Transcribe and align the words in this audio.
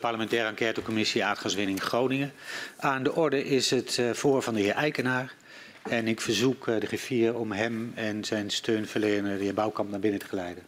Parlementaire 0.00 0.48
enquêtecommissie 0.48 1.24
aardgaswinning 1.24 1.82
Groningen. 1.82 2.32
Aan 2.76 3.02
de 3.02 3.14
orde 3.14 3.44
is 3.44 3.70
het 3.70 3.96
uh, 3.96 4.10
voor 4.10 4.42
van 4.42 4.54
de 4.54 4.60
heer 4.60 4.74
Eikenaar. 4.74 5.34
En 5.82 6.08
ik 6.08 6.20
verzoek 6.20 6.66
uh, 6.66 6.80
de 6.80 6.86
griffier 6.86 7.34
om 7.34 7.52
hem 7.52 7.92
en 7.94 8.24
zijn 8.24 8.50
steunverlener, 8.50 9.38
de 9.38 9.44
heer 9.44 9.54
Bouwkamp, 9.54 9.90
naar 9.90 10.00
binnen 10.00 10.20
te 10.20 10.26
geleiden. 10.26 10.62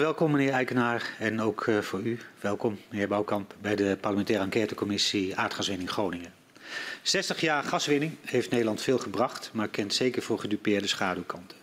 Welkom, 0.00 0.30
meneer 0.30 0.52
Eikenaar. 0.52 1.14
En 1.18 1.40
ook 1.40 1.66
uh, 1.66 1.78
voor 1.78 2.00
u, 2.00 2.18
welkom, 2.40 2.78
meneer 2.90 3.08
Bouwkamp, 3.08 3.54
bij 3.60 3.76
de 3.76 3.96
parlementaire 4.00 4.44
enquêtecommissie 4.44 5.36
Aardgaswinning 5.36 5.90
Groningen. 5.90 6.32
60 7.02 7.40
jaar 7.40 7.62
gaswinning 7.62 8.12
heeft 8.24 8.50
Nederland 8.50 8.82
veel 8.82 8.98
gebracht, 8.98 9.50
maar 9.52 9.68
kent 9.68 9.94
zeker 9.94 10.22
voor 10.22 10.38
gedupeerde 10.38 10.86
schaduwkanten. 10.86 11.56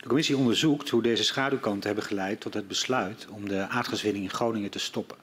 De 0.00 0.06
commissie 0.06 0.36
onderzoekt 0.36 0.88
hoe 0.88 1.02
deze 1.02 1.24
schaduwkanten 1.24 1.86
hebben 1.86 2.04
geleid 2.04 2.40
tot 2.40 2.54
het 2.54 2.68
besluit 2.68 3.26
om 3.30 3.48
de 3.48 3.68
aardgaswinning 3.68 4.24
in 4.24 4.30
Groningen 4.30 4.70
te 4.70 4.78
stoppen. 4.78 5.16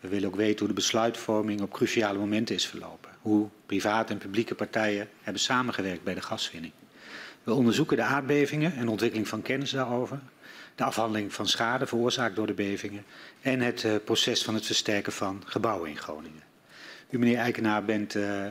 We 0.00 0.08
willen 0.08 0.28
ook 0.28 0.36
weten 0.36 0.58
hoe 0.58 0.68
de 0.68 0.74
besluitvorming 0.74 1.60
op 1.60 1.72
cruciale 1.72 2.18
momenten 2.18 2.54
is 2.54 2.66
verlopen. 2.66 3.10
Hoe 3.20 3.48
private 3.66 4.12
en 4.12 4.18
publieke 4.18 4.54
partijen 4.54 5.08
hebben 5.22 5.42
samengewerkt 5.42 6.04
bij 6.04 6.14
de 6.14 6.22
gaswinning. 6.22 6.72
We 7.42 7.52
onderzoeken 7.52 7.96
de 7.96 8.02
aardbevingen 8.02 8.76
en 8.76 8.88
ontwikkeling 8.88 9.28
van 9.28 9.42
kennis 9.42 9.70
daarover 9.70 10.20
de 10.74 10.84
afhandeling 10.84 11.32
van 11.32 11.48
schade 11.48 11.86
veroorzaakt 11.86 12.36
door 12.36 12.46
de 12.46 12.52
bevingen 12.52 13.04
en 13.40 13.60
het 13.60 13.82
uh, 13.82 13.94
proces 14.04 14.44
van 14.44 14.54
het 14.54 14.66
versterken 14.66 15.12
van 15.12 15.42
gebouwen 15.46 15.90
in 15.90 15.96
Groningen. 15.96 16.42
U, 17.10 17.18
meneer 17.18 17.38
Eikenaar, 17.38 17.84
bent 17.84 18.14
uh, 18.14 18.44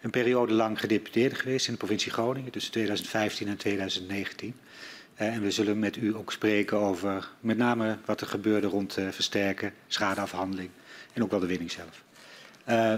een 0.00 0.10
periode 0.10 0.52
lang 0.52 0.80
gedeputeerde 0.80 1.34
geweest 1.34 1.66
in 1.66 1.72
de 1.72 1.78
provincie 1.78 2.12
Groningen 2.12 2.52
tussen 2.52 2.72
2015 2.72 3.48
en 3.48 3.56
2019. 3.56 4.54
Uh, 5.18 5.34
en 5.34 5.42
we 5.42 5.50
zullen 5.50 5.78
met 5.78 5.96
u 5.96 6.16
ook 6.16 6.32
spreken 6.32 6.78
over 6.78 7.28
met 7.40 7.56
name 7.56 7.98
wat 8.04 8.20
er 8.20 8.26
gebeurde 8.26 8.66
rond 8.66 8.92
versterken, 9.10 9.72
schadeafhandeling 9.86 10.70
en 11.12 11.22
ook 11.22 11.30
wel 11.30 11.40
de 11.40 11.46
winning 11.46 11.70
zelf. 11.70 12.02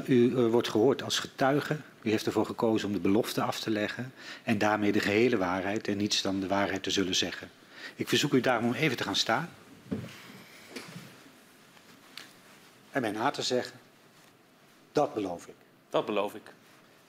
u 0.06 0.32
wordt 0.34 0.68
gehoord 0.68 1.02
als 1.02 1.18
getuige. 1.18 1.76
U 2.02 2.10
heeft 2.10 2.26
ervoor 2.26 2.46
gekozen 2.46 2.88
om 2.88 2.94
de 2.94 3.00
belofte 3.00 3.42
af 3.42 3.60
te 3.60 3.70
leggen 3.70 4.12
en 4.42 4.58
daarmee 4.58 4.92
de 4.92 5.00
gehele 5.00 5.36
waarheid 5.36 5.88
en 5.88 5.96
niets 5.96 6.22
dan 6.22 6.40
de 6.40 6.46
waarheid 6.46 6.82
te 6.82 6.90
zullen 6.90 7.14
zeggen. 7.14 7.50
Ik 8.00 8.08
verzoek 8.08 8.32
u 8.32 8.40
daarom 8.40 8.66
om 8.66 8.74
even 8.74 8.96
te 8.96 9.02
gaan 9.02 9.16
staan. 9.16 9.50
En 12.90 13.00
mij 13.00 13.10
na 13.10 13.30
te 13.30 13.42
zeggen, 13.42 13.78
dat 14.92 15.14
beloof 15.14 15.46
ik. 15.46 15.54
Dat 15.90 16.06
beloof 16.06 16.34
ik. 16.34 16.52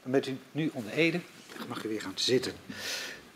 Dan 0.01 0.11
bent 0.11 0.27
u 0.27 0.37
nu 0.51 0.69
onder 0.73 0.91
Ede. 0.91 1.19
Dan 1.57 1.67
mag 1.67 1.83
u 1.83 1.89
weer 1.89 2.01
gaan 2.01 2.11
zitten. 2.15 2.53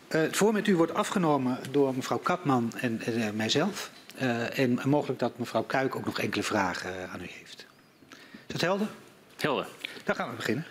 Uh, 0.09 0.21
het 0.21 0.37
voor 0.37 0.53
met 0.53 0.67
u 0.67 0.75
wordt 0.75 0.93
afgenomen 0.93 1.59
door 1.71 1.95
mevrouw 1.95 2.17
Kapman 2.17 2.73
en 2.77 3.01
uh, 3.09 3.29
mijzelf. 3.29 3.91
Uh, 4.21 4.59
en 4.59 4.79
mogelijk 4.83 5.19
dat 5.19 5.37
mevrouw 5.37 5.63
Kuik 5.63 5.95
ook 5.95 6.05
nog 6.05 6.19
enkele 6.19 6.43
vragen 6.43 7.09
aan 7.09 7.21
u 7.21 7.27
heeft. 7.29 7.65
Is 8.21 8.37
dat 8.47 8.61
helder? 8.61 8.87
Helder. 9.35 9.67
Dan 10.03 10.15
gaan 10.15 10.29
we 10.29 10.35
beginnen. 10.35 10.65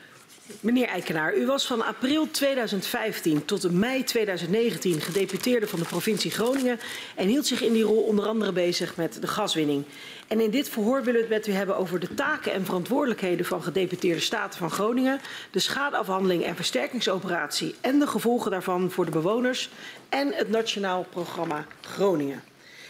Meneer 0.61 0.89
Eikenaar, 0.89 1.37
u 1.37 1.47
was 1.47 1.67
van 1.67 1.85
april 1.85 2.31
2015 2.31 3.45
tot 3.45 3.73
mei 3.73 4.05
2019 4.05 5.01
gedeputeerde 5.01 5.69
van 5.69 5.79
de 5.79 5.85
provincie 5.85 6.31
Groningen 6.31 6.81
en 7.15 7.29
hield 7.29 7.47
zich 7.47 7.63
in 7.63 7.73
die 7.73 7.83
rol 7.83 8.03
onder 8.03 8.27
andere 8.27 8.53
bezig 8.53 8.97
met 8.97 9.21
de 9.21 9.27
gaswinning. 9.27 9.85
En 10.29 10.41
in 10.41 10.51
dit 10.51 10.69
verhoor 10.69 11.03
willen 11.05 11.21
we 11.21 11.35
het 11.35 11.37
met 11.37 11.47
u 11.47 11.53
hebben 11.53 11.77
over 11.77 12.01
de 12.01 12.15
taken 12.15 12.53
en 12.53 12.65
verantwoordelijkheden 12.65 13.47
van 13.47 13.63
gedeputeerde 13.63 14.21
staten 14.21 14.59
van 14.59 14.71
Groningen, 14.71 15.21
de 15.51 15.59
schadeafhandeling 15.59 16.45
en 16.45 16.57
versterkingsoperatie 16.57 17.75
en 17.81 17.99
de 17.99 18.07
gevolgen 18.07 18.51
daarvan 18.51 18.91
voor 18.91 19.05
de 19.05 19.11
bewoners 19.11 19.71
en 20.09 20.33
het 20.33 20.51
Nationaal 20.51 21.07
Programma 21.11 21.67
Groningen. 21.81 22.43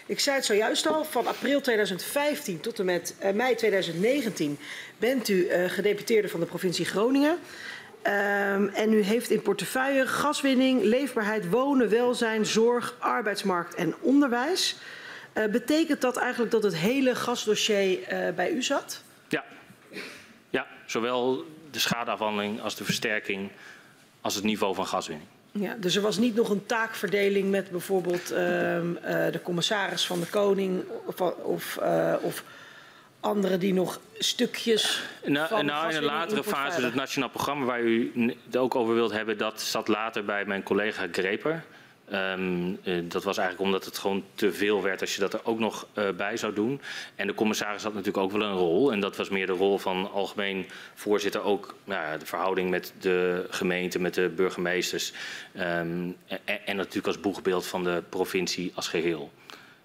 Ik 0.06 0.20
zei 0.20 0.36
het 0.36 0.44
zojuist 0.44 0.86
al, 0.86 1.04
van 1.04 1.26
april 1.26 1.60
2015 1.60 2.60
tot 2.60 2.78
en 2.78 2.84
met 2.84 3.14
uh, 3.22 3.30
mei 3.30 3.54
2019 3.54 4.58
bent 4.98 5.28
u 5.28 5.34
uh, 5.34 5.70
gedeputeerde 5.70 6.28
van 6.28 6.40
de 6.40 6.46
provincie 6.46 6.84
Groningen. 6.84 7.30
Um, 7.32 8.68
en 8.68 8.92
u 8.92 9.02
heeft 9.02 9.30
in 9.30 9.42
portefeuille 9.42 10.06
gaswinning, 10.06 10.82
leefbaarheid, 10.82 11.48
wonen, 11.50 11.88
welzijn, 11.88 12.46
zorg, 12.46 12.96
arbeidsmarkt 12.98 13.74
en 13.74 13.94
onderwijs. 14.00 14.76
Uh, 15.34 15.46
betekent 15.46 16.00
dat 16.00 16.16
eigenlijk 16.16 16.52
dat 16.52 16.62
het 16.62 16.76
hele 16.76 17.14
gasdossier 17.14 17.98
bij 18.34 18.50
u 18.50 18.62
zat? 18.62 19.02
Ja. 19.28 19.44
ja, 20.50 20.66
zowel 20.86 21.44
de 21.70 21.78
schadeafhandeling 21.78 22.60
als 22.60 22.76
de 22.76 22.84
versterking 22.84 23.50
als 24.20 24.34
het 24.34 24.44
niveau 24.44 24.74
van 24.74 24.86
gaswinning. 24.86 25.28
Ja, 25.58 25.74
dus 25.78 25.96
er 25.96 26.02
was 26.02 26.18
niet 26.18 26.34
nog 26.34 26.48
een 26.48 26.66
taakverdeling 26.66 27.50
met 27.50 27.70
bijvoorbeeld 27.70 28.32
uh, 28.32 28.38
de 29.30 29.40
commissaris 29.42 30.06
van 30.06 30.20
de 30.20 30.26
Koning 30.26 30.84
of, 31.04 31.20
of, 31.20 31.78
uh, 31.82 32.14
of 32.20 32.44
anderen 33.20 33.60
die 33.60 33.72
nog 33.72 34.00
stukjes. 34.18 35.02
Nou, 35.24 35.48
van 35.48 35.66
nou 35.66 35.90
in 35.90 35.96
een 35.96 36.02
latere 36.02 36.44
fase, 36.44 36.80
het 36.80 36.94
nationaal 36.94 37.28
programma 37.28 37.64
waar 37.64 37.80
u 37.80 38.12
het 38.46 38.56
ook 38.56 38.74
over 38.74 38.94
wilt 38.94 39.12
hebben, 39.12 39.38
dat 39.38 39.60
zat 39.60 39.88
later 39.88 40.24
bij 40.24 40.44
mijn 40.44 40.62
collega 40.62 41.06
Greper. 41.12 41.64
Um, 42.12 42.78
uh, 42.84 43.02
dat 43.08 43.24
was 43.24 43.38
eigenlijk 43.38 43.68
omdat 43.68 43.84
het 43.84 43.98
gewoon 43.98 44.24
te 44.34 44.52
veel 44.52 44.82
werd 44.82 45.00
als 45.00 45.14
je 45.14 45.20
dat 45.20 45.32
er 45.32 45.40
ook 45.44 45.58
nog 45.58 45.86
uh, 45.94 46.10
bij 46.10 46.36
zou 46.36 46.52
doen. 46.52 46.80
En 47.14 47.26
de 47.26 47.34
commissaris 47.34 47.82
had 47.82 47.94
natuurlijk 47.94 48.24
ook 48.24 48.32
wel 48.32 48.42
een 48.42 48.56
rol. 48.56 48.92
En 48.92 49.00
dat 49.00 49.16
was 49.16 49.28
meer 49.28 49.46
de 49.46 49.52
rol 49.52 49.78
van 49.78 50.10
algemeen 50.12 50.66
voorzitter. 50.94 51.42
Ook 51.42 51.74
nou, 51.84 52.18
de 52.18 52.26
verhouding 52.26 52.70
met 52.70 52.92
de 53.00 53.46
gemeente, 53.50 53.98
met 53.98 54.14
de 54.14 54.28
burgemeesters. 54.28 55.12
Um, 55.56 56.16
en, 56.26 56.66
en, 56.66 56.76
natuurlijk 56.76 57.06
als 57.06 57.20
boegbeeld 57.20 57.66
van 57.66 57.84
de 57.84 58.02
provincie 58.08 58.72
als 58.74 58.88
geheel. 58.88 59.32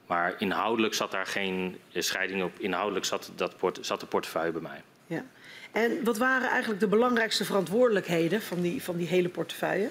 Maar 0.07 0.35
inhoudelijk 0.37 0.93
zat 0.93 1.11
daar 1.11 1.25
geen 1.25 1.77
scheiding 1.93 2.43
op. 2.43 2.59
Inhoudelijk 2.59 3.05
zat, 3.05 3.31
dat 3.35 3.57
port, 3.57 3.79
zat 3.81 3.99
de 3.99 4.05
portefeuille 4.05 4.51
bij 4.51 4.61
mij. 4.61 4.81
Ja. 5.07 5.25
En 5.71 6.03
wat 6.03 6.17
waren 6.17 6.49
eigenlijk 6.49 6.79
de 6.79 6.87
belangrijkste 6.87 7.45
verantwoordelijkheden 7.45 8.41
van 8.41 8.61
die, 8.61 8.83
van 8.83 8.97
die 8.97 9.07
hele 9.07 9.29
portefeuille? 9.29 9.89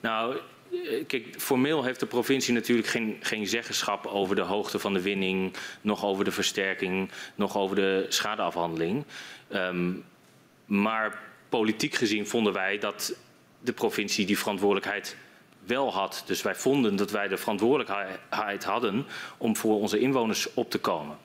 Nou, 0.00 0.36
Kijk, 1.06 1.34
formeel 1.38 1.84
heeft 1.84 2.00
de 2.00 2.06
provincie 2.06 2.54
natuurlijk 2.54 2.88
geen, 2.88 3.16
geen 3.20 3.46
zeggenschap 3.46 4.06
over 4.06 4.36
de 4.36 4.42
hoogte 4.42 4.78
van 4.78 4.92
de 4.92 5.02
winning, 5.02 5.52
nog 5.80 6.04
over 6.04 6.24
de 6.24 6.30
versterking, 6.30 7.10
nog 7.34 7.56
over 7.56 7.76
de 7.76 8.06
schadeafhandeling. 8.08 9.04
Um, 9.52 10.04
maar 10.64 11.22
politiek 11.48 11.94
gezien 11.94 12.26
vonden 12.26 12.52
wij 12.52 12.78
dat 12.78 13.14
de 13.60 13.72
provincie 13.72 14.26
die 14.26 14.38
verantwoordelijkheid 14.38 15.16
wel 15.64 15.92
had. 15.92 16.22
Dus 16.26 16.42
wij 16.42 16.54
vonden 16.54 16.96
dat 16.96 17.10
wij 17.10 17.28
de 17.28 17.36
verantwoordelijkheid 17.36 18.64
hadden 18.64 19.06
om 19.36 19.56
voor 19.56 19.80
onze 19.80 19.98
inwoners 19.98 20.54
op 20.54 20.70
te 20.70 20.78
komen. 20.78 21.18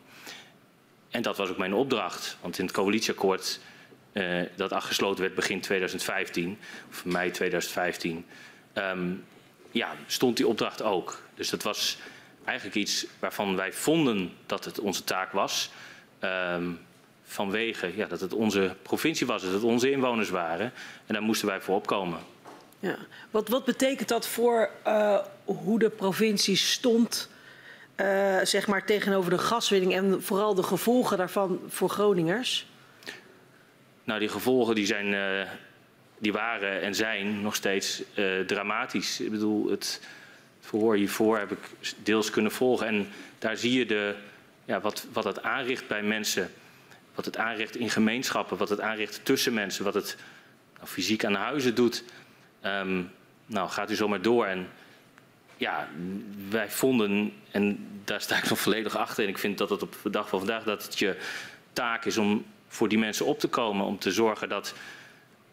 En 1.10 1.22
dat 1.22 1.38
was 1.38 1.50
ook 1.50 1.58
mijn 1.58 1.74
opdracht, 1.74 2.38
want 2.42 2.58
in 2.58 2.66
het 2.66 2.74
coalitieakkoord 2.74 3.60
uh, 4.14 4.42
dat 4.56 4.72
afgesloten 4.72 5.22
werd 5.22 5.36
begin 5.36 5.62
2015, 5.62 6.58
of 6.90 7.06
mei 7.06 7.32
2015, 7.32 8.26
um, 8.74 9.24
ja, 9.72 9.96
stond 10.08 10.38
die 10.38 10.48
opdracht 10.48 10.82
ook. 10.82 11.22
Dus 11.36 11.50
dat 11.50 11.64
was 11.64 11.98
eigenlijk 12.44 12.78
iets 12.78 13.06
waarvan 13.20 13.56
wij 13.56 13.74
vonden 13.74 14.34
dat 14.46 14.66
het 14.66 14.80
onze 14.80 15.04
taak 15.04 15.32
was. 15.32 15.72
Um, 16.20 16.80
vanwege 17.24 17.96
ja, 17.96 18.08
dat 18.08 18.22
het 18.22 18.34
onze 18.34 18.76
provincie 18.82 19.28
was, 19.28 19.42
dat 19.42 19.54
het 19.54 19.64
onze 19.64 19.92
inwoners 19.92 20.30
waren. 20.30 20.74
En 21.06 21.14
daar 21.14 21.22
moesten 21.22 21.48
wij 21.48 21.62
voor 21.62 21.76
opkomen. 21.76 22.20
Ja. 22.80 22.98
Wat, 23.32 23.48
wat 23.48 23.66
betekent 23.66 24.10
dat 24.10 24.28
voor 24.28 24.70
uh, 24.88 25.18
hoe 25.46 25.80
de 25.80 25.90
provincie 25.90 26.56
stond 26.56 27.30
uh, 27.96 28.40
zeg 28.44 28.68
maar 28.68 28.86
tegenover 28.86 29.30
de 29.30 29.38
gaswinning 29.38 29.94
en 29.94 30.24
vooral 30.24 30.56
de 30.56 30.64
gevolgen 30.64 31.18
daarvan 31.18 31.60
voor 31.68 31.90
Groningers? 31.90 32.66
Nou, 34.04 34.20
die 34.20 34.30
gevolgen 34.30 34.76
die 34.76 34.86
zijn 34.86 35.08
uh, 35.08 35.48
die 36.22 36.32
waren 36.32 36.82
en 36.82 36.96
zijn 36.96 37.42
nog 37.42 37.56
steeds 37.56 38.04
uh, 38.16 38.40
dramatisch. 38.40 39.20
Ik 39.20 39.32
bedoel, 39.32 39.70
het, 39.70 40.02
verhoor 40.60 40.96
hiervoor 40.96 41.38
heb 41.38 41.52
ik 41.52 41.60
deels 42.04 42.30
kunnen 42.30 42.52
volgen. 42.52 42.88
En 42.88 43.08
daar 43.40 43.58
zie 43.58 43.78
je 43.78 43.86
de, 43.86 44.16
ja, 44.66 44.82
wat, 44.82 45.06
wat 45.14 45.24
het 45.24 45.42
aanricht 45.42 45.88
bij 45.88 46.04
mensen. 46.04 46.52
Wat 47.16 47.26
het 47.26 47.38
aanricht 47.38 47.76
in 47.76 47.90
gemeenschappen. 47.90 48.58
Wat 48.58 48.70
het 48.70 48.82
aanricht 48.82 49.26
tussen 49.26 49.54
mensen. 49.54 49.84
Wat 49.84 49.94
het 49.94 50.18
nou, 50.76 50.88
fysiek 50.88 51.26
aan 51.26 51.34
huizen 51.34 51.76
doet. 51.76 52.04
Um, 52.66 53.12
nou, 53.46 53.70
gaat 53.70 53.92
u 53.92 53.96
zomaar 53.96 54.22
door. 54.22 54.46
En 54.46 54.68
ja, 55.58 55.90
wij 56.50 56.70
vonden, 56.70 57.34
en 57.52 57.88
daar 58.04 58.22
sta 58.22 58.38
ik 58.38 58.50
nog 58.50 58.60
volledig 58.60 58.98
achter. 58.98 59.24
En 59.24 59.30
ik 59.30 59.38
vind 59.38 59.58
dat 59.58 59.70
het 59.70 59.82
op 59.82 59.96
de 60.04 60.10
dag 60.10 60.30
van 60.30 60.40
vandaag 60.40 60.64
dat 60.64 60.84
het 60.84 61.00
je 61.00 61.18
taak 61.74 62.06
is 62.06 62.18
om 62.18 62.46
voor 62.68 62.90
die 62.90 62.98
mensen 62.98 63.26
op 63.26 63.40
te 63.40 63.48
komen. 63.48 63.86
Om 63.86 64.00
te 64.00 64.12
zorgen 64.12 64.50
dat 64.50 64.74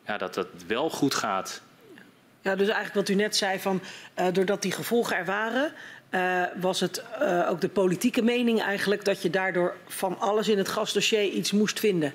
ja, 0.08 0.18
dat 0.18 0.34
het 0.34 0.66
wel 0.66 0.90
goed 0.90 1.14
gaat. 1.14 1.62
Ja, 1.94 2.02
Ja, 2.42 2.56
dus 2.56 2.68
eigenlijk 2.68 2.94
wat 2.94 3.08
u 3.08 3.14
net 3.14 3.36
zei 3.36 3.58
van, 3.58 3.80
uh, 4.18 4.26
doordat 4.32 4.62
die 4.62 4.72
gevolgen 4.72 5.16
er 5.16 5.24
waren, 5.24 5.72
uh, 6.10 6.42
was 6.60 6.80
het 6.80 7.02
uh, 7.22 7.50
ook 7.50 7.60
de 7.60 7.68
politieke 7.68 8.22
mening 8.22 8.62
eigenlijk 8.62 9.04
dat 9.04 9.22
je 9.22 9.30
daardoor 9.30 9.76
van 9.86 10.18
alles 10.18 10.48
in 10.48 10.58
het 10.58 10.68
gasdossier 10.68 11.24
iets 11.24 11.52
moest 11.52 11.80
vinden? 11.80 12.14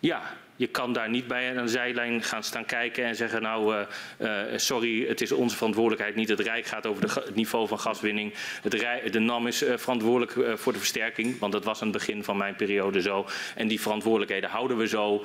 Ja, 0.00 0.22
je 0.58 0.66
kan 0.66 0.92
daar 0.92 1.08
niet 1.08 1.26
bij 1.26 1.58
aan 1.58 1.64
de 1.64 1.70
zijlijn 1.70 2.22
gaan 2.22 2.42
staan 2.42 2.64
kijken 2.64 3.04
en 3.04 3.16
zeggen 3.16 3.42
nou 3.42 3.74
uh, 3.74 3.80
uh, 4.18 4.58
sorry, 4.58 5.08
het 5.08 5.20
is 5.20 5.32
onze 5.32 5.56
verantwoordelijkheid 5.56 6.14
niet. 6.14 6.28
Het 6.28 6.40
Rijk 6.40 6.66
gaat 6.66 6.86
over 6.86 7.06
de, 7.06 7.12
het 7.24 7.34
niveau 7.34 7.68
van 7.68 7.80
gaswinning. 7.80 8.34
Het 8.62 8.74
Rijk, 8.74 9.12
de 9.12 9.18
NAM 9.18 9.46
is 9.46 9.62
uh, 9.62 9.76
verantwoordelijk 9.76 10.58
voor 10.58 10.72
de 10.72 10.78
versterking, 10.78 11.38
want 11.38 11.52
dat 11.52 11.64
was 11.64 11.80
aan 11.80 11.88
het 11.88 11.96
begin 11.96 12.24
van 12.24 12.36
mijn 12.36 12.56
periode 12.56 13.00
zo. 13.00 13.26
En 13.54 13.68
die 13.68 13.80
verantwoordelijkheden 13.80 14.50
houden 14.50 14.76
we 14.76 14.88
zo. 14.88 15.24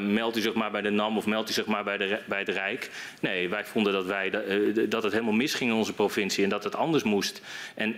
meldt 0.00 0.36
u 0.36 0.40
zich 0.40 0.54
maar 0.54 0.70
bij 0.70 0.82
de 0.82 0.90
NAM 0.90 1.16
of 1.16 1.26
meldt 1.26 1.50
u 1.50 1.52
zich 1.52 1.66
maar 1.66 1.84
bij, 1.84 1.96
de, 1.96 2.20
bij 2.26 2.38
het 2.38 2.48
Rijk. 2.48 2.90
Nee, 3.20 3.48
wij 3.48 3.64
vonden 3.64 3.92
dat, 3.92 4.06
wij, 4.06 4.30
dat 4.88 5.02
het 5.02 5.12
helemaal 5.12 5.32
misging 5.32 5.70
in 5.70 5.76
onze 5.76 5.92
provincie 5.92 6.44
en 6.44 6.50
dat 6.50 6.64
het 6.64 6.76
anders 6.76 7.02
moest. 7.02 7.42
En 7.74 7.96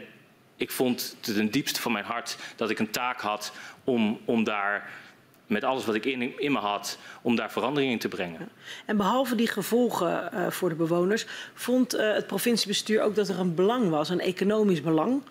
ik 0.56 0.70
vond 0.70 1.16
het 1.20 1.34
ten 1.34 1.50
diepste 1.50 1.80
van 1.80 1.92
mijn 1.92 2.04
hart 2.04 2.36
dat 2.56 2.70
ik 2.70 2.78
een 2.78 2.90
taak 2.90 3.20
had 3.20 3.52
om, 3.84 4.20
om 4.24 4.44
daar 4.44 4.90
met 5.46 5.64
alles 5.64 5.84
wat 5.84 5.94
ik 5.94 6.04
in, 6.04 6.38
in 6.38 6.52
me 6.52 6.58
had, 6.58 6.98
om 7.22 7.36
daar 7.36 7.52
verandering 7.52 7.92
in 7.92 7.98
te 7.98 8.08
brengen. 8.08 8.48
En 8.84 8.96
behalve 8.96 9.34
die 9.34 9.48
gevolgen 9.48 10.30
uh, 10.34 10.50
voor 10.50 10.68
de 10.68 10.74
bewoners, 10.74 11.26
vond 11.54 11.94
uh, 11.94 12.14
het 12.14 12.26
provinciebestuur 12.26 13.02
ook 13.02 13.14
dat 13.14 13.28
er 13.28 13.38
een 13.38 13.54
belang 13.54 13.88
was, 13.88 14.08
een 14.08 14.20
economisch 14.20 14.82
belang 14.82 15.22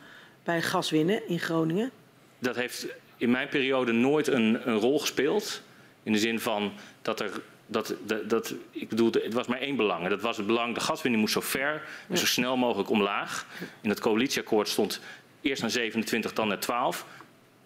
bij 0.43 0.61
gaswinnen 0.61 1.27
in 1.27 1.39
Groningen? 1.39 1.91
Dat 2.39 2.55
heeft 2.55 2.87
in 3.17 3.31
mijn 3.31 3.47
periode 3.47 3.91
nooit 3.91 4.27
een, 4.27 4.69
een 4.69 4.77
rol 4.77 4.99
gespeeld. 4.99 5.61
In 6.03 6.11
de 6.11 6.19
zin 6.19 6.39
van 6.39 6.71
dat 7.01 7.19
er 7.19 7.41
dat, 7.67 7.95
dat, 8.05 8.29
dat, 8.29 8.53
ik 8.71 8.89
bedoel, 8.89 9.11
het 9.11 9.33
was 9.33 9.47
maar 9.47 9.59
één 9.59 9.75
belang. 9.75 10.03
En 10.03 10.09
dat 10.09 10.21
was 10.21 10.37
het 10.37 10.45
belang, 10.45 10.73
de 10.73 10.79
gaswinning 10.79 11.21
moest 11.21 11.33
zo 11.33 11.41
ver 11.41 11.83
en 12.09 12.17
zo 12.17 12.25
snel 12.25 12.57
mogelijk 12.57 12.89
omlaag. 12.89 13.45
In 13.81 13.89
het 13.89 13.99
coalitieakkoord 13.99 14.67
stond 14.67 14.99
eerst 15.41 15.61
naar 15.61 15.71
27, 15.71 16.33
dan 16.33 16.47
naar 16.47 16.59
12. 16.59 17.05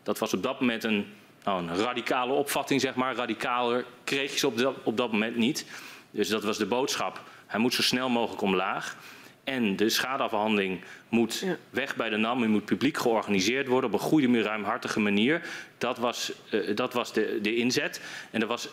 Dat 0.03 0.19
was 0.19 0.33
op 0.33 0.43
dat 0.43 0.59
moment 0.59 0.83
een 0.83 1.05
nou, 1.43 1.67
een 1.67 1.75
radicale 1.75 2.33
opvatting, 2.33 2.81
zeg 2.81 2.95
maar. 2.95 3.15
Radicaler 3.15 3.85
kreeg 4.03 4.31
je 4.31 4.39
ze 4.39 4.47
op 4.47 4.57
dat, 4.57 4.75
op 4.83 4.97
dat 4.97 5.11
moment 5.11 5.35
niet. 5.35 5.65
Dus 6.11 6.29
dat 6.29 6.43
was 6.43 6.57
de 6.57 6.65
boodschap. 6.65 7.21
Hij 7.47 7.59
moet 7.59 7.73
zo 7.73 7.81
snel 7.81 8.09
mogelijk 8.09 8.41
omlaag. 8.41 8.97
En 9.43 9.75
de 9.75 9.89
schadeafhandeling 9.89 10.81
moet 11.09 11.39
ja. 11.39 11.57
weg 11.69 11.95
bij 11.95 12.09
de 12.09 12.17
NAM. 12.17 12.39
Die 12.39 12.47
moet 12.47 12.65
publiek 12.65 12.97
georganiseerd 12.97 13.67
worden 13.67 13.89
op 13.93 13.99
een 13.99 14.05
goede, 14.05 14.41
ruimhartige 14.41 14.99
manier. 14.99 15.41
Dat 15.77 15.97
was, 15.97 16.31
uh, 16.51 16.75
dat 16.75 16.93
was 16.93 17.13
de, 17.13 17.39
de 17.41 17.55
inzet. 17.55 18.01
En 18.31 18.41
er 18.41 18.47
was 18.47 18.69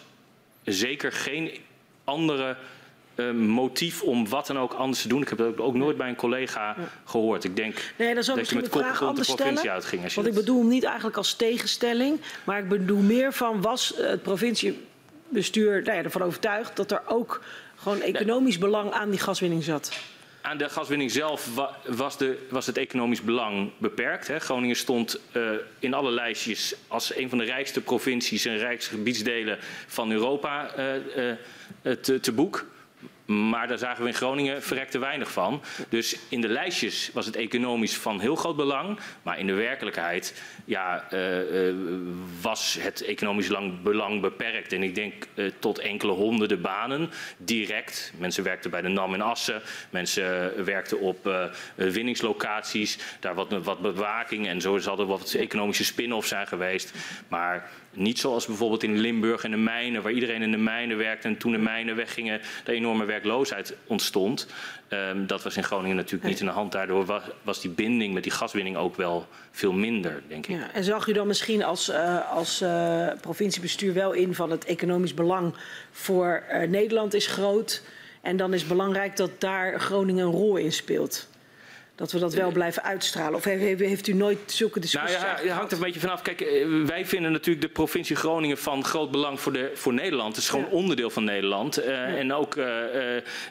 zeker 0.64 1.12
geen 1.12 1.50
andere 2.04 2.56
uh, 3.16 3.30
motief 3.32 4.02
om 4.02 4.28
wat 4.28 4.46
dan 4.46 4.58
ook 4.58 4.72
anders 4.72 5.02
te 5.02 5.08
doen. 5.08 5.22
Ik 5.22 5.28
heb 5.28 5.38
dat 5.38 5.58
ook 5.58 5.74
nooit 5.74 5.96
bij 5.96 6.08
een 6.08 6.16
collega 6.16 6.76
gehoord. 7.04 7.44
Ik 7.44 7.56
denk 7.56 7.92
nee, 7.96 8.14
dat, 8.14 8.24
dat 8.24 8.48
je 8.48 8.54
met 8.54 8.68
kop 8.68 8.82
rond 8.82 8.96
de 8.96 9.04
provincie 9.04 9.34
stellen, 9.34 9.70
uitging. 9.70 10.02
Als 10.02 10.14
je 10.14 10.20
want 10.20 10.34
dat... 10.34 10.38
ik 10.38 10.44
bedoel 10.44 10.60
hem 10.60 10.68
niet 10.68 10.84
eigenlijk 10.84 11.16
als 11.16 11.34
tegenstelling, 11.34 12.20
maar 12.44 12.58
ik 12.58 12.68
bedoel 12.68 13.00
meer 13.00 13.32
van 13.32 13.60
was 13.60 13.92
het 13.96 14.22
provinciebestuur 14.22 15.82
nou 15.82 15.96
ja, 15.96 16.04
ervan 16.04 16.22
overtuigd 16.22 16.76
dat 16.76 16.90
er 16.90 17.02
ook 17.06 17.42
gewoon 17.76 18.00
economisch 18.00 18.58
belang 18.58 18.92
aan 18.92 19.10
die 19.10 19.20
gaswinning 19.20 19.64
zat? 19.64 19.98
Aan 20.40 20.58
de 20.58 20.68
gaswinning 20.68 21.10
zelf 21.10 21.48
was, 21.86 22.18
de, 22.18 22.46
was 22.50 22.66
het 22.66 22.76
economisch 22.76 23.22
belang 23.22 23.70
beperkt. 23.78 24.28
Hè. 24.28 24.38
Groningen 24.38 24.76
stond 24.76 25.20
uh, 25.32 25.50
in 25.78 25.94
alle 25.94 26.10
lijstjes 26.10 26.74
als 26.88 27.16
een 27.16 27.28
van 27.28 27.38
de 27.38 27.44
rijkste 27.44 27.80
provincies 27.80 28.44
en 28.44 28.58
rijkste 28.58 28.90
gebiedsdelen 28.90 29.58
van 29.86 30.12
Europa 30.12 30.78
uh, 30.78 31.26
uh, 31.82 31.92
te, 31.92 32.20
te 32.20 32.32
boek. 32.32 32.66
Maar 33.26 33.68
daar 33.68 33.78
zagen 33.78 34.02
we 34.02 34.08
in 34.08 34.14
Groningen 34.14 34.62
verrekte 34.62 34.98
weinig 34.98 35.32
van. 35.32 35.62
Dus 35.88 36.18
in 36.28 36.40
de 36.40 36.48
lijstjes 36.48 37.10
was 37.12 37.26
het 37.26 37.36
economisch 37.36 37.96
van 37.96 38.20
heel 38.20 38.36
groot 38.36 38.56
belang. 38.56 38.98
Maar 39.22 39.38
in 39.38 39.46
de 39.46 39.52
werkelijkheid 39.52 40.42
ja, 40.64 41.06
uh, 41.12 41.68
uh, 41.68 41.74
was 42.40 42.76
het 42.80 43.04
economisch 43.04 43.48
lang 43.48 43.82
belang 43.82 44.20
beperkt. 44.20 44.72
En 44.72 44.82
ik 44.82 44.94
denk 44.94 45.26
uh, 45.34 45.50
tot 45.58 45.78
enkele 45.78 46.12
honderden 46.12 46.60
banen 46.60 47.10
direct. 47.36 48.12
Mensen 48.18 48.44
werkten 48.44 48.70
bij 48.70 48.82
de 48.82 48.88
NAM 48.88 49.14
in 49.14 49.22
Assen. 49.22 49.62
Mensen 49.90 50.64
werkten 50.64 51.00
op 51.00 51.50
winningslocaties. 51.74 52.98
Daar 53.20 53.34
wat, 53.34 53.52
wat 53.62 53.80
bewaking. 53.80 54.48
En 54.48 54.60
zo 54.60 54.78
zal 54.78 54.98
er 54.98 55.06
wat 55.06 55.32
economische 55.32 55.84
spin-offs 55.84 56.28
zijn 56.28 56.46
geweest. 56.46 56.92
Maar 57.28 57.70
niet 57.96 58.18
zoals 58.18 58.46
bijvoorbeeld 58.46 58.82
in 58.82 58.98
Limburg 58.98 59.44
en 59.44 59.50
de 59.50 59.56
mijnen, 59.56 60.02
waar 60.02 60.12
iedereen 60.12 60.42
in 60.42 60.50
de 60.50 60.56
mijnen 60.56 60.96
werkte 60.96 61.28
en 61.28 61.36
toen 61.36 61.52
de 61.52 61.58
mijnen 61.58 61.96
weggingen, 61.96 62.40
de 62.64 62.72
enorme 62.72 63.04
werkloosheid 63.04 63.76
ontstond. 63.86 64.46
Um, 64.88 65.26
dat 65.26 65.42
was 65.42 65.56
in 65.56 65.62
Groningen 65.62 65.96
natuurlijk 65.96 66.30
niet 66.30 66.40
in 66.40 66.46
de 66.46 66.52
hand. 66.52 66.72
Daardoor 66.72 67.04
was, 67.04 67.22
was, 67.42 67.60
die 67.60 67.70
binding 67.70 68.14
met 68.14 68.22
die 68.22 68.32
gaswinning 68.32 68.76
ook 68.76 68.96
wel 68.96 69.26
veel 69.50 69.72
minder, 69.72 70.22
denk 70.28 70.46
ik. 70.46 70.56
Ja, 70.56 70.72
en 70.72 70.84
zag 70.84 71.06
u 71.06 71.12
dan 71.12 71.26
misschien 71.26 71.64
als, 71.64 71.88
uh, 71.88 72.32
als 72.32 72.62
uh, 72.62 73.08
provinciebestuur 73.20 73.94
wel 73.94 74.12
in 74.12 74.34
van 74.34 74.50
het 74.50 74.64
economisch 74.64 75.14
belang 75.14 75.54
voor 75.90 76.44
uh, 76.52 76.68
Nederland 76.68 77.14
is 77.14 77.26
groot. 77.26 77.82
En 78.20 78.36
dan 78.36 78.54
is 78.54 78.60
het 78.60 78.68
belangrijk 78.68 79.16
dat 79.16 79.30
daar 79.40 79.80
Groningen 79.80 80.26
een 80.26 80.32
rol 80.32 80.56
in 80.56 80.72
speelt 80.72 81.28
dat 81.96 82.12
we 82.12 82.18
dat 82.18 82.34
wel 82.34 82.52
blijven 82.52 82.82
uitstralen? 82.82 83.34
Of 83.34 83.44
heeft, 83.44 84.06
u 84.06 84.12
nooit 84.12 84.38
zulke 84.46 84.80
discussies 84.80 85.20
Nou 85.20 85.26
ja, 85.26 85.42
het 85.42 85.50
hangt 85.50 85.70
er 85.70 85.78
een 85.78 85.84
beetje 85.84 86.00
vanaf. 86.00 86.22
Kijk, 86.22 86.40
eh, 86.40 86.66
wij 86.86 87.06
vinden 87.06 87.32
natuurlijk 87.32 87.66
de 87.66 87.72
provincie 87.72 88.16
Groningen 88.16 88.58
van 88.58 88.84
groot 88.84 89.10
belang 89.10 89.40
voor, 89.40 89.52
de, 89.52 89.70
voor 89.74 89.94
Nederland. 89.94 90.34
Het 90.34 90.44
is 90.44 90.48
gewoon 90.50 90.64
ja. 90.64 90.70
onderdeel 90.70 91.10
van 91.10 91.24
Nederland. 91.24 91.78
Uh, 91.78 91.86
ja. 91.86 92.06
En 92.06 92.32
ook, 92.32 92.56
uh, 92.56 92.66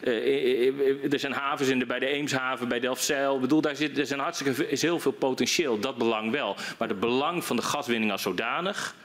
uh, 0.03 1.13
er 1.13 1.19
zijn 1.19 1.33
havens 1.33 1.69
in 1.69 1.79
de, 1.79 1.85
bij 1.85 1.99
de 1.99 2.07
Eemshaven, 2.07 2.67
bij 2.67 2.79
Delfzijl. 2.79 3.35
Ik 3.35 3.41
bedoel, 3.41 3.61
daar 3.61 3.75
zit, 3.75 3.97
er 3.97 4.05
zijn 4.05 4.19
hartstikke, 4.19 4.69
is 4.69 4.81
heel 4.81 4.99
veel 4.99 5.11
potentieel. 5.11 5.79
Dat 5.79 5.97
belang 5.97 6.31
wel. 6.31 6.55
Maar 6.77 6.87
het 6.87 6.99
belang 6.99 7.45
van 7.45 7.55
de 7.55 7.61
gaswinning 7.61 8.11
als 8.11 8.21
zodanig 8.21 8.95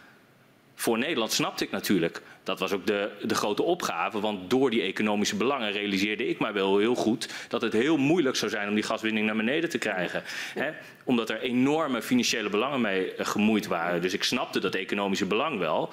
voor 0.74 0.98
Nederland 0.98 1.32
snapte 1.32 1.64
ik 1.64 1.70
natuurlijk. 1.70 2.22
Dat 2.42 2.58
was 2.58 2.72
ook 2.72 2.86
de, 2.86 3.10
de 3.22 3.34
grote 3.34 3.62
opgave, 3.62 4.20
want 4.20 4.50
door 4.50 4.70
die 4.70 4.82
economische 4.82 5.36
belangen 5.36 5.72
realiseerde 5.72 6.28
ik 6.28 6.38
mij 6.38 6.52
wel 6.52 6.78
heel 6.78 6.94
goed 6.94 7.28
dat 7.48 7.62
het 7.62 7.72
heel 7.72 7.96
moeilijk 7.96 8.36
zou 8.36 8.50
zijn 8.50 8.68
om 8.68 8.74
die 8.74 8.84
gaswinning 8.84 9.26
naar 9.26 9.36
beneden 9.36 9.70
te 9.70 9.78
krijgen. 9.78 10.22
Hè? 10.54 10.70
Omdat 11.04 11.30
er 11.30 11.40
enorme 11.40 12.02
financiële 12.02 12.48
belangen 12.48 12.80
mee 12.80 13.12
gemoeid 13.16 13.66
waren. 13.66 14.02
Dus 14.02 14.12
ik 14.12 14.24
snapte 14.24 14.60
dat 14.60 14.74
economische 14.74 15.26
belang 15.26 15.58
wel. 15.58 15.92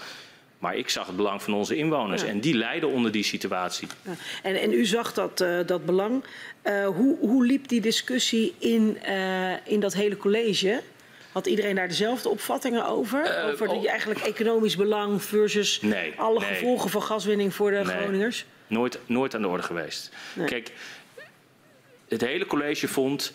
Maar 0.59 0.75
ik 0.75 0.89
zag 0.89 1.07
het 1.07 1.15
belang 1.15 1.41
van 1.41 1.53
onze 1.53 1.75
inwoners 1.75 2.21
ja. 2.21 2.27
en 2.27 2.39
die 2.39 2.53
lijden 2.53 2.89
onder 2.89 3.11
die 3.11 3.23
situatie. 3.23 3.87
Ja. 4.01 4.11
En, 4.43 4.61
en, 4.61 4.73
u 4.73 4.85
zag 4.85 5.13
dat, 5.13 5.41
uh, 5.41 5.59
dat 5.65 5.85
belang. 5.85 6.23
Uh, 6.63 6.87
hoe, 6.87 7.17
hoe, 7.19 7.45
liep 7.45 7.67
die 7.67 7.81
discussie 7.81 8.55
in, 8.57 8.97
uh, 9.07 9.67
in 9.67 9.79
dat 9.79 9.93
hele 9.93 10.17
college? 10.17 10.81
Had 11.37 11.45
iedereen 11.45 11.75
daar 11.75 11.87
dezelfde 11.87 12.29
opvattingen 12.29 12.85
over? 12.85 13.37
Uh, 13.37 13.51
over 13.51 13.67
die 13.67 13.77
oh. 13.77 13.89
eigenlijk 13.89 14.19
economisch 14.19 14.75
belang 14.75 15.23
versus 15.23 15.81
nee, 15.81 16.13
alle 16.17 16.39
nee. 16.39 16.49
gevolgen 16.49 16.89
van 16.89 17.03
gaswinning 17.03 17.53
voor 17.53 17.71
de 17.71 17.77
nee, 17.77 17.97
Groningers? 17.97 18.45
Nooit, 18.67 18.99
nooit 19.05 19.35
aan 19.35 19.41
de 19.41 19.47
orde 19.47 19.63
geweest. 19.63 20.11
Kijk, 20.45 20.71
het 22.07 22.21
hele 22.21 22.45
college 22.45 22.87
vond 22.87 23.33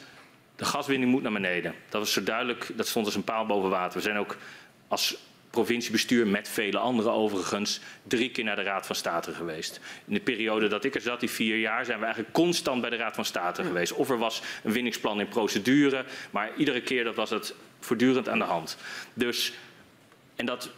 de 0.56 0.64
gaswinning 0.64 1.10
moet 1.10 1.22
naar 1.22 1.32
beneden. 1.32 1.74
Dat 1.88 2.00
was 2.00 2.12
zo 2.12 2.22
duidelijk, 2.22 2.70
dat 2.74 2.86
stond 2.86 3.06
als 3.06 3.14
een 3.14 3.24
paal 3.24 3.46
boven 3.46 3.70
water. 3.70 3.98
We 3.98 4.04
zijn 4.04 4.18
ook 4.18 4.36
als 4.88 5.16
provinciebestuur 5.50 6.26
met 6.26 6.48
vele 6.48 6.78
anderen 6.78 7.12
overigens 7.12 7.80
drie 8.02 8.30
keer 8.30 8.44
naar 8.44 8.56
de 8.56 8.62
Raad 8.62 8.86
van 8.86 8.96
State 8.96 9.34
geweest. 9.34 9.80
In 10.06 10.14
de 10.14 10.20
periode 10.20 10.68
dat 10.68 10.84
ik 10.84 10.94
er 10.94 11.00
zat, 11.00 11.20
die 11.20 11.30
vier 11.30 11.58
jaar, 11.58 11.84
zijn 11.84 11.98
we 11.98 12.04
eigenlijk 12.04 12.34
constant 12.34 12.80
bij 12.80 12.90
de 12.90 12.96
Raad 12.96 13.14
van 13.14 13.24
State 13.24 13.64
geweest. 13.64 13.92
Of 13.92 14.10
er 14.10 14.18
was 14.18 14.42
een 14.64 14.72
winningsplan 14.72 15.20
in 15.20 15.28
procedure, 15.28 16.04
maar 16.30 16.50
iedere 16.56 16.80
keer 16.80 17.04
dat 17.04 17.14
was 17.14 17.30
het 17.30 17.54
voortdurend 17.84 18.28
aan 18.28 18.38
de 18.38 18.44
hand. 18.44 18.76
Dus, 19.14 19.52
en 20.36 20.46
dat 20.46 20.70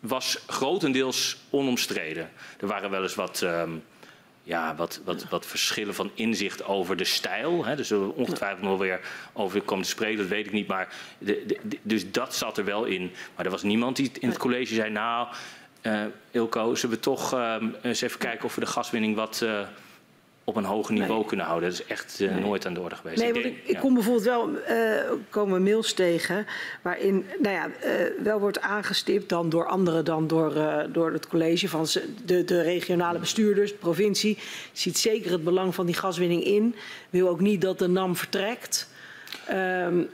was 0.00 0.38
grotendeels 0.46 1.36
onomstreden. 1.50 2.30
Er 2.60 2.66
waren 2.66 2.90
wel 2.90 3.02
eens 3.02 3.14
wat... 3.14 3.40
Um, 3.40 3.82
ja, 4.42 4.74
wat, 4.74 5.00
wat, 5.04 5.28
wat 5.28 5.46
verschillen 5.46 5.94
van 5.94 6.10
inzicht 6.14 6.64
over 6.64 6.96
de 6.96 7.04
stijl. 7.04 7.64
Hè. 7.64 7.76
Dus 7.76 7.90
er 7.90 8.12
ongetwijfeld 8.12 8.62
nog 8.62 8.78
weer 8.78 9.00
over 9.32 9.62
komen 9.62 9.84
te 9.84 9.90
spreken, 9.90 10.18
dat 10.18 10.28
weet 10.28 10.46
ik 10.46 10.52
niet. 10.52 10.66
Maar 10.66 10.94
de, 11.18 11.44
de, 11.46 11.58
de, 11.62 11.78
dus 11.82 12.10
dat 12.10 12.34
zat 12.34 12.58
er 12.58 12.64
wel 12.64 12.84
in. 12.84 13.12
Maar 13.34 13.44
er 13.44 13.50
was 13.50 13.62
niemand 13.62 13.96
die 13.96 14.10
in 14.18 14.28
het 14.28 14.38
college 14.38 14.74
zei... 14.74 14.90
nou, 14.90 15.28
uh, 15.82 16.04
Ilko, 16.30 16.74
zullen 16.74 16.96
we 16.96 17.02
toch 17.02 17.34
uh, 17.34 17.56
eens 17.82 18.00
even 18.00 18.18
kijken 18.18 18.44
of 18.44 18.54
we 18.54 18.60
de 18.60 18.66
gaswinning 18.66 19.16
wat... 19.16 19.40
Uh, 19.44 19.60
op 20.48 20.56
een 20.56 20.64
hoger 20.64 20.94
niveau 20.94 21.18
nee. 21.18 21.26
kunnen 21.26 21.46
houden. 21.46 21.70
Dat 21.70 21.78
is 21.78 21.86
echt 21.86 22.20
uh, 22.20 22.30
nee. 22.30 22.40
nooit 22.40 22.66
aan 22.66 22.74
de 22.74 22.80
orde 22.80 22.96
geweest. 22.96 23.20
Nee, 23.20 23.32
want 23.32 23.44
ik, 23.44 23.56
ik 23.64 23.74
ja. 23.74 23.80
kom 23.80 23.94
bijvoorbeeld 23.94 24.24
wel 24.24 24.50
uh, 24.50 25.00
komen 25.30 25.62
mails 25.62 25.92
tegen 25.92 26.46
waarin 26.82 27.26
nou 27.38 27.54
ja, 27.54 27.66
uh, 27.66 28.22
wel 28.22 28.40
wordt 28.40 28.60
aangestipt 28.60 29.28
dan 29.28 29.48
door 29.48 29.66
anderen 29.66 30.04
dan 30.04 30.26
door, 30.26 30.52
door 30.92 31.12
het 31.12 31.28
college 31.28 31.68
van 31.68 31.86
de, 32.24 32.44
de 32.44 32.62
regionale 32.62 33.18
bestuurders, 33.18 33.70
de 33.70 33.76
provincie 33.76 34.38
ziet 34.72 34.98
zeker 34.98 35.30
het 35.30 35.44
belang 35.44 35.74
van 35.74 35.86
die 35.86 35.94
gaswinning 35.94 36.44
in. 36.44 36.74
Wil 37.10 37.28
ook 37.28 37.40
niet 37.40 37.60
dat 37.60 37.78
de 37.78 37.88
NAM 37.88 38.16
vertrekt. 38.16 38.88
Um, 39.50 40.08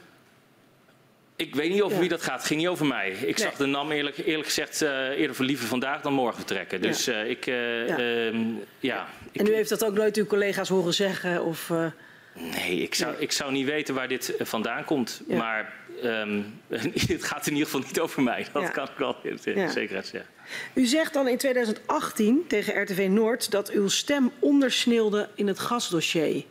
Ik 1.37 1.55
weet 1.55 1.71
niet 1.71 1.83
over 1.83 1.95
Ja. 1.95 2.01
wie 2.01 2.09
dat 2.09 2.23
gaat. 2.23 2.39
Het 2.39 2.47
ging 2.47 2.61
niet 2.61 2.69
over 2.69 2.87
mij. 2.87 3.11
Ik 3.11 3.21
Nee. 3.21 3.33
zag 3.37 3.55
de 3.55 3.67
NAM 3.67 3.91
eerlijk, 3.91 4.19
eerlijk 4.19 4.47
gezegd 4.47 4.83
eh, 4.83 5.09
eerder 5.09 5.37
voor 5.37 5.45
liever 5.45 5.67
vandaag 5.67 6.01
dan 6.03 6.13
morgen 6.13 6.37
vertrekken. 6.37 6.81
Ja. 6.83 6.87
Dus 6.87 7.07
eh, 7.07 7.31
ik, 7.31 7.47
eh, 7.47 7.89
Ja. 7.89 7.99
ehm, 7.99 8.45
ja. 8.81 9.07
En 9.35 9.47
u 9.47 9.55
heeft 9.55 9.69
dat 9.69 9.85
ook 9.85 9.95
nooit 9.95 10.17
uw 10.17 10.27
collega's 10.27 10.69
horen 10.69 10.95
zeggen? 10.95 11.45
Of, 11.45 11.71
eh, 11.71 11.87
nee, 12.35 12.83
ik 12.83 12.95
zou, 12.95 13.15
ik 13.19 13.33
zou 13.33 13.53
niet 13.53 13.67
weten 13.67 13.95
waar 13.95 14.09
dit 14.09 14.37
eh, 14.37 14.47
vandaan 14.47 14.85
komt. 14.85 15.23
Ja. 15.29 15.37
Maar 15.37 15.73
ehm, 16.03 16.41
het 17.15 17.25
gaat 17.25 17.47
in 17.47 17.53
ieder 17.53 17.67
geval 17.69 17.87
niet 17.87 18.01
over 18.01 18.23
mij. 18.23 18.47
Dat 18.53 18.63
Ja. 18.63 18.69
kan 18.69 18.85
ik 18.85 18.99
wel 18.99 19.17
Ja. 19.45 19.69
zekerheid 19.71 20.07
zeggen. 20.07 20.31
U 20.75 20.85
zegt 20.87 21.13
dan 21.15 21.29
in 21.29 21.37
2018 21.37 22.45
tegen 22.49 22.83
RTV 22.83 23.07
Noord 23.11 23.51
dat 23.51 23.71
uw 23.71 23.89
stem 23.89 24.31
ondersneeuwde 24.39 25.29
in 25.35 25.47
het 25.47 25.59
gasdossier. 25.59 26.45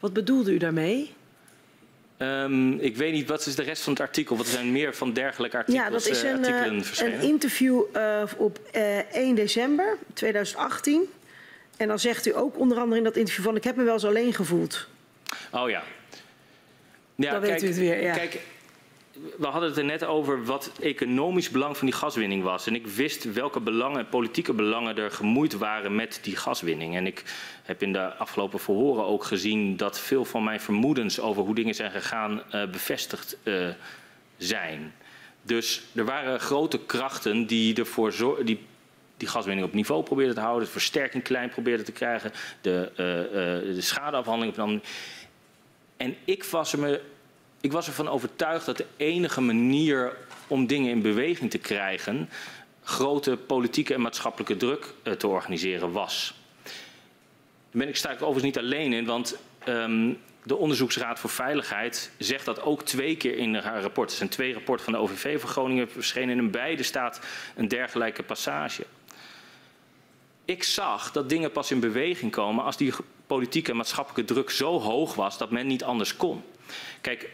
Wat 0.00 0.12
bedoelde 0.12 0.52
u 0.52 0.56
daarmee? 0.56 1.16
Ehm, 2.16 2.72
ik 2.72 2.96
weet 2.96 3.12
niet, 3.12 3.28
wat 3.28 3.46
is 3.46 3.54
de 3.54 3.62
rest 3.62 3.82
van 3.82 3.92
het 3.92 4.02
artikel? 4.02 4.36
Want 4.36 4.48
er 4.48 4.54
zijn 4.54 4.72
meer 4.72 4.94
van 4.94 5.12
dergelijke 5.12 5.56
artikels, 5.56 5.84
Ja, 5.84 5.90
dat 5.90 6.06
is 6.06 6.22
eh, 6.22 6.30
een, 6.30 6.36
artikelen 6.36 6.84
verschenen. 6.84 7.14
een 7.20 7.28
interview 7.28 7.82
op 8.36 8.60
eh, 8.72 8.98
1 8.98 9.34
december 9.34 9.96
2018. 10.14 11.02
En 11.78 11.88
dan 11.88 11.98
zegt 11.98 12.26
u 12.26 12.36
ook 12.36 12.58
onder 12.58 12.78
andere 12.78 12.98
in 12.98 13.04
dat 13.04 13.16
interview 13.16 13.44
van... 13.44 13.56
ik 13.56 13.64
heb 13.64 13.76
me 13.76 13.82
wel 13.82 13.94
eens 13.94 14.04
alleen 14.04 14.32
gevoeld. 14.32 14.86
Oh 15.52 15.70
ja. 15.70 15.82
ja 17.14 17.32
Dan 17.32 17.40
weet 17.40 17.62
u 17.62 17.66
het 17.66 17.78
weer, 17.78 18.02
ja. 18.02 18.14
Kijk, 18.14 18.40
we 19.36 19.46
hadden 19.46 19.68
het 19.68 19.78
er 19.78 19.84
net 19.84 20.04
over 20.04 20.44
wat 20.44 20.64
het 20.64 20.78
economisch 20.78 21.50
belang 21.50 21.76
van 21.76 21.86
die 21.86 21.96
gaswinning 21.96 22.42
was. 22.42 22.66
En 22.66 22.74
ik 22.74 22.86
wist 22.86 23.32
welke 23.32 23.60
belangen, 23.60 24.08
politieke 24.08 24.52
belangen 24.52 24.96
er 24.96 25.10
gemoeid 25.10 25.52
waren 25.52 25.94
met 25.94 26.18
die 26.22 26.36
gaswinning. 26.36 26.96
En 26.96 27.06
ik 27.06 27.24
heb 27.62 27.82
in 27.82 27.92
de 27.92 28.14
afgelopen 28.14 28.60
verhoren 28.60 29.04
ook 29.04 29.24
gezien 29.24 29.76
dat 29.76 30.00
veel 30.00 30.24
van 30.24 30.44
mijn 30.44 30.60
vermoedens 30.60 31.20
over 31.20 31.42
hoe 31.42 31.54
dingen 31.54 31.74
zijn 31.74 31.90
gegaan 31.90 32.42
eh, 32.50 32.70
bevestigd 32.70 33.36
eh, 33.42 33.68
zijn. 34.36 34.94
Dus 35.42 35.82
er 35.94 36.04
waren 36.04 36.40
grote 36.40 36.78
krachten 36.78 37.46
die 37.46 37.74
ervoor 37.76 38.12
zorgden. 38.12 38.58
Die 39.18 39.28
gaswinning 39.28 39.66
op 39.66 39.72
niveau 39.74 40.02
probeerden 40.02 40.34
te 40.34 40.40
houden, 40.40 40.64
de 40.64 40.72
versterking 40.72 41.22
klein 41.22 41.48
probeerden 41.48 41.84
te 41.84 41.92
krijgen, 41.92 42.32
de, 42.60 42.90
eh, 42.90 43.74
de 43.74 43.80
schadeafhandeling 43.80 44.58
op 44.58 44.82
En 45.96 46.16
ik 46.24 46.44
was, 46.44 46.72
er 46.72 46.78
me, 46.78 47.00
ik 47.60 47.72
was 47.72 47.86
ervan 47.86 48.08
overtuigd 48.08 48.66
dat 48.66 48.76
de 48.76 48.86
enige 48.96 49.40
manier 49.40 50.16
om 50.46 50.66
dingen 50.66 50.90
in 50.90 51.02
beweging 51.02 51.50
te 51.50 51.58
krijgen, 51.58 52.28
grote 52.82 53.36
politieke 53.36 53.94
en 53.94 54.00
maatschappelijke 54.00 54.56
druk 54.56 54.94
eh, 55.02 55.12
te 55.12 55.26
organiseren 55.26 55.92
was. 55.92 56.34
Daar 56.62 56.72
ben 57.70 57.88
ik, 57.88 57.96
sta 57.96 58.10
ik 58.10 58.22
overigens 58.22 58.44
niet 58.44 58.58
alleen 58.58 58.92
in, 58.92 59.04
want 59.04 59.36
ehm, 59.64 60.12
de 60.42 60.56
Onderzoeksraad 60.56 61.18
voor 61.18 61.30
Veiligheid 61.30 62.10
zegt 62.18 62.44
dat 62.44 62.62
ook 62.62 62.82
twee 62.82 63.16
keer 63.16 63.36
in 63.36 63.54
haar 63.54 63.80
rapport. 63.80 64.10
Er 64.10 64.16
zijn 64.16 64.28
twee 64.28 64.52
rapporten 64.52 64.84
van 64.84 64.92
de 64.92 64.98
OVV 64.98 65.40
van 65.40 65.48
Groningen 65.48 65.90
verschenen 65.90 66.38
en 66.38 66.44
in 66.44 66.50
beide 66.50 66.82
staat 66.82 67.20
een 67.56 67.68
dergelijke 67.68 68.22
passage. 68.22 68.86
Ik 70.48 70.62
zag 70.62 71.12
dat 71.12 71.28
dingen 71.28 71.52
pas 71.52 71.70
in 71.70 71.80
beweging 71.80 72.32
komen 72.32 72.64
als 72.64 72.76
die 72.76 72.92
politieke 73.26 73.70
en 73.70 73.76
maatschappelijke 73.76 74.32
druk 74.32 74.50
zo 74.50 74.80
hoog 74.80 75.14
was 75.14 75.38
dat 75.38 75.50
men 75.50 75.66
niet 75.66 75.84
anders 75.84 76.16
kon. 76.16 76.42
Kijk, 77.00 77.30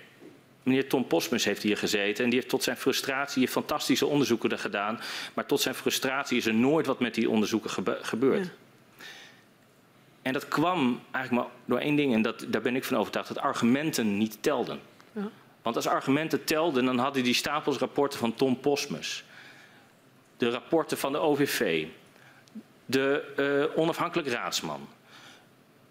meneer 0.62 0.88
Tom 0.88 1.06
Posmus 1.06 1.44
heeft 1.44 1.62
hier 1.62 1.76
gezeten 1.76 2.24
en 2.24 2.30
die 2.30 2.38
heeft 2.38 2.50
tot 2.50 2.62
zijn 2.62 2.76
frustratie 2.76 3.40
heeft 3.40 3.52
fantastische 3.52 4.06
onderzoeken 4.06 4.50
er 4.50 4.58
gedaan, 4.58 5.00
maar 5.34 5.46
tot 5.46 5.60
zijn 5.60 5.74
frustratie 5.74 6.36
is 6.36 6.46
er 6.46 6.54
nooit 6.54 6.86
wat 6.86 7.00
met 7.00 7.14
die 7.14 7.30
onderzoeken 7.30 7.70
gebe 7.70 7.98
gebeurd. 8.02 8.44
Ja. 8.44 8.52
En 10.22 10.32
dat 10.32 10.48
kwam 10.48 11.00
eigenlijk 11.10 11.46
maar 11.46 11.54
door 11.64 11.78
één 11.78 11.96
ding 11.96 12.14
en 12.14 12.22
dat, 12.22 12.46
daar 12.48 12.62
ben 12.62 12.76
ik 12.76 12.84
van 12.84 12.96
overtuigd, 12.96 13.28
dat 13.28 13.38
argumenten 13.38 14.18
niet 14.18 14.38
telden. 14.40 14.80
Ja. 15.12 15.30
Want 15.62 15.76
als 15.76 15.86
argumenten 15.86 16.44
telden, 16.44 16.84
dan 16.84 16.98
hadden 16.98 17.22
die 17.22 17.34
stapels 17.34 17.78
rapporten 17.78 18.18
van 18.18 18.34
Tom 18.34 18.60
Posmus, 18.60 19.24
de 20.36 20.50
rapporten 20.50 20.98
van 20.98 21.12
de 21.12 21.18
OVV, 21.18 21.86
de 22.86 23.32
eh, 23.36 23.80
onafhankelijk 23.80 24.28
raadsman, 24.28 24.88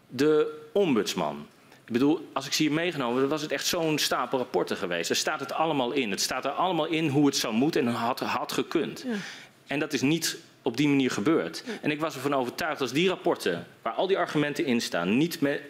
de 0.08 0.62
ombudsman. 0.72 1.48
Ik 1.86 1.94
bedoel, 1.94 2.30
als 2.34 2.46
ik 2.46 2.54
ze 2.54 2.62
hier 2.62 2.72
meegenomen, 2.72 3.20
dan 3.20 3.30
was 3.30 3.42
het 3.42 3.52
echt 3.52 3.66
zo'n 3.66 3.98
stapel 3.98 4.38
rapporten 4.38 4.78
geweest. 4.78 5.10
Er 5.10 5.16
staat 5.16 5.40
het 5.40 5.54
allemaal 5.54 5.92
in. 5.92 6.12
Het 6.12 6.22
staat 6.22 6.46
er 6.46 6.52
allemaal 6.52 6.86
in 6.86 7.08
hoe 7.08 7.26
het 7.26 7.36
zou 7.36 7.54
moeten 7.54 7.88
en 7.88 7.94
had, 7.94 8.20
had 8.20 8.52
gekund. 8.52 9.04
Ja. 9.08 9.16
En 9.68 9.80
dat 9.80 9.94
is 9.94 10.02
niet 10.02 10.38
op 10.62 10.78
die 10.78 10.88
manier 10.88 11.12
gebeurd. 11.12 11.64
En 11.82 11.92
ik 11.92 12.00
was 12.00 12.16
ervan 12.16 12.34
overtuigd 12.34 12.82
als 12.82 12.92
die 12.92 13.10
rapporten, 13.10 13.68
waar 13.82 13.94
al 13.94 14.08
die 14.08 14.18
argumenten 14.18 14.66
in 14.66 14.82
staan, 14.82 15.18
niet 15.18 15.42
met 15.42 15.62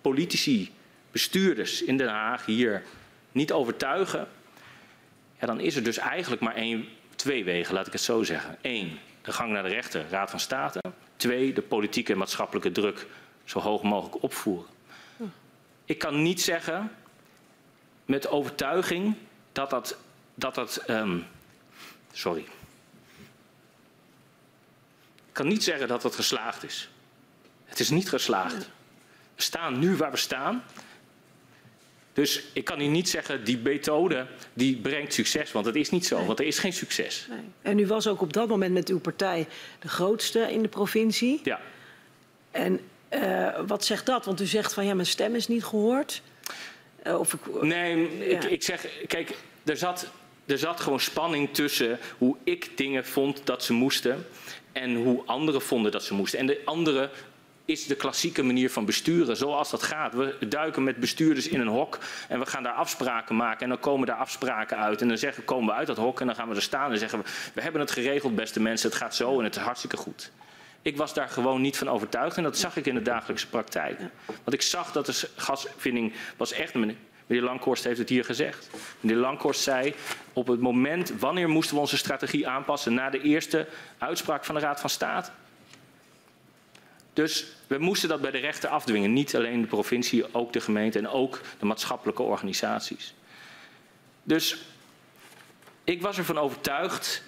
politici, 0.00 0.70
bestuurders 1.10 1.82
in 1.82 1.96
Den 1.96 2.08
Haag 2.08 2.46
hier 2.46 2.82
niet 3.32 3.52
overtuigen, 3.52 4.28
ja, 5.40 5.46
dan 5.46 5.60
is 5.60 5.76
er 5.76 5.82
dus 5.82 5.98
eigenlijk 5.98 6.42
maar 6.42 6.54
één, 6.54 6.88
twee 7.16 7.44
wegen, 7.44 7.74
laat 7.74 7.86
ik 7.86 7.92
het 7.92 8.02
zo 8.02 8.22
zeggen. 8.22 8.56
Eén, 8.62 8.98
de 9.30 9.36
gang 9.36 9.52
naar 9.52 9.62
de 9.62 9.68
rechter, 9.68 10.08
Raad 10.08 10.30
van 10.30 10.40
State. 10.40 10.80
Twee, 11.16 11.52
de 11.52 11.62
politieke 11.62 12.12
en 12.12 12.18
maatschappelijke 12.18 12.72
druk 12.72 13.06
zo 13.44 13.60
hoog 13.60 13.82
mogelijk 13.82 14.22
opvoeren. 14.22 14.66
Ik 15.84 15.98
kan 15.98 16.22
niet 16.22 16.42
zeggen 16.42 16.92
met 18.04 18.28
overtuiging 18.28 19.14
dat 19.52 19.70
dat. 19.70 19.96
dat, 20.34 20.54
dat 20.54 20.76
ehm, 20.76 21.18
sorry. 22.12 22.40
Ik 25.16 25.32
kan 25.32 25.48
niet 25.48 25.64
zeggen 25.64 25.88
dat 25.88 26.02
dat 26.02 26.14
geslaagd 26.14 26.64
is. 26.64 26.90
Het 27.64 27.80
is 27.80 27.90
niet 27.90 28.08
geslaagd. 28.08 28.70
We 29.34 29.42
staan 29.42 29.78
nu 29.78 29.96
waar 29.96 30.10
we 30.10 30.16
staan. 30.16 30.64
Dus 32.12 32.42
ik 32.52 32.64
kan 32.64 32.78
hier 32.78 32.88
niet 32.90 33.08
zeggen, 33.08 33.44
die 33.44 33.58
methode 33.58 34.26
die 34.52 34.76
brengt 34.76 35.14
succes. 35.14 35.52
Want 35.52 35.66
het 35.66 35.76
is 35.76 35.90
niet 35.90 36.06
zo, 36.06 36.16
Nee. 36.18 36.26
want 36.26 36.38
er 36.38 36.46
is 36.46 36.58
geen 36.58 36.72
succes. 36.72 37.26
Nee. 37.30 37.38
En 37.62 37.78
u 37.78 37.86
was 37.86 38.06
ook 38.06 38.20
op 38.20 38.32
dat 38.32 38.48
moment 38.48 38.72
met 38.72 38.88
uw 38.88 39.00
partij 39.00 39.46
de 39.78 39.88
grootste 39.88 40.52
in 40.52 40.62
de 40.62 40.68
provincie. 40.68 41.40
Ja. 41.44 41.60
En 42.50 42.80
eh, 43.08 43.48
wat 43.66 43.84
zegt 43.84 44.06
dat? 44.06 44.24
Want 44.24 44.40
u 44.40 44.46
zegt 44.46 44.72
van 44.74 44.84
ja, 44.86 44.94
mijn 44.94 45.06
stem 45.06 45.34
is 45.34 45.48
niet 45.48 45.64
gehoord. 45.64 46.22
Eh, 47.02 47.18
of 47.18 47.32
ik, 47.32 47.62
Nee, 47.62 48.18
ik, 48.28 48.42
Ja. 48.42 48.48
ik 48.48 48.62
zeg, 48.62 48.86
kijk, 49.06 49.36
er 49.64 49.76
zat, 49.76 50.06
er 50.46 50.58
zat 50.58 50.80
gewoon 50.80 51.00
spanning 51.00 51.54
tussen 51.54 51.98
hoe 52.18 52.36
ik 52.44 52.70
dingen 52.76 53.04
vond 53.06 53.40
dat 53.44 53.64
ze 53.64 53.72
moesten 53.72 54.26
en 54.72 54.94
hoe 54.94 55.22
anderen 55.26 55.62
vonden 55.62 55.92
dat 55.92 56.04
ze 56.04 56.14
moesten. 56.14 56.38
En 56.38 56.46
de 56.46 56.60
andere 56.64 57.10
is 57.70 57.86
de 57.86 57.94
klassieke 57.94 58.42
manier 58.42 58.70
van 58.70 58.84
besturen, 58.84 59.36
zoals 59.36 59.70
dat 59.70 59.82
gaat. 59.82 60.14
We 60.14 60.48
duiken 60.48 60.82
met 60.82 60.96
bestuurders 60.96 61.48
in 61.48 61.60
een 61.60 61.66
hok 61.66 61.98
en 62.28 62.38
we 62.38 62.46
gaan 62.46 62.62
daar 62.62 62.72
afspraken 62.72 63.36
maken 63.36 63.60
en 63.60 63.68
dan 63.68 63.78
komen 63.78 64.06
daar 64.06 64.16
afspraken 64.16 64.76
uit. 64.76 65.00
En 65.00 65.08
dan 65.08 65.18
zeggen, 65.18 65.44
komen 65.44 65.66
we 65.66 65.72
uit 65.72 65.86
dat 65.86 65.96
hok 65.96 66.20
en 66.20 66.26
dan 66.26 66.34
gaan 66.34 66.48
we 66.48 66.54
er 66.54 66.62
staan 66.62 66.92
en 66.92 66.98
zeggen 66.98 67.18
we, 67.18 67.24
we 67.54 67.62
hebben 67.62 67.80
het 67.80 67.90
geregeld 67.90 68.34
beste 68.34 68.60
mensen, 68.60 68.88
het 68.88 68.98
gaat 68.98 69.14
zo 69.14 69.38
en 69.38 69.44
het 69.44 69.56
is 69.56 69.62
hartstikke 69.62 69.96
goed. 69.96 70.30
Ik 70.82 70.96
was 70.96 71.14
daar 71.14 71.28
gewoon 71.28 71.60
niet 71.60 71.76
van 71.76 71.88
overtuigd 71.88 72.36
en 72.36 72.42
dat 72.42 72.58
zag 72.58 72.76
ik 72.76 72.86
in 72.86 72.94
de 72.94 73.02
dagelijkse 73.02 73.48
praktijk. 73.48 74.00
Want 74.26 74.52
ik 74.52 74.62
zag 74.62 74.92
dat 74.92 75.06
de 75.06 75.28
gaswinning 75.36 76.12
was 76.36 76.52
echt... 76.52 76.74
Meneer 76.74 77.44
Lankhorst 77.44 77.84
heeft 77.84 77.98
het 77.98 78.08
hier 78.08 78.24
gezegd. 78.24 78.70
Meneer 79.00 79.20
Lankhorst 79.20 79.60
zei 79.60 79.94
op 80.32 80.46
het 80.46 80.60
moment 80.60 81.12
wanneer 81.18 81.48
moesten 81.48 81.74
we 81.74 81.80
onze 81.80 81.96
strategie 81.96 82.48
aanpassen... 82.48 82.94
na 82.94 83.10
de 83.10 83.20
eerste 83.20 83.66
uitspraak 83.98 84.44
van 84.44 84.54
de 84.54 84.60
Raad 84.60 84.80
van 84.80 84.90
State. 84.90 85.30
Dus 87.12 87.46
we 87.66 87.78
moesten 87.78 88.08
dat 88.08 88.20
bij 88.20 88.30
de 88.30 88.38
rechter 88.38 88.68
afdwingen. 88.68 89.12
Niet 89.12 89.36
alleen 89.36 89.60
de 89.60 89.66
provincie, 89.66 90.34
ook 90.34 90.52
de 90.52 90.60
gemeente 90.60 90.98
en 90.98 91.08
ook 91.08 91.40
de 91.58 91.66
maatschappelijke 91.66 92.22
organisaties. 92.22 93.14
Dus 94.22 94.56
ik 95.84 96.02
was 96.02 96.18
ervan 96.18 96.38
overtuigd 96.38 97.22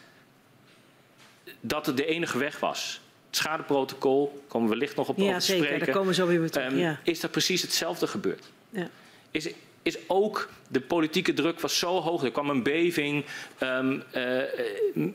dat 1.60 1.86
het 1.86 1.96
de 1.96 2.06
enige 2.06 2.38
weg 2.38 2.60
was. 2.60 3.00
Het 3.26 3.36
schadeprotocol, 3.36 4.44
komen 4.48 4.68
we 4.68 4.74
wellicht 4.74 4.96
nog 4.96 5.08
op 5.08 5.18
over 5.18 5.30
ja, 5.30 5.38
te 5.38 5.44
zeker. 5.44 5.64
spreken. 5.64 5.86
Daar 5.86 5.94
komen 5.94 6.10
we 6.10 6.14
zo 6.14 6.26
weer 6.26 6.50
terug. 6.50 6.66
Ehm, 6.66 6.78
ja. 6.78 7.00
Is 7.02 7.20
dat 7.20 7.30
precies 7.30 7.62
hetzelfde 7.62 8.06
gebeurd? 8.06 8.50
Ja. 8.70 8.88
Is, 9.30 9.48
is 9.82 9.98
ook 10.06 10.50
de 10.68 10.80
politieke 10.80 11.32
druk 11.32 11.60
was 11.60 11.78
zo 11.78 12.00
hoog. 12.00 12.22
Er 12.22 12.30
kwam 12.30 12.50
een 12.50 12.62
beving. 12.62 13.24
ehm, 13.58 14.00
eh, 14.10 14.42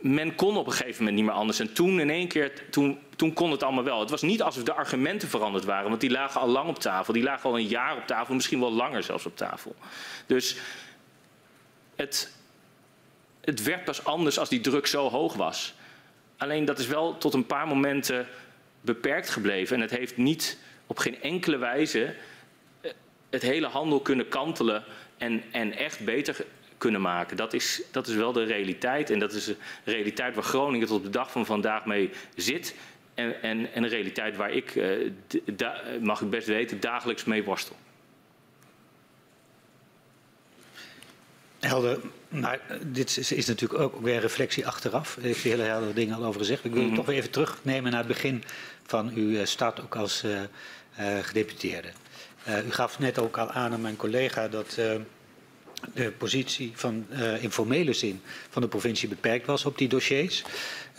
men 0.02 0.36
kon 0.36 0.58
op 0.58 0.66
een 0.66 0.72
gegeven 0.72 0.98
moment 0.98 1.16
niet 1.16 1.26
meer 1.26 1.36
anders. 1.36 1.60
En 1.60 1.74
toen 1.74 2.00
in 2.00 2.10
één 2.10 2.28
keer, 2.28 2.54
toen, 2.70 3.00
toen 3.16 3.34
kon 3.34 3.52
het 3.52 3.64
allemaal 3.64 3.84
wel. 3.84 4.00
Het 4.00 4.10
was 4.10 4.22
niet 4.22 4.42
alsof 4.42 4.64
de 4.64 4.74
argumenten 4.74 5.28
veranderd 5.28 5.66
waren. 5.66 5.90
Want 5.90 6.02
die 6.02 6.10
lagen 6.10 6.42
al 6.42 6.48
lang 6.48 6.70
op 6.70 6.80
tafel. 6.80 7.14
Die 7.14 7.24
lagen 7.24 7.50
al 7.50 7.58
een 7.58 7.68
jaar 7.68 7.98
op 7.98 8.08
tafel. 8.08 8.36
Misschien 8.36 8.60
wel 8.60 8.72
langer 8.72 9.04
zelfs 9.04 9.26
op 9.26 9.38
tafel. 9.38 9.76
Dus 10.26 10.58
het, 11.96 12.32
het 13.42 13.64
werd 13.64 13.84
pas 13.84 14.04
anders 14.04 14.40
als 14.40 14.50
die 14.50 14.62
druk 14.62 14.88
zo 14.88 15.10
hoog 15.10 15.34
was. 15.34 15.74
Alleen 16.38 16.66
dat 16.66 16.80
is 16.80 16.88
wel 16.88 17.18
tot 17.18 17.34
een 17.34 17.46
paar 17.46 17.68
momenten 17.68 18.28
beperkt 18.82 19.30
gebleven. 19.30 19.76
En 19.76 19.82
het 19.82 19.92
heeft 19.92 20.18
niet 20.18 20.58
op 20.88 20.98
geen 20.98 21.22
enkele 21.22 21.58
wijze 21.58 22.16
het 23.38 23.52
hele 23.52 23.68
handel 23.68 24.00
kunnen 24.00 24.28
kantelen 24.28 24.84
en, 25.18 25.44
en 25.52 25.78
echt 25.78 26.06
beter 26.06 26.46
kunnen 26.78 27.02
maken. 27.02 27.38
Dat 27.38 27.54
is, 27.54 27.82
dat 27.92 28.08
is 28.08 28.16
wel 28.16 28.32
de 28.32 28.44
realiteit. 28.44 29.10
En 29.10 29.20
dat 29.20 29.34
is 29.34 29.48
een 29.48 29.58
realiteit 29.84 30.36
waar 30.36 30.44
Groningen 30.44 30.88
tot 30.88 30.98
op 30.98 31.04
de 31.04 31.10
dag 31.10 31.32
van 31.32 31.46
vandaag 31.46 31.86
mee 31.86 32.10
zit. 32.36 32.76
En, 33.14 33.42
en, 33.42 33.74
en 33.74 33.84
een 33.84 33.90
realiteit 33.90 34.36
waar 34.36 34.52
ik, 34.52 34.76
eh, 34.76 35.12
da- 35.46 35.82
mag 36.02 36.22
ik 36.22 36.30
best 36.30 36.48
weten, 36.48 36.80
dagelijks 36.80 37.24
mee 37.24 37.44
worstel. 37.44 37.76
Helder. 41.60 42.00
Maar 42.28 42.60
dit 42.86 43.18
is, 43.18 43.32
is, 43.32 43.46
natuurlijk 43.46 43.82
ook 43.82 44.02
weer 44.02 44.16
een 44.16 44.22
reflectie 44.22 44.68
achteraf. 44.68 45.18
U 45.18 45.22
heeft 45.22 45.44
hele 45.44 45.64
heldere 45.64 45.94
dingen 45.94 46.16
al 46.16 46.24
over 46.24 46.40
gezegd. 46.40 46.66
Ik 46.66 46.74
wil 46.74 46.84
mm 46.84 46.96
toch 46.96 47.06
weer 47.06 47.18
even 47.18 47.32
terugnemen 47.32 47.92
naar 47.92 48.00
het 48.00 48.08
begin 48.08 48.44
van 48.86 49.12
uw 49.16 49.46
start 49.46 49.82
ook 49.82 49.96
als 49.96 50.24
uh, 50.24 50.40
uh, 51.00 51.18
gedeputeerde. 51.22 51.88
Uh, 52.48 52.66
u 52.66 52.72
gaf 52.72 53.00
net 53.00 53.20
ook 53.20 53.38
al 53.38 53.52
aan 53.52 53.74
aan 53.74 53.82
mijn 53.82 53.96
collega 53.96 54.48
dat 54.48 54.78
de 55.94 56.12
positie 56.18 56.72
van 56.76 57.06
uh, 57.10 57.44
informele 57.44 57.94
zin 57.94 58.22
van 58.50 58.62
de 58.62 58.68
provincie 58.68 59.10
beperkt 59.10 59.46
was 59.46 59.66
op 59.66 59.78
die 59.78 59.88
dossiers. 59.88 60.44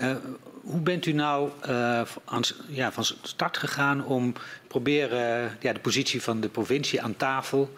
Uh, 0.00 0.16
hoe 0.62 0.80
bent 0.80 1.06
u 1.06 1.12
nou 1.12 1.50
uh, 1.68 2.00
aan, 2.24 2.42
ja, 2.68 2.92
van 2.92 3.04
start 3.04 3.56
gegaan 3.56 4.04
om 4.04 4.32
proberen 4.66 5.56
ja, 5.60 5.72
de 5.72 5.80
positie 5.80 6.22
van 6.22 6.40
de 6.40 6.48
provincie 6.48 7.02
aan 7.02 7.16
tafel 7.16 7.74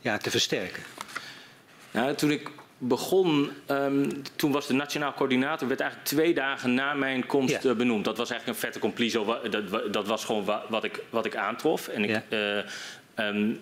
ja, 0.00 0.18
te 0.18 0.30
versterken? 0.30 0.82
Nou, 1.90 2.14
toen 2.14 2.30
ik 2.30 2.50
begon, 2.78 3.50
um, 3.66 4.22
toen 4.36 4.52
was 4.52 4.66
de 4.66 4.74
nationaal 4.74 5.14
coördinator, 5.14 5.68
werd 5.68 5.80
eigenlijk 5.80 6.10
twee 6.10 6.34
dagen 6.34 6.74
na 6.74 6.94
mijn 6.94 7.26
komst 7.26 7.62
ja. 7.62 7.74
benoemd. 7.74 8.04
Dat 8.04 8.16
was 8.16 8.30
eigenlijk 8.30 8.58
een 8.58 8.64
vette 8.64 8.78
complizo, 8.78 9.48
dat, 9.50 9.92
dat 9.92 10.06
was 10.06 10.24
gewoon 10.24 10.44
wat 10.68 10.84
ik, 10.84 11.00
wat 11.10 11.24
ik 11.26 11.36
aantrof. 11.36 11.88
En, 11.88 12.04
ik, 12.04 12.22
ja. 12.28 12.64
Um, 13.16 13.60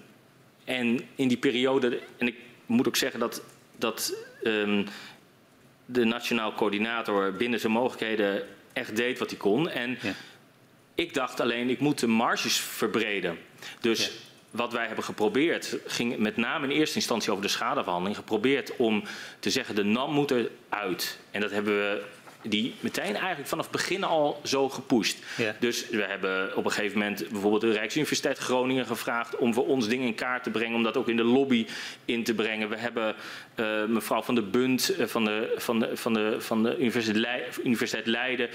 en 0.65 1.01
in 1.15 1.29
die 1.29 1.37
periode, 1.37 2.01
en 2.19 2.27
ik 2.27 2.37
moet 2.67 2.87
ook 2.87 2.97
zeggen 2.97 3.21
dat, 3.21 3.43
dat 3.77 4.15
um, 4.45 4.87
de 5.87 6.05
nationaal 6.05 6.55
coördinator 6.55 7.33
binnen 7.33 7.61
zijn 7.61 7.73
mogelijkheden 7.73 8.43
echt 8.73 8.97
deed 8.97 9.19
wat 9.19 9.31
hij 9.31 9.39
kon. 9.39 9.69
En 9.69 9.99
ja. 10.03 10.13
ik 10.95 11.15
dacht 11.15 11.41
alleen, 11.41 11.71
ik 11.71 11.81
moet 11.81 11.99
de 11.99 12.07
marges 12.07 12.61
verbreden. 12.61 13.39
Dus 13.81 14.05
ja. 14.05 14.11
wat 14.51 14.73
wij 14.73 14.87
hebben 14.87 15.05
geprobeerd, 15.05 15.77
ging 15.87 16.17
met 16.17 16.37
name 16.37 16.67
in 16.67 16.79
eerste 16.79 16.97
instantie 16.97 17.31
over 17.31 17.43
de 17.43 17.51
schadeverhandeling, 17.51 18.17
geprobeerd 18.17 18.77
om 18.77 19.03
te 19.39 19.51
zeggen, 19.51 19.75
de 19.75 19.85
NAM 19.85 20.13
moet 20.13 20.31
eruit. 20.31 21.19
En 21.31 21.41
dat 21.41 21.51
hebben 21.51 21.75
we 21.75 22.03
die 22.43 22.75
meteen 22.81 23.15
eigenlijk 23.17 23.49
vanaf 23.49 23.65
het 23.65 23.77
begin 23.77 24.05
al 24.05 24.41
zo 24.45 24.69
gepusht. 24.69 25.19
Ja. 25.37 25.57
Dus 25.59 25.89
we 25.89 26.03
hebben 26.03 26.57
op 26.57 26.65
een 26.65 26.71
gegeven 26.71 26.99
moment 26.99 27.29
bijvoorbeeld 27.31 27.63
de 27.63 27.73
Rijksuniversiteit 27.73 28.39
Groningen 28.39 28.87
gevraagd 28.87 29.37
om 29.37 29.55
voor 29.55 29.67
ons 29.67 29.89
dingen 29.89 30.07
in 30.07 30.15
kaart 30.15 30.43
te 30.43 30.51
brengen, 30.51 30.77
om 30.77 30.83
dat 30.83 30.97
ook 30.97 31.09
in 31.09 31.17
de 31.17 31.25
lobby 31.25 31.67
in 32.05 32.25
te 32.25 32.35
brengen. 32.35 32.69
We 32.69 32.77
hebben 32.77 33.15
uh, 33.57 33.85
mevrouw 33.85 34.23
van 34.23 34.35
de 34.35 34.43
Bunt 34.43 34.95
uh, 34.99 35.07
van 35.07 35.25
de, 35.25 35.55
van 35.57 35.79
de, 35.79 35.97
van 35.97 36.13
de, 36.13 36.37
van 36.39 36.63
de 36.63 36.79
Universiteit, 36.79 37.17
Le 37.17 37.63
Universiteit 37.65 38.07
Leiden 38.07 38.49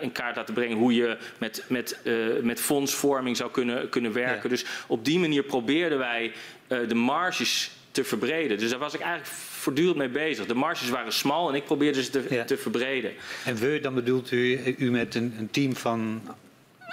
in 0.00 0.12
kaart 0.12 0.36
laten 0.36 0.54
brengen 0.54 0.76
hoe 0.76 0.94
je 0.94 1.16
met, 1.38 1.64
met, 1.68 2.00
uh, 2.02 2.42
met 2.42 2.60
fondsvorming 2.60 3.36
zou 3.36 3.50
kunnen, 3.50 3.88
kunnen 3.88 4.12
werken. 4.12 4.42
Ja. 4.42 4.48
Dus 4.48 4.64
op 4.86 5.04
die 5.04 5.18
manier 5.18 5.42
probeerden 5.42 5.98
wij 5.98 6.32
de 6.68 6.94
marges 6.94 7.70
te 7.90 8.04
verbreden. 8.04 8.58
Dus 8.58 8.70
daar 8.70 8.78
was 8.78 8.94
ik 8.94 9.00
eigenlijk 9.00 9.30
voortdurend 9.62 9.96
mee 9.96 10.08
bezig. 10.08 10.46
De 10.46 10.54
marges 10.54 10.88
waren 10.88 11.12
smal 11.12 11.48
en 11.48 11.54
ik 11.54 11.64
probeerde 11.64 12.02
ze 12.02 12.10
te, 12.10 12.26
ja. 12.30 12.44
te 12.44 12.56
verbreden. 12.56 13.12
En 13.44 13.56
we, 13.56 13.78
dan 13.82 13.94
bedoelt 13.94 14.30
u, 14.30 14.74
u 14.78 14.90
met 14.90 15.14
een, 15.14 15.34
een 15.38 15.50
team 15.50 15.76
van 15.76 16.22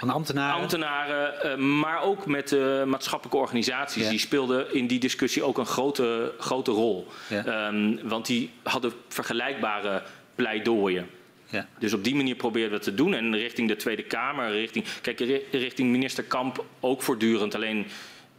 van 0.00 0.10
ambtenaren? 0.10 0.60
Ambtenaren, 0.60 1.58
uh, 1.58 1.64
maar 1.64 2.02
ook 2.02 2.26
met 2.26 2.52
uh, 2.52 2.84
maatschappelijke 2.84 3.38
organisaties. 3.38 4.02
Ja. 4.02 4.10
Die 4.10 4.18
speelden 4.18 4.74
in 4.74 4.86
die 4.86 5.00
discussie 5.00 5.42
ook 5.42 5.58
een 5.58 5.66
grote, 5.66 6.32
grote 6.38 6.70
rol. 6.70 7.06
Ja. 7.28 7.68
Um, 7.68 8.08
want 8.08 8.26
die 8.26 8.50
hadden 8.62 8.92
vergelijkbare 9.08 10.02
pleidooien. 10.34 11.06
Ja. 11.46 11.68
Dus 11.78 11.92
op 11.92 12.04
die 12.04 12.14
manier 12.14 12.34
probeerden 12.34 12.70
we 12.70 12.76
het 12.76 12.84
te 12.84 12.94
doen. 12.94 13.14
En 13.14 13.36
richting 13.36 13.68
de 13.68 13.76
Tweede 13.76 14.02
Kamer, 14.02 14.50
richting, 14.50 14.84
kijk, 15.02 15.18
richting 15.50 15.90
minister 15.90 16.24
Kamp 16.24 16.64
ook 16.80 17.02
voortdurend. 17.02 17.54
Alleen 17.54 17.86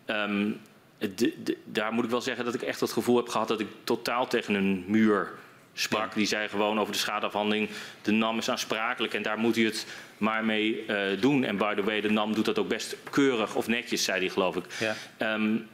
um, 0.08 0.60
de, 1.16 1.34
de, 1.44 1.58
daar 1.66 1.94
moet 1.94 2.04
ik 2.04 2.10
wel 2.10 2.22
zeggen 2.22 2.46
dat 2.46 2.54
ik 2.54 2.62
echt 2.62 2.80
het 2.80 2.92
gevoel 2.92 3.18
heb 3.18 3.30
gehad 3.30 3.48
dat 3.48 3.60
ik 3.60 3.68
totaal 3.84 4.28
tegen 4.28 4.54
een 4.54 4.84
muur 4.88 5.32
sprak. 5.74 6.10
Ja. 6.10 6.16
Die 6.16 6.26
zei 6.26 6.48
gewoon 6.48 6.80
over 6.80 6.94
de 6.94 7.00
schadeafhandeling, 7.00 7.70
de 8.02 8.12
NAM 8.12 8.38
is 8.38 8.50
aansprakelijk 8.50 9.14
en 9.14 9.22
daar 9.22 9.38
moet 9.38 9.58
u 9.58 9.66
het 9.66 9.86
maar 10.18 10.46
mee 10.46 10.86
uh, 10.88 11.22
doen. 11.22 11.44
En 11.44 11.58
by 11.58 11.74
the 11.76 11.84
way, 11.84 12.02
de 12.02 12.10
NAM 12.10 12.34
doet 12.34 12.46
dat 12.46 12.60
ook 12.60 12.68
best 12.68 12.96
keurig 13.10 13.56
of 13.56 13.68
netjes, 13.68 14.04
zei 14.04 14.20
hij 14.20 14.30
geloof 14.30 14.56
ik. 14.56 14.66
Ja. 14.80 14.96
Um, 15.34 15.68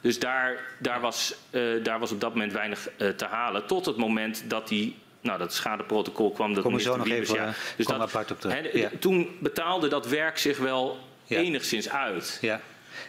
dus 0.00 0.18
daar, 0.18 0.64
daar, 0.78 1.00
was, 1.00 1.34
uh, 1.50 1.84
daar 1.84 1.98
was 1.98 2.12
op 2.12 2.20
dat 2.20 2.32
moment 2.32 2.52
weinig 2.52 2.88
uh, 2.98 3.08
te 3.08 3.24
halen. 3.24 3.66
Tot 3.66 3.86
het 3.86 3.96
moment 3.96 4.44
dat 4.46 4.68
die 4.68 4.96
nou, 5.20 5.38
dat 5.38 5.54
schadeprotocol 5.54 6.32
kwam. 6.32 6.54
Dat 6.54 6.62
Kom 6.64 6.78
zo 6.78 6.96
nog 6.96 7.08
even 7.08 7.34
ja. 7.34 7.52
dus 7.76 7.86
dat, 7.86 8.00
apart 8.00 8.30
op 8.30 8.40
terug. 8.40 8.72
He, 8.72 8.78
ja. 8.78 8.90
Toen 8.98 9.36
betaalde 9.38 9.88
dat 9.88 10.08
werk 10.08 10.38
zich 10.38 10.58
wel 10.58 10.98
ja. 11.24 11.38
enigszins 11.38 11.90
uit. 11.90 12.38
Ja. 12.40 12.60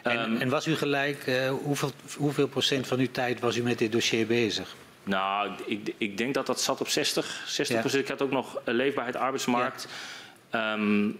En, 0.03 0.19
um, 0.19 0.37
en, 0.41 0.49
was 0.49 0.67
u 0.67 0.75
gelijk, 0.75 1.27
uh, 1.27 1.49
hoeveel, 1.49 1.91
hoeveel 2.17 2.47
procent 2.47 2.87
van 2.87 2.99
uw 2.99 3.11
tijd 3.11 3.39
was 3.39 3.55
u 3.55 3.61
met 3.61 3.77
dit 3.77 3.91
dossier 3.91 4.27
bezig? 4.27 4.75
Nou, 5.03 5.51
ik, 5.65 5.93
ik 5.97 6.17
denk 6.17 6.33
dat 6.33 6.45
dat 6.45 6.61
zat 6.61 6.81
op 6.81 6.87
60, 6.87 7.43
60 7.47 7.79
procent. 7.79 8.07
Ja. 8.07 8.13
Ik 8.13 8.19
had 8.19 8.27
ook 8.27 8.33
nog 8.33 8.61
leefbaarheid 8.65 9.15
arbeidsmarkt. 9.15 9.87
Ja. 10.51 10.73
Um, 10.73 11.19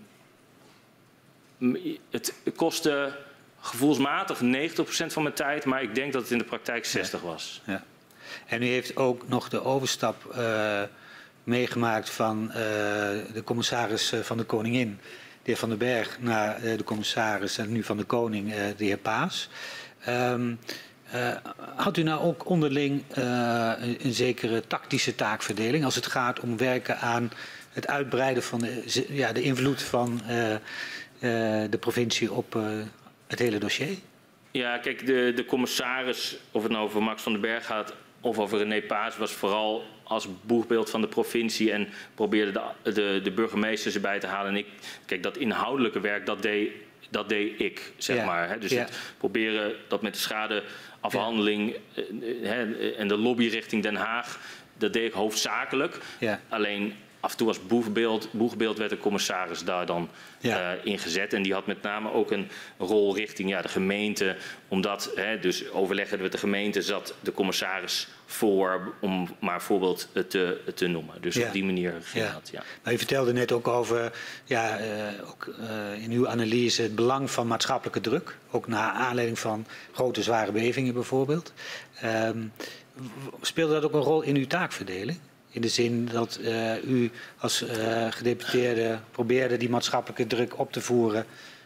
het 2.10 2.34
kostte 2.56 3.16
gevoelsmatig 3.60 4.42
90 4.42 4.86
procent 4.86 5.14
van 5.14 5.24
mijn 5.24 5.36
tijd, 5.36 5.66
maar 5.66 5.82
ik 5.82 5.96
denk 5.96 6.14
dat 6.14 6.22
het 6.22 6.32
in 6.32 6.38
de 6.38 6.44
praktijk 6.44 6.86
60 6.86 7.22
ja. 7.22 7.28
was. 7.28 7.62
Ja. 7.66 7.84
En 8.46 8.62
u 8.62 8.66
heeft 8.66 8.96
ook 8.96 9.28
nog 9.28 9.50
de 9.50 9.64
overstap 9.64 10.36
uh, 10.38 10.82
meegemaakt 11.44 12.10
van 12.10 12.48
uh, 12.48 12.56
de 13.34 13.42
commissaris 13.44 14.14
van 14.22 14.38
de 14.38 14.44
Koningin 14.44 15.00
de 15.44 15.52
heer 15.52 15.58
Van 15.58 15.70
den 15.70 15.78
Berg 15.78 16.18
naar 16.20 16.64
uh, 16.64 16.78
de 16.78 16.84
commissaris 16.84 17.58
en 17.58 17.72
nu 17.72 17.84
van 17.84 17.98
de 17.98 18.04
koning 18.04 18.50
uh, 18.50 18.56
de 18.78 18.86
heer 18.86 18.98
Paas. 18.98 19.50
Um, 20.10 20.60
uh, 21.16 21.36
had 21.76 21.98
u 21.98 22.04
nou 22.04 22.22
ook 22.22 22.50
onderling 22.50 23.04
een, 23.10 24.06
een, 24.06 24.14
zekere 24.14 24.68
tactische 24.68 25.16
taakverdeling 25.16 25.86
als 25.86 25.96
het 25.96 26.06
gaat 26.06 26.40
om 26.40 26.58
werken 26.58 27.00
aan 27.00 27.32
het 27.70 27.88
uitbreiden 27.88 28.44
van 28.44 28.60
de, 28.60 29.06
ja, 29.10 29.32
de 29.32 29.42
invloed 29.42 29.82
van 29.82 30.22
de 31.70 31.78
provincie 31.80 32.32
op 32.32 32.58
het 33.28 33.40
hele 33.40 33.58
dossier? 33.58 33.98
Ja, 34.52 34.78
kijk, 34.78 35.06
de, 35.06 35.32
de 35.36 35.46
commissaris, 35.46 36.38
of 36.52 36.64
het 36.64 36.72
nou 36.72 36.84
over 36.84 37.04
Max 37.04 37.22
van 37.22 37.32
den 37.32 37.42
Berg 37.42 37.66
gaat 37.66 37.94
of 38.22 38.40
over 38.40 38.58
René 38.58 38.82
Paas, 38.82 39.18
was 39.18 39.32
vooral 39.32 39.84
als 40.04 40.28
boegbeeld 40.42 40.90
van 40.90 41.02
de 41.02 41.08
provincie 41.08 41.72
en 41.72 41.90
probeerde 42.16 42.52
de, 42.52 42.92
de, 42.92 43.20
de 43.24 43.32
burgemeesters 43.32 43.96
erbij 43.96 44.20
te 44.20 44.28
halen. 44.28 44.52
En 44.52 44.58
ik, 44.58 44.68
kijk, 45.06 45.24
dat 45.24 45.38
inhoudelijke 45.38 46.00
werk, 46.00 46.26
dat 46.26 46.42
deed, 46.42 46.72
dat 47.10 47.30
deed 47.30 47.60
ik, 47.60 47.92
zeg 47.98 48.18
ja. 48.18 48.26
maar. 48.26 48.50
Hè. 48.50 48.58
Dus 48.58 48.72
ja. 48.72 48.80
het 48.80 49.00
proberen 49.18 49.74
dat 49.88 50.02
met 50.02 50.14
de 50.14 50.20
schadeafhandeling 50.20 51.76
ja. 52.42 52.68
en 52.98 53.08
de 53.08 53.18
lobby 53.18 53.48
richting 53.48 53.84
Den 53.84 53.96
Haag, 53.96 54.40
dat 54.78 54.94
deed 54.94 55.06
ik 55.06 55.14
hoofdzakelijk. 55.14 55.98
Alleen 56.50 56.94
af 57.24 57.32
en 57.32 57.38
toe 57.38 57.48
als 57.48 57.66
boegbeeld, 57.66 58.28
boegbeeld 58.32 58.78
werd 58.78 58.90
de 58.90 58.98
commissaris 58.98 59.64
daar 59.64 59.86
dan 59.86 60.10
ja. 60.40 60.74
uh, 60.74 60.80
ingezet. 60.86 61.34
En 61.34 61.44
die 61.44 61.54
had 61.54 61.66
met 61.66 61.82
name 61.82 62.12
ook 62.12 62.32
een 62.32 62.50
rol 62.78 63.16
richting 63.16 63.50
ja, 63.50 63.62
de 63.62 63.68
gemeente. 63.68 64.36
Omdat, 64.68 65.12
hè, 65.16 65.40
dus 65.40 65.72
overleggen 65.72 66.22
met 66.22 66.32
de 66.32 66.38
gemeente, 66.38 66.82
zat 66.82 67.14
de 67.20 67.32
commissaris 67.32 68.08
voor, 68.26 68.94
om 69.00 69.36
maar 69.40 69.56
een 69.56 69.62
voorbeeld 69.62 70.08
te, 70.28 70.62
te 70.76 70.88
noemen. 70.88 71.22
Dus 71.22 71.36
ja. 71.36 71.48
op 71.48 71.54
die 71.54 71.64
manier 71.64 71.94
ging 72.04 72.26
ja. 72.26 72.34
dat, 72.34 72.50
ja. 72.52 72.64
Maar 72.84 72.94
u 72.94 72.98
vertelde 72.98 73.34
net 73.34 73.52
ook 73.52 73.68
over, 73.68 74.12
ja, 74.46 74.80
uh, 74.80 75.30
ook, 75.30 75.54
uh, 75.60 76.04
in 76.04 76.12
uw 76.12 76.28
analyse, 76.28 76.82
het 76.82 76.96
belang 76.96 77.32
van 77.32 77.48
maatschappelijke 77.48 78.02
druk. 78.02 78.38
Ook 78.52 78.68
naar 78.68 78.92
aanleiding 78.92 79.40
van 79.40 79.66
grote 79.92 80.24
zware 80.24 80.52
bevingen 80.52 80.94
bijvoorbeeld. 80.94 81.54
Um, 82.04 82.52
speelde 83.42 83.74
dat 83.74 83.84
ook 83.84 83.94
een 83.94 84.00
rol 84.00 84.22
in 84.22 84.36
uw 84.36 84.48
taakverdeling? 84.48 85.20
In 85.54 85.62
de 85.62 85.68
zin 85.68 86.10
dat 86.12 86.40
uh, 86.42 86.84
u 86.84 87.12
als 87.38 87.64
uh, 87.64 88.08
gedeputeerde 88.10 89.00
probeerde 89.12 89.58
die 89.58 89.70
maatschappelijke 89.70 90.28
druk 90.28 90.60
op 90.60 90.72
te 90.72 90.82
voeren 90.82 91.26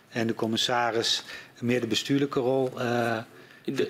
en 0.10 0.28
de 0.28 0.34
commissaris 0.34 1.24
meer 1.60 1.82
de 1.82 1.88
bestuurlijke 1.88 2.40
rol 2.40 2.72
uh, 2.78 3.18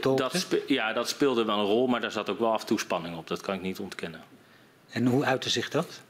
dat 0.01 0.47
Ja, 0.67 0.93
dat 0.93 1.09
speelde 1.09 1.45
wel 1.45 1.57
een 1.57 1.65
rol, 1.65 1.87
maar 1.87 2.01
daar 2.01 2.11
zat 2.11 2.29
ook 2.29 2.39
wel 2.39 2.51
af 2.51 2.61
en 2.61 2.67
toe 2.67 2.79
spanning 2.79 3.17
op. 3.17 3.27
Dat 3.27 3.41
kan 3.41 3.55
ik 3.55 3.61
niet 3.61 3.79
ontkennen. 3.79 4.21
En 4.89 5.05
hoe 5.05 5.25
uitte 5.25 5.49
zich 5.49 5.69
dat? 5.69 6.01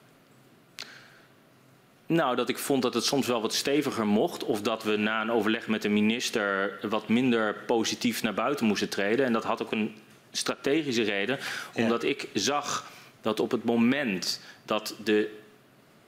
Nou, 2.05 2.35
dat 2.35 2.49
ik 2.49 2.57
vond 2.57 2.81
dat 2.81 2.93
het 2.93 3.03
soms 3.03 3.27
wel 3.27 3.41
wat 3.41 3.53
steviger 3.53 4.07
mocht. 4.07 4.43
Of 4.43 4.61
dat 4.61 4.83
we 4.83 4.95
na 4.95 5.21
een 5.21 5.31
overleg 5.31 5.67
met 5.67 5.81
de 5.81 5.89
minister 5.89 6.79
wat 6.89 7.07
minder 7.07 7.55
positief 7.65 8.23
naar 8.23 8.33
buiten 8.33 8.65
moesten 8.65 8.89
treden. 8.89 9.25
En 9.25 9.33
dat 9.33 9.43
had 9.43 9.61
ook 9.61 9.71
een 9.71 9.95
strategische 10.31 11.03
reden. 11.03 11.39
Omdat 11.73 12.01
ja. 12.01 12.07
ik 12.07 12.27
zag 12.33 12.91
dat 13.27 13.39
op 13.39 13.51
het 13.51 13.63
moment 13.63 14.41
dat 14.65 14.95
de 15.03 15.29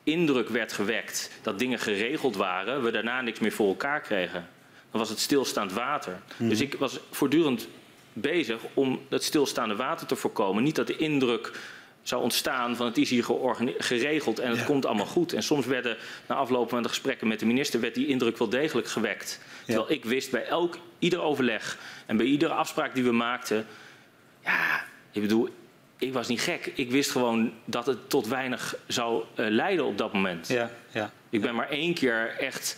indruk 0.03 0.49
werd 0.49 0.73
gewekt 0.73 1.31
dat 1.41 1.59
dingen 1.59 1.79
geregeld 1.79 2.35
waren, 2.35 2.83
we 2.83 2.91
daarna 2.91 3.21
niks 3.21 3.39
meer 3.39 3.51
voor 3.51 3.67
elkaar 3.67 4.01
kregen. 4.01 4.47
Dan 4.91 4.99
was 4.99 5.09
het 5.09 5.19
stilstaand 5.19 5.73
water. 5.73 6.21
Mm. 6.37 6.49
Dus 6.49 6.61
ik 6.61 6.75
was 6.75 6.99
voortdurend 7.11 7.67
bezig 8.13 8.59
om 8.73 9.01
dat 9.09 9.23
stilstaande 9.23 9.75
water 9.75 10.07
te 10.07 10.15
voorkomen. 10.15 10.63
Niet 10.63 10.75
dat 10.75 10.87
de 10.87 10.97
indruk 10.97 11.51
zou 12.01 12.21
ontstaan 12.21 12.75
van 12.75 12.85
het 12.85 12.97
is 12.97 13.09
hier 13.09 13.25
geregeld 13.77 14.39
en 14.39 14.49
het 14.49 14.59
ja. 14.59 14.65
komt 14.65 14.85
allemaal 14.85 15.05
goed. 15.05 15.33
En 15.33 15.43
soms 15.43 15.65
werden 15.65 15.97
na 16.27 16.35
afloop 16.35 16.69
van 16.69 16.83
de 16.83 16.89
gesprekken 16.89 17.27
met 17.27 17.39
de 17.39 17.45
minister 17.45 17.79
werd 17.79 17.95
die 17.95 18.07
indruk 18.07 18.37
wel 18.37 18.49
degelijk 18.49 18.87
gewekt. 18.87 19.39
Ja. 19.41 19.65
Terwijl 19.65 19.91
ik 19.91 20.05
wist 20.05 20.31
bij 20.31 20.45
elk, 20.45 20.77
ieder 20.99 21.21
overleg 21.21 21.77
en 22.05 22.17
bij 22.17 22.25
iedere 22.25 22.53
afspraak 22.53 22.93
die 22.95 23.03
we 23.03 23.11
maakten, 23.11 23.65
ja, 24.43 24.83
ik 25.11 25.21
bedoel, 25.21 25.49
ik 25.99 26.13
was 26.13 26.27
niet 26.27 26.41
gek. 26.41 26.71
Ik 26.75 26.91
wist 26.91 27.11
gewoon 27.11 27.53
dat 27.65 27.85
het 27.85 28.09
tot 28.09 28.27
weinig 28.27 28.75
zou 28.87 29.23
uh, 29.35 29.47
leiden 29.49 29.85
op 29.85 29.97
dat 29.97 30.13
moment. 30.13 30.47
Ja, 30.47 30.69
ja. 30.91 31.11
Ik 31.29 31.41
ben 31.41 31.55
maar 31.55 31.69
één 31.69 31.93
keer 31.93 32.35
echt, 32.39 32.77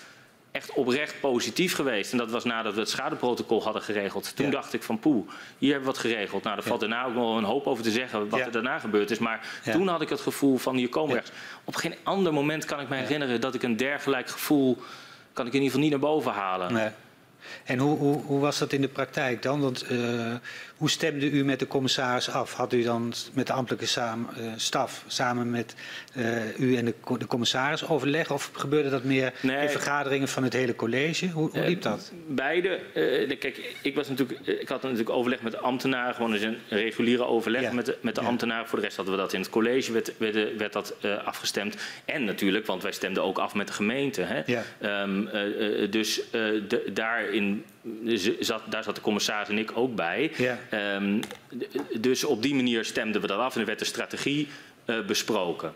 echt 0.52 0.74
oprecht 0.74 1.20
positief 1.20 1.76
geweest. 1.76 2.12
En 2.12 2.18
dat 2.18 2.32
was 2.32 2.44
nadat 2.44 2.74
we 2.74 2.80
het 2.80 2.90
schadeprotocol 2.90 3.64
hadden 3.64 3.82
geregeld. 3.82 4.36
Toen 4.36 4.46
Ja. 4.46 4.52
dacht 4.52 4.74
ik 4.74 4.84
van 4.84 5.00
poeh, 5.00 5.28
hier 5.58 5.72
hebben 5.72 5.90
we 5.90 5.94
wat 5.96 6.02
geregeld. 6.04 6.44
Nou, 6.44 6.56
daar 6.56 6.66
valt 6.66 6.80
daarna 6.80 7.06
ook 7.06 7.14
nog 7.14 7.24
wel 7.24 7.38
een 7.38 7.44
hoop 7.44 7.68
over 7.68 7.84
te 7.84 7.92
zeggen 7.92 8.30
wat 8.30 8.40
er 8.40 8.52
daarna 8.52 8.80
gebeurd 8.80 9.12
is. 9.12 9.20
Maar 9.20 9.62
toen 9.72 9.88
had 9.88 10.02
ik 10.02 10.10
het 10.10 10.22
gevoel 10.22 10.58
van 10.58 10.76
hier 10.76 10.90
komen 10.90 11.16
we. 11.16 11.22
Op 11.64 11.76
geen 11.76 11.96
ander 12.04 12.34
moment 12.34 12.66
kan 12.66 12.80
ik 12.80 12.90
me 12.90 12.96
herinneren 12.96 13.42
dat 13.42 13.56
ik 13.56 13.64
een 13.64 13.78
dergelijk 13.78 14.30
gevoel... 14.30 14.78
kan 15.34 15.46
ik 15.48 15.54
in 15.54 15.62
ieder 15.62 15.66
geval 15.66 15.82
niet 15.82 15.92
naar 15.92 16.10
boven 16.12 16.32
halen. 16.32 16.74
Nee. 16.74 16.90
En 17.64 17.78
hoe, 17.78 17.98
hoe, 17.98 18.22
hoe 18.22 18.40
was 18.40 18.58
dat 18.58 18.74
in 18.74 18.82
de 18.82 18.88
praktijk 18.88 19.42
dan? 19.42 19.62
Want 19.62 19.82
eh, 19.82 20.34
hoe 20.82 20.90
stemde 20.90 21.30
u 21.30 21.44
met 21.46 21.60
de 21.60 21.68
commissaris 21.68 22.30
af? 22.30 22.54
Had 22.54 22.74
u 22.74 22.84
dan 22.84 23.14
met 23.34 23.48
de 23.48 23.54
ambtelijke 23.54 23.86
samen, 23.86 24.30
eh, 24.36 24.44
staf 24.56 25.04
samen 25.08 25.50
met 25.50 25.76
eh, 26.14 26.60
u 26.60 26.76
en 26.76 26.86
de, 26.86 26.94
de 27.18 27.26
commissaris 27.28 27.88
overleg? 27.88 28.32
Of 28.32 28.50
gebeurde 28.54 28.90
dat 28.90 29.04
meer 29.04 29.34
Nee. 29.42 29.62
in 29.62 29.70
vergaderingen 29.70 30.28
van 30.28 30.44
het 30.44 30.54
hele 30.54 30.76
college? 30.76 31.28
Hoe, 31.30 31.50
hoe 31.50 31.66
liep 31.66 31.82
dat? 31.82 32.12
Eh, 32.14 32.36
Beide. 32.36 32.70
eh, 32.94 33.40
kijk, 33.40 33.76
ik, 33.82 33.96
was 33.96 34.08
natuurlijk, 34.10 34.40
ik 34.40 34.70
had 34.70 34.82
natuurlijk 34.82 35.10
overleg 35.10 35.42
met 35.42 35.52
de 35.52 35.60
ambtenaren, 35.60 36.16
gewoon 36.16 36.34
eens 36.34 36.42
een 36.44 36.58
reguliere 36.70 37.26
overleg 37.26 37.62
Ja. 37.62 37.74
met, 37.74 37.86
de, 37.86 37.98
met 38.02 38.16
de 38.16 38.22
Ja. 38.22 38.28
ambtenaren. 38.28 38.68
Voor 38.68 38.78
de 38.80 38.84
rest 38.86 38.96
hadden 38.98 39.16
we 39.16 39.22
dat 39.22 39.34
in 39.34 39.40
het 39.40 39.50
college, 39.50 39.92
werd, 39.92 40.14
werd, 40.18 40.58
werd 40.58 40.74
dat 40.74 40.96
afgestemd. 41.26 41.76
En 42.06 42.24
natuurlijk, 42.24 42.66
want 42.66 42.84
wij 42.84 42.92
stemden 42.92 43.24
ook 43.24 43.38
af 43.38 43.54
met 43.56 43.68
de 43.68 43.74
gemeente. 43.74 44.22
Hè? 44.22 44.42
Ja. 44.46 44.64
Ehm, 44.80 45.28
eh, 45.28 45.84
eh, 45.84 45.92
dus 45.92 46.22
de- 46.32 46.90
daarin 46.94 47.64
zat, 48.40 48.62
daar 48.70 48.84
zat 48.84 48.96
de 48.96 49.02
commissaris 49.02 49.50
en 49.50 49.58
ik 49.58 49.72
ook 49.78 49.96
bij. 49.96 50.32
Ja. 50.38 50.58
Ehm, 50.70 51.22
dus 52.00 52.24
op 52.24 52.42
die 52.42 52.56
manier 52.56 52.86
stemden 52.86 53.22
we 53.22 53.28
dat 53.28 53.40
af 53.40 53.54
en 53.54 53.60
er 53.60 53.66
werd 53.68 53.80
de 53.80 53.86
strategie 53.86 54.48
eh, 54.86 55.00
besproken. 55.06 55.74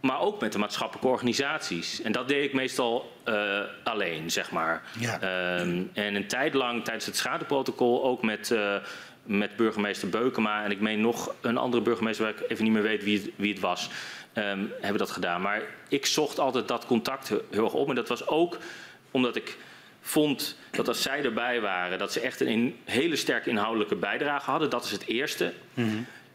Maar 0.00 0.20
ook 0.20 0.40
met 0.40 0.52
de 0.52 0.58
maatschappelijke 0.58 1.08
organisaties. 1.10 2.02
En 2.02 2.12
dat 2.12 2.28
deed 2.28 2.44
ik 2.44 2.52
meestal 2.52 3.12
eh, 3.24 3.60
alleen, 3.84 4.30
zeg 4.30 4.50
maar. 4.50 4.82
Ja. 4.98 5.20
Ehm, 5.20 5.82
en 5.92 6.14
een 6.14 6.26
tijd 6.26 6.54
lang 6.54 6.84
tijdens 6.84 7.06
het 7.06 7.16
schadeprotocol 7.16 8.04
ook 8.04 8.22
met, 8.22 8.50
eh, 8.50 8.74
met 9.22 9.56
burgemeester 9.56 10.08
Beukema. 10.08 10.64
En 10.64 10.70
ik 10.70 10.80
meen 10.80 11.00
nog 11.00 11.34
een 11.40 11.56
andere 11.56 11.82
burgemeester 11.82 12.24
waar 12.24 12.34
ik 12.34 12.50
even 12.50 12.64
niet 12.64 12.72
meer 12.72 12.82
weet 12.82 13.04
wie 13.04 13.18
het, 13.18 13.30
wie 13.36 13.52
het 13.52 13.60
was. 13.62 13.90
ehm, 14.32 14.58
hebben 14.70 14.92
we 14.92 14.98
dat 14.98 15.10
gedaan. 15.10 15.40
Maar 15.40 15.62
ik 15.88 16.06
zocht 16.06 16.38
altijd 16.38 16.68
dat 16.68 16.86
contact 16.86 17.28
he- 17.28 17.40
heel 17.50 17.64
erg 17.64 17.72
op. 17.74 17.88
En 17.88 17.94
dat 17.94 18.08
was 18.08 18.26
ook 18.26 18.58
omdat 19.10 19.36
ik 19.36 19.56
vond 20.08 20.56
dat 20.70 20.88
als 20.88 21.02
zij 21.02 21.22
erbij 21.24 21.60
waren, 21.60 21.98
dat 21.98 22.12
ze 22.12 22.20
echt 22.20 22.40
een 22.40 22.46
in- 22.46 22.76
hele 22.84 23.16
sterke 23.16 23.50
inhoudelijke 23.50 23.94
bijdrage 23.96 24.50
hadden. 24.50 24.70
Dat 24.70 24.84
is 24.84 24.90
het 24.90 25.06
eerste. 25.06 25.52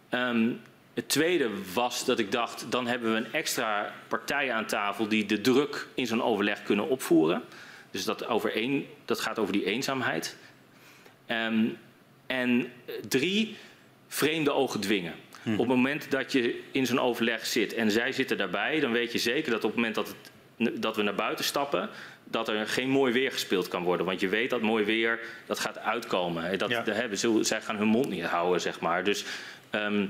Ehm, 0.10 0.50
het 0.94 1.10
tweede 1.10 1.50
was 1.74 2.06
dat 2.06 2.20
ik 2.20 2.32
dacht, 2.32 2.66
dan 2.72 2.88
hebben 2.88 3.12
we 3.12 3.18
een 3.18 3.34
extra 3.34 3.94
partij 4.08 4.52
aan 4.52 4.66
tafel 4.66 5.08
die 5.08 5.26
de 5.26 5.42
druk 5.42 5.88
in 5.94 6.08
zo'n 6.08 6.24
overleg 6.24 6.64
kunnen 6.64 6.88
opvoeren. 6.90 7.42
Dus 7.92 8.04
dat, 8.06 8.26
over 8.28 8.56
één, 8.56 8.86
dat 9.06 9.20
gaat 9.20 9.40
over 9.40 9.54
die 9.54 9.66
eenzaamheid. 9.66 10.38
Ehm, 11.26 11.66
en 12.28 12.72
drie, 13.08 13.58
vreemde 14.08 14.52
ogen 14.52 14.80
dwingen. 14.80 15.14
Op 15.46 15.58
het 15.58 15.68
moment 15.68 16.12
dat 16.12 16.32
je 16.32 16.62
in 16.72 16.86
zo'n 16.86 17.00
overleg 17.00 17.46
zit 17.46 17.74
en 17.74 17.92
zij 17.92 18.12
zitten 18.12 18.38
daarbij, 18.38 18.80
dan 18.80 18.92
weet 18.92 19.12
je 19.12 19.18
zeker 19.18 19.52
dat 19.52 19.64
op 19.64 19.70
het 19.70 19.76
moment 19.76 19.96
dat, 19.96 20.16
het, 20.58 20.82
dat 20.82 20.96
we 20.96 21.02
naar 21.02 21.16
buiten 21.16 21.46
stappen, 21.46 21.90
dat 22.24 22.48
er 22.48 22.68
geen 22.68 22.90
mooi 22.90 23.14
weer 23.14 23.32
gespeeld 23.32 23.68
kan 23.68 23.84
worden. 23.84 24.06
Want 24.06 24.20
je 24.20 24.28
weet 24.30 24.50
dat 24.50 24.62
mooi 24.62 24.86
weer, 24.86 25.20
dat 25.46 25.60
gaat 25.60 25.78
uitkomen. 25.78 26.58
Dat, 26.58 26.70
Ja. 26.70 26.82
dat 26.82 26.96
hebben 26.96 27.18
ze, 27.18 27.38
zij 27.42 27.62
gaan 27.62 27.76
hun 27.78 27.88
mond 27.88 28.10
niet 28.10 28.24
houden, 28.24 28.62
zeg 28.62 28.80
maar. 28.80 29.04
Dus 29.04 29.26
ehm, 29.70 30.06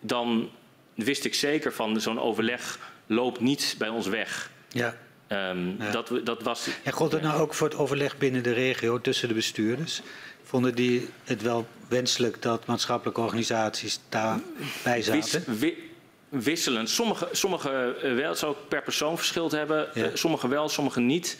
dan 0.00 0.50
wist 0.94 1.24
ik 1.24 1.34
zeker 1.34 1.72
van 1.72 2.00
zo'n 2.00 2.20
overleg 2.20 2.78
loopt 3.06 3.40
niet 3.40 3.74
bij 3.78 3.88
ons 3.88 4.06
weg. 4.06 4.50
Ja. 4.68 4.96
Ehm, 5.26 5.82
Ja. 5.82 5.90
dat, 5.90 6.10
dat 6.24 6.42
was, 6.42 6.68
En 6.82 6.92
gold 6.92 7.12
het 7.12 7.22
nou 7.22 7.40
ook 7.40 7.54
voor 7.54 7.68
het 7.68 7.76
overleg 7.76 8.18
binnen 8.18 8.42
de 8.42 8.52
regio 8.52 9.00
tussen 9.00 9.28
de 9.28 9.34
bestuurders? 9.34 10.00
Vonden 10.44 10.74
die 10.74 11.08
het 11.24 11.42
wel 11.42 11.66
wenselijk 11.88 12.42
dat 12.42 12.66
maatschappelijke 12.66 13.20
organisaties 13.20 14.00
daarbij 14.08 15.02
zaten? 15.02 15.44
wi- 15.58 15.89
wisselend. 16.30 16.90
Sommige, 16.90 17.28
sommige 17.32 17.96
eh, 18.02 18.14
wel, 18.14 18.28
het 18.28 18.38
zou 18.38 18.52
ook 18.52 18.68
per 18.68 18.82
persoon 18.82 19.16
verschild 19.16 19.52
hebben. 19.52 19.88
Ja. 19.94 20.04
Eh, 20.04 20.10
sommige 20.14 20.48
wel, 20.48 20.68
sommige 20.68 21.00
niet. 21.00 21.38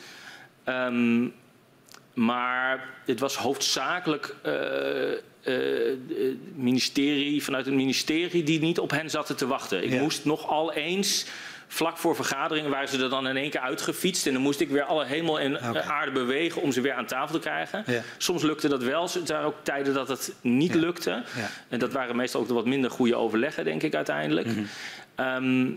Ehm, 0.65 1.27
maar 2.15 2.89
het 3.07 3.21
was 3.21 3.37
hoofdzakelijk 3.37 4.35
het 5.43 6.57
ministerie, 6.57 7.45
vanuit 7.45 7.67
het 7.67 7.75
ministerie 7.75 8.43
die 8.43 8.61
niet 8.61 8.79
op 8.79 8.91
hen 8.91 9.11
zaten 9.11 9.37
te 9.37 9.47
wachten. 9.47 9.85
Ik 9.85 9.91
Ja. 9.91 10.01
moest 10.01 10.25
nogal 10.25 10.73
eens, 10.73 11.27
vlak 11.73 11.97
voor 11.97 12.15
vergaderingen, 12.15 12.71
waren 12.71 12.89
ze 12.89 13.03
er 13.03 13.11
dan 13.11 13.29
in 13.29 13.37
één 13.37 13.51
keer 13.51 13.61
uitgefietst. 13.61 14.27
En 14.27 14.33
dan 14.33 14.43
moest 14.43 14.61
ik 14.61 14.69
weer 14.69 14.83
alle 14.83 15.05
hemel 15.05 15.41
en 15.41 15.57
eh, 15.57 15.91
aarde 15.91 16.11
bewegen 16.13 16.63
om 16.63 16.73
ze 16.73 16.81
weer 16.81 16.93
aan 16.93 17.07
tafel 17.07 17.35
te 17.35 17.41
krijgen. 17.41 17.85
Ja. 17.87 18.03
Soms 18.19 18.43
lukte 18.43 18.69
dat 18.69 18.83
wel. 18.83 19.09
Er 19.15 19.21
waren 19.27 19.47
ook 19.47 19.57
tijden 19.63 19.95
dat 19.95 20.09
het 20.09 20.35
niet 20.41 20.73
Ja. 20.75 20.81
lukte. 20.81 21.11
Ja. 21.11 21.51
En 21.69 21.79
dat 21.79 21.93
waren 21.93 22.17
meestal 22.17 22.41
ook 22.41 22.49
de 22.49 22.55
wat 22.55 22.67
minder 22.67 22.91
goede 22.91 23.17
overleggen, 23.17 23.65
denk 23.65 23.83
ik 23.83 23.95
uiteindelijk. 23.95 24.47
Mhm. 24.47 24.61
Ehm, 25.15 25.71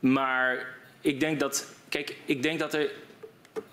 maar 0.00 0.66
ik 1.00 1.20
denk 1.20 1.40
dat, 1.40 1.66
kijk, 1.88 2.16
ik 2.24 2.42
denk 2.42 2.58
dat 2.58 2.74
er 2.74 2.90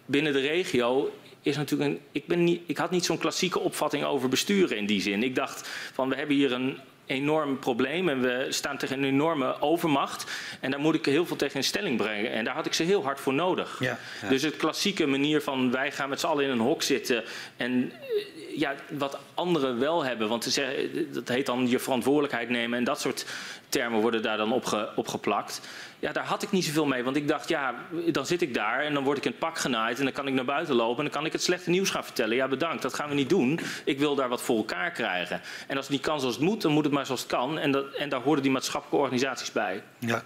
binnen 0.06 0.34
de 0.34 0.40
regio 0.40 1.14
is 1.42 1.58
natuurlijk 1.58 1.90
een. 1.90 2.00
Ik, 2.12 2.28
ben 2.28 2.44
niet, 2.44 2.62
ik 2.66 2.78
had 2.78 2.92
niet 2.92 3.06
zo'n 3.06 3.18
klassieke 3.18 3.60
opvatting 3.60 4.04
over 4.04 4.30
besturen 4.30 4.78
in 4.78 4.86
die 4.86 5.02
zin. 5.02 5.24
Ik 5.24 5.36
dacht 5.36 5.68
van 5.94 6.10
we 6.10 6.16
hebben 6.16 6.36
hier 6.36 6.52
een 6.52 6.78
enorm 7.10 7.60
probleem 7.60 8.10
en 8.10 8.22
we 8.22 8.46
staan 8.50 8.78
tegen 8.78 8.98
een 8.98 9.04
enorme 9.04 9.62
overmacht. 9.62 10.32
En 10.60 10.72
daar 10.72 10.80
moet 10.80 10.96
ik 10.96 11.06
heel 11.06 11.26
veel 11.26 11.36
tegen 11.36 11.56
in 11.56 11.64
stelling 11.64 11.98
brengen. 11.98 12.32
En 12.32 12.44
daar 12.44 12.54
had 12.54 12.66
ik 12.66 12.74
ze 12.74 12.84
heel 12.84 13.04
hard 13.04 13.20
voor 13.20 13.34
nodig. 13.34 13.78
Ja, 13.80 13.98
ja. 14.22 14.30
Dus 14.30 14.42
het 14.42 14.58
klassieke 14.58 15.06
manier 15.06 15.42
van 15.42 15.72
wij 15.72 15.92
gaan 15.92 16.10
met 16.10 16.20
z'n 16.20 16.26
allen 16.26 16.44
in 16.44 16.50
een 16.50 16.60
hok 16.60 16.84
zitten 16.84 17.24
en 17.58 17.92
eh, 17.92 18.60
ja, 18.60 18.76
wat 18.90 19.18
anderen 19.34 19.80
wel 19.80 20.04
hebben. 20.04 20.30
Want 20.30 20.44
ze 20.44 20.50
zeggen, 20.50 21.14
dat 21.14 21.28
heet 21.28 21.46
dan 21.46 21.68
je 21.68 21.80
verantwoordelijkheid 21.80 22.50
nemen 22.50 22.78
en 22.78 22.84
dat 22.84 23.00
soort 23.00 23.26
termen 23.70 24.02
worden 24.02 24.22
daar 24.22 24.38
dan 24.38 24.54
opge, 24.54 24.90
opgeplakt. 24.96 25.62
Ja, 26.00 26.12
daar 26.12 26.26
had 26.26 26.44
ik 26.44 26.52
niet 26.52 26.66
zoveel 26.66 26.86
mee. 26.86 27.04
Want 27.04 27.16
ik 27.16 27.28
dacht, 27.28 27.50
ja, 27.50 27.76
dan 28.12 28.26
zit 28.26 28.42
ik 28.42 28.54
daar 28.54 28.80
en 28.80 28.94
dan 28.94 29.04
word 29.04 29.18
ik 29.18 29.26
in 29.26 29.32
het 29.32 29.40
pak 29.40 29.58
genaaid 29.58 29.98
en 29.98 30.04
dan 30.04 30.14
kan 30.14 30.28
ik 30.28 30.34
naar 30.34 30.46
buiten 30.46 30.76
lopen 30.76 30.98
en 30.98 31.04
dan 31.04 31.14
kan 31.14 31.26
ik 31.26 31.32
het 31.32 31.44
slechte 31.44 31.70
nieuws 31.70 31.90
gaan 31.90 32.04
vertellen. 32.04 32.36
Ja, 32.36 32.48
bedankt, 32.48 32.82
dat 32.82 32.94
gaan 32.94 33.10
we 33.10 33.16
niet 33.16 33.30
doen. 33.30 33.60
Ik 33.84 34.00
wil 34.00 34.16
daar 34.16 34.30
wat 34.30 34.42
voor 34.42 34.58
elkaar 34.58 34.92
krijgen. 34.92 35.42
En 35.68 35.76
als 35.76 35.86
het 35.86 35.96
niet 35.96 36.06
kan 36.06 36.20
zoals 36.20 36.36
het 36.36 36.44
moet, 36.44 36.62
dan 36.62 36.72
moet 36.72 36.84
het 36.84 36.94
maar 36.94 37.06
zoals 37.06 37.22
het 37.22 37.30
kan. 37.30 37.60
En, 37.60 37.72
dat, 37.72 37.94
en 37.94 38.10
daar 38.10 38.22
horen 38.22 38.42
die 38.42 38.52
maatschappelijke 38.52 39.02
organisaties 39.02 39.52
bij. 39.52 39.84
Ja. 39.98 40.24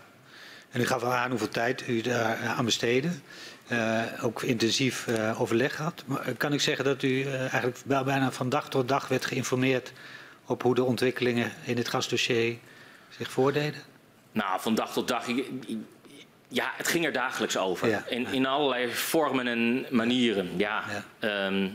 En 0.73 0.81
u 0.81 0.85
gaf 0.85 1.01
wel 1.01 1.13
aan 1.13 1.29
hoeveel 1.29 1.49
tijd 1.49 1.87
u 1.87 2.01
daar 2.01 2.41
eh, 2.41 2.57
aan 2.57 2.65
besteedde. 2.65 3.09
Eh, 3.67 4.01
ook 4.21 4.41
intensief 4.41 5.07
eh, 5.07 5.41
overleg 5.41 5.77
had. 5.77 6.03
Maar 6.05 6.33
kan 6.37 6.53
ik 6.53 6.61
zeggen 6.61 6.85
dat 6.85 7.03
u 7.03 7.25
eigenlijk 7.25 7.77
bijna 7.85 8.31
van 8.31 8.49
dag 8.49 8.69
tot 8.69 8.87
dag 8.87 9.07
werd 9.07 9.25
geïnformeerd 9.25 9.91
op 10.45 10.63
hoe 10.63 10.75
de 10.75 10.83
ontwikkelingen 10.83 11.51
in 11.63 11.77
het 11.77 11.87
gasdossier 11.87 12.57
zich 13.17 13.31
voordeden? 13.31 13.81
Nou, 14.31 14.61
van 14.61 14.75
dag 14.75 14.93
tot 14.93 15.07
dag. 15.07 15.25
Ja, 16.47 16.71
het 16.75 16.87
ging 16.87 17.05
er 17.05 17.11
dagelijks 17.11 17.57
over. 17.57 17.89
Ja. 17.89 18.03
In, 18.09 18.27
in 18.31 18.45
allerlei 18.45 18.89
vormen 18.93 19.47
en 19.47 19.85
manieren. 19.89 20.49
Ja. 20.57 20.83
ehm, 21.19 21.67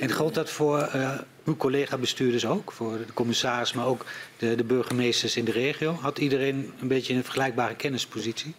En 0.00 0.10
geldt 0.10 0.34
dat 0.34 0.50
voor 0.50 0.78
eh, 0.78 1.18
uw 1.44 1.56
collega-bestuurders 1.56 2.46
ook? 2.46 2.72
Voor 2.72 2.98
de 3.06 3.12
commissaris, 3.14 3.72
maar 3.72 3.86
ook 3.86 4.04
de, 4.38 4.54
de 4.54 4.64
burgemeesters 4.64 5.36
in 5.36 5.44
de 5.44 5.52
regio? 5.52 5.92
Had 5.92 6.18
iedereen 6.18 6.72
een 6.80 6.88
beetje 6.88 7.14
een 7.14 7.24
vergelijkbare 7.24 7.74
kennispositie? 7.74 8.54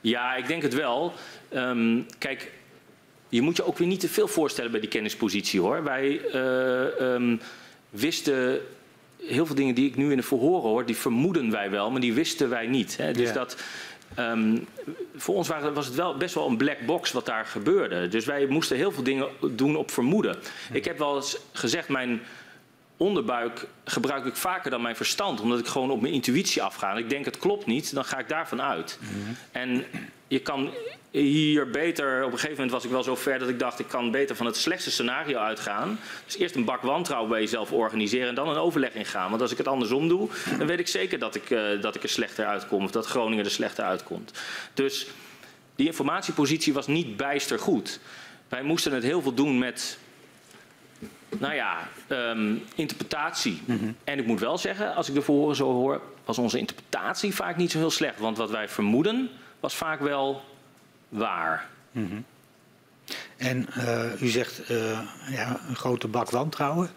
ja, 0.00 0.34
ik 0.34 0.46
denk 0.46 0.62
het 0.62 0.74
wel. 0.74 1.12
Ehm, 1.48 2.00
kijk, 2.18 2.52
je 3.28 3.42
moet 3.42 3.56
je 3.56 3.64
ook 3.64 3.78
weer 3.78 3.88
niet 3.88 4.00
te 4.00 4.08
veel 4.08 4.28
voorstellen 4.28 4.70
bij 4.70 4.80
die 4.80 4.88
kennispositie 4.88 5.60
hoor. 5.60 5.82
Wij 5.82 6.20
eh, 6.32 7.00
ehm, 7.14 7.36
wisten 7.90 8.60
heel 9.22 9.46
veel 9.46 9.54
dingen 9.54 9.74
die 9.74 9.86
ik 9.88 9.96
nu 9.96 10.10
in 10.10 10.16
de 10.16 10.22
verhoren 10.22 10.68
hoor, 10.70 10.86
die 10.86 10.96
vermoeden 10.96 11.50
wij 11.50 11.70
wel, 11.70 11.90
maar 11.90 12.00
die 12.00 12.12
wisten 12.14 12.48
wij 12.48 12.66
niet. 12.66 12.96
Hè. 12.96 13.12
Dus 13.12 13.28
Ja. 13.28 13.34
dat. 13.34 13.56
ehm, 14.14 14.58
voor 15.16 15.34
ons 15.34 15.48
waren, 15.48 15.74
was 15.74 15.86
het 15.86 15.94
wel 15.94 16.16
best 16.16 16.34
wel 16.34 16.46
een 16.46 16.56
black 16.56 16.78
box 16.86 17.12
wat 17.12 17.26
daar 17.26 17.46
gebeurde. 17.46 18.08
Dus 18.08 18.24
wij 18.24 18.46
moesten 18.46 18.76
heel 18.76 18.92
veel 18.92 19.02
dingen 19.02 19.28
doen 19.50 19.76
op 19.76 19.90
vermoeden. 19.90 20.36
Ik 20.72 20.84
heb 20.84 20.98
wel 20.98 21.16
eens 21.16 21.38
gezegd, 21.52 21.88
mijn 21.88 22.20
onderbuik 22.96 23.66
gebruik 23.84 24.24
ik 24.24 24.36
vaker 24.36 24.70
dan 24.70 24.82
mijn 24.82 24.96
verstand. 24.96 25.40
Omdat 25.40 25.58
ik 25.58 25.66
gewoon 25.66 25.90
op 25.90 26.00
mijn 26.00 26.12
intuïtie 26.14 26.62
afga. 26.62 26.90
En 26.92 26.96
ik 26.98 27.10
denk 27.10 27.24
het 27.24 27.38
klopt 27.38 27.66
niet, 27.66 27.94
dan 27.94 28.04
ga 28.04 28.18
ik 28.18 28.28
daarvan 28.28 28.62
uit. 28.62 28.98
En 29.52 29.84
je 30.28 30.38
kan 30.38 30.70
hier 31.20 31.70
beter... 31.70 32.18
Op 32.18 32.32
een 32.32 32.38
gegeven 32.38 32.54
moment 32.54 32.70
was 32.70 32.84
ik 32.84 32.90
wel 32.90 33.02
zo 33.02 33.14
ver 33.14 33.38
dat 33.38 33.48
ik 33.48 33.58
dacht... 33.58 33.78
ik 33.78 33.88
kan 33.88 34.10
beter 34.10 34.36
van 34.36 34.46
het 34.46 34.56
slechtste 34.56 34.90
scenario 34.90 35.38
uitgaan. 35.38 36.00
Dus 36.24 36.36
eerst 36.36 36.54
een 36.54 36.64
bak 36.64 36.82
wantrouwen 36.82 37.30
bij 37.30 37.40
jezelf 37.40 37.72
organiseren... 37.72 38.28
en 38.28 38.34
dan 38.34 38.48
een 38.48 38.56
overleg 38.56 38.94
ingaan. 38.94 39.30
Want 39.30 39.42
als 39.42 39.52
ik 39.52 39.58
het 39.58 39.68
andersom 39.68 40.08
doe... 40.08 40.28
dan 40.58 40.66
weet 40.66 40.78
ik 40.78 40.88
zeker 40.88 41.18
dat 41.18 41.34
ik, 41.34 41.50
eh, 41.50 41.80
dat 41.80 41.94
ik 41.94 42.02
er 42.02 42.08
slechter 42.08 42.46
uitkom... 42.46 42.84
of 42.84 42.90
dat 42.90 43.06
Groningen 43.06 43.44
er 43.44 43.50
slechter 43.50 43.84
uitkomt. 43.84 44.32
Dus 44.74 45.06
die 45.76 45.86
informatiepositie 45.86 46.72
was 46.72 46.86
niet 46.86 47.16
bijster 47.16 47.58
goed. 47.58 48.00
Wij 48.48 48.62
moesten 48.62 48.92
het 48.92 49.02
heel 49.02 49.22
veel 49.22 49.34
doen 49.34 49.58
met 49.58 49.98
Nou 51.38 51.54
ja, 51.54 51.88
um, 52.08 52.64
interpretatie. 52.74 53.60
Mm 53.64 53.78
-hmm. 53.78 53.96
En 54.04 54.18
ik 54.18 54.26
moet 54.26 54.40
wel 54.40 54.58
zeggen, 54.58 54.94
als 54.94 55.08
ik 55.08 55.14
de 55.14 55.22
verhoren 55.22 55.56
zo 55.56 55.72
hoor, 55.72 56.00
was 56.24 56.38
onze 56.38 56.58
interpretatie 56.58 57.34
vaak 57.34 57.56
niet 57.56 57.70
zo 57.70 57.78
heel 57.78 57.90
slecht. 57.90 58.18
Want 58.18 58.36
wat 58.36 58.50
wij 58.50 58.68
vermoeden, 58.68 59.30
was 59.60 59.74
vaak 59.74 60.00
wel 60.00 60.42
waar. 61.08 61.68
Mm 61.92 62.08
-hmm. 62.08 62.24
En 63.36 63.66
uh, 63.78 64.22
u 64.22 64.26
zegt 64.26 64.70
uh, 64.70 65.00
ja, 65.30 65.60
een 65.68 65.76
grote 65.76 66.08
bak 66.08 66.30
wantrouwen. 66.30 66.90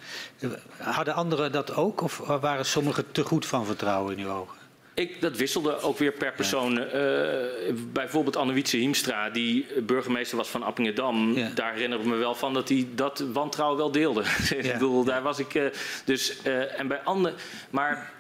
Hadden 0.78 1.14
anderen 1.14 1.52
dat 1.52 1.76
ook? 1.76 2.02
Of 2.02 2.18
waren 2.18 2.66
sommigen 2.66 3.12
te 3.12 3.24
goed 3.24 3.46
van 3.46 3.66
vertrouwen 3.66 4.18
in 4.18 4.24
uw 4.24 4.32
ogen? 4.32 4.60
Ik, 4.94 5.22
dat 5.22 5.38
wisselde 5.38 5.80
ook 5.80 5.98
weer 5.98 6.12
per 6.12 6.34
persoon. 6.34 6.74
Ja. 6.74 6.86
Uh, 6.86 7.74
bijvoorbeeld 7.94 8.36
Annewietse 8.36 8.78
Hiemstra, 8.78 9.30
die 9.30 9.66
burgemeester 9.82 10.38
was 10.38 10.50
van 10.50 10.64
Appingedam. 10.64 11.38
Ja. 11.38 11.50
Daar 11.56 11.74
herinner 11.74 12.00
ik 12.00 12.06
me 12.06 12.16
wel 12.16 12.36
van 12.36 12.54
dat 12.54 12.70
hij 12.70 12.88
dat 12.96 13.20
wantrouwen 13.34 13.78
wel 13.78 13.92
deelde. 13.92 14.24
Ja. 14.50 14.56
ik 14.58 14.74
bedoel, 14.74 15.04
daar 15.04 15.22
was 15.22 15.40
ik. 15.40 15.72
Dus, 16.06 16.42
en 16.78 16.88
bij 16.88 17.02
anderen. 17.02 17.38
Maar 17.70 18.12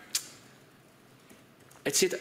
het 1.81 1.97
zit, 1.97 2.19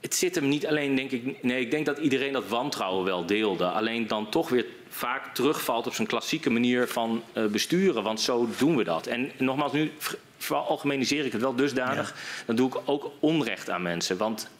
het 0.00 0.14
zit 0.14 0.34
hem 0.34 0.48
niet 0.48 0.66
alleen, 0.66 0.94
denk 0.94 1.10
ik. 1.10 1.42
Nee, 1.42 1.60
ik 1.60 1.70
denk 1.70 1.86
dat 1.86 1.98
iedereen 1.98 2.32
dat 2.32 2.48
wantrouwen 2.48 3.04
wel 3.04 3.26
deelde. 3.26 3.64
Alleen 3.64 4.06
dan 4.06 4.28
toch 4.28 4.48
weer 4.48 4.66
vaak 4.88 5.34
terugvalt 5.34 5.86
op 5.86 5.94
zijn 5.94 6.08
klassieke 6.08 6.50
manier 6.50 6.88
van 6.88 7.22
besturen. 7.50 8.02
Want 8.02 8.20
zo 8.20 8.48
doen 8.58 8.76
we 8.76 8.84
dat. 8.84 9.06
En 9.06 9.30
nogmaals, 9.38 9.72
nu 9.72 9.92
veralgemeniseer 10.38 11.24
ik 11.24 11.32
het 11.32 11.40
wel 11.40 11.54
dusdanig, 11.54 12.08
ja. 12.08 12.44
dan 12.46 12.56
doe 12.56 12.68
ik 12.68 12.76
ook 12.84 13.10
onrecht 13.20 13.70
aan 13.70 13.82
mensen. 13.82 14.16
Want 14.16 14.50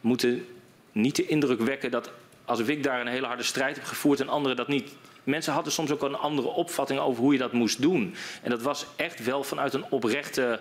we 0.00 0.08
moeten 0.08 0.46
niet 0.92 1.16
de 1.16 1.26
indruk 1.26 1.60
wekken 1.60 1.90
dat 1.90 2.10
als 2.44 2.58
ik 2.58 2.82
daar 2.82 3.00
een 3.00 3.06
hele 3.06 3.26
harde 3.26 3.42
strijd 3.42 3.76
heb 3.76 3.84
gevoerd 3.84 4.20
en 4.20 4.28
anderen 4.28 4.56
dat 4.56 4.68
niet. 4.68 4.92
Mensen 5.24 5.52
hadden 5.52 5.72
soms 5.72 5.90
ook 5.90 6.02
een 6.02 6.16
andere 6.16 6.48
opvatting 6.48 7.00
over 7.00 7.22
hoe 7.22 7.32
je 7.32 7.38
dat 7.38 7.52
moest 7.52 7.82
doen. 7.82 8.14
En 8.42 8.50
dat 8.50 8.62
was 8.62 8.86
echt 8.96 9.24
wel 9.24 9.44
vanuit 9.44 9.74
een 9.74 9.84
oprechte. 9.90 10.60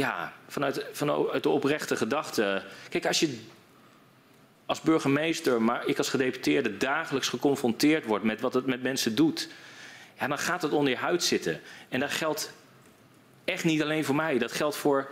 Ja, 0.00 0.32
vanuit, 0.48 0.86
vanuit 0.92 1.42
de 1.42 1.48
oprechte 1.48 1.96
gedachte. 1.96 2.62
Kijk, 2.88 3.06
als 3.06 3.20
je 3.20 3.38
als 4.66 4.80
burgemeester, 4.80 5.62
maar 5.62 5.86
ik 5.86 5.98
als 5.98 6.08
gedeputeerde 6.08 6.76
dagelijks 6.76 7.28
geconfronteerd 7.28 8.04
wordt 8.04 8.24
met 8.24 8.40
wat 8.40 8.54
het 8.54 8.66
met 8.66 8.82
mensen 8.82 9.14
doet 9.14 9.48
ja, 10.20 10.26
dan 10.26 10.38
gaat 10.38 10.62
het 10.62 10.72
onder 10.72 10.92
je 10.92 10.98
huid 10.98 11.22
zitten. 11.22 11.60
En 11.88 12.00
dat 12.00 12.10
geldt 12.10 12.52
echt 13.44 13.64
niet 13.64 13.82
alleen 13.82 14.04
voor 14.04 14.14
mij. 14.14 14.38
Dat 14.38 14.52
geldt 14.52 14.76
voor 14.76 15.10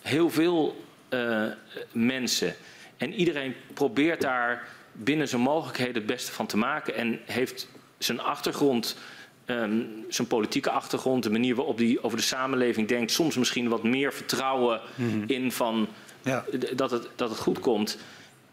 heel 0.00 0.30
veel 0.30 0.84
uh, 1.10 1.46
mensen. 1.92 2.54
En 2.96 3.12
iedereen 3.14 3.54
probeert 3.74 4.20
daar 4.20 4.68
binnen 4.92 5.28
zijn 5.28 5.40
mogelijkheden 5.42 5.94
het 5.94 6.06
beste 6.06 6.32
van 6.32 6.46
te 6.46 6.56
maken. 6.56 6.94
En 6.94 7.20
heeft 7.24 7.68
zijn 7.98 8.20
achtergrond, 8.20 8.96
um, 9.46 10.04
zijn 10.08 10.28
politieke 10.28 10.70
achtergrond, 10.70 11.22
de 11.22 11.30
manier 11.30 11.54
waarop 11.54 11.78
hij 11.78 11.98
over 12.02 12.18
de 12.18 12.24
samenleving 12.24 12.88
denkt, 12.88 13.10
soms 13.10 13.36
misschien 13.36 13.68
wat 13.68 13.82
meer 13.82 14.12
vertrouwen 14.12 14.80
mm 14.94 15.10
-hmm. 15.10 15.24
in 15.26 15.52
van 15.52 15.88
ja. 16.22 16.44
dat, 16.74 16.90
het, 16.90 17.08
dat 17.16 17.30
het 17.30 17.38
goed 17.38 17.60
komt. 17.60 17.98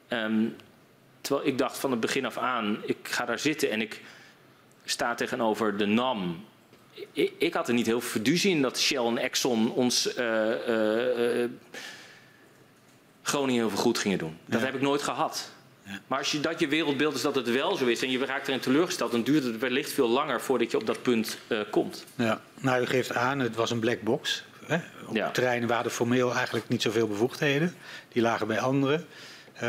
Um, 0.10 0.56
terwijl 1.22 1.48
ik 1.48 1.58
dacht 1.58 1.78
van 1.78 1.92
het 1.92 2.00
begin 2.00 2.26
af 2.26 2.38
aan, 2.38 2.78
ik 2.86 2.98
ga 3.02 3.26
daar 3.26 3.40
zitten 3.40 3.70
en 3.72 3.82
ik 3.82 4.02
staat 4.86 5.18
tegenover 5.18 5.78
de 5.78 5.86
NAM. 5.86 6.46
Ik, 7.12 7.34
ik 7.38 7.54
had 7.54 7.68
er 7.68 7.74
niet 7.74 7.86
heel 7.86 8.02
veel 8.02 8.10
fiducie 8.10 8.52
in 8.52 8.62
dat 8.62 8.80
Shell 8.80 9.06
en 9.06 9.18
Exxon 9.18 9.72
ons 9.72 10.18
uh, 10.18 10.26
uh, 10.68 11.42
uh, 11.42 11.50
Groningen 13.22 13.62
heel 13.62 13.70
veel 13.70 13.80
goed 13.84 13.98
gingen 13.98 14.18
doen. 14.18 14.38
Dat 14.46 14.60
ja. 14.60 14.66
heb 14.66 14.76
ik 14.76 14.82
nooit 14.82 15.02
gehad. 15.02 15.52
Maar 16.08 16.18
als 16.18 16.32
je, 16.32 16.40
dat 16.40 16.60
je 16.60 16.68
wereldbeeld 16.68 17.16
is 17.16 17.22
dat 17.22 17.36
het 17.36 17.52
wel 17.52 17.76
zo 17.76 17.86
is 17.86 18.02
en 18.02 18.12
je 18.12 18.26
raakt 18.26 18.48
erin 18.48 18.60
teleurgesteld, 18.60 19.12
dan 19.12 19.24
duurt 19.24 19.44
het 19.44 19.58
wellicht 19.58 19.92
veel 19.92 20.10
langer 20.10 20.42
voordat 20.42 20.72
je 20.72 20.78
op 20.78 20.86
dat 20.86 21.02
punt 21.02 21.38
komt. 21.70 22.06
Ja, 22.16 22.42
nou 22.60 22.82
u 22.82 22.86
geeft 22.86 23.14
aan, 23.14 23.40
het 23.40 23.56
was 23.56 23.72
een 23.72 23.80
black 23.80 24.02
box. 24.02 24.44
Hè? 24.66 24.78
Op 25.06 25.16
ja. 25.16 25.32
terreinen 25.32 25.68
waren 25.68 25.86
er 25.86 25.92
formeel 25.92 26.34
eigenlijk 26.34 26.68
niet 26.68 26.82
zoveel 26.82 27.08
bevoegdheden. 27.08 27.76
Die 28.12 28.22
lagen 28.22 28.48
bij 28.48 28.60
anderen. 28.60 29.06
Uh, 29.56 29.62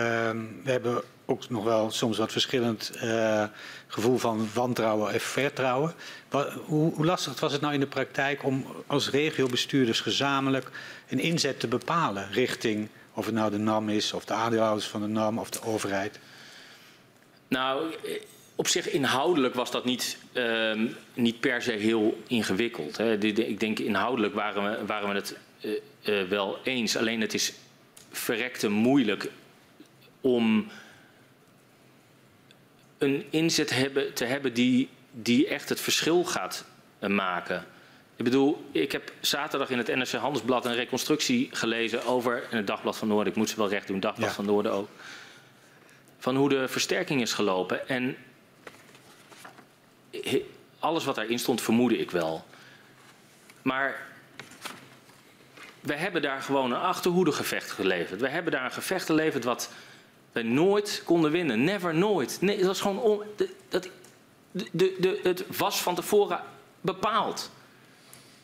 we 0.64 0.70
hebben 0.70 1.02
ook 1.24 1.48
nog 1.48 1.64
wel 1.64 1.90
soms 1.90 2.18
wat 2.18 2.32
verschillend 2.32 2.92
uh, 3.02 3.44
gevoel 3.86 4.18
van 4.18 4.48
wantrouwen 4.54 5.12
en 5.12 5.20
vertrouwen. 5.20 5.94
Wat, 6.28 6.52
hoe, 6.52 6.94
hoe, 6.94 7.06
lastig 7.06 7.40
was 7.40 7.52
het 7.52 7.60
nou 7.60 7.74
in 7.74 7.80
de 7.80 7.86
praktijk 7.86 8.44
om 8.44 8.66
als 8.86 9.10
regiobestuurders 9.10 10.00
gezamenlijk 10.00 10.70
een 11.08 11.18
inzet 11.18 11.60
te 11.60 11.68
bepalen 11.68 12.28
richting 12.32 12.88
of 13.14 13.26
het 13.26 13.34
nou 13.34 13.50
de 13.50 13.58
NAM 13.58 13.88
is, 13.88 14.12
of 14.12 14.24
de 14.24 14.32
aandeelhouders 14.32 14.86
van 14.86 15.00
de 15.00 15.06
NAM 15.06 15.38
of 15.38 15.50
de 15.50 15.62
overheid? 15.62 16.18
Nou, 17.48 17.94
op 18.54 18.68
zich 18.68 18.90
inhoudelijk 18.90 19.54
was 19.54 19.70
dat 19.70 19.84
niet, 19.84 20.18
uh, 20.32 20.80
niet 21.14 21.40
per 21.40 21.62
se 21.62 21.72
heel 21.72 22.22
ingewikkeld. 22.26 22.96
Hè. 22.96 23.18
Ik 23.18 23.60
denk 23.60 23.78
inhoudelijk 23.78 24.34
waren 24.34 24.70
we, 24.70 24.86
waren 24.86 25.08
we 25.08 25.14
het 25.14 25.36
uh, 25.60 25.72
uh, 26.04 26.28
wel 26.28 26.58
eens. 26.64 26.96
Alleen 26.96 27.20
het 27.20 27.34
is 27.34 27.52
verrekte 28.10 28.68
moeilijk 28.68 29.30
om 30.20 30.70
een 32.98 33.24
inzet 33.30 33.70
hebben, 33.70 34.14
te 34.14 34.24
hebben 34.24 34.54
die, 34.54 34.88
die 35.10 35.48
echt 35.48 35.68
het 35.68 35.80
verschil 35.80 36.24
gaat 36.24 36.64
maken. 37.00 37.66
Ik 38.20 38.26
bedoel, 38.26 38.64
ik 38.72 38.92
heb 38.92 39.12
zaterdag 39.20 39.70
in 39.70 39.78
het 39.78 39.86
NRC 39.86 40.12
Handelsblad 40.12 40.64
een 40.64 40.74
reconstructie 40.74 41.48
gelezen 41.52 42.04
over, 42.04 42.46
in 42.50 42.56
het 42.56 42.66
Dagblad 42.66 42.96
van 42.96 43.08
Noorden, 43.08 43.32
ik 43.32 43.38
moet 43.38 43.48
ze 43.48 43.56
wel 43.56 43.68
recht 43.68 43.86
doen, 43.86 44.00
Dagblad 44.00 44.28
ja. 44.28 44.34
van 44.34 44.44
Noorden 44.44 44.72
ook, 44.72 44.88
van 46.18 46.36
hoe 46.36 46.48
de 46.48 46.68
versterking 46.68 47.20
is 47.20 47.32
gelopen. 47.32 47.88
En 47.88 48.16
alles 50.78 51.04
wat 51.04 51.14
daarin 51.14 51.38
stond 51.38 51.60
vermoedde 51.60 51.98
ik 51.98 52.10
wel. 52.10 52.44
Maar 53.62 54.06
we 55.80 55.94
hebben 55.94 56.22
daar 56.22 56.42
gewoon 56.42 56.72
een 56.72 56.80
achterhoedegevecht 56.80 57.70
geleverd. 57.70 58.20
We 58.20 58.28
hebben 58.28 58.52
daar 58.52 58.64
een 58.64 58.72
gevecht 58.72 59.06
geleverd 59.06 59.44
wat 59.44 59.70
wij 60.32 60.42
nooit 60.42 61.02
konden 61.04 61.30
winnen. 61.30 61.64
Never, 61.64 61.94
nooit. 61.94 62.38
Nee, 62.40 62.56
dat 62.56 62.66
was 62.66 62.80
gewoon 62.80 62.98
on, 62.98 63.22
dat, 63.68 63.88
de, 64.50 64.68
de, 64.70 64.96
de, 64.98 65.20
het 65.22 65.56
was 65.56 65.82
van 65.82 65.94
tevoren 65.94 66.40
bepaald. 66.80 67.50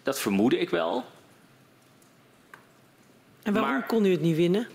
Dat 0.07 0.21
vermoedde 0.21 0.59
ik 0.59 0.71
wel. 0.71 1.05
En 3.43 3.53
waarom 3.53 3.71
maar, 3.71 3.87
kon 3.87 4.05
u 4.05 4.11
het 4.11 4.21
niet 4.21 4.37
winnen? 4.37 4.69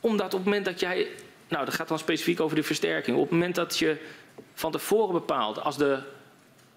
Omdat 0.00 0.26
op 0.26 0.32
het 0.32 0.44
moment 0.44 0.64
dat 0.64 0.80
jij. 0.80 1.08
Nou, 1.48 1.64
dat 1.64 1.74
gaat 1.74 1.88
dan 1.88 1.98
specifiek 1.98 2.40
over 2.40 2.56
de 2.56 2.62
versterking. 2.62 3.16
Op 3.16 3.22
het 3.22 3.32
moment 3.32 3.54
dat 3.54 3.78
je 3.78 3.96
van 4.54 4.72
tevoren 4.72 5.12
bepaalt. 5.12 5.60
als 5.60 5.76
de 5.76 6.02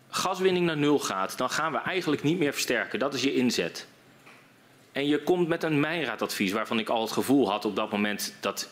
gaswinning 0.09 0.65
naar 0.65 0.77
nul 0.77 0.99
gaat. 0.99 1.37
dan 1.37 1.49
gaan 1.49 1.71
we 1.71 1.77
eigenlijk 1.77 2.23
niet 2.23 2.37
meer 2.37 2.53
versterken. 2.53 2.99
Dat 2.99 3.13
is 3.13 3.21
je 3.21 3.33
inzet. 3.33 3.87
En 4.91 5.07
je 5.07 5.23
komt 5.23 5.47
met 5.47 5.63
een 5.63 5.79
mijnraadadvies. 5.79 6.51
waarvan 6.51 6.79
ik 6.79 6.89
al 6.89 7.01
het 7.01 7.11
gevoel 7.11 7.49
had 7.49 7.65
op 7.65 7.75
dat 7.75 7.91
moment. 7.91 8.33
dat 8.39 8.69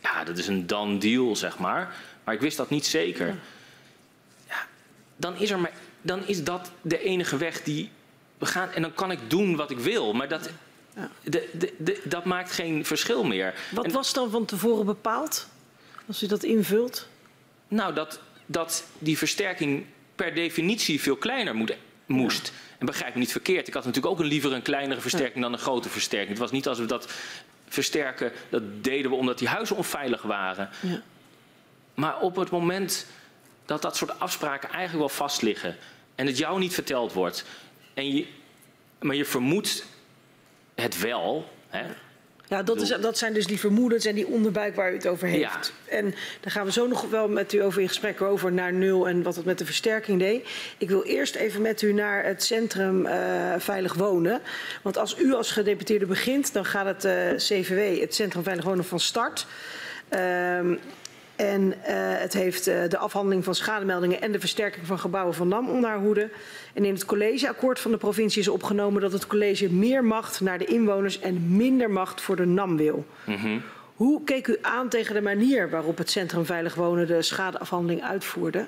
ja, 0.00 0.24
dat 0.24 0.38
is 0.38 0.46
een 0.46 0.66
done 0.66 0.98
deal, 0.98 1.36
zeg 1.36 1.58
maar. 1.58 1.94
Maar 2.24 2.34
ik 2.34 2.40
wist 2.40 2.56
dat 2.56 2.70
niet 2.70 2.86
zeker. 2.86 3.38
Ja, 4.48 4.66
dan, 5.16 5.36
is 5.36 5.50
er 5.50 5.58
maar, 5.58 5.72
dan 6.02 6.26
is 6.26 6.44
dat 6.44 6.70
de 6.82 7.02
enige 7.02 7.36
weg 7.36 7.62
die 7.62 7.90
we 8.38 8.46
gaan. 8.46 8.70
En 8.70 8.82
dan 8.82 8.94
kan 8.94 9.10
ik 9.10 9.18
doen 9.30 9.56
wat 9.56 9.70
ik 9.70 9.78
wil. 9.78 10.12
Maar 10.12 10.28
dat, 10.28 10.50
ja. 10.94 11.10
de, 11.22 11.48
de, 11.52 11.74
de, 11.78 12.00
dat 12.04 12.24
maakt 12.24 12.52
geen 12.52 12.84
verschil 12.84 13.24
meer. 13.24 13.54
Wat 13.70 13.84
en, 13.84 13.92
was 13.92 14.12
dan 14.12 14.30
van 14.30 14.44
tevoren 14.44 14.86
bepaald? 14.86 15.48
Als 16.06 16.22
u 16.22 16.26
dat 16.26 16.42
invult? 16.42 17.08
Nou, 17.68 17.94
dat, 17.94 18.20
dat 18.46 18.84
die 18.98 19.18
versterking 19.18 19.84
per 20.14 20.34
definitie 20.34 21.00
veel 21.00 21.16
kleiner 21.16 21.54
moet, 21.54 21.76
moest. 22.06 22.46
Ja. 22.46 22.52
En 22.78 22.86
begrijp 22.86 23.14
me 23.14 23.20
niet 23.20 23.32
verkeerd. 23.32 23.68
Ik 23.68 23.74
had 23.74 23.84
natuurlijk 23.84 24.12
ook 24.14 24.20
een 24.20 24.26
liever 24.26 24.52
een 24.52 24.62
kleinere 24.62 25.00
versterking 25.00 25.36
ja. 25.36 25.42
dan 25.42 25.52
een 25.52 25.58
grote 25.58 25.88
versterking. 25.88 26.30
Het 26.30 26.38
was 26.38 26.50
niet 26.50 26.68
alsof 26.68 26.82
we 26.82 26.90
dat 26.90 27.12
versterken, 27.68 28.32
dat 28.48 28.84
deden 28.84 29.10
we 29.10 29.16
omdat 29.16 29.38
die 29.38 29.48
huizen 29.48 29.76
onveilig 29.76 30.22
waren. 30.22 30.70
Ja. 30.80 31.02
Maar 31.94 32.20
op 32.20 32.36
het 32.36 32.50
moment 32.50 33.06
dat 33.64 33.82
dat 33.82 33.96
soort 33.96 34.20
afspraken 34.20 34.68
eigenlijk 34.68 34.98
wel 34.98 35.16
vast 35.16 35.42
liggen 35.42 35.76
en 36.14 36.26
het 36.26 36.38
jou 36.38 36.58
niet 36.58 36.74
verteld 36.74 37.12
wordt, 37.12 37.44
en 37.98 38.14
je, 38.14 38.26
maar 39.00 39.16
je 39.16 39.24
vermoedt 39.24 39.84
het 40.74 41.00
wel. 41.00 41.50
Hè, 41.68 41.86
ja, 42.48 42.62
dat, 42.62 42.80
is, 42.80 42.88
dat 42.88 43.18
zijn 43.18 43.32
dus 43.32 43.46
die 43.46 43.58
vermoedens 43.58 44.04
en 44.04 44.14
die 44.14 44.26
onderbuik 44.26 44.74
waar 44.74 44.90
u 44.90 44.94
het 44.94 45.06
over 45.06 45.28
heeft. 45.28 45.42
Ja. 45.86 45.96
En 45.96 46.14
daar 46.40 46.52
gaan 46.52 46.64
we 46.64 46.72
zo 46.72 46.86
nog 46.86 47.10
wel 47.10 47.28
met 47.28 47.52
u 47.52 47.62
over 47.62 47.80
in 47.80 47.88
gesprek 47.88 48.20
over 48.20 48.52
naar 48.52 48.72
nul 48.72 49.08
en 49.08 49.22
wat 49.22 49.36
het 49.36 49.44
met 49.44 49.58
de 49.58 49.64
versterking 49.64 50.18
deed. 50.18 50.48
Ik 50.78 50.88
wil 50.88 51.02
eerst 51.02 51.34
even 51.34 51.62
met 51.62 51.82
u 51.82 51.92
naar 51.92 52.24
het 52.24 52.42
centrum 52.42 53.06
uh, 53.06 53.54
Veilig 53.58 53.94
Wonen. 53.94 54.40
Want 54.82 54.98
als 54.98 55.18
u 55.18 55.34
als 55.34 55.50
gedeputeerde 55.50 56.06
begint, 56.06 56.52
dan 56.52 56.64
gaat 56.64 56.86
het 56.86 57.04
uh, 57.04 57.36
CVW, 57.36 58.00
het 58.00 58.14
Centrum 58.14 58.42
Veilig 58.42 58.64
Wonen, 58.64 58.84
van 58.84 59.00
start. 59.00 59.46
Uh, 60.14 60.60
en 61.38 61.62
uh, 61.62 61.74
het 62.20 62.32
heeft 62.32 62.68
uh, 62.68 62.88
de 62.88 62.98
afhandeling 62.98 63.44
van 63.44 63.54
schademeldingen 63.54 64.20
en 64.20 64.32
de 64.32 64.40
versterking 64.40 64.86
van 64.86 64.98
gebouwen 64.98 65.34
van 65.34 65.48
NAM 65.48 65.68
onder 65.68 65.90
haar 65.90 65.98
hoede. 65.98 66.30
En 66.74 66.84
in 66.84 66.94
het 66.94 67.04
collegeakkoord 67.04 67.80
van 67.80 67.90
de 67.90 67.96
provincie 67.96 68.40
is 68.40 68.48
opgenomen 68.48 69.00
dat 69.00 69.12
het 69.12 69.26
college 69.26 69.72
meer 69.72 70.04
macht 70.04 70.40
naar 70.40 70.58
de 70.58 70.64
inwoners 70.64 71.20
en 71.20 71.56
minder 71.56 71.90
macht 71.90 72.20
voor 72.20 72.36
de 72.36 72.46
NAM 72.46 72.76
wil. 72.76 73.06
Mm 73.24 73.36
-hmm. 73.36 73.62
Hoe 73.94 74.24
keek 74.24 74.46
u 74.46 74.58
aan 74.62 74.88
tegen 74.88 75.14
de 75.14 75.20
manier 75.20 75.70
waarop 75.70 75.98
het 75.98 76.10
Centrum 76.10 76.44
Veilig 76.44 76.74
Wonen 76.74 77.06
de 77.06 77.22
schadeafhandeling 77.22 78.02
uitvoerde? 78.02 78.66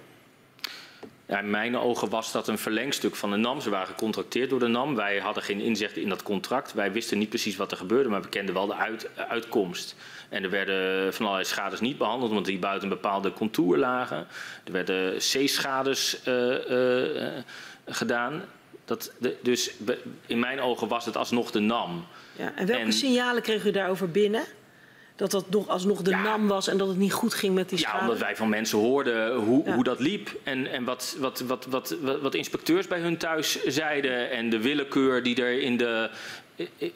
Ja, 1.26 1.38
in 1.38 1.50
mijn 1.50 1.76
ogen 1.76 2.08
was 2.08 2.32
dat 2.32 2.48
een 2.48 2.58
verlengstuk 2.58 3.16
van 3.16 3.30
de 3.30 3.36
NAM. 3.36 3.60
Ze 3.60 3.70
waren 3.70 3.86
gecontracteerd 3.86 4.50
door 4.50 4.58
de 4.58 4.66
NAM. 4.66 4.94
Wij 4.94 5.18
hadden 5.18 5.42
geen 5.42 5.60
inzicht 5.60 5.96
in 5.96 6.08
dat 6.08 6.22
contract. 6.22 6.72
Wij 6.72 6.92
wisten 6.92 7.18
niet 7.18 7.28
precies 7.28 7.56
wat 7.56 7.70
er 7.70 7.76
gebeurde, 7.76 8.08
maar 8.08 8.22
we 8.22 8.28
kenden 8.28 8.54
wel 8.54 8.66
de 8.66 8.74
uit, 8.74 9.08
uitkomst. 9.28 9.96
En 10.30 10.42
er 10.42 10.50
werden 10.50 11.14
van 11.14 11.26
allerlei 11.26 11.48
schades 11.48 11.80
niet 11.80 11.98
behandeld, 11.98 12.32
want 12.32 12.46
die 12.46 12.58
buiten 12.58 12.82
een 12.88 12.94
bepaalde 12.94 13.32
contour 13.32 13.78
lagen. 13.78 14.26
Er 14.64 14.72
werden 14.72 15.16
C-schades 15.16 16.20
uh, 16.28 16.70
uh, 16.70 17.28
gedaan. 17.86 18.42
Dat, 18.84 19.12
de, 19.18 19.36
dus 19.42 19.70
in 20.26 20.38
mijn 20.38 20.60
ogen 20.60 20.88
was 20.88 21.04
het 21.04 21.16
alsnog 21.16 21.50
de 21.50 21.60
NAM. 21.60 22.06
Ja, 22.36 22.52
en 22.56 22.66
welke 22.66 22.82
en, 22.82 22.92
signalen 22.92 23.42
kreeg 23.42 23.64
u 23.64 23.70
daarover 23.70 24.10
binnen? 24.10 24.42
Dat 25.16 25.30
dat 25.30 25.50
nog 25.50 25.68
alsnog 25.68 26.02
de 26.02 26.10
ja, 26.10 26.22
NAM 26.22 26.48
was 26.48 26.68
en 26.68 26.78
dat 26.78 26.88
het 26.88 26.96
niet 26.96 27.12
goed 27.12 27.34
ging 27.34 27.54
met 27.54 27.68
die 27.68 27.78
schade? 27.78 27.96
Ja, 27.96 28.02
omdat 28.02 28.18
wij 28.18 28.36
van 28.36 28.48
mensen 28.48 28.78
hoorden 28.78 29.34
hoe, 29.34 29.64
ja. 29.64 29.74
hoe 29.74 29.84
dat 29.84 30.00
liep. 30.00 30.30
En, 30.42 30.66
en 30.66 30.84
wat, 30.84 31.16
wat, 31.18 31.40
wat, 31.40 31.66
wat, 31.66 31.96
wat, 32.22 32.34
inspecteurs 32.34 32.86
bij 32.86 33.00
hun 33.00 33.16
thuis 33.16 33.64
zeiden. 33.64 34.30
En 34.30 34.50
de 34.50 34.60
willekeur 34.60 35.22
die 35.22 35.42
er 35.42 35.60
in 35.60 35.76
de, 35.76 36.10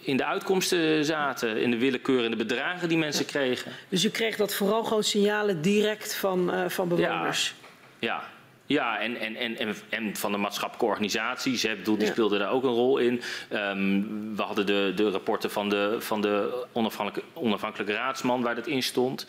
in 0.01 0.17
de 0.17 0.25
uitkomsten 0.25 1.05
zaten. 1.05 1.57
In 1.63 1.71
de 1.71 1.79
willekeur 1.79 2.25
en 2.25 2.31
de 2.31 2.37
bedragen 2.37 2.89
die 2.89 2.99
mensen 2.99 3.25
ja. 3.25 3.31
kregen. 3.31 3.73
Dus 3.89 4.05
u 4.05 4.11
kreeg 4.11 4.37
dat 4.37 4.55
vooral 4.55 4.85
gewoon 4.85 5.05
signalen 5.05 5.63
direct 5.63 6.15
van, 6.15 6.55
uh, 6.55 6.69
van 6.69 6.89
bewoners? 6.89 7.55
ja. 7.99 8.33
Ja, 8.67 9.01
en, 9.01 9.17
en, 9.17 9.57
en, 9.57 9.77
en 9.89 10.17
van 10.17 10.33
de 10.33 10.39
maatschappelijke 10.39 10.87
organisaties. 10.87 11.63
Hè, 11.63 11.77
bedoel, 11.77 11.97
die 11.97 12.07
ja. 12.07 12.13
speelden 12.13 12.39
daar 12.39 12.51
ook 12.51 12.65
een 12.65 12.71
rol 12.71 12.99
in. 12.99 13.23
Um, 13.53 14.37
we 14.37 14.43
hadden 14.43 14.67
de, 14.67 14.93
de 14.97 15.11
rapporten 15.11 15.51
van 15.51 15.69
de, 15.69 15.97
van 15.99 16.21
de 16.21 16.65
onafhankelijke, 16.73 17.31
onafhankelijke 17.41 17.93
raadsman 17.93 18.43
waar 18.43 18.55
dat 18.55 18.67
in 18.67 18.83
stond. 18.83 19.27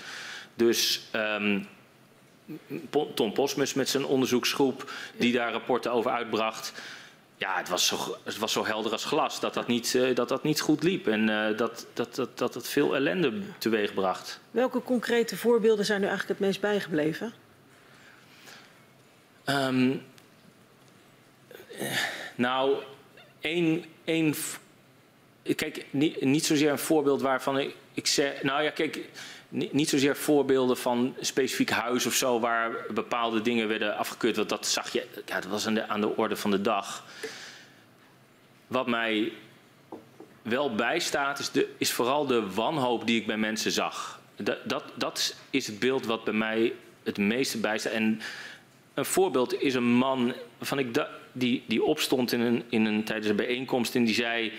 Dus 0.56 1.02
um, 1.14 1.68
Tom 3.14 3.34
Posmus 3.34 3.74
met 3.74 3.90
zijn 3.90 4.06
onderzoeksgroep 4.06 4.92
die 5.18 5.34
daar 5.34 5.52
rapporten 5.52 5.92
over 5.92 6.12
uitbracht. 6.12 6.74
Ja, 7.38 7.58
het 7.58 7.70
was 7.70 7.88
zo, 7.88 8.18
het 8.24 8.38
was 8.38 8.52
zo 8.52 8.66
helder 8.66 8.92
als 8.92 9.06
glas 9.06 9.40
dat 9.40 9.54
dat 9.54 9.68
niet, 9.68 9.94
uh, 9.94 10.16
dat 10.16 10.30
dat 10.30 10.44
niet 10.44 10.62
goed 10.62 10.84
liep. 10.84 11.08
En 11.08 11.30
uh, 11.30 11.58
dat, 11.58 11.86
dat, 11.94 12.16
dat, 12.16 12.38
dat 12.38 12.54
het 12.54 12.68
veel 12.68 12.96
ellende 12.96 13.34
teweeg 13.58 13.94
bracht. 13.94 14.40
Welke 14.52 14.84
concrete 14.84 15.38
voorbeelden 15.38 15.86
zijn 15.86 16.02
u 16.02 16.06
eigenlijk 16.06 16.40
het 16.40 16.48
meest 16.48 16.62
bijgebleven? 16.62 17.34
Um, 19.46 20.02
nou, 22.36 22.84
één, 23.40 23.86
één. 24.04 24.36
Kijk, 25.56 25.86
niet, 25.90 26.22
niet 26.22 26.46
zozeer 26.46 26.72
een 26.72 26.80
voorbeeld 26.80 27.22
waarvan 27.22 27.60
ik, 27.60 27.76
ik 27.94 28.08
zeg. 28.08 28.44
Nou 28.44 28.64
ja, 28.64 28.70
kijk, 28.70 29.10
niet, 29.50 29.90
zozeer 29.90 30.16
voorbeelden 30.16 30.78
van 30.78 30.98
een 30.98 31.26
specifiek 31.26 31.70
huis 31.70 32.06
of 32.06 32.14
zo 32.14 32.40
waar 32.40 32.72
bepaalde 32.94 33.42
dingen 33.42 33.68
werden 33.68 33.98
afgekeurd. 33.98 34.36
Want 34.36 34.50
dat 34.50 34.68
zag 34.68 34.94
je, 34.94 35.08
ja, 35.26 35.40
dat 35.40 35.50
was 35.50 35.68
aan 35.68 35.74
de, 35.74 35.88
aan 35.88 36.02
de 36.02 36.16
orde 36.16 36.36
van 36.36 36.52
de 36.52 36.62
dag. 36.62 37.04
Wat 38.68 38.88
mij 38.88 39.32
wel 40.42 40.76
bijstaat, 40.76 41.40
is, 41.40 41.52
de, 41.52 41.74
is 41.78 41.92
vooral 41.92 42.26
de 42.26 42.52
wanhoop 42.54 43.08
die 43.08 43.20
ik 43.20 43.28
bij 43.28 43.38
mensen 43.38 43.72
zag. 43.72 44.20
Dat, 44.36 44.58
dat, 44.70 44.84
dat 44.96 45.36
is 45.50 45.68
het 45.68 45.80
beeld 45.80 46.06
wat 46.06 46.24
bij 46.24 46.34
mij 46.34 46.74
het 47.04 47.18
meeste 47.18 47.58
bijstaat. 47.58 47.94
En 47.94 48.22
een 48.94 49.06
voorbeeld 49.06 49.62
is 49.62 49.74
een 49.74 49.94
man 49.94 50.34
van 50.62 50.80
ik 50.80 51.06
die, 51.32 51.64
die 51.68 51.84
opstond 51.84 52.32
in 52.32 52.40
een, 52.40 52.64
in 52.70 52.86
een, 52.86 53.04
tijdens 53.04 53.28
een 53.28 53.36
bijeenkomst 53.36 53.96
en 53.96 54.04
die 54.04 54.16
zei... 54.16 54.54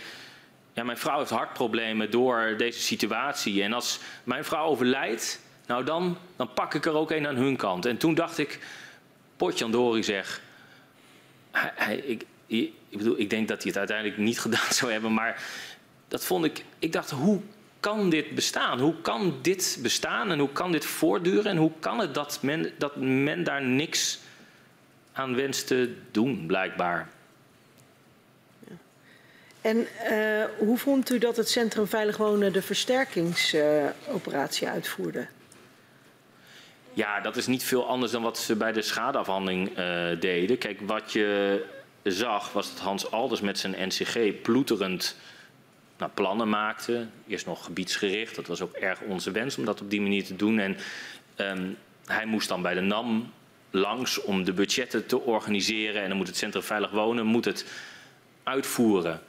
Ja, 0.76 0.84
mijn 0.84 0.98
vrouw 0.98 1.18
heeft 1.18 1.30
hartproblemen 1.30 2.10
door 2.10 2.54
deze 2.56 2.80
situatie. 2.80 3.62
En 3.62 3.72
als 3.72 3.98
mijn 4.24 4.44
vrouw 4.44 4.64
overlijdt, 4.64 5.40
nou 5.66 5.84
dan, 5.84 6.18
dan 6.36 6.52
pak 6.52 6.74
ik 6.74 6.86
er 6.86 6.94
ook 6.94 7.10
een 7.10 7.26
aan 7.26 7.36
hun 7.36 7.56
kant. 7.56 7.86
En 7.86 7.96
toen 7.96 8.14
dacht 8.14 8.38
ik, 8.38 8.60
Potjandori 9.36 10.02
zeg... 10.02 10.40
Hij, 11.50 11.96
ik, 11.96 12.24
ik, 12.46 12.72
bedoel, 12.90 13.18
ik 13.18 13.30
denk 13.30 13.48
dat 13.48 13.58
hij 13.58 13.66
het 13.66 13.78
uiteindelijk 13.78 14.18
niet 14.18 14.40
gedaan 14.46 14.72
zou 14.72 14.92
hebben, 14.92 15.14
maar 15.14 15.42
dat 16.08 16.24
vond 16.24 16.44
ik... 16.44 16.64
Ik 16.78 16.92
dacht, 16.92 17.10
hoe 17.10 17.40
kan 17.80 18.10
dit 18.10 18.34
bestaan? 18.34 18.80
Hoe 18.80 19.00
kan 19.00 19.38
dit 19.42 19.78
bestaan 19.82 20.30
en 20.30 20.38
hoe 20.38 20.52
kan 20.52 20.72
dit 20.72 20.84
voortduren? 20.84 21.50
En 21.50 21.56
hoe 21.56 21.72
kan 21.80 21.98
het 21.98 22.14
dat 22.14 22.38
men, 22.42 22.72
dat 22.78 22.96
men 22.96 23.44
daar 23.44 23.62
niks 23.62 24.18
aan 25.12 25.34
wenst 25.34 25.66
te 25.66 25.96
doen, 26.10 26.46
blijkbaar. 26.46 27.08
En 29.66 29.86
uh, 30.10 30.44
hoe 30.58 30.78
vond 30.78 31.10
u 31.10 31.18
dat 31.18 31.36
het 31.36 31.48
Centrum 31.48 31.86
Veilig 31.86 32.16
Wonen 32.16 32.52
de 32.52 32.62
versterkingsoperatie 32.62 34.68
uitvoerde? 34.68 35.26
Ja, 36.92 37.20
dat 37.20 37.36
is 37.36 37.46
niet 37.46 37.64
veel 37.64 37.86
anders 37.86 38.12
dan 38.12 38.22
wat 38.22 38.38
ze 38.38 38.56
bij 38.56 38.72
de 38.72 38.82
schadeafhandeling 38.82 39.78
uh, 39.78 40.08
deden. 40.20 40.58
Kijk, 40.58 40.80
wat 40.80 41.12
je 41.12 41.64
zag 42.02 42.52
was 42.52 42.70
dat 42.70 42.80
Hans 42.80 43.10
Alders 43.10 43.40
met 43.40 43.58
zijn 43.58 43.74
NCG 43.78 44.40
ploeterend 44.42 45.16
nou, 45.98 46.10
plannen 46.14 46.48
maakte. 46.48 47.06
Eerst 47.28 47.46
nog 47.46 47.64
gebiedsgericht. 47.64 48.34
Dat 48.34 48.46
was 48.46 48.60
ook 48.60 48.74
erg 48.74 49.00
onze 49.00 49.30
wens 49.30 49.58
om 49.58 49.64
dat 49.64 49.80
op 49.80 49.90
die 49.90 50.00
manier 50.00 50.24
te 50.24 50.36
doen. 50.36 50.58
En 50.58 50.76
um, 51.36 51.76
hij 52.04 52.26
moest 52.26 52.48
dan 52.48 52.62
bij 52.62 52.74
de 52.74 52.80
NAM 52.80 53.32
langs 53.70 54.22
om 54.22 54.44
de 54.44 54.52
budgetten 54.52 55.06
te 55.06 55.20
organiseren. 55.20 56.02
En 56.02 56.08
dan 56.08 56.16
moet 56.16 56.26
het 56.26 56.36
Centrum 56.36 56.62
Veilig 56.62 56.90
Wonen 56.90 57.26
moet 57.26 57.44
het 57.44 57.66
uitvoeren. 58.42 59.20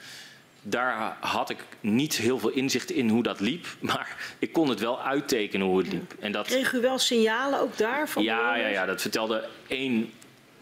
Daar 0.69 1.17
had 1.19 1.49
ik 1.49 1.57
niet 1.79 2.15
heel 2.15 2.39
veel 2.39 2.49
inzicht 2.49 2.91
in 2.91 3.09
hoe 3.09 3.23
dat 3.23 3.39
liep, 3.39 3.65
maar 3.79 4.35
ik 4.39 4.53
kon 4.53 4.69
het 4.69 4.79
wel 4.79 5.01
uittekenen 5.01 5.67
hoe 5.67 5.77
het 5.77 5.91
liep. 5.91 6.13
En 6.19 6.31
dat... 6.31 6.47
Kreeg 6.47 6.73
u 6.73 6.81
wel 6.81 6.97
signalen 6.97 7.59
ook 7.59 7.77
daarvan? 7.77 8.23
Ja, 8.23 8.55
ja, 8.55 8.67
ja, 8.67 8.85
dat 8.85 9.01
vertelde 9.01 9.47
één, 9.67 10.11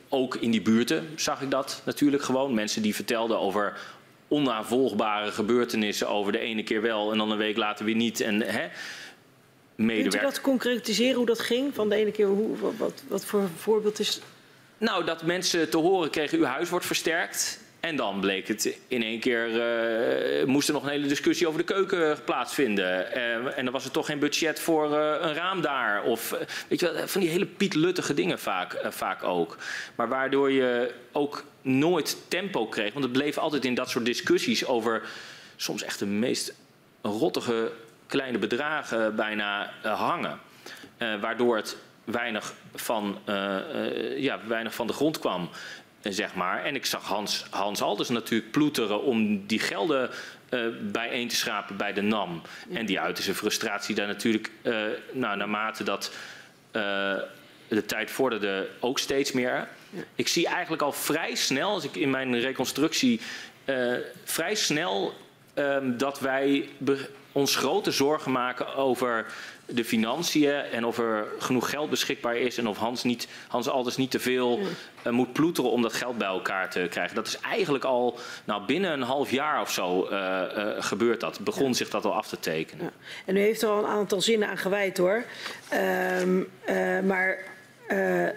ook 0.10 0.36
in 0.36 0.52
die 0.52 0.62
buurten 0.62 1.10
zag 1.16 1.42
ik 1.42 1.52
dat 1.52 1.82
natuurlijk 1.86 2.24
gewoon. 2.24 2.54
Mensen 2.54 2.82
die 2.82 2.96
vertelden 2.96 3.40
over 3.40 3.78
onnavolgbare 4.28 5.32
gebeurtenissen, 5.32 6.10
over 6.10 6.32
de 6.32 6.40
ene 6.40 6.64
keer 6.64 6.82
wel 6.82 7.12
en 7.12 7.18
dan 7.18 7.32
een 7.32 7.38
week 7.38 7.58
later 7.58 7.86
weer 7.86 7.96
niet. 7.96 8.22
En, 8.22 8.42
hè, 8.42 8.68
medewerker. 9.76 10.20
Kunt 10.20 10.24
u 10.24 10.36
dat 10.36 10.42
concretiseren 10.42 11.16
hoe 11.16 11.26
dat 11.26 11.40
ging? 11.40 11.76
Van 11.76 11.90
de 11.90 11.96
ene 11.96 12.12
keer, 12.12 12.28
hoe, 12.28 12.58
wat, 12.78 13.04
wat 13.08 13.26
voor 13.26 13.50
voorbeeld 13.58 14.00
is 14.00 14.20
Nou, 14.78 15.06
dat 15.06 15.24
mensen 15.24 15.70
te 15.70 15.78
horen 15.78 16.10
kregen, 16.10 16.38
uw 16.38 16.44
huis 16.44 16.70
wordt 16.70 16.86
versterkt. 16.86 17.64
En 17.86 17.96
dan 17.96 18.20
bleek 18.20 18.48
het 18.48 18.78
in 18.88 19.04
één 19.04 19.20
keer, 19.20 19.50
uh, 20.40 20.46
moest 20.46 20.68
er 20.68 20.74
nog 20.74 20.84
een 20.84 20.90
hele 20.90 21.08
discussie 21.08 21.48
over 21.48 21.60
de 21.60 21.74
keuken 21.74 22.24
plaatsvinden. 22.24 23.08
Uh, 23.18 23.58
en 23.58 23.64
dan 23.64 23.74
was 23.74 23.86
er 23.86 23.92
toch 23.92 24.06
geen 24.06 24.20
budget 24.20 24.60
voor 24.60 24.92
uh, 24.92 25.16
een 25.20 25.34
raam 25.34 25.62
daar. 25.62 26.04
Of 26.04 26.30
weet 26.68 26.80
je 26.80 26.92
wel, 26.92 27.08
van 27.08 27.22
die 27.22 27.30
hele 27.30 27.46
pietluttige 27.46 28.14
dingen 28.14 28.40
vaak, 28.40 28.80
vaak 28.90 29.24
ook. 29.24 29.58
Maar 29.96 30.08
waardoor 30.08 30.52
je 30.52 30.94
ook 31.12 31.44
nooit 31.62 32.18
tempo 32.28 32.68
kreeg. 32.68 32.94
Want 32.94 33.06
het 33.06 33.14
bleef 33.14 33.38
altijd 33.38 33.66
in 33.66 33.74
dat 33.74 33.90
soort 33.90 34.06
discussies 34.06 34.66
over 34.66 35.02
soms 35.56 35.84
echt 35.84 36.00
de 36.00 36.06
meest 36.06 36.54
rottige 37.02 37.72
kleine 38.08 38.38
bedragen 38.38 39.16
bijna 39.16 39.74
hangen. 39.82 40.40
Waardoor 40.98 41.56
het 41.56 41.78
weinig 42.04 42.54
van, 42.76 43.18
ja, 44.18 44.40
weinig 44.48 44.74
van 44.74 44.88
de 44.88 44.94
grond 44.94 45.20
kwam. 45.20 45.50
Zeg 46.10 46.36
maar. 46.36 46.64
En 46.64 46.76
ik 46.76 46.86
zag 46.86 47.04
Hans, 47.04 47.46
Hans 47.50 47.82
Alders 47.82 48.10
natuurlijk 48.10 48.52
ploeteren 48.52 49.02
om 49.02 49.48
die 49.48 49.60
gelden 49.60 50.10
bijeen 50.92 51.28
te 51.28 51.36
schrapen 51.36 51.78
bij 51.78 51.94
de 51.94 52.02
NAM. 52.02 52.42
En 52.74 52.86
die 52.86 53.00
uitte 53.00 53.22
zijn 53.22 53.36
frustratie 53.36 53.96
daar 53.96 54.08
natuurlijk, 54.08 54.52
nou, 55.12 55.38
naarmate 55.38 55.84
dat 55.84 56.12
de 57.68 57.86
tijd 57.86 58.12
vorderde, 58.12 58.70
ook 58.80 59.00
steeds 59.00 59.32
meer. 59.32 59.68
Ja. 59.90 60.04
Ik 60.16 60.28
zie 60.28 60.48
eigenlijk 60.48 60.82
al 60.82 60.92
vrij 60.92 61.36
snel, 61.36 61.70
als 61.70 61.84
ik 61.84 61.96
in 61.96 62.10
mijn 62.10 62.40
reconstructie, 62.40 63.22
vrij 64.24 64.56
snel 64.56 65.14
um, 65.56 65.98
dat 65.98 66.20
wij 66.20 66.70
ons 67.32 67.56
grote 67.56 67.92
zorgen 67.92 68.32
maken 68.32 68.76
over 68.76 69.26
de 69.66 69.86
financiën 69.86 70.54
en 70.54 70.86
of 70.86 70.98
er 70.98 71.28
genoeg 71.40 71.70
geld 71.70 71.90
beschikbaar 71.90 72.38
is 72.38 72.58
en 72.58 72.68
of 72.68 72.78
Hans, 72.78 73.04
niet, 73.04 73.28
Hans 73.48 73.70
Alders 73.70 73.98
niet 73.98 74.12
te 74.12 74.20
veel 74.20 74.60
uh, 75.08 75.14
moet 75.14 75.34
ploeteren 75.34 75.72
om 75.72 75.82
dat 75.82 75.94
geld 75.94 76.18
bij 76.18 76.28
elkaar 76.28 76.70
te 76.70 76.88
krijgen. 76.90 77.16
Dat 77.16 77.28
is 77.28 77.40
eigenlijk 77.40 77.84
al 77.84 78.20
nou, 78.44 78.66
binnen 78.66 78.92
een 78.92 79.02
half 79.02 79.32
jaar 79.32 79.62
of 79.62 79.72
zo 79.72 80.08
uh, 80.12 80.12
uh, 80.12 80.70
gebeurt 80.80 81.20
dat. 81.20 81.40
Begon 81.40 81.68
ja. 81.68 81.74
zich 81.74 81.90
dat 81.90 82.06
al 82.06 82.14
af 82.14 82.28
te 82.28 82.40
tekenen. 82.40 82.86
Ja. 82.86 82.92
En 83.26 83.36
u 83.36 83.40
heeft 83.40 83.62
er 83.62 83.70
al 83.70 83.80
een 83.80 83.90
aantal 83.90 84.22
zinnen 84.22 84.48
aan 84.48 84.58
gewijd 84.58 84.98
hoor. 84.98 85.24
Um, 86.24 86.50
maar 87.06 87.54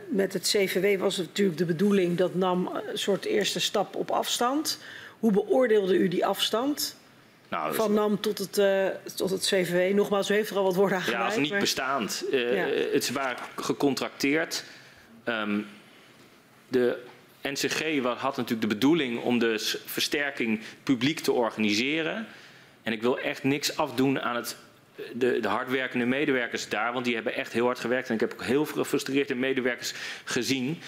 met 0.09 0.33
het 0.33 0.43
CVW 0.43 1.01
was 1.01 1.17
het 1.17 1.27
natuurlijk 1.27 1.59
de 1.59 1.65
bedoeling 1.65 2.17
dat 2.17 2.35
nam 2.35 2.67
een 2.67 2.99
soort 2.99 3.25
eerste 3.25 3.61
stap 3.61 3.97
op 3.97 4.11
afstand. 4.11 4.79
Hoe 5.19 5.33
beoordeelde 5.33 5.95
u 5.97 6.09
die 6.09 6.27
afstand? 6.27 6.97
Nou, 7.49 7.75
van 7.75 7.93
NAM 7.93 8.21
tot 8.21 8.39
het, 8.39 8.59
uh, 8.59 8.87
tot 9.15 9.31
het 9.31 9.41
CVW. 9.41 9.95
Nogmaals, 9.95 10.31
u 10.31 10.35
heeft 10.35 10.51
er 10.51 10.57
al 10.57 10.63
wat 10.63 10.75
woorden 10.75 10.99
aan 10.99 11.11
Ja, 11.11 11.25
als 11.25 11.37
niet 11.37 11.51
maar... 11.51 11.61
bestaand. 11.61 12.25
Uh, 12.31 12.55
ja. 12.55 12.93
Het 12.93 13.13
waren 13.13 13.37
gecontracteerd. 13.57 14.65
Um, 15.25 15.67
de 16.69 16.99
NCG 17.43 18.03
had 18.03 18.37
natuurlijk 18.37 18.61
de 18.61 18.67
bedoeling 18.67 19.21
om 19.21 19.39
de 19.39 19.81
versterking 19.85 20.61
publiek 20.83 21.21
te 21.21 21.33
organiseren. 21.33 22.27
En 22.83 22.93
ik 22.93 23.03
wil 23.03 23.19
echt 23.19 23.45
niks 23.45 23.77
afdoen 23.77 24.21
aan 24.21 24.37
het, 24.37 24.57
de, 25.15 25.41
de 25.41 25.49
hardwerkende 25.49 26.05
medewerkers 26.05 26.69
daar. 26.69 26.93
Want 26.93 27.05
die 27.05 27.15
hebben 27.15 27.35
echt 27.35 27.53
heel 27.53 27.65
hard 27.65 27.79
gewerkt. 27.79 28.09
En 28.09 28.15
ik 28.15 28.21
heb 28.21 28.33
ook 28.33 28.45
heel 28.45 28.67
veel 28.67 28.83
gefrustreerde 28.83 29.35
medewerkers 29.35 29.93
gezien. 30.25 30.81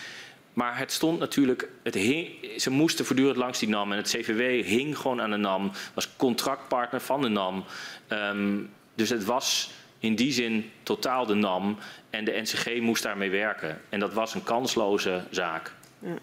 Maar 0.60 0.78
het 0.78 0.92
stond 0.92 1.18
natuurlijk, 1.18 1.68
het 1.82 1.94
hing, 1.94 2.28
ze 2.56 2.70
moesten 2.70 3.04
voortdurend 3.04 3.36
langs 3.36 3.58
die 3.58 3.68
NAM. 3.68 3.92
En 3.92 3.96
het 3.96 4.08
CVW 4.08 4.66
hing 4.66 4.98
gewoon 4.98 5.20
aan 5.20 5.30
de 5.30 5.36
NAM, 5.36 5.72
was 5.94 6.16
contractpartner 6.16 7.00
van 7.00 7.20
de 7.20 7.28
NAM. 7.28 7.64
Um, 8.08 8.70
dus 8.94 9.08
het 9.08 9.24
was 9.24 9.70
in 9.98 10.14
die 10.14 10.32
zin 10.32 10.70
totaal 10.82 11.26
de 11.26 11.34
NAM. 11.34 11.78
En 12.10 12.24
de 12.24 12.40
NCG 12.40 12.80
moest 12.80 13.02
daarmee 13.02 13.30
werken. 13.30 13.80
En 13.88 14.00
dat 14.00 14.12
was 14.12 14.34
een 14.34 14.42
kansloze 14.42 15.24
zaak. 15.30 15.72
Ja. 15.98 16.18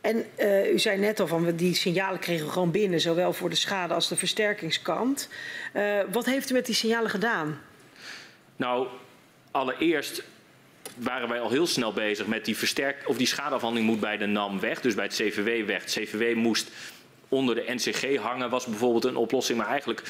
En 0.00 0.24
uh, 0.38 0.72
u 0.72 0.78
zei 0.78 0.98
net 0.98 1.20
al 1.20 1.26
van 1.26 1.56
die 1.56 1.74
signalen 1.74 2.18
kregen 2.18 2.46
we 2.46 2.52
gewoon 2.52 2.70
binnen, 2.70 3.00
zowel 3.00 3.32
voor 3.32 3.50
de 3.50 3.56
schade 3.56 3.94
als 3.94 4.08
de 4.08 4.16
versterkingskant. 4.16 5.28
Uh, 5.74 6.00
wat 6.12 6.24
heeft 6.24 6.50
u 6.50 6.54
met 6.54 6.66
die 6.66 6.74
signalen 6.74 7.10
gedaan? 7.10 7.60
Nou, 8.56 8.86
allereerst 9.50 10.22
waren 10.96 11.28
wij 11.28 11.40
al 11.40 11.50
heel 11.50 11.66
snel 11.66 11.92
bezig 11.92 12.26
met 12.26 12.44
die 12.44 12.56
versterk 12.56 13.02
of 13.06 13.16
die 13.16 13.26
schadeafhandeling 13.26 13.90
moet 13.90 14.00
bij 14.00 14.16
de 14.16 14.26
NAM 14.26 14.60
weg, 14.60 14.80
dus 14.80 14.94
bij 14.94 15.04
het 15.04 15.14
CVW 15.14 15.66
weg. 15.66 15.82
Het 15.82 15.92
CVW 15.92 16.36
moest 16.36 16.70
onder 17.28 17.54
de 17.54 17.64
NCG 17.66 18.16
hangen, 18.16 18.50
was 18.50 18.66
bijvoorbeeld 18.66 19.04
een 19.04 19.16
oplossing, 19.16 19.58
maar 19.58 19.66
eigenlijk 19.68 20.02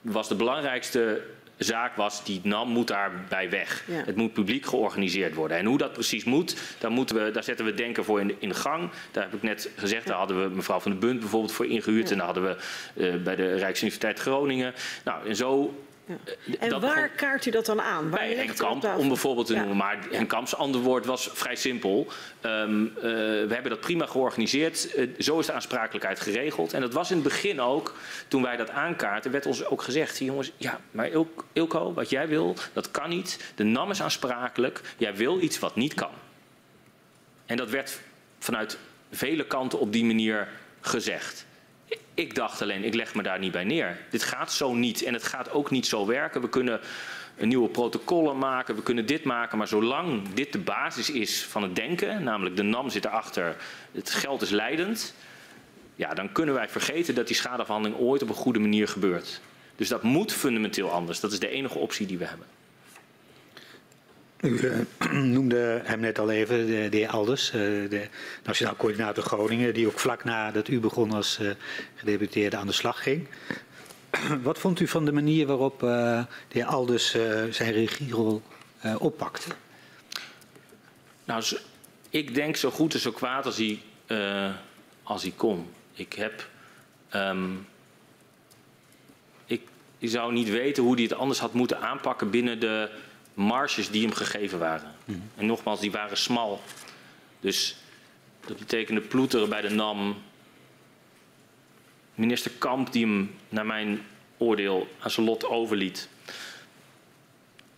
was 0.00 0.28
de 0.28 0.34
belangrijkste 0.34 1.22
zaak 1.58 1.96
was, 1.96 2.24
die 2.24 2.40
NAM 2.42 2.68
moet 2.68 2.86
daarbij 2.86 3.50
weg. 3.50 3.84
Ja. 3.86 4.02
Het 4.04 4.16
moet 4.16 4.32
publiek 4.32 4.66
georganiseerd 4.66 5.34
worden. 5.34 5.56
En 5.56 5.64
hoe 5.64 5.78
dat 5.78 5.92
precies 5.92 6.24
moet, 6.24 6.56
daar, 6.78 6.90
moeten 6.90 7.24
we, 7.24 7.30
daar 7.30 7.44
zetten 7.44 7.64
we 7.64 7.74
denken 7.74 8.04
voor 8.04 8.20
in 8.20 8.26
de, 8.26 8.36
in 8.38 8.54
gang. 8.54 8.90
Daar 9.10 9.24
heb 9.24 9.34
ik 9.34 9.42
net 9.42 9.70
gezegd, 9.76 10.06
daar 10.06 10.16
hadden 10.16 10.42
we 10.42 10.54
mevrouw 10.54 10.80
van 10.80 10.90
de 10.90 10.96
Bunt 10.96 11.20
bijvoorbeeld 11.20 11.52
voor 11.52 11.66
ingehuurd. 11.66 12.04
Ja. 12.04 12.10
En 12.10 12.16
daar 12.16 12.26
hadden 12.26 12.44
we 12.44 12.56
uh, 12.94 13.22
bij 13.22 13.36
de 13.36 13.54
Rijksuniversiteit 13.54 14.18
Groningen. 14.18 14.74
Nou, 15.04 15.28
en 15.28 15.36
zo 15.36 15.74
en 16.58 16.68
dat 16.68 16.82
waar 16.82 17.08
kaart 17.08 17.46
u 17.46 17.50
dat 17.50 17.66
dan 17.66 17.80
aan? 17.80 18.10
Waar 18.10 18.18
bij 18.18 18.34
Henk 18.34 18.56
Kamp, 18.56 18.84
om 18.96 19.08
bijvoorbeeld 19.08 19.46
te 19.46 19.54
noemen. 19.54 19.76
Maar 19.76 19.98
ja. 20.10 20.16
Henk 20.16 20.28
Kamps 20.28 20.56
antwoord 20.56 21.06
was 21.06 21.30
vrij 21.32 21.56
simpel. 21.56 22.06
Um, 22.42 22.84
uh, 22.84 23.02
we 23.02 23.48
hebben 23.50 23.70
dat 23.70 23.80
prima 23.80 24.06
georganiseerd. 24.06 24.96
Uh, 24.96 25.08
zo 25.18 25.38
is 25.38 25.46
de 25.46 25.52
aansprakelijkheid 25.52 26.20
geregeld. 26.20 26.72
En 26.72 26.80
dat 26.80 26.92
was 26.92 27.10
in 27.10 27.16
het 27.16 27.24
begin 27.24 27.60
ook, 27.60 27.94
toen 28.28 28.42
wij 28.42 28.56
dat 28.56 28.70
aankaarten, 28.70 29.30
werd 29.30 29.46
ons 29.46 29.64
ook 29.64 29.82
gezegd... 29.82 30.18
jongens, 30.18 30.52
ja, 30.56 30.80
maar 30.90 31.10
Ilko, 31.52 31.92
wat 31.92 32.10
jij 32.10 32.28
wil, 32.28 32.56
dat 32.72 32.90
kan 32.90 33.08
niet. 33.08 33.52
De 33.54 33.64
NAM 33.64 33.90
is 33.90 34.02
aansprakelijk. 34.02 34.80
Jij 34.96 35.16
wil 35.16 35.40
iets 35.40 35.58
wat 35.58 35.76
niet 35.76 35.94
kan. 35.94 36.10
En 37.46 37.56
dat 37.56 37.70
werd 37.70 38.00
vanuit 38.38 38.78
vele 39.10 39.46
kanten 39.46 39.78
op 39.78 39.92
die 39.92 40.04
manier 40.04 40.48
gezegd. 40.80 41.46
Ik 42.18 42.34
dacht 42.34 42.62
alleen, 42.62 42.84
ik 42.84 42.94
leg 42.94 43.14
me 43.14 43.22
daar 43.22 43.38
niet 43.38 43.52
bij 43.52 43.64
neer. 43.64 43.98
Dit 44.10 44.22
gaat 44.22 44.52
zo 44.52 44.74
niet 44.74 45.02
en 45.02 45.12
het 45.12 45.24
gaat 45.24 45.50
ook 45.50 45.70
niet 45.70 45.86
zo 45.86 46.06
werken. 46.06 46.40
We 46.40 46.48
kunnen 46.48 46.80
nieuwe 47.36 47.68
protocollen 47.68 48.38
maken, 48.38 48.74
we 48.74 48.82
kunnen 48.82 49.06
dit 49.06 49.24
maken. 49.24 49.58
Maar 49.58 49.68
zolang 49.68 50.32
dit 50.34 50.52
de 50.52 50.58
basis 50.58 51.10
is 51.10 51.42
van 51.42 51.62
het 51.62 51.74
denken, 51.74 52.22
namelijk 52.22 52.56
de 52.56 52.62
NAM 52.62 52.90
zit 52.90 53.04
erachter, 53.04 53.56
het 53.92 54.10
geld 54.10 54.42
is 54.42 54.50
leidend. 54.50 55.14
Ja, 55.94 56.14
dan 56.14 56.32
kunnen 56.32 56.54
wij 56.54 56.68
vergeten 56.68 57.14
dat 57.14 57.26
die 57.26 57.36
schadeafhandeling 57.36 58.00
ooit 58.00 58.22
op 58.22 58.28
een 58.28 58.34
goede 58.34 58.58
manier 58.58 58.88
gebeurt. 58.88 59.40
Dus 59.76 59.88
dat 59.88 60.02
moet 60.02 60.32
fundamenteel 60.32 60.90
anders. 60.90 61.20
Dat 61.20 61.32
is 61.32 61.38
de 61.38 61.48
enige 61.48 61.78
optie 61.78 62.06
die 62.06 62.18
we 62.18 62.24
hebben. 62.24 62.46
U 64.40 64.86
noemde 65.34 65.80
hem 65.84 66.00
net 66.00 66.18
al 66.18 66.30
even, 66.30 66.66
de, 66.66 66.88
de 66.88 66.96
heer 66.96 67.08
Alders, 67.08 67.46
uh, 67.54 67.90
de 67.90 68.08
Nationaal 68.44 68.76
Coördinator 68.76 69.24
Groningen, 69.24 69.74
die 69.74 69.86
ook 69.86 69.98
vlak 69.98 70.24
nadat 70.24 70.68
u 70.68 70.80
begon 70.80 71.12
als 71.12 71.38
uh, 71.40 71.50
gedeputeerde 71.94 72.56
aan 72.56 72.66
de 72.66 72.72
slag 72.72 73.02
ging. 73.02 73.26
Wat 74.42 74.58
vond 74.58 74.80
u 74.80 74.88
van 74.88 75.04
de 75.04 75.12
manier 75.12 75.46
waarop 75.46 75.80
de 75.80 76.26
heer 76.48 76.64
Alders 76.64 77.10
zijn 77.50 77.72
regierol 77.72 78.42
oppakte? 78.98 79.48
Nou, 81.24 81.44
ik 82.10 82.34
denk 82.34 82.56
zo 82.56 82.70
goed 82.70 82.94
en 82.94 83.00
zo 83.00 83.10
kwaad 83.10 83.46
als 83.46 83.56
hij, 83.56 83.80
als 85.02 85.22
hij 85.22 85.32
kon. 85.36 85.66
Ik 85.92 86.12
heb... 86.12 86.48
Um, 87.14 87.66
ik, 89.46 89.62
ik 89.98 90.10
zou 90.10 90.32
niet 90.32 90.50
weten 90.50 90.82
hoe 90.82 90.94
hij 90.94 91.02
het 91.02 91.14
anders 91.14 91.38
had 91.38 91.52
moeten 91.52 91.80
aanpakken 91.80 92.30
binnen 92.30 92.60
de 92.60 92.90
marges 93.38 93.90
die 93.90 94.02
hem 94.02 94.12
gegeven 94.12 94.58
waren. 94.58 94.94
Mm. 95.04 95.22
En 95.36 95.46
nogmaals, 95.46 95.80
die 95.80 95.90
waren 95.90 96.16
smal. 96.16 96.62
Dus 97.40 97.76
dat 98.46 98.58
betekende 98.58 99.00
ploeteren 99.00 99.48
bij 99.48 99.60
de 99.60 99.70
NAM. 99.70 100.16
Minister 102.14 102.50
Kamp 102.58 102.92
die 102.92 103.06
hem, 103.06 103.34
naar 103.48 103.66
mijn 103.66 104.00
oordeel, 104.36 104.88
aan 104.98 105.10
zijn 105.10 105.26
lot 105.26 105.44
overliet. 105.44 106.08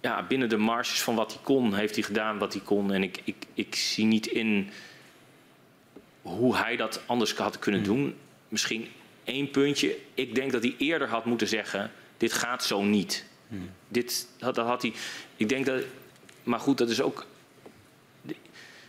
Ja, 0.01 0.23
binnen 0.23 0.49
de 0.49 0.57
marges 0.57 1.03
van 1.03 1.15
wat 1.15 1.33
hij 1.33 1.43
kon, 1.43 1.75
heeft 1.75 1.95
hij 1.95 2.05
gedaan 2.05 2.39
wat 2.39 2.53
hij 2.53 2.63
kon. 2.63 2.93
En 2.93 3.03
ik, 3.03 3.21
ik, 3.25 3.47
ik 3.55 3.75
zie 3.75 4.05
niet 4.05 4.27
in 4.27 4.71
hoe 6.23 6.57
hij 6.57 6.77
dat 6.77 7.03
anders 7.07 7.35
had 7.35 7.59
kunnen 7.59 7.81
mm. 7.81 7.87
doen. 7.87 8.15
Misschien 8.49 8.89
één 9.25 9.51
puntje. 9.51 9.97
Ik 10.15 10.35
denk 10.35 10.53
dat 10.53 10.63
hij 10.63 10.75
eerder 10.79 11.09
had 11.09 11.25
moeten 11.25 11.49
zeggen: 11.49 11.91
dit 12.17 12.33
gaat 12.33 12.65
zo 12.65 12.83
niet. 12.83 13.29
Hmm. 13.51 13.71
Dit 13.89 14.29
dat, 14.39 14.55
dat 14.55 14.67
had 14.67 14.83
hij. 14.83 14.93
Ik 15.37 15.49
denk 15.49 15.67
dat. 15.67 15.83
Maar 16.43 16.61
goed, 16.61 16.79
dat 16.79 16.91
is 16.91 17.01
ook. 17.01 17.27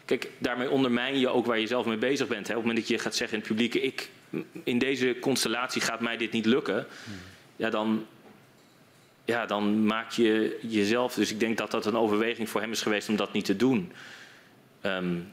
Kijk, 0.06 0.30
daarmee 0.38 0.70
ondermijn 0.70 1.20
je 1.20 1.30
ook 1.30 1.46
waar 1.46 1.60
je 1.60 1.68
zelf 1.68 1.86
mee 1.86 1.98
bezig 1.98 2.28
bent. 2.28 2.48
Hè? 2.48 2.54
Op 2.54 2.60
het 2.60 2.68
moment 2.68 2.88
dat 2.88 2.98
je 2.98 3.04
gaat 3.04 3.16
zeggen 3.16 3.38
in 3.38 3.44
het 3.44 3.54
publiek: 3.54 3.76
ik, 3.76 4.10
in 4.64 4.78
deze 4.78 5.18
constellatie 5.22 5.82
gaat 5.82 6.00
mij 6.00 6.18
dit 6.18 6.32
niet 6.32 6.46
lukken. 6.46 6.88
Hmm. 7.04 7.14
Ja, 7.56 7.70
dan, 7.70 8.06
ja, 9.26 9.46
dan 9.46 9.86
maak 9.86 10.12
je 10.12 10.60
jezelf. 10.62 11.14
Dus 11.14 11.32
ik 11.32 11.40
denk 11.40 11.58
dat 11.58 11.72
dat 11.72 11.86
een 11.86 11.98
overweging 11.98 12.50
voor 12.50 12.62
hem 12.62 12.72
is 12.72 12.82
geweest 12.82 13.10
om 13.10 13.16
dat 13.16 13.34
niet 13.34 13.46
te 13.46 13.56
doen. 13.56 13.92
Um, 14.86 15.32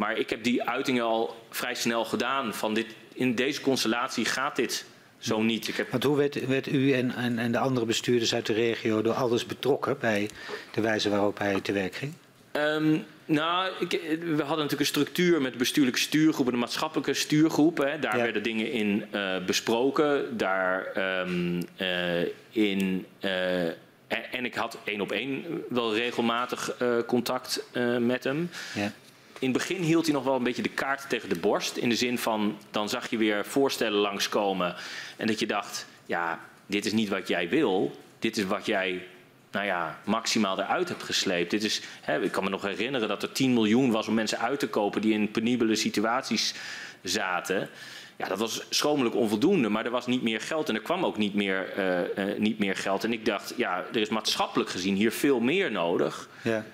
maar 0.00 0.16
ik 0.16 0.30
heb 0.30 0.44
die 0.44 0.62
uitingen 0.64 1.04
al 1.04 1.44
vrij 1.50 1.74
snel 1.74 2.04
gedaan. 2.04 2.54
Van 2.54 2.74
dit, 2.74 2.94
in 3.12 3.34
deze 3.34 3.60
constellatie 3.60 4.24
gaat 4.24 4.56
dit 4.56 4.84
zo 5.20 5.42
niet. 5.42 5.68
Ik 5.68 5.76
heb... 5.76 5.90
Want 5.90 6.04
hoe 6.04 6.16
werd, 6.16 6.46
werd 6.46 6.66
u 6.66 6.92
en, 6.92 7.14
en, 7.14 7.38
en, 7.38 7.52
de 7.52 7.58
andere 7.58 7.86
bestuurders 7.86 8.34
uit 8.34 8.46
de 8.46 8.52
regio 8.52 9.02
door 9.02 9.14
alles 9.14 9.46
betrokken 9.46 9.96
bij 10.00 10.30
de 10.72 10.80
wijze 10.80 11.10
waarop 11.10 11.38
hij 11.38 11.60
te 11.60 11.72
werk 11.72 11.94
ging? 11.94 12.12
Um, 12.52 13.04
nou, 13.24 13.72
ik, 13.78 13.90
we 14.20 14.26
hadden 14.26 14.46
natuurlijk 14.46 14.80
een 14.80 14.86
structuur 14.86 15.42
met 15.42 15.52
de 15.52 15.58
bestuurlijke 15.58 16.00
stuurgroep 16.00 16.46
en 16.46 16.52
de 16.52 16.58
maatschappelijke 16.58 17.14
stuurgroep. 17.14 17.78
Hè. 17.78 17.98
Daar 17.98 18.16
ja. 18.16 18.22
werden 18.22 18.42
dingen 18.42 18.72
in 18.72 19.04
uh, 19.14 19.44
besproken. 19.46 20.36
Daar 20.36 20.86
um, 21.26 21.62
uh, 21.80 22.20
in. 22.50 23.06
Uh, 23.20 23.64
en, 24.06 24.32
en, 24.32 24.44
ik 24.44 24.54
had 24.54 24.78
één 24.84 25.00
op 25.00 25.12
één 25.12 25.44
wel 25.68 25.94
regelmatig 25.94 26.76
contact 27.06 27.64
met 27.98 28.24
hem. 28.24 28.50
Ja 28.74 28.92
in 29.40 29.48
het 29.48 29.58
begin 29.58 29.82
hield 29.82 30.04
hij 30.04 30.14
nog 30.14 30.24
wel 30.24 30.34
een 30.34 30.42
beetje 30.42 30.62
de 30.62 30.68
kaart 30.68 31.08
tegen 31.08 31.28
de 31.28 31.38
borst. 31.38 31.76
In 31.76 31.88
de 31.88 31.94
zin 31.94 32.18
van, 32.18 32.58
dan 32.70 32.88
zag 32.88 33.10
je 33.10 33.16
weer 33.16 33.44
voorstellen 33.44 33.98
langskomen. 33.98 34.74
En 35.16 35.26
dat 35.26 35.38
je 35.38 35.46
dacht, 35.46 35.86
ja, 36.06 36.40
dit 36.66 36.86
is 36.86 36.92
niet 36.92 37.08
wat 37.08 37.28
jij 37.28 37.48
wil. 37.48 37.96
Dit 38.18 38.36
is 38.36 38.44
wat 38.44 38.66
jij, 38.66 39.06
nou 39.50 39.66
ja, 39.66 39.98
maximaal 40.04 40.58
eruit 40.58 40.88
hebt 40.88 41.02
gesleept. 41.02 41.50
Dit 41.50 41.64
is, 41.64 41.82
hè, 42.00 42.22
ik 42.22 42.32
kan 42.32 42.44
me 42.44 42.50
nog 42.50 42.62
herinneren 42.62 43.08
dat 43.08 43.22
er 43.22 43.32
10 43.32 43.52
miljoen 43.52 43.90
was 43.90 44.08
om 44.08 44.14
mensen 44.14 44.38
uit 44.38 44.58
te 44.58 44.68
kopen 44.68 45.00
die 45.00 45.12
in 45.12 45.30
penibele 45.30 45.74
situaties 45.76 46.54
zaten. 47.02 47.68
Ja, 48.16 48.28
dat 48.28 48.38
was 48.38 48.66
schromelijk 48.70 49.14
onvoldoende, 49.14 49.68
maar 49.68 49.84
er 49.84 49.90
was 49.90 50.06
niet 50.06 50.22
meer 50.22 50.40
geld 50.40 50.68
en 50.68 50.74
er 50.74 50.80
kwam 50.80 51.04
ook 51.04 51.16
niet 51.16 51.34
meer, 51.34 51.78
uh, 51.78 52.28
uh, 52.28 52.38
niet 52.38 52.58
meer 52.58 52.76
geld. 52.76 53.04
En 53.04 53.12
ik 53.12 53.24
dacht, 53.24 53.54
ja, 53.56 53.84
er 53.92 54.00
is 54.00 54.08
maatschappelijk 54.08 54.70
gezien 54.70 54.94
hier 54.94 55.12
veel 55.12 55.40
meer 55.40 55.72
nodig. 55.72 56.28
Ja. 56.42 56.64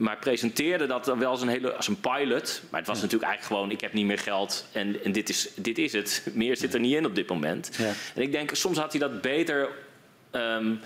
Maar 0.00 0.16
presenteerde 0.16 0.86
dat 0.86 1.04
dan 1.04 1.18
wel 1.18 1.30
als 1.30 1.42
een, 1.42 1.48
hele, 1.48 1.72
als 1.72 1.88
een 1.88 2.00
pilot. 2.00 2.62
Maar 2.70 2.80
het 2.80 2.88
was 2.88 3.00
natuurlijk 3.00 3.30
eigenlijk 3.30 3.42
gewoon, 3.42 3.70
ik 3.70 3.80
heb 3.80 3.92
niet 3.92 4.06
meer 4.06 4.18
geld 4.18 4.66
en, 4.72 5.04
en 5.04 5.12
dit, 5.12 5.28
is, 5.28 5.50
dit 5.56 5.78
is 5.78 5.92
het. 5.92 6.26
Meer 6.32 6.56
zit 6.56 6.74
er 6.74 6.80
niet 6.80 6.94
in 6.94 7.06
op 7.06 7.14
dit 7.14 7.28
moment. 7.28 7.70
Ja. 7.78 7.92
En 8.14 8.22
ik 8.22 8.32
denk, 8.32 8.54
soms 8.54 8.78
had 8.78 8.92
hij 8.92 9.00
dat 9.00 9.20
beter 9.20 9.68
um, 10.32 10.80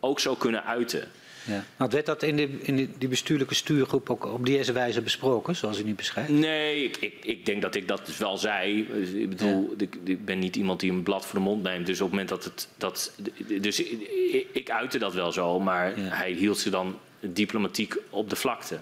ook 0.00 0.20
zo 0.20 0.34
kunnen 0.34 0.64
uiten. 0.64 1.08
Ja. 1.44 1.64
Maar 1.76 1.88
werd 1.88 2.06
dat 2.06 2.22
in, 2.22 2.36
de, 2.36 2.48
in 2.62 2.94
die 2.98 3.08
bestuurlijke 3.08 3.54
stuurgroep 3.54 4.10
ook 4.10 4.24
op 4.24 4.46
deze 4.46 4.72
wijze 4.72 5.02
besproken, 5.02 5.56
zoals 5.56 5.78
u 5.78 5.82
nu 5.82 5.94
beschrijft? 5.94 6.30
Nee, 6.30 6.84
ik, 6.84 6.96
ik, 6.96 7.14
ik 7.24 7.46
denk 7.46 7.62
dat 7.62 7.74
ik 7.74 7.88
dat 7.88 8.06
dus 8.06 8.18
wel 8.18 8.36
zei. 8.36 8.80
Ik 9.14 9.28
bedoel, 9.28 9.74
ja. 9.78 9.84
ik, 9.84 9.96
ik, 10.04 10.24
ben 10.24 10.38
niet 10.38 10.56
iemand 10.56 10.80
die 10.80 10.90
een 10.90 11.02
blad 11.02 11.26
voor 11.26 11.38
de 11.38 11.44
mond 11.44 11.62
neemt. 11.62 11.86
Dus 11.86 12.00
op 12.00 12.10
het 12.10 12.10
moment 12.10 12.28
dat 12.28 12.44
het. 12.44 12.68
Dat, 12.76 13.12
dus 13.60 13.82
ik, 13.82 14.46
ik 14.52 14.70
uitte 14.70 14.98
dat 14.98 15.14
wel 15.14 15.32
zo, 15.32 15.60
maar 15.60 16.00
ja. 16.00 16.08
hij 16.08 16.32
hield 16.32 16.58
ze 16.58 16.70
dan 16.70 16.98
diplomatiek 17.22 17.96
op 18.10 18.30
de 18.30 18.36
vlakte. 18.36 18.80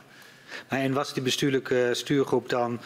En 0.68 0.92
was 0.92 1.14
die 1.14 1.22
bestuurlijke 1.22 1.90
stuurgroep 1.92 2.48
dan 2.48 2.80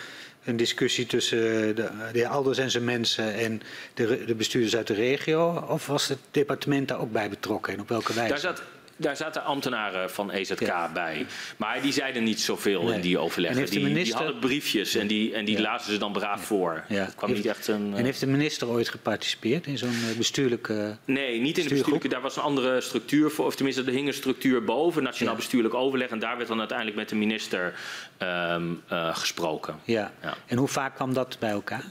een 0.45 0.57
discussie 0.57 1.07
tussen 1.07 1.39
de, 1.39 1.75
de 2.13 2.19
heer 2.19 2.27
Alders 2.27 2.59
en 2.59 2.71
zijn 2.71 2.85
mensen 2.85 3.35
en 3.35 3.63
de, 3.95 4.25
de, 4.25 4.35
bestuurders 4.35 4.77
uit 4.77 4.87
de 4.87 4.95
regio? 4.95 5.65
Of 5.69 5.87
was 5.87 6.09
het 6.09 6.19
departement 6.31 6.89
daar 6.89 7.01
ook 7.01 7.13
bij 7.13 7.29
betrokken 7.29 7.73
en 7.73 7.81
op 7.81 7.89
welke 7.89 8.13
wijze? 8.13 8.31
Daar 8.31 8.39
zat, 8.39 8.63
daar 8.97 9.17
zaten 9.17 9.45
ambtenaren 9.45 10.11
van 10.11 10.31
EZK 10.31 10.93
bij. 10.93 11.27
Maar 11.57 11.83
die 11.83 11.93
zeiden 11.93 12.25
niet 12.25 12.41
zoveel 12.41 12.83
nee. 12.83 12.95
in 12.95 13.01
die 13.01 13.19
overleggen. 13.19 13.71
Die, 13.71 13.83
minister... 13.83 14.05
die, 14.05 14.25
hadden 14.25 14.39
briefjes 14.39 14.95
en 14.95 15.07
die, 15.07 15.35
en 15.35 15.45
die 15.45 15.61
lazen 15.61 15.93
ze 15.93 15.99
dan 15.99 16.13
braaf 16.13 16.45
voor. 16.45 16.85
Ja. 16.89 17.05
Het 17.05 17.15
kwam 17.15 17.29
heeft, 17.31 17.43
niet 17.43 17.53
echt 17.53 17.69
een, 17.69 17.93
en 17.97 18.05
heeft 18.05 18.21
de 18.21 18.27
minister 18.27 18.69
ooit 18.69 18.89
geparticipeerd 18.89 19.67
in 19.67 19.79
zo'n 19.79 19.95
bestuurlijke... 20.17 20.97
Nee, 21.05 21.41
niet 21.41 21.59
in 21.59 21.63
de 21.63 21.75
bestuurlijke. 21.75 22.09
Daar 22.09 22.21
was 22.21 22.37
een 22.37 22.43
andere 22.43 22.81
structuur 22.81 23.31
voor. 23.31 23.47
Of 23.47 23.55
tenminste, 23.55 23.83
er 23.83 23.93
hing 23.93 24.07
een 24.07 24.15
structuur 24.15 24.65
boven. 24.65 25.03
Nationaal 25.03 25.35
bestuurlijk 25.35 25.75
overleg. 25.75 26.09
En 26.09 26.19
daar 26.19 26.37
werd 26.37 26.49
dan 26.49 26.59
uiteindelijk 26.59 26.97
met 26.97 27.09
de 27.09 27.17
minister 27.17 27.75
um, 28.19 28.83
uh, 28.93 29.17
gesproken. 29.17 29.79
Ja. 29.85 30.13
ja. 30.23 30.35
En 30.47 30.59
hoe 30.59 30.69
vaak 30.69 30.95
kwam 30.95 31.15
dat 31.15 31.37
bij 31.39 31.51
elkaar? 31.51 31.85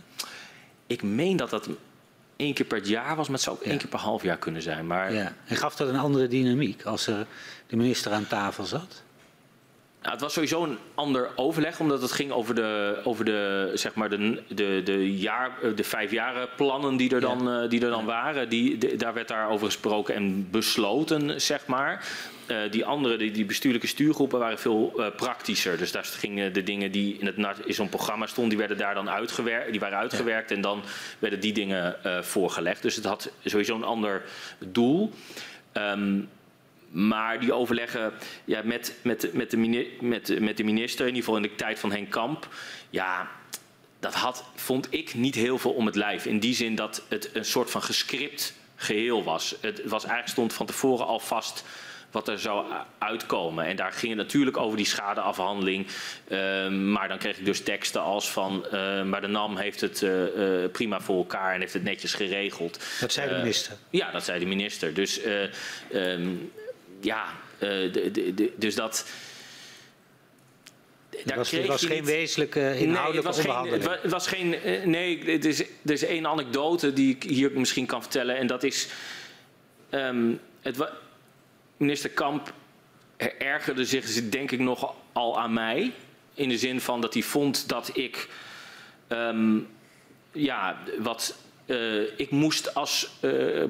Ik 0.88 1.04
meen 1.04 1.38
dat 1.38 1.50
dat 1.50 1.70
één 2.44 2.54
keer 2.54 2.66
per 2.66 2.86
jaar 2.86 3.16
was, 3.16 3.26
maar 3.28 3.36
het 3.36 3.46
zou 3.46 3.58
ook 3.58 3.64
één 3.64 3.78
keer 3.78 3.88
per 3.88 4.00
half 4.00 4.24
jaar 4.24 4.38
kunnen 4.38 4.62
zijn. 4.62 4.88
Maar... 4.88 5.14
Ja. 5.14 5.34
En 5.46 5.56
gaf 5.56 5.76
dat 5.76 5.88
een 5.90 6.00
andere 6.00 6.28
dynamiek 6.28 6.84
als 6.86 7.08
er 7.08 7.28
de 7.68 7.76
minister 7.76 8.12
aan 8.12 8.28
tafel 8.28 8.64
zat? 8.64 9.03
Nou, 10.04 10.16
het 10.16 10.24
was 10.24 10.34
sowieso 10.34 10.64
een 10.64 10.78
ander 10.96 11.30
overleg, 11.36 11.80
omdat 11.80 12.02
het 12.02 12.12
ging 12.12 12.32
over 12.32 12.56
de, 12.56 13.02
over 13.04 13.26
de, 13.26 13.72
zeg 13.74 13.94
maar 13.94 14.10
de, 14.10 14.42
de, 14.48 14.82
de, 14.84 15.18
jaar, 15.18 15.52
de 15.76 15.84
vijfjaren 15.84 16.50
plannen 16.56 16.98
die 16.98 17.14
er 17.14 17.22
dan, 17.22 17.44
ja. 17.44 17.68
die 17.68 17.82
er 17.82 17.90
dan 17.90 18.06
waren. 18.06 18.50
Die, 18.50 18.78
de, 18.78 18.96
daar 18.96 19.14
werd 19.14 19.28
daarover 19.28 19.66
gesproken 19.66 20.16
en 20.16 20.48
besloten, 20.52 21.42
zeg 21.42 21.66
maar. 21.68 22.08
Uh, 22.48 22.58
die 22.72 22.86
andere, 22.86 23.18
die, 23.18 23.32
die, 23.32 23.46
bestuurlijke 23.46 23.88
stuurgroepen, 23.88 24.40
waren 24.40 24.60
veel 24.60 24.94
uh, 24.98 25.08
praktischer. 25.16 25.78
Dus 25.78 25.92
daar 25.92 26.04
gingen 26.06 26.54
de 26.54 26.64
dingen 26.64 26.92
die 26.92 27.18
in, 27.20 27.26
het, 27.26 27.60
in 27.66 27.74
zo'n 27.74 27.90
programma 27.90 28.26
stonden, 28.26 28.50
die 28.50 28.60
werden 28.60 28.78
daar 28.78 28.94
dan 28.94 29.10
uitgewerkt. 29.10 29.72
Die 29.72 29.80
waren 29.80 29.98
uitgewerkt 29.98 30.50
ja. 30.50 30.56
en 30.56 30.62
dan 30.62 30.84
werden 31.20 31.40
die 31.40 31.54
dingen 31.54 31.96
voorgelegd. 32.22 32.82
Dus 32.82 32.96
het 32.96 33.06
had 33.06 33.32
sowieso 33.46 33.76
een 33.76 33.84
ander 33.84 34.22
doel. 34.60 35.12
Um, 35.74 36.30
maar 36.94 37.40
die 37.40 37.54
overleggen 37.54 38.14
ja, 38.46 38.62
met, 38.64 38.96
met, 39.02 39.34
met, 39.34 39.52
de 39.52 39.58
met, 40.00 40.40
met 40.40 40.58
de 40.58 40.64
minister, 40.64 41.08
in 41.08 41.16
ieder 41.16 41.24
geval 41.24 41.44
in 41.44 41.50
de 41.50 41.56
tijd 41.56 41.80
van 41.80 41.92
Henk 41.92 42.10
Kamp, 42.10 42.48
ja, 42.90 43.30
dat 44.00 44.14
had, 44.14 44.44
vond 44.56 44.88
ik, 44.90 45.14
niet 45.14 45.36
heel 45.36 45.58
veel 45.58 45.72
om 45.72 45.86
het 45.86 45.96
lijf. 45.96 46.26
In 46.26 46.40
die 46.40 46.56
zin 46.56 46.76
dat 46.76 47.04
het 47.10 47.30
een 47.34 47.46
soort 47.46 47.72
van 47.72 47.84
gescript 47.84 48.54
geheel 48.76 49.24
was. 49.24 49.56
Het 49.62 49.82
was 49.86 50.04
eigenlijk 50.04 50.32
stond 50.32 50.54
van 50.54 50.66
tevoren 50.66 51.06
al 51.06 51.20
vast 51.20 51.64
wat 52.12 52.28
er 52.28 52.40
zou 52.40 52.66
uitkomen. 52.98 53.66
En 53.66 53.76
daar 53.76 53.92
ging 53.92 54.12
het 54.12 54.22
natuurlijk 54.22 54.58
over 54.58 54.78
die 54.78 54.86
schadeafhandeling. 54.86 55.88
Uh, 56.28 56.68
maar 56.70 57.08
dan 57.08 57.18
kreeg 57.18 57.38
ik 57.38 57.46
dus 57.46 57.62
teksten 57.62 58.02
als 58.02 58.32
van... 58.32 58.66
Uh, 58.66 59.04
maar 59.04 59.22
de 59.22 59.28
NAM 59.28 59.58
heeft 59.58 59.82
het 59.82 60.02
uh, 60.02 60.24
prima 60.72 61.02
voor 61.02 61.18
elkaar 61.18 61.54
en 61.54 61.60
heeft 61.60 61.74
het 61.74 61.84
netjes 61.84 62.14
geregeld. 62.14 62.86
Dat 63.00 63.12
zei 63.12 63.30
de 63.30 63.36
minister? 63.36 63.74
Ja, 63.90 64.12
dat 64.12 64.24
zei 64.24 64.40
de 64.40 64.46
minister. 64.46 64.94
Dus 64.94 65.20
um, 65.94 66.52
ja, 67.04 67.26
de, 67.60 68.10
de, 68.12 68.34
de, 68.34 68.54
dus 68.56 68.76
dat... 68.76 69.06
Daar 71.26 71.38
was, 71.38 71.52
het 71.52 71.68
was 71.68 71.86
geen 71.86 71.96
niet... 71.96 72.06
wezenlijke 72.06 72.78
inhoudelijke 72.78 73.42
nee, 73.42 73.72
het 73.72 73.84
was. 73.84 73.88
Geen, 73.88 74.02
het 74.02 74.12
was 74.12 74.28
geen, 74.28 74.90
nee, 74.90 75.20
er 75.26 75.46
is, 75.46 75.60
er 75.60 75.92
is 75.92 76.04
één 76.04 76.28
anekdote 76.28 76.94
die 76.94 77.16
ik 77.16 77.24
hier 77.24 77.52
misschien 77.52 77.86
kan 77.86 78.02
vertellen. 78.02 78.38
En 78.38 78.48
dat 78.48 78.64
is... 78.64 78.88
Um, 79.90 80.40
het, 80.62 80.78
minister 81.78 82.10
Kamp 82.10 82.54
ergerde 83.38 83.86
zich 83.86 84.30
denk 84.30 84.52
ik 84.52 84.60
nog 84.60 84.96
al 85.12 85.40
aan 85.40 85.54
mij. 85.54 85.92
In 86.34 86.50
de 86.50 86.58
zin 86.58 86.82
van 86.82 87.02
dat 87.02 87.14
hij 87.14 87.24
vond 87.24 87.70
dat 87.70 87.90
ik 87.94 88.30
um, 89.10 89.68
ja, 90.32 90.84
wat 91.00 91.36
uh, 91.66 92.02
ik 92.18 92.32
moest 92.32 92.74
als 92.74 93.10
uh, 93.22 93.64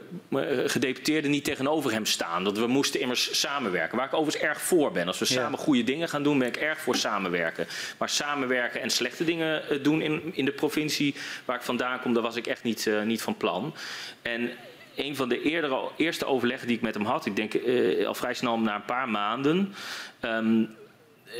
gedeputeerde 0.66 1.28
niet 1.28 1.44
tegenover 1.44 1.92
hem 1.92 2.06
staan. 2.06 2.44
Dat 2.44 2.58
we 2.58 2.68
moesten 2.68 3.00
immers 3.00 3.40
samenwerken. 3.40 3.98
Waar 3.98 4.06
ik 4.06 4.14
overigens 4.14 4.44
erg 4.44 4.62
voor 4.62 4.92
ben. 4.92 5.08
Als 5.08 5.20
we 5.20 5.26
ja. 5.28 5.34
samen 5.34 5.60
goede 5.60 5.84
dingen 5.84 6.10
gaan 6.10 6.24
doen, 6.24 6.40
ben 6.40 6.48
ik 6.48 6.58
erg 6.58 6.80
voor 6.80 6.96
samenwerken. 6.96 7.68
Maar 7.98 8.10
samenwerken 8.10 8.82
en 8.82 8.90
slechte 8.90 9.24
dingen 9.24 9.84
doen 9.84 10.02
in, 10.02 10.32
in 10.34 10.46
de 10.46 10.52
provincie 10.52 11.16
waar 11.46 11.56
ik 11.56 11.62
vandaan 11.62 12.00
kom, 12.00 12.14
daar 12.14 12.24
was 12.24 12.36
ik 12.36 12.48
echt 12.48 12.64
niet, 12.64 12.90
niet 13.06 13.22
van 13.22 13.38
plan. 13.38 13.76
En 14.22 14.52
een 14.96 15.16
van 15.16 15.30
de 15.30 15.42
eerdere, 15.42 15.90
eerste 15.98 16.26
overleggen 16.26 16.68
die 16.68 16.76
ik 16.76 16.82
met 16.82 16.94
hem 16.94 17.06
had, 17.06 17.26
ik 17.26 17.36
denk 17.36 17.54
al 18.06 18.16
vrij 18.16 18.34
snel 18.34 18.60
na 18.60 18.76
een 18.76 18.86
paar 18.86 19.10
maanden, 19.10 19.76
um, 20.22 20.76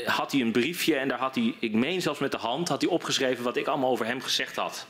had 0.04 0.32
hij 0.32 0.40
een 0.40 0.52
briefje 0.52 0.96
en 0.96 1.08
daar 1.08 1.18
had 1.18 1.34
hij, 1.34 1.54
ik 1.58 1.72
meen 1.72 2.02
zelfs 2.02 2.20
met 2.20 2.32
de 2.32 2.38
hand, 2.38 2.68
had 2.68 2.80
hij 2.80 2.90
opgeschreven 2.90 3.44
wat 3.44 3.56
ik 3.56 3.66
allemaal 3.66 3.90
over 3.90 4.06
hem 4.06 4.20
gezegd 4.20 4.56
had. 4.56 4.86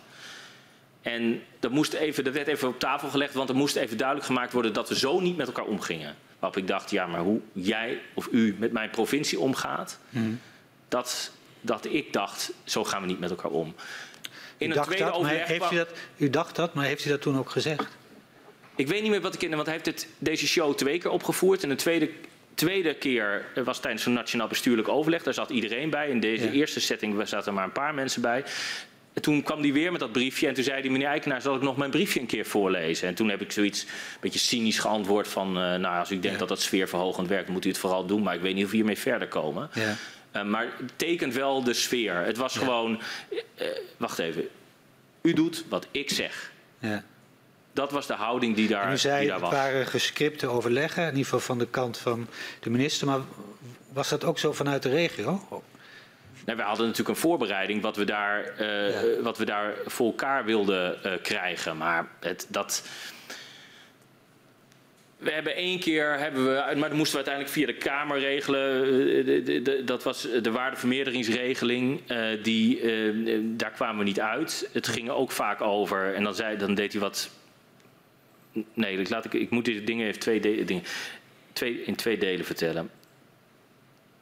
En 1.05 1.43
dat, 1.61 1.71
moest 1.71 1.93
even, 1.93 2.25
dat 2.25 2.33
werd 2.33 2.47
even 2.47 2.69
op 2.69 2.79
tafel 2.79 3.09
gelegd, 3.09 3.35
want 3.35 3.49
er 3.49 3.55
moest 3.55 3.77
even 3.77 3.97
duidelijk 3.97 4.27
gemaakt 4.27 4.53
worden 4.53 4.73
dat 4.73 4.89
we 4.89 4.99
zo 4.99 5.21
niet 5.21 5.37
met 5.37 5.47
elkaar 5.47 5.65
omgingen. 5.65 6.17
Waarop 6.39 6.59
ik 6.59 6.67
dacht, 6.67 6.91
ja, 6.91 7.07
maar 7.07 7.21
hoe 7.21 7.41
jij 7.53 8.01
of 8.15 8.29
u 8.31 8.57
met 8.59 8.73
mijn 8.73 8.91
provincie 8.91 9.39
omgaat, 9.39 9.99
hmm. 10.11 10.41
dat, 10.89 11.31
dat 11.61 11.85
ik 11.85 12.13
dacht, 12.13 12.53
zo 12.65 12.85
gaan 12.85 13.01
we 13.01 13.07
niet 13.07 13.21
met 13.21 13.31
elkaar 13.31 13.51
om. 13.51 13.75
In 14.57 14.71
u, 14.71 14.75
een 14.75 14.83
tweede 14.83 15.05
dat, 15.05 15.15
overleg, 15.15 15.47
heeft 15.47 15.73
u, 15.73 15.77
dat, 15.77 15.89
u 16.17 16.31
dacht 16.31 16.57
dat, 16.57 16.75
maar 16.75 16.85
heeft 16.85 17.05
u 17.05 17.09
dat 17.09 17.21
toen 17.21 17.39
ook 17.39 17.51
gezegd? 17.51 17.97
Ik 18.77 18.89
weet 18.89 19.03
niet 19.03 19.11
meer 19.11 19.21
wat 19.21 19.35
ik 19.35 19.43
in, 19.43 19.51
want 19.51 19.67
hij 19.67 19.73
heeft 19.73 19.87
het, 19.87 20.09
deze 20.19 20.47
show 20.47 20.75
twee 20.75 20.99
keer 20.99 21.11
opgevoerd. 21.11 21.63
En 21.63 21.69
de 21.69 21.75
tweede, 21.75 22.11
tweede 22.55 22.95
keer 22.95 23.45
was 23.65 23.81
tijdens 23.81 24.07
een 24.07 24.13
nationaal 24.13 24.49
bestuurlijk 24.49 24.89
overleg. 24.89 25.23
Daar 25.23 25.35
zat 25.35 25.51
iedereen 25.51 25.91
bij. 25.91 26.09
In 26.09 26.21
deze 26.21 26.45
ja. 26.45 26.53
eerste 26.53 26.81
setting 26.81 27.29
zaten 27.29 27.47
er 27.47 27.55
maar 27.55 27.65
een 27.65 27.73
paar 27.73 27.95
mensen 27.95 28.23
bij. 28.23 28.45
En 29.15 29.23
toen 29.23 29.43
kwam 29.43 29.61
hij 29.61 29.73
weer 29.73 29.91
met 29.91 30.01
dat 30.01 30.12
briefje 30.12 30.49
en 30.49 30.55
toen 30.55 30.65
zei 30.65 30.81
hij, 30.81 30.91
meneer 30.91 31.07
Eikenaar, 31.07 31.41
zal 31.41 31.55
ik 31.55 31.62
nog 31.62 31.77
mijn 31.77 31.91
briefje 31.91 32.21
een 32.21 32.27
keer 32.27 32.47
voorlezen? 32.47 33.09
En 33.09 33.15
toen 33.15 33.29
heb 33.29 33.41
ik 33.41 33.53
zoiets 33.53 33.83
een 33.83 33.89
beetje 34.21 34.39
cynisch 34.39 34.79
geantwoord 34.79 35.29
van, 35.29 35.49
uh, 35.49 35.55
nou 35.55 35.99
als 35.99 36.11
u 36.11 36.19
denkt 36.19 36.33
ja. 36.33 36.39
dat 36.39 36.49
dat 36.49 36.61
sfeerverhogend 36.61 37.29
werkt, 37.29 37.49
moet 37.49 37.65
u 37.65 37.69
het 37.69 37.79
vooral 37.79 38.07
doen, 38.07 38.23
maar 38.23 38.35
ik 38.35 38.41
weet 38.41 38.55
niet 38.55 38.65
of 38.65 38.71
we 38.71 38.77
hiermee 38.77 38.99
verder 38.99 39.29
komen. 39.29 39.71
Ja. 39.75 39.97
Uh, 40.37 40.43
maar 40.43 40.67
het 40.79 40.93
tekent 40.97 41.35
wel 41.35 41.62
de 41.62 41.73
sfeer. 41.73 42.15
Het 42.15 42.37
was 42.37 42.57
gewoon, 42.57 43.01
uh, 43.59 43.67
wacht 43.97 44.19
even, 44.19 44.49
u 45.23 45.33
doet 45.33 45.65
wat 45.69 45.87
ik 45.91 46.11
zeg. 46.11 46.53
Ja. 46.79 47.05
Dat 47.73 47.91
was 47.91 48.07
de 48.07 48.15
houding 48.15 48.57
die 48.57 48.69
daar, 48.69 48.87
en 48.87 48.93
u 48.93 48.99
zei, 48.99 49.21
die 49.21 49.29
daar 49.29 49.41
was. 49.41 49.51
Het 49.51 49.59
waren 49.59 49.87
gescripte 49.87 50.47
overleggen, 50.47 51.03
in 51.03 51.09
ieder 51.09 51.25
geval 51.25 51.41
van 51.41 51.59
de 51.59 51.67
kant 51.67 51.99
van 51.99 52.27
de 52.61 52.71
minister, 52.71 53.07
maar 53.07 53.21
was 53.93 54.09
dat 54.09 54.25
ook 54.25 54.39
zo 54.39 54.53
vanuit 54.53 54.83
de 54.83 54.91
regio? 54.91 55.62
Nou, 56.45 56.57
wij 56.59 56.67
hadden 56.67 56.87
natuurlijk 56.87 57.17
een 57.17 57.23
voorbereiding 57.23 57.83
wat 57.83 57.97
we 57.97 58.05
daar, 58.05 58.55
uh, 58.61 59.17
ja. 59.17 59.23
wat 59.23 59.39
we 59.39 59.45
daar 59.45 59.75
voor 59.87 60.07
elkaar 60.07 60.45
wilden 60.45 60.99
uh, 61.07 61.13
krijgen. 61.23 61.77
Maar 61.77 62.09
het, 62.21 62.47
dat. 62.49 62.89
We 65.17 65.31
hebben 65.31 65.55
één 65.55 65.81
keer, 65.81 66.19
hebben 66.19 66.45
we, 66.45 66.51
maar 66.51 66.89
dat 66.89 66.99
moesten 66.99 67.19
we 67.19 67.25
uiteindelijk 67.25 67.55
via 67.55 67.67
de 67.67 67.75
Kamer 67.75 68.19
regelen. 68.19 68.83
De, 69.27 69.43
de, 69.43 69.63
de, 69.63 69.85
dat 69.85 70.03
was 70.03 70.29
de 70.43 70.51
waardevermeerderingsregeling. 70.51 72.01
Uh, 72.11 72.43
die, 72.43 72.81
daar 73.57 73.71
kwamen 73.71 73.99
we 73.99 74.05
niet 74.05 74.21
uit. 74.21 74.69
Het 74.73 74.89
ging 74.89 75.11
ook 75.11 75.31
vaak 75.31 75.61
over. 75.61 76.15
En 76.15 76.23
dan, 76.23 76.35
zei, 76.35 76.57
dan 76.57 76.75
deed 76.75 76.93
hij 76.93 77.01
wat. 77.01 77.31
Nee, 78.75 79.09
laat 79.09 79.25
ik, 79.25 79.33
ik 79.33 79.51
moet 79.51 79.65
deze 79.65 79.85
dingen 79.85 80.07
even 80.07 80.21
twee, 80.21 80.65
dingen, 80.65 80.85
twee, 81.53 81.83
in 81.83 81.95
twee 81.95 82.19
delen 82.19 82.45
vertellen. 82.45 82.91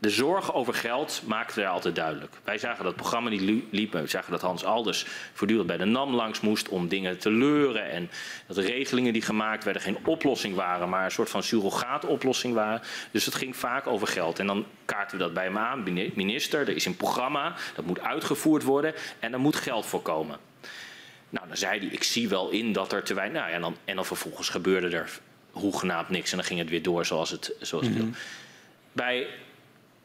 De 0.02 0.10
zorg 0.10 0.54
over 0.54 0.74
geld 0.74 1.22
maakte 1.26 1.62
er 1.62 1.68
altijd 1.68 1.94
duidelijk. 1.94 2.32
Wij 2.44 2.58
zagen 2.58 2.76
dat 2.76 2.86
het 2.86 2.96
programma 2.96 3.30
niet 3.30 3.66
liep. 3.70 3.92
We 3.92 4.06
zagen 4.06 4.30
dat 4.30 4.40
Hans 4.40 4.64
Alders 4.64 5.06
voortdurend 5.32 5.68
bij 5.68 5.76
de 5.76 5.84
NAM 5.84 6.14
langs 6.14 6.40
moest 6.40 6.68
om 6.68 6.88
dingen 6.88 7.18
te 7.18 7.30
leuren. 7.30 7.90
En 7.90 8.10
dat 8.46 8.56
de 8.56 8.62
regelingen 8.62 9.12
die 9.12 9.22
gemaakt 9.22 9.64
werden 9.64 9.82
geen 9.82 9.98
oplossing 10.04 10.54
waren, 10.54 10.88
maar 10.88 11.04
een 11.04 11.10
soort 11.10 11.30
van 11.30 11.42
surrogaatoplossing 11.42 12.54
waren. 12.54 12.82
Dus 13.10 13.24
het 13.24 13.34
ging 13.34 13.56
vaak 13.56 13.86
over 13.86 14.06
geld. 14.06 14.38
En 14.38 14.46
dan 14.46 14.66
kaarten 14.84 15.18
we 15.18 15.22
dat 15.22 15.34
bij 15.34 15.44
hem 15.44 15.58
aan. 15.58 15.82
Minister, 16.14 16.60
er 16.60 16.76
is 16.76 16.84
een 16.84 16.96
programma, 16.96 17.54
dat 17.74 17.84
moet 17.84 18.00
uitgevoerd 18.00 18.62
worden 18.62 18.94
en 19.18 19.32
er 19.32 19.40
moet 19.40 19.56
geld 19.56 19.86
voor 19.86 20.02
komen. 20.02 20.38
Nou, 21.28 21.48
dan 21.48 21.56
zei 21.56 21.78
hij, 21.78 21.88
ik 21.88 22.02
zie 22.02 22.28
wel 22.28 22.50
in 22.50 22.72
dat 22.72 22.92
er 22.92 23.02
te 23.02 23.14
weinig... 23.14 23.40
Nou 23.40 23.50
ja, 23.50 23.56
en, 23.56 23.62
dan, 23.62 23.76
en 23.84 23.96
dan 23.96 24.06
vervolgens 24.06 24.48
gebeurde 24.48 24.96
er 24.96 25.10
hoegenaamd 25.50 26.08
niks 26.08 26.30
en 26.30 26.36
dan 26.36 26.46
ging 26.46 26.58
het 26.58 26.70
weer 26.70 26.82
door 26.82 27.06
zoals 27.06 27.30
het, 27.30 27.52
zoals 27.60 27.86
het 27.86 27.94
mm 27.94 28.00
-hmm. 28.00 28.14
Bij 28.92 29.26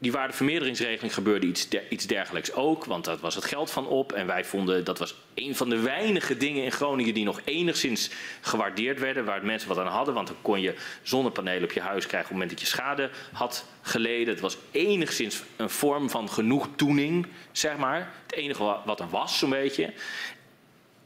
die 0.00 0.12
waardevermeerderingsregeling 0.12 1.14
gebeurde 1.14 1.46
iets, 1.46 1.68
der, 1.68 1.82
iets 1.88 2.06
dergelijks 2.06 2.52
ook, 2.52 2.84
want 2.84 3.04
dat 3.04 3.20
was 3.20 3.34
het 3.34 3.44
geld 3.44 3.70
van 3.70 3.86
op. 3.86 4.12
En 4.12 4.26
wij 4.26 4.44
vonden 4.44 4.84
dat 4.84 4.98
was 4.98 5.14
een 5.34 5.56
van 5.56 5.68
de 5.68 5.78
weinige 5.80 6.36
dingen 6.36 6.64
in 6.64 6.72
Groningen 6.72 7.14
die 7.14 7.24
nog 7.24 7.40
enigszins 7.44 8.10
gewaardeerd 8.40 8.98
werden, 8.98 9.24
waar 9.24 9.44
mensen 9.44 9.68
wat 9.68 9.78
aan 9.78 9.86
hadden. 9.86 10.14
Want 10.14 10.26
dan 10.26 10.36
kon 10.42 10.60
je 10.60 10.74
zonnepanelen 11.02 11.64
op 11.64 11.72
je 11.72 11.80
huis 11.80 12.06
krijgen 12.06 12.30
op 12.30 12.36
het 12.36 12.40
moment 12.40 12.50
dat 12.50 12.60
je 12.60 12.66
schade 12.66 13.10
had 13.32 13.64
geleden. 13.82 14.28
Het 14.28 14.40
was 14.40 14.56
enigszins 14.70 15.42
een 15.56 15.70
vorm 15.70 16.10
van 16.10 16.30
genoegdoening, 16.30 17.26
zeg 17.52 17.76
maar. 17.76 18.12
Het 18.22 18.34
enige 18.34 18.76
wat 18.84 19.00
er 19.00 19.08
was, 19.08 19.38
zo'n 19.38 19.50
beetje. 19.50 19.92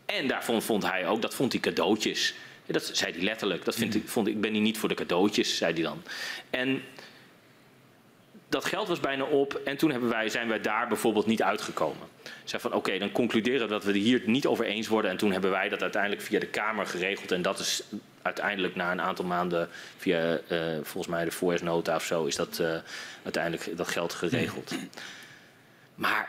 En 0.07 0.29
daarvan 0.29 0.63
vond 0.63 0.91
hij 0.91 1.09
ook, 1.09 1.23
dat 1.23 1.35
vond 1.35 1.53
hij 1.53 1.61
cadeautjes. 1.61 2.35
Dat 2.67 2.91
zei 2.93 3.13
hij 3.13 3.23
letterlijk. 3.23 3.65
Dat 3.65 3.75
vind 3.75 3.95
ik, 3.95 4.09
vond 4.09 4.27
ik, 4.27 4.41
ben 4.41 4.53
hier 4.53 4.63
niet 4.63 4.79
voor 4.79 4.89
de 4.89 4.95
cadeautjes, 4.95 5.57
zei 5.57 5.73
hij 5.73 5.83
dan. 5.83 6.03
En 6.51 6.83
dat 8.53 8.65
geld 8.65 8.89
was 8.89 9.01
bijna 9.01 9.25
op 9.25 9.55
en 9.65 9.77
toen 9.77 9.91
hebben 9.91 10.09
wij, 10.09 10.29
zijn 10.29 10.49
wij 10.49 10.61
daar 10.61 10.89
bijvoorbeeld 10.89 11.27
niet 11.27 11.43
uitgekomen. 11.43 12.09
Zeg 12.45 12.61
van 12.61 12.71
oké, 12.71 12.79
okay, 12.79 12.99
dan 12.99 13.13
concluderen 13.13 13.61
we 13.61 13.73
dat 13.73 13.85
we 13.85 13.93
het 13.93 14.01
hier 14.01 14.23
niet 14.27 14.47
over 14.47 14.65
eens 14.65 14.89
worden 14.89 15.11
en 15.11 15.17
toen 15.17 15.33
hebben 15.33 15.51
wij 15.51 15.69
dat 15.69 15.83
uiteindelijk 15.83 16.23
via 16.23 16.41
de 16.41 16.47
Kamer 16.47 16.87
geregeld 16.87 17.33
en 17.33 17.43
dat 17.43 17.59
is 17.59 17.83
uiteindelijk 18.23 18.75
na 18.75 18.93
een 18.93 19.01
aantal 19.01 19.25
maanden 19.25 19.69
via 19.97 20.41
uh, 20.49 20.61
volgens 20.83 21.07
mij 21.07 21.25
de 21.25 21.31
voorjaarsnota 21.31 21.95
of 21.95 22.05
zo 22.05 22.25
is 22.25 22.37
dat 22.37 22.59
uh, 22.59 22.75
uiteindelijk 23.23 23.77
dat 23.77 23.89
geld 23.89 24.15
geregeld. 24.15 24.75
Maar 25.95 26.29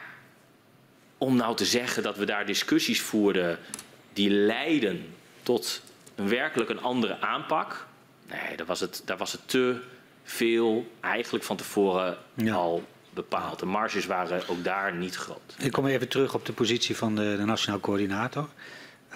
om 1.18 1.36
nou 1.36 1.56
te 1.56 1.66
zeggen 1.66 2.04
dat 2.04 2.18
we 2.18 2.26
daar 2.26 2.46
discussies 2.46 3.02
voerden 3.02 3.60
die 4.14 4.30
leiden 4.30 5.16
tot 5.44 5.82
een 6.16 6.30
werkelijk 6.30 6.70
een 6.70 6.82
andere 6.82 7.20
aanpak. 7.22 7.88
Nee, 8.30 8.58
daar 8.58 8.66
was 8.66 8.80
het, 8.80 9.02
daar 9.06 9.18
was 9.18 9.32
het 9.32 9.42
te 9.46 9.82
veel 10.24 10.92
eigenlijk 11.00 11.46
van 11.46 11.58
tevoren 11.58 12.18
ja. 12.34 12.54
al 12.54 12.84
bepaald. 13.14 13.60
De 13.60 13.66
marges 13.66 14.06
waren 14.06 14.48
ook 14.48 14.64
daar 14.64 14.96
niet 14.96 15.16
groot. 15.16 15.56
Ik 15.58 15.72
kom 15.72 15.86
even 15.86 16.08
terug 16.08 16.34
op 16.34 16.46
de 16.46 16.54
positie 16.54 16.96
van 16.96 17.16
de, 17.16 17.36
de 17.38 17.46
Nationaal 17.46 17.80
Coördinator. 17.80 18.50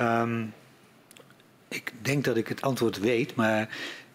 Um, 0.01 0.53
ik 1.67 1.93
denk 2.01 2.23
dat 2.23 2.37
ik 2.37 2.47
het 2.47 2.61
antwoord 2.61 2.99
weet, 2.99 3.35
maar 3.35 3.69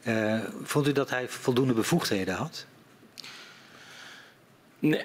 uh, 0.07 0.41
vond 0.63 0.89
u 0.89 0.93
dat 0.93 1.11
hij 1.11 1.29
voldoende 1.29 1.75
bevoegdheden 1.75 2.35
had? 2.35 2.67
Nee. 4.79 5.05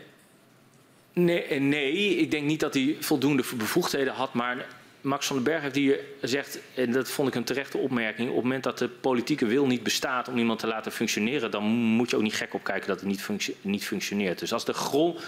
Nee, 1.14 1.60
nee, 1.60 2.16
ik 2.16 2.32
denk 2.32 2.46
niet 2.46 2.60
dat 2.60 2.74
hij 2.74 2.98
voldoende 3.00 3.44
bevoegdheden 3.58 4.14
had, 4.14 4.34
maar 4.34 4.66
Max 5.08 5.28
van 5.28 5.36
den 5.36 5.46
Berg 5.46 5.62
heeft 5.62 5.76
hier 5.76 6.00
gezegd, 6.20 6.60
en 6.74 6.92
dat 6.92 7.10
vond 7.10 7.28
ik 7.28 7.36
een 7.36 7.44
terechte 7.44 7.78
opmerking, 7.78 8.30
op 8.30 8.36
het 8.36 8.44
moment 8.44 8.64
dat 8.64 8.78
de 8.78 8.90
politieke 8.90 9.46
wil 9.46 9.66
niet 9.66 9.84
bestaat 9.84 10.28
om 10.28 10.38
iemand 10.38 10.60
te 10.60 10.68
laten 10.68 10.92
functioneren, 10.92 11.52
dan 11.52 11.64
moet 11.64 12.10
je 12.10 12.16
ook 12.16 12.22
niet 12.22 12.36
gek 12.36 12.54
opkijken 12.54 12.88
dat 12.88 13.00
het 13.00 13.10
niet, 13.10 13.22
functio 13.22 13.54
niet 13.62 13.86
functioneert. 13.86 14.40
Dus 14.40 14.54
als, 14.54 14.66
de 14.66 14.74
grond, 14.74 15.24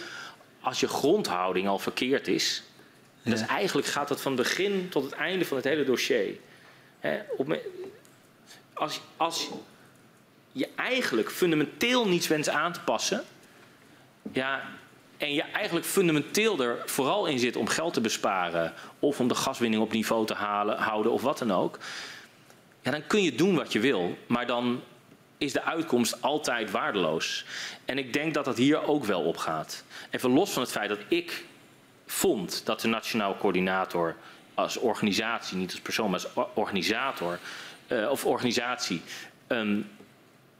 als 0.59 0.79
je 0.79 0.87
grondhouding 0.87 1.67
al 1.67 1.79
verkeerd 1.79 2.27
is, 2.27 2.63
ja. 3.21 3.31
dus 3.31 3.41
eigenlijk 3.45 3.87
gaat 3.87 4.07
dat 4.07 4.21
van 4.21 4.35
begin 4.35 4.89
tot 4.89 5.03
het 5.03 5.13
einde 5.13 5.45
van 5.45 5.57
het 5.57 5.65
hele 5.65 5.83
dossier. 5.83 6.35
Hè, 6.99 7.19
op, 7.37 7.59
als, 8.73 9.01
als 9.17 9.49
je 10.51 10.69
eigenlijk 10.75 11.31
fundamenteel 11.31 12.07
niets 12.07 12.27
wenst 12.27 12.49
aan 12.49 12.73
te 12.73 12.81
passen, 12.81 13.23
ja, 14.31 14.69
en 15.19 15.33
je 15.33 15.41
eigenlijk 15.41 15.85
fundamenteel 15.85 16.59
er 16.59 16.81
vooral 16.85 17.25
in 17.25 17.39
zit 17.39 17.55
om 17.55 17.67
geld 17.67 17.93
te 17.93 18.01
besparen 18.01 18.73
of 18.99 19.19
om 19.19 19.27
de 19.27 19.35
gaswinning 19.35 19.81
op 19.81 19.91
niveau 19.91 20.25
te 20.25 20.33
halen, 20.33 20.77
houden 20.77 21.11
of 21.11 21.21
wat 21.21 21.37
dan 21.37 21.51
ook, 21.51 21.79
ja, 22.81 22.91
dan 22.91 23.07
kun 23.07 23.23
je 23.23 23.35
doen 23.35 23.55
wat 23.55 23.73
je 23.73 23.79
wil, 23.79 24.17
maar 24.27 24.47
dan 24.47 24.81
is 25.37 25.53
de 25.53 25.63
uitkomst 25.63 26.21
altijd 26.21 26.71
waardeloos. 26.71 27.45
En 27.85 27.97
ik 27.97 28.13
denk 28.13 28.33
dat 28.33 28.45
dat 28.45 28.57
hier 28.57 28.87
ook 28.87 29.05
wel 29.05 29.21
op 29.21 29.37
gaat. 29.37 29.83
Even 30.09 30.29
los 30.29 30.51
van 30.51 30.61
het 30.61 30.71
feit 30.71 30.89
dat 30.89 30.99
ik 31.07 31.45
vond 32.05 32.65
dat 32.65 32.81
de 32.81 32.87
nationaal 32.87 33.37
coördinator 33.37 34.15
als 34.53 34.77
organisatie, 34.77 35.57
niet 35.57 35.71
als 35.71 35.79
persoon, 35.79 36.09
maar 36.09 36.25
als 36.33 36.47
organisator 36.53 37.39
uh, 37.87 38.09
of 38.09 38.25
organisatie, 38.25 39.01
um, 39.47 39.89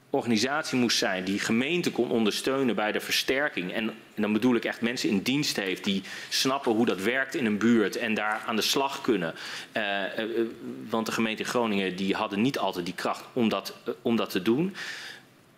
organisatie 0.10 0.80
moest 0.80 0.98
zijn 0.98 1.24
die 1.24 1.40
gemeente 1.40 1.92
kon 1.92 2.12
ondersteunen 2.12 2.76
bij 2.76 2.92
de 2.92 3.00
versterking. 3.00 3.74
En, 3.74 3.90
en, 4.16 4.22
dan 4.22 4.34
bedoel 4.34 4.56
ik 4.56 4.66
echt 4.66 4.82
mensen 4.82 5.10
in 5.10 5.22
dienst 5.22 5.56
heeft 5.56 5.84
die 5.84 6.04
snappen 6.30 6.72
hoe 6.72 6.86
dat 6.86 7.02
werkt 7.02 7.36
in 7.36 7.46
een 7.46 7.58
buurt 7.58 7.96
en 7.96 8.14
daar 8.14 8.44
aan 8.46 8.56
de 8.56 8.62
slag 8.62 9.02
kunnen. 9.02 9.34
Uh, 9.78 9.84
uh, 10.20 10.48
want 10.90 11.06
de 11.06 11.12
gemeente 11.12 11.44
Groningen 11.44 11.96
die 11.96 12.16
hadden 12.16 12.42
niet 12.42 12.58
altijd 12.58 12.86
die 12.86 12.94
kracht 12.94 13.24
om 13.34 13.50
dat, 13.50 13.76
uh, 13.88 13.94
om 14.02 14.16
dat 14.16 14.30
te 14.30 14.42
doen. 14.42 14.76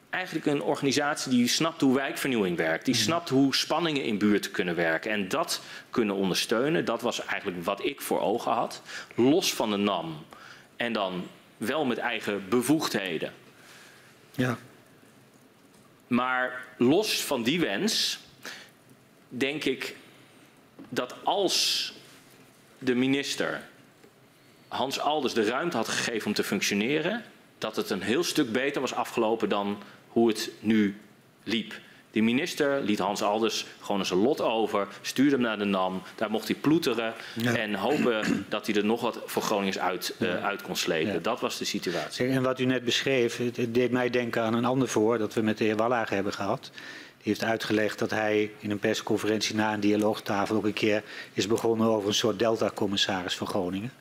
Eigenlijk 0.10 0.46
een 0.46 0.62
organisatie 0.62 1.32
die 1.32 1.48
snapt 1.48 1.82
hoe 1.82 1.96
wijkvernieuwing 1.96 2.58
werkt. 2.58 2.86
Die 2.86 2.96
snapt 2.96 3.30
hoe 3.30 3.56
spanningen 3.56 4.04
in 4.04 4.18
buurten 4.18 4.52
kunnen 4.52 4.76
werken. 4.76 5.12
En 5.12 5.28
dat 5.28 5.62
kunnen 5.90 6.16
ondersteunen. 6.16 6.86
Dat 6.86 7.02
was 7.02 7.26
eigenlijk 7.26 7.64
wat 7.64 7.86
ik 7.86 8.02
voor 8.02 8.20
ogen 8.20 8.52
had. 8.52 8.82
Los 9.16 9.54
van 9.54 9.72
de 9.72 9.78
NAM. 9.78 10.26
En 10.76 10.94
dan 10.94 11.28
wel 11.58 11.86
met 11.86 11.98
eigen 11.98 12.44
bevoegdheden. 12.50 13.34
Ja. 14.32 14.58
Maar 16.08 16.66
los 16.78 17.24
van 17.24 17.44
die 17.44 17.60
wens, 17.60 18.20
denk 19.30 19.64
ik 19.64 19.96
dat 20.90 21.16
als 21.24 21.94
de 22.78 22.96
minister 22.96 23.70
Hans 24.68 25.00
Alders 25.00 25.34
de 25.34 25.44
ruimte 25.44 25.78
had 25.78 25.88
gegeven 25.88 26.28
om 26.28 26.34
te 26.34 26.44
functioneren, 26.44 27.24
dat 27.58 27.76
het 27.76 27.90
een 27.90 28.02
heel 28.02 28.24
stuk 28.24 28.52
beter 28.52 28.82
was 28.82 28.94
afgelopen 28.94 29.50
dan 29.50 29.82
hoe 30.08 30.28
het 30.28 30.52
nu 30.60 31.00
liep. 31.44 31.80
Die 32.12 32.24
minister 32.24 32.82
liet 32.82 33.00
Hans 33.00 33.22
Alders 33.22 33.66
gewoon 33.82 34.06
zijn 34.06 34.20
lot 34.20 34.42
over, 34.42 34.88
stuurde 35.02 35.32
hem 35.32 35.42
naar 35.42 35.58
de 35.58 35.66
NAM. 35.66 36.02
Daar 36.16 36.32
mocht 36.32 36.48
hij 36.48 36.56
ploeteren 36.56 37.14
ja. 37.36 37.56
en 37.56 37.76
hopen 37.76 38.46
dat 38.50 38.66
hij 38.66 38.76
er 38.76 38.86
nog 38.86 39.02
wat 39.02 39.20
voor 39.26 39.42
Groningers 39.42 39.80
uit, 39.80 40.16
uh, 40.20 40.46
uit 40.46 40.62
kon 40.62 40.76
slepen. 40.76 41.14
Ja. 41.14 41.20
Dat 41.20 41.40
was 41.40 41.58
de 41.58 41.66
situatie. 41.66 42.28
En 42.28 42.44
wat 42.44 42.60
u 42.60 42.66
net 42.66 42.84
beschreef, 42.84 43.38
het 43.38 43.74
deed 43.74 43.92
mij 43.92 44.10
denken 44.10 44.42
aan 44.42 44.54
een 44.54 44.66
ander 44.66 44.88
voor 44.88 45.18
dat 45.18 45.34
we 45.34 45.42
met 45.42 45.58
de 45.58 45.64
heer 45.64 45.76
Wallager 45.76 46.16
hebben 46.16 46.34
gehad. 46.34 46.72
Die 47.24 47.34
heeft 47.34 47.44
uitgelegd 47.44 48.00
dat 48.00 48.10
hij 48.10 48.52
in 48.60 48.72
een 48.72 48.80
persconferentie 48.80 49.56
na 49.56 49.74
een 49.74 49.80
dialoogtafel 49.80 50.56
ook 50.56 50.66
een 50.66 50.74
keer 50.74 51.04
is 51.34 51.48
begonnen 51.48 51.88
over 51.88 52.08
een 52.08 52.14
soort 52.14 52.40
delta-commissaris 52.40 53.36
voor 53.36 53.48
Groningen. 53.48 53.92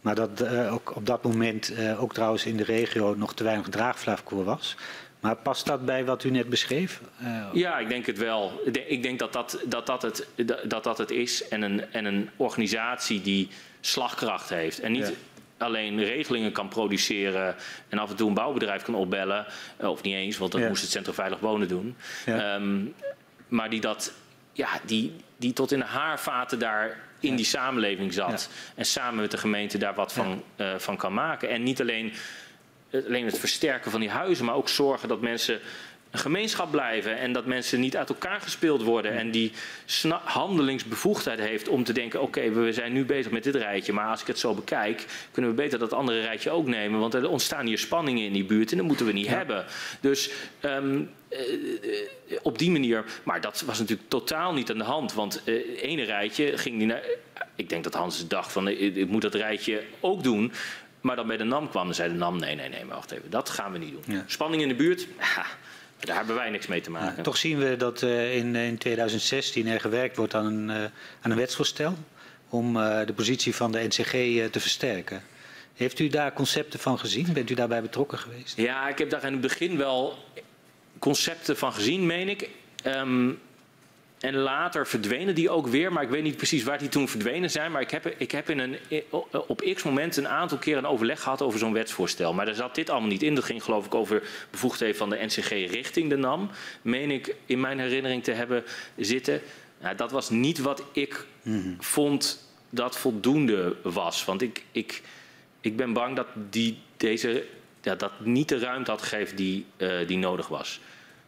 Maar 0.00 0.14
dat 0.14 0.42
uh, 0.42 0.72
ook 0.72 0.96
op 0.96 1.06
dat 1.06 1.22
moment 1.22 1.70
uh, 1.70 2.02
ook 2.02 2.14
trouwens 2.14 2.44
in 2.44 2.56
de 2.56 2.64
regio 2.64 3.14
nog 3.14 3.34
te 3.34 3.44
weinig 3.44 3.68
draagvlak 3.68 4.18
voor 4.24 4.44
was. 4.44 4.76
Maar 5.20 5.36
past 5.36 5.66
dat 5.66 5.84
bij 5.84 6.04
wat 6.04 6.24
u 6.24 6.30
net 6.30 6.48
beschreef? 6.48 7.00
Uh, 7.22 7.46
ja, 7.52 7.78
ik 7.78 7.88
denk 7.88 8.06
het 8.06 8.18
wel. 8.18 8.60
Ik 8.86 9.02
denk 9.02 9.18
dat 9.18 9.32
dat, 9.32 9.58
dat, 9.66 9.86
dat, 9.86 10.02
het, 10.02 10.26
dat, 10.64 10.84
dat 10.84 10.98
het 10.98 11.10
is. 11.10 11.48
En 11.48 11.62
een, 11.62 11.92
en 11.92 12.04
een 12.04 12.30
organisatie 12.36 13.20
die 13.20 13.48
slagkracht 13.80 14.48
heeft. 14.48 14.80
En 14.80 14.92
niet 14.92 15.06
ja. 15.06 15.64
alleen 15.64 16.04
regelingen 16.04 16.52
kan 16.52 16.68
produceren 16.68 17.56
en 17.88 17.98
af 17.98 18.10
en 18.10 18.16
toe 18.16 18.28
een 18.28 18.34
bouwbedrijf 18.34 18.82
kan 18.82 18.94
opbellen. 18.94 19.46
Of 19.76 20.02
niet 20.02 20.14
eens, 20.14 20.38
want 20.38 20.52
dat 20.52 20.60
ja. 20.60 20.68
moest 20.68 20.82
het 20.82 20.90
Centrum 20.90 21.14
Veilig 21.14 21.38
Wonen 21.38 21.68
doen. 21.68 21.96
Ja. 22.26 22.54
Um, 22.54 22.94
maar 23.48 23.70
die, 23.70 23.80
dat, 23.80 24.12
ja, 24.52 24.68
die, 24.84 25.12
die 25.36 25.52
tot 25.52 25.72
in 25.72 25.78
de 25.78 25.84
haarvaten 25.84 26.58
daar 26.58 26.98
in 27.20 27.36
die 27.36 27.44
samenleving 27.44 28.12
zat. 28.12 28.48
En 28.74 28.84
samen 28.84 29.20
met 29.20 29.30
de 29.30 29.38
gemeente 29.38 29.78
daar 29.78 29.94
wat 29.94 30.12
van, 30.12 30.42
uh, 30.56 30.74
van 30.76 30.96
kan 30.96 31.14
maken. 31.14 31.48
En 31.48 31.62
niet 31.62 31.80
alleen 31.80 32.12
alleen 32.92 33.24
het 33.24 33.38
versterken 33.38 33.90
van 33.90 34.00
die 34.00 34.10
huizen, 34.10 34.44
maar 34.44 34.54
ook 34.54 34.68
zorgen 34.68 35.08
dat 35.08 35.20
mensen 35.20 35.60
een 36.10 36.18
gemeenschap 36.18 36.70
blijven 36.70 37.18
en 37.18 37.32
dat 37.32 37.46
mensen 37.46 37.80
niet 37.80 37.96
uit 37.96 38.08
elkaar 38.08 38.40
gespeeld 38.40 38.82
worden 38.82 39.12
en 39.12 39.30
die 39.30 39.52
handelingsbevoegdheid 40.24 41.38
heeft 41.38 41.68
om 41.68 41.84
te 41.84 41.92
denken, 41.92 42.22
oké, 42.22 42.38
okay, 42.38 42.52
we 42.52 42.72
zijn 42.72 42.92
nu 42.92 43.04
bezig 43.04 43.32
met 43.32 43.42
dit 43.44 43.54
rijtje, 43.54 43.92
maar 43.92 44.10
als 44.10 44.20
ik 44.20 44.26
het 44.26 44.38
zo 44.38 44.54
bekijk, 44.54 45.06
kunnen 45.30 45.50
we 45.50 45.56
beter 45.56 45.78
dat 45.78 45.92
andere 45.92 46.20
rijtje 46.20 46.50
ook 46.50 46.66
nemen, 46.66 47.00
want 47.00 47.14
er 47.14 47.28
ontstaan 47.28 47.66
hier 47.66 47.78
spanningen 47.78 48.24
in 48.24 48.32
die 48.32 48.44
buurt 48.44 48.70
en 48.70 48.76
dat 48.76 48.86
moeten 48.86 49.06
we 49.06 49.12
niet 49.12 49.26
ja. 49.26 49.36
hebben. 49.36 49.64
Dus 50.00 50.30
um, 50.62 51.10
uh, 51.30 51.38
op 52.42 52.58
die 52.58 52.70
manier, 52.70 53.04
maar 53.22 53.40
dat 53.40 53.62
was 53.66 53.78
natuurlijk 53.78 54.08
totaal 54.08 54.52
niet 54.52 54.70
aan 54.70 54.78
de 54.78 54.84
hand, 54.84 55.14
want 55.14 55.42
uh, 55.44 55.82
ene 55.82 56.02
rijtje 56.02 56.58
ging 56.58 56.78
die 56.78 56.86
naar, 56.86 57.02
ik 57.54 57.68
denk 57.68 57.84
dat 57.84 57.94
Hans 57.94 58.28
dacht 58.28 58.52
van, 58.52 58.68
ik 58.68 59.08
moet 59.08 59.22
dat 59.22 59.34
rijtje 59.34 59.82
ook 60.00 60.22
doen, 60.22 60.52
maar 61.00 61.16
dan 61.16 61.26
bij 61.26 61.36
de 61.36 61.44
NAM 61.44 61.70
kwam, 61.70 61.84
dan 61.84 61.94
zei 61.94 62.12
de 62.12 62.18
NAM: 62.18 62.38
nee, 62.38 62.54
nee, 62.54 62.68
nee, 62.68 62.84
maar 62.84 62.94
wacht 62.94 63.10
even, 63.10 63.30
dat 63.30 63.50
gaan 63.50 63.72
we 63.72 63.78
niet 63.78 63.92
doen. 63.92 64.16
Ja. 64.16 64.24
Spanning 64.26 64.62
in 64.62 64.68
de 64.68 64.74
buurt, 64.74 65.06
daar 65.98 66.16
hebben 66.16 66.34
wij 66.34 66.50
niks 66.50 66.66
mee 66.66 66.80
te 66.80 66.90
maken. 66.90 67.16
Ja, 67.16 67.22
toch 67.22 67.36
zien 67.36 67.58
we 67.58 67.76
dat 67.76 68.02
uh, 68.02 68.36
in, 68.36 68.56
in 68.56 68.78
2016 68.78 69.66
er 69.66 69.80
gewerkt 69.80 70.16
wordt 70.16 70.34
aan 70.34 70.46
een, 70.46 70.68
uh, 70.68 70.84
aan 71.20 71.30
een 71.30 71.36
wetsvoorstel 71.36 71.94
om 72.48 72.76
uh, 72.76 73.06
de 73.06 73.12
positie 73.12 73.54
van 73.54 73.72
de 73.72 73.82
NCG 73.82 74.10
te 74.50 74.60
versterken. 74.60 75.22
Heeft 75.74 75.98
u 75.98 76.08
daar 76.08 76.32
concepten 76.32 76.78
van 76.78 76.98
gezien? 76.98 77.32
Bent 77.32 77.50
u 77.50 77.54
daarbij 77.54 77.82
betrokken 77.82 78.18
geweest? 78.18 78.56
Ja, 78.56 78.88
ik 78.88 78.98
heb 78.98 79.10
daar 79.10 79.24
in 79.24 79.32
het 79.32 79.40
begin 79.40 79.76
wel 79.76 80.24
concepten 80.98 81.56
van 81.56 81.72
gezien, 81.72 82.06
meen 82.06 82.28
ik. 82.28 82.50
Um, 82.84 83.40
en 84.20 84.34
later 84.34 84.86
verdwenen 84.86 85.34
die 85.34 85.50
ook 85.50 85.66
weer, 85.66 85.92
maar 85.92 86.02
ik 86.02 86.08
weet 86.08 86.22
niet 86.22 86.36
precies 86.36 86.62
waar 86.62 86.78
die 86.78 86.88
toen 86.88 87.08
verdwenen 87.08 87.50
zijn. 87.50 87.72
Maar 87.72 87.80
ik 87.80 87.90
heb, 87.90 88.06
ik 88.06 88.30
heb 88.30 88.50
in 88.50 88.58
een, 88.58 88.76
op 89.30 89.72
x 89.74 89.82
moment 89.82 90.16
een 90.16 90.28
aantal 90.28 90.58
keer 90.58 90.76
een 90.76 90.86
overleg 90.86 91.22
gehad 91.22 91.42
over 91.42 91.58
zo'n 91.58 91.72
wetsvoorstel. 91.72 92.34
Maar 92.34 92.46
daar 92.46 92.54
zat 92.54 92.74
dit 92.74 92.90
allemaal 92.90 93.08
niet 93.08 93.22
in. 93.22 93.34
Dat 93.34 93.44
ging 93.44 93.62
geloof 93.62 93.86
ik 93.86 93.94
over 93.94 94.22
bevoegdheden 94.50 94.96
van 94.96 95.10
de 95.10 95.24
NCG 95.24 95.48
richting 95.48 96.10
de 96.10 96.16
NAM. 96.16 96.50
Meen 96.82 97.10
ik 97.10 97.34
in 97.46 97.60
mijn 97.60 97.78
herinnering 97.78 98.24
te 98.24 98.32
hebben 98.32 98.64
zitten. 98.96 99.40
Nou, 99.80 99.96
dat 99.96 100.10
was 100.10 100.30
niet 100.30 100.58
wat 100.58 100.82
ik 100.92 101.26
mm 101.42 101.62
-hmm. 101.62 101.76
vond 101.78 102.46
dat 102.70 102.96
voldoende 102.96 103.76
was. 103.82 104.24
Want 104.24 104.42
ik, 104.42 104.64
ik, 104.72 105.02
ik 105.60 105.76
ben 105.76 105.92
bang 105.92 106.16
dat 106.16 106.26
die 106.50 106.78
deze, 106.96 107.44
ja, 107.82 107.94
dat 107.94 108.12
niet 108.20 108.48
de 108.48 108.58
ruimte 108.58 108.90
had 108.90 109.02
gegeven 109.02 109.36
die, 109.36 109.66
uh, 109.76 110.06
die 110.06 110.18
nodig 110.18 110.48
was. 110.48 110.80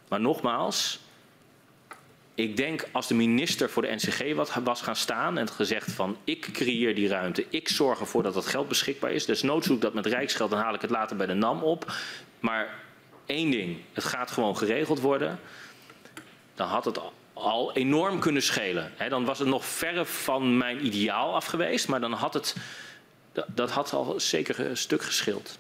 Maar 0.09 0.21
nogmaals 0.21 1.01
ik 2.43 2.57
denk 2.57 2.89
als 2.93 3.07
de 3.07 3.15
minister 3.15 3.71
voor 3.71 3.83
de 3.83 3.95
NCG 3.95 4.35
wat 4.35 4.55
was 4.65 4.83
gaan 4.83 4.97
staan 4.97 5.39
en 5.39 5.49
gezegd 5.49 5.93
van 5.93 6.17
ik 6.25 6.49
creëer 6.53 6.95
die 6.95 7.09
ruimte, 7.09 7.47
ik 7.49 7.69
zorg 7.69 8.01
ervoor 8.01 8.23
dat 8.23 8.35
dat 8.35 8.47
geld 8.47 8.69
beschikbaar 8.69 9.13
is. 9.13 9.25
Dus 9.25 9.43
noodzoek 9.43 9.81
dat 9.81 9.95
met 9.95 10.07
rijksgeld, 10.07 10.51
dan 10.51 10.61
haal 10.61 10.75
ik 10.75 10.81
het 10.81 10.91
later 10.91 11.17
bij 11.17 11.27
de 11.27 11.35
NAM 11.35 11.63
op. 11.63 11.93
Maar 12.41 12.75
één 13.27 13.51
ding, 13.51 13.79
het 13.93 14.05
gaat 14.05 14.31
gewoon 14.31 14.57
geregeld 14.57 15.01
worden. 15.01 15.39
Dan 16.55 16.69
had 16.69 16.85
het 16.85 17.01
al 17.33 17.73
enorm 17.73 18.21
kunnen 18.21 18.43
schelen. 18.43 18.93
He, 18.97 19.09
dan 19.09 19.25
was 19.25 19.39
het 19.39 19.49
nog 19.49 19.65
verre 19.65 20.05
van 20.05 20.57
mijn 20.57 20.87
ideaal 20.87 21.35
af 21.35 21.47
geweest, 21.47 21.89
maar 21.89 22.01
dan 22.01 22.13
had 22.13 22.35
het, 22.35 22.57
dat 23.47 23.71
had 23.71 23.93
al 23.93 24.21
zeker 24.21 24.61
een 24.61 24.77
stuk 24.77 25.03
geschild. 25.03 25.59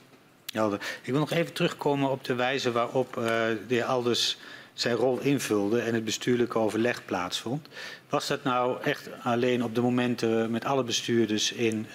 Helder. 0.52 0.80
Ik 1.02 1.10
wil 1.12 1.20
nog 1.20 1.30
even 1.30 1.52
terugkomen 1.52 2.10
op 2.10 2.24
de 2.24 2.34
wijze 2.34 2.72
waarop 2.72 3.16
uh, 3.16 3.24
de 3.24 3.58
heer 3.68 3.84
Alders 3.84 4.36
zijn 4.80 4.94
rol 4.94 5.20
invulde 5.20 5.80
en 5.80 5.94
het 5.94 6.04
bestuurlijke 6.04 6.58
overleg 6.58 7.04
plaatsvond. 7.04 7.68
Was 8.08 8.26
dat 8.26 8.44
nou 8.44 8.82
echt 8.82 9.08
alleen 9.22 9.64
op 9.64 9.74
de 9.74 9.80
momenten 9.80 10.50
met 10.50 10.64
alle 10.64 10.84
bestuurders 10.84 11.52
in 11.52 11.86
uh, 11.88 11.94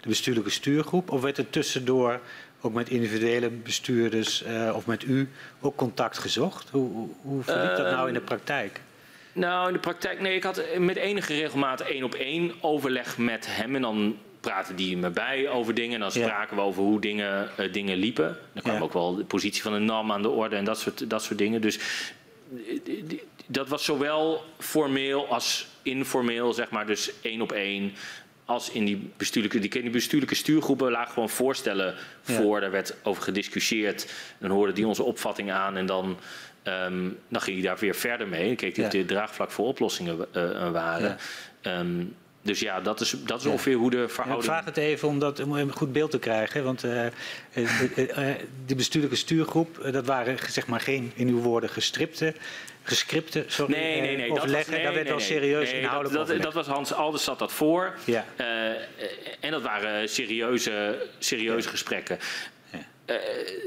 de 0.00 0.08
bestuurlijke 0.08 0.50
stuurgroep? 0.50 1.10
Of 1.10 1.20
werd 1.20 1.38
er 1.38 1.50
tussendoor 1.50 2.20
ook 2.60 2.72
met 2.72 2.88
individuele 2.88 3.50
bestuurders 3.50 4.44
uh, 4.46 4.72
of 4.74 4.86
met 4.86 5.04
u 5.04 5.28
ook 5.60 5.76
contact 5.76 6.18
gezocht? 6.18 6.68
Hoe, 6.70 6.90
hoe, 6.90 7.08
hoe 7.22 7.42
verliep 7.42 7.76
dat 7.76 7.90
nou 7.90 8.08
in 8.08 8.14
de 8.14 8.20
praktijk? 8.20 8.80
Nou, 9.32 9.66
in 9.66 9.72
de 9.72 9.78
praktijk, 9.78 10.20
nee, 10.20 10.34
ik 10.34 10.42
had 10.42 10.62
met 10.78 10.96
enige 10.96 11.34
regelmaat 11.34 11.80
één 11.80 12.04
op 12.04 12.14
één 12.14 12.52
overleg 12.60 13.18
met 13.18 13.46
hem. 13.48 13.74
En 13.74 13.82
dan 13.82 14.16
praten 14.40 14.76
die 14.76 14.96
me 14.96 15.10
bij 15.10 15.48
over 15.48 15.74
dingen. 15.74 15.94
En 15.94 16.00
dan 16.00 16.10
spraken 16.10 16.56
ja. 16.56 16.62
we 16.62 16.68
over 16.68 16.82
hoe 16.82 17.00
dingen, 17.00 17.48
uh, 17.60 17.72
dingen 17.72 17.96
liepen. 17.96 18.36
Dan 18.52 18.62
kwam 18.62 18.74
ja. 18.74 18.80
ook 18.80 18.92
wel 18.92 19.14
de 19.14 19.24
positie 19.24 19.62
van 19.62 19.72
de 19.72 19.78
NAM 19.78 20.12
aan 20.12 20.22
de 20.22 20.28
orde 20.28 20.56
en 20.56 20.64
dat 20.64 20.78
soort, 20.78 21.10
dat 21.10 21.22
soort 21.22 21.38
dingen. 21.38 21.60
Dus 21.60 21.78
dat 23.46 23.68
was 23.68 23.84
zowel 23.84 24.44
formeel 24.58 25.28
als 25.28 25.66
informeel, 25.82 26.52
zeg 26.52 26.70
maar. 26.70 26.86
Dus 26.86 27.12
één 27.22 27.40
op 27.40 27.52
één. 27.52 27.92
Als 28.44 28.70
in 28.70 28.84
die 28.84 29.10
bestuurlijke, 29.16 29.58
die, 29.58 29.70
die 29.70 29.90
bestuurlijke 29.90 30.34
stuurgroepen 30.34 30.90
lagen 30.90 31.12
gewoon 31.12 31.28
voorstellen 31.28 31.94
ja. 32.24 32.34
voor. 32.34 32.60
Daar 32.60 32.70
werd 32.70 32.94
over 33.02 33.22
gediscussieerd. 33.22 34.12
Dan 34.38 34.50
hoorden 34.50 34.74
die 34.74 34.86
onze 34.86 35.02
opvatting 35.02 35.52
aan 35.52 35.76
en 35.76 35.86
dan 35.86 36.18
Um, 36.68 37.18
dan 37.28 37.40
ging 37.40 37.56
je 37.56 37.62
daar 37.62 37.78
weer 37.78 37.94
verder 37.94 38.28
mee. 38.28 38.54
Keek 38.54 38.76
ja. 38.76 38.88
de 38.88 39.04
draagvlak 39.04 39.50
voor 39.50 39.66
oplossingen 39.66 40.26
uh, 40.36 40.70
waren. 40.70 41.18
Ja. 41.62 41.78
Um, 41.78 42.16
dus 42.44 42.60
ja, 42.60 42.80
dat 42.80 43.00
is, 43.00 43.14
dat 43.24 43.40
is 43.40 43.46
ongeveer 43.46 43.76
hoe 43.76 43.90
de 43.90 44.08
verhouding... 44.08 44.44
Ik 44.44 44.50
vraag 44.50 44.64
het 44.64 44.76
even 44.76 45.08
om, 45.08 45.18
dat, 45.18 45.40
om 45.40 45.52
een 45.52 45.72
goed 45.72 45.92
beeld 45.92 46.10
te 46.10 46.18
krijgen. 46.18 46.64
Want 46.64 46.84
uh, 46.84 47.06
de 48.66 48.74
bestuurlijke 48.76 49.16
stuurgroep, 49.16 49.88
dat 49.92 50.06
waren 50.06 50.38
zeg 50.48 50.66
maar 50.66 50.80
geen, 50.80 51.12
in 51.14 51.28
uw 51.28 51.40
woorden, 51.40 51.70
gestripte 51.70 52.34
gescripte 52.84 53.44
sorry, 53.46 53.72
nee, 53.72 54.00
nee, 54.00 54.16
nee, 54.16 54.30
overleggen. 54.30 54.52
Dat 54.52 54.66
was, 54.66 54.66
nee, 54.66 54.82
Daar 54.82 54.92
werd 54.92 55.04
nee, 55.04 55.14
wel 55.14 55.22
serieus 55.22 55.70
nee, 55.70 55.80
inhoudelijk 55.80 56.16
dat, 56.16 56.26
dat, 56.26 56.42
dat, 56.42 56.54
was 56.54 56.66
Hans 56.66 56.92
Alders 56.92 57.24
zat 57.24 57.38
dat 57.38 57.52
voor. 57.52 57.94
Ja. 58.04 58.24
Uh, 58.40 58.46
en 59.40 59.50
dat 59.50 59.62
waren 59.62 60.08
serieuze, 60.08 61.06
serieuze 61.18 61.66
ja. 61.66 61.70
gesprekken. 61.70 62.18
Ja. 62.70 62.78
Uh, 62.78 63.16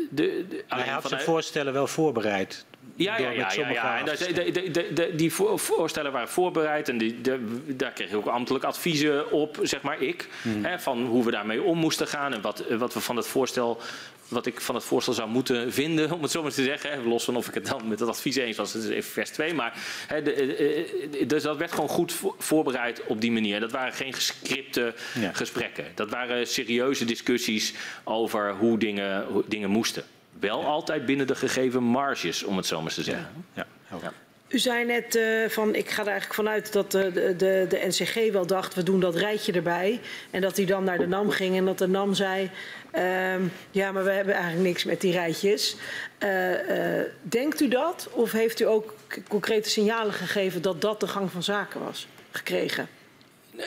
de, 0.09 0.45
de, 0.49 0.63
hij 0.67 0.87
had 0.87 1.07
zijn 1.07 1.21
voorstellen 1.21 1.73
wel 1.73 1.87
voorbereid. 1.87 2.65
Ja, 2.97 3.17
ja, 3.19 3.29
ja, 3.29 3.51
ja, 3.53 3.69
ja. 3.69 3.99
En 3.99 4.05
de, 4.05 4.51
de, 4.51 4.71
de, 4.71 4.93
de, 4.93 5.15
die 5.15 5.33
voorstellen 5.55 6.11
waren 6.11 6.29
voorbereid 6.29 6.89
en 6.89 6.97
die, 6.97 7.21
daar 7.65 7.91
kreeg 7.91 8.09
ik 8.09 8.15
ook 8.15 8.25
ambtelijk 8.25 8.65
adviezen 8.65 9.31
op, 9.31 9.59
zeg 9.61 9.81
maar 9.81 10.01
ik, 10.01 10.27
hmm. 10.41 10.65
hè, 10.65 10.79
van 10.79 11.05
hoe 11.05 11.25
we 11.25 11.31
daarmee 11.31 11.61
om 11.61 11.77
moesten 11.77 12.07
gaan 12.07 12.33
en 12.33 12.41
wat, 12.41 12.63
wat 12.69 12.93
we 12.93 12.99
van 12.99 13.15
het 13.15 13.27
voorstel 13.27 13.81
wat 14.27 14.45
ik 14.45 14.61
van 14.61 14.75
het 14.75 14.83
voorstel 14.83 15.13
zou 15.13 15.29
moeten 15.29 15.73
vinden, 15.73 16.11
om 16.15 16.21
het 16.21 16.31
zo 16.31 16.41
maar 16.41 16.51
te 16.51 16.63
zeggen. 16.63 17.07
Los 17.07 17.23
van 17.23 17.35
of 17.35 17.47
ik 17.47 17.53
het 17.53 17.65
dan 17.65 17.87
met 17.87 17.99
het 17.99 18.09
advies 18.09 18.35
eens 18.35 18.57
was, 18.57 18.73
dat 18.73 18.83
is 18.83 18.89
even 18.89 19.11
vers 19.11 19.29
2. 19.29 19.53
Maar 19.53 19.73
hè, 20.07 20.21
de, 20.21 21.23
dus 21.27 21.43
dat 21.43 21.57
werd 21.57 21.71
gewoon 21.71 21.89
goed 21.89 22.15
voorbereid 22.37 23.01
op 23.05 23.21
die 23.21 23.31
manier. 23.31 23.59
Dat 23.59 23.71
waren 23.71 23.93
geen 23.93 24.13
gescripte 24.13 24.93
ja. 25.19 25.31
gesprekken. 25.33 25.85
Dat 25.95 26.09
waren 26.09 26.47
serieuze 26.47 27.05
discussies 27.05 27.73
over 28.03 28.53
hoe 28.53 28.77
dingen, 28.77 29.25
hoe 29.25 29.43
dingen 29.47 29.69
moesten. 29.69 30.03
Wel 30.39 30.59
ja. 30.59 30.65
altijd 30.65 31.05
binnen 31.05 31.27
de 31.27 31.35
gegeven 31.35 31.83
marges, 31.83 32.43
om 32.43 32.57
het 32.57 32.65
zo 32.65 32.81
maar 32.81 32.93
te 32.93 33.03
zeggen. 33.03 33.27
Ja. 33.53 33.67
ja. 34.01 34.13
U 34.47 34.59
zei 34.59 34.85
net 34.85 35.15
uh, 35.15 35.49
van, 35.49 35.75
ik 35.75 35.89
ga 35.89 36.01
er 36.01 36.07
eigenlijk 36.07 36.33
vanuit 36.33 36.73
dat 36.73 36.91
de, 36.91 37.11
de, 37.37 37.65
de 37.69 37.85
NCG 37.87 38.31
wel 38.31 38.45
dacht, 38.45 38.73
we 38.73 38.83
doen 38.83 38.99
dat 38.99 39.15
rijtje 39.15 39.51
erbij. 39.51 39.99
En 40.31 40.41
dat 40.41 40.57
hij 40.57 40.65
dan 40.65 40.83
naar 40.83 40.97
de 40.97 41.07
NAM 41.07 41.29
ging 41.29 41.57
en 41.57 41.65
dat 41.65 41.77
de 41.77 41.87
NAM 41.87 42.13
zei, 42.13 42.49
uh, 42.95 43.35
ja, 43.71 43.91
maar 43.91 44.03
we 44.03 44.11
hebben 44.11 44.33
eigenlijk 44.33 44.63
niks 44.63 44.83
met 44.83 45.01
die 45.01 45.11
rijtjes. 45.11 45.75
Uh, 46.23 46.51
uh, 46.51 47.03
denkt 47.21 47.61
u 47.61 47.67
dat? 47.67 48.07
Of 48.11 48.31
heeft 48.31 48.59
u 48.59 48.67
ook 48.67 48.93
concrete 49.27 49.69
signalen 49.69 50.13
gegeven 50.13 50.61
dat 50.61 50.81
dat 50.81 50.99
de 50.99 51.07
gang 51.07 51.31
van 51.31 51.43
zaken 51.43 51.83
was 51.83 52.07
gekregen? 52.31 52.87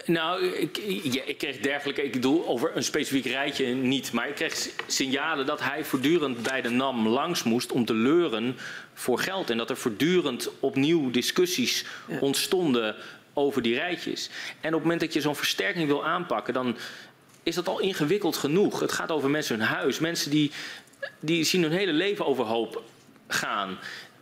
Nou, 0.07 0.45
ik, 0.45 0.81
ja, 1.03 1.23
ik 1.25 1.39
kreeg 1.39 1.59
dergelijke, 1.59 2.03
ik 2.03 2.13
bedoel 2.13 2.47
over 2.47 2.77
een 2.77 2.85
specifiek 2.85 3.25
rijtje 3.25 3.67
niet, 3.67 4.13
maar 4.13 4.29
ik 4.29 4.35
kreeg 4.35 4.69
signalen 4.87 5.47
dat 5.47 5.61
hij 5.61 5.85
voortdurend 5.85 6.43
bij 6.43 6.63
de 6.63 6.69
NAM 6.69 7.09
langs 7.09 7.43
moest 7.43 7.73
om 7.73 7.85
te 7.85 7.95
leuren 7.95 8.57
voor 8.95 9.19
geld. 9.19 9.51
En 9.51 9.57
dat 9.57 9.71
er 9.71 9.77
voortdurend 9.77 10.51
opnieuw 10.61 11.11
discussies 11.11 11.85
ja. 12.09 12.19
ontstonden 12.19 12.97
over 13.33 13.63
die 13.63 13.75
rijtjes. 13.75 14.31
En 14.61 14.69
op 14.69 14.73
het 14.73 14.83
moment 14.83 15.01
dat 15.01 15.13
je 15.13 15.21
zo'n 15.21 15.37
versterking 15.37 15.87
wil 15.87 16.07
aanpakken, 16.07 16.55
dan 16.55 16.77
is 17.43 17.55
dat 17.55 17.69
al 17.69 17.81
ingewikkeld 17.81 18.37
genoeg. 18.37 18.81
Het 18.81 18.93
gaat 18.93 19.11
over 19.11 19.31
mensen 19.31 19.59
hun 19.59 19.67
huis, 19.67 19.99
mensen 19.99 20.31
die, 20.31 20.51
die 21.21 21.45
zien 21.45 21.63
hun 21.63 21.73
hele 21.73 21.93
leven 21.93 22.27
overhoop 22.27 22.83
gaan. 23.29 23.79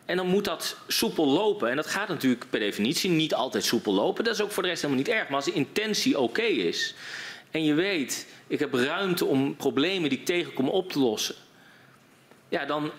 En 0.08 0.16
dan 0.16 0.26
moet 0.26 0.44
dat 0.44 0.76
soepel 0.86 1.26
lopen. 1.26 1.70
En 1.70 1.76
dat 1.76 1.86
gaat 1.86 2.08
natuurlijk 2.08 2.50
per 2.50 2.60
definitie 2.60 3.10
niet 3.10 3.34
altijd 3.34 3.64
soepel 3.64 3.92
lopen. 3.92 4.24
Dat 4.24 4.34
is 4.34 4.40
ook 4.40 4.50
voor 4.50 4.62
de 4.62 4.68
rest 4.68 4.82
helemaal 4.82 5.04
niet 5.04 5.12
erg. 5.12 5.28
Maar 5.28 5.36
als 5.36 5.44
de 5.44 5.52
intentie 5.52 6.18
oké 6.18 6.42
is. 6.42 6.94
En 7.50 7.64
je 7.64 7.74
weet, 7.74 8.26
ik 8.46 8.58
heb 8.58 8.74
ruimte 8.74 9.24
om 9.24 9.56
problemen 9.56 10.10
die 10.10 10.18
ik 10.18 10.24
tegenkom 10.24 10.68
op 10.68 10.92
te 10.92 10.98
lossen. 10.98 11.34
Ja, 12.48 12.64
dan, 12.64 12.90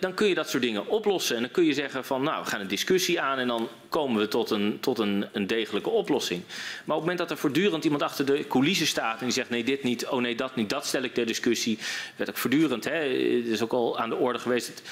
dan 0.00 0.14
kun 0.14 0.26
je 0.26 0.34
dat 0.34 0.48
soort 0.48 0.62
dingen 0.62 0.88
oplossen. 0.88 1.36
En 1.36 1.42
dan 1.42 1.50
kun 1.50 1.64
je 1.64 1.72
zeggen 1.72 2.04
van, 2.04 2.22
nou, 2.22 2.44
we 2.44 2.50
gaan 2.50 2.60
een 2.60 2.68
discussie 2.68 3.20
aan 3.20 3.38
en 3.38 3.46
dan 3.46 3.68
komen 3.88 4.20
we 4.20 4.28
tot 4.28 4.50
een, 4.50 4.78
tot 4.80 4.98
een, 4.98 5.26
een 5.32 5.46
degelijke 5.46 5.90
oplossing. 5.90 6.42
Maar 6.44 6.56
op 6.56 6.86
het 6.86 7.00
moment 7.00 7.18
dat 7.18 7.30
er 7.30 7.36
voortdurend 7.36 7.84
iemand 7.84 8.02
achter 8.02 8.26
de 8.26 8.46
coulissen 8.46 8.86
staat 8.86 9.18
en 9.18 9.24
die 9.24 9.34
zegt, 9.34 9.50
nee, 9.50 9.64
dit 9.64 9.82
niet, 9.82 10.06
oh 10.06 10.20
nee, 10.20 10.34
dat 10.34 10.56
niet, 10.56 10.70
dat 10.70 10.86
stel 10.86 11.02
ik 11.02 11.14
ter 11.14 11.26
discussie. 11.26 11.78
Werd 12.16 12.30
ook 12.30 12.36
voortdurend, 12.36 12.84
hè, 12.84 12.98
het 13.36 13.46
is 13.46 13.62
ook 13.62 13.72
al 13.72 13.98
aan 13.98 14.08
de 14.08 14.16
orde 14.16 14.38
geweest, 14.38 14.82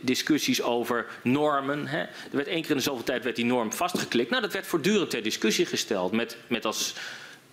discussies 0.00 0.62
over 0.62 1.06
normen. 1.22 1.86
Hè. 1.86 2.00
Er 2.00 2.10
werd 2.30 2.48
één 2.48 2.60
keer 2.60 2.70
in 2.70 2.76
de 2.76 2.82
zoveel 2.82 3.04
tijd 3.04 3.24
werd 3.24 3.36
die 3.36 3.44
norm 3.44 3.72
vastgeklikt. 3.72 4.30
Nou, 4.30 4.42
dat 4.42 4.52
werd 4.52 4.66
voortdurend 4.66 5.10
ter 5.10 5.22
discussie 5.22 5.66
gesteld 5.66 6.12
met, 6.12 6.36
met 6.46 6.64
als... 6.64 6.94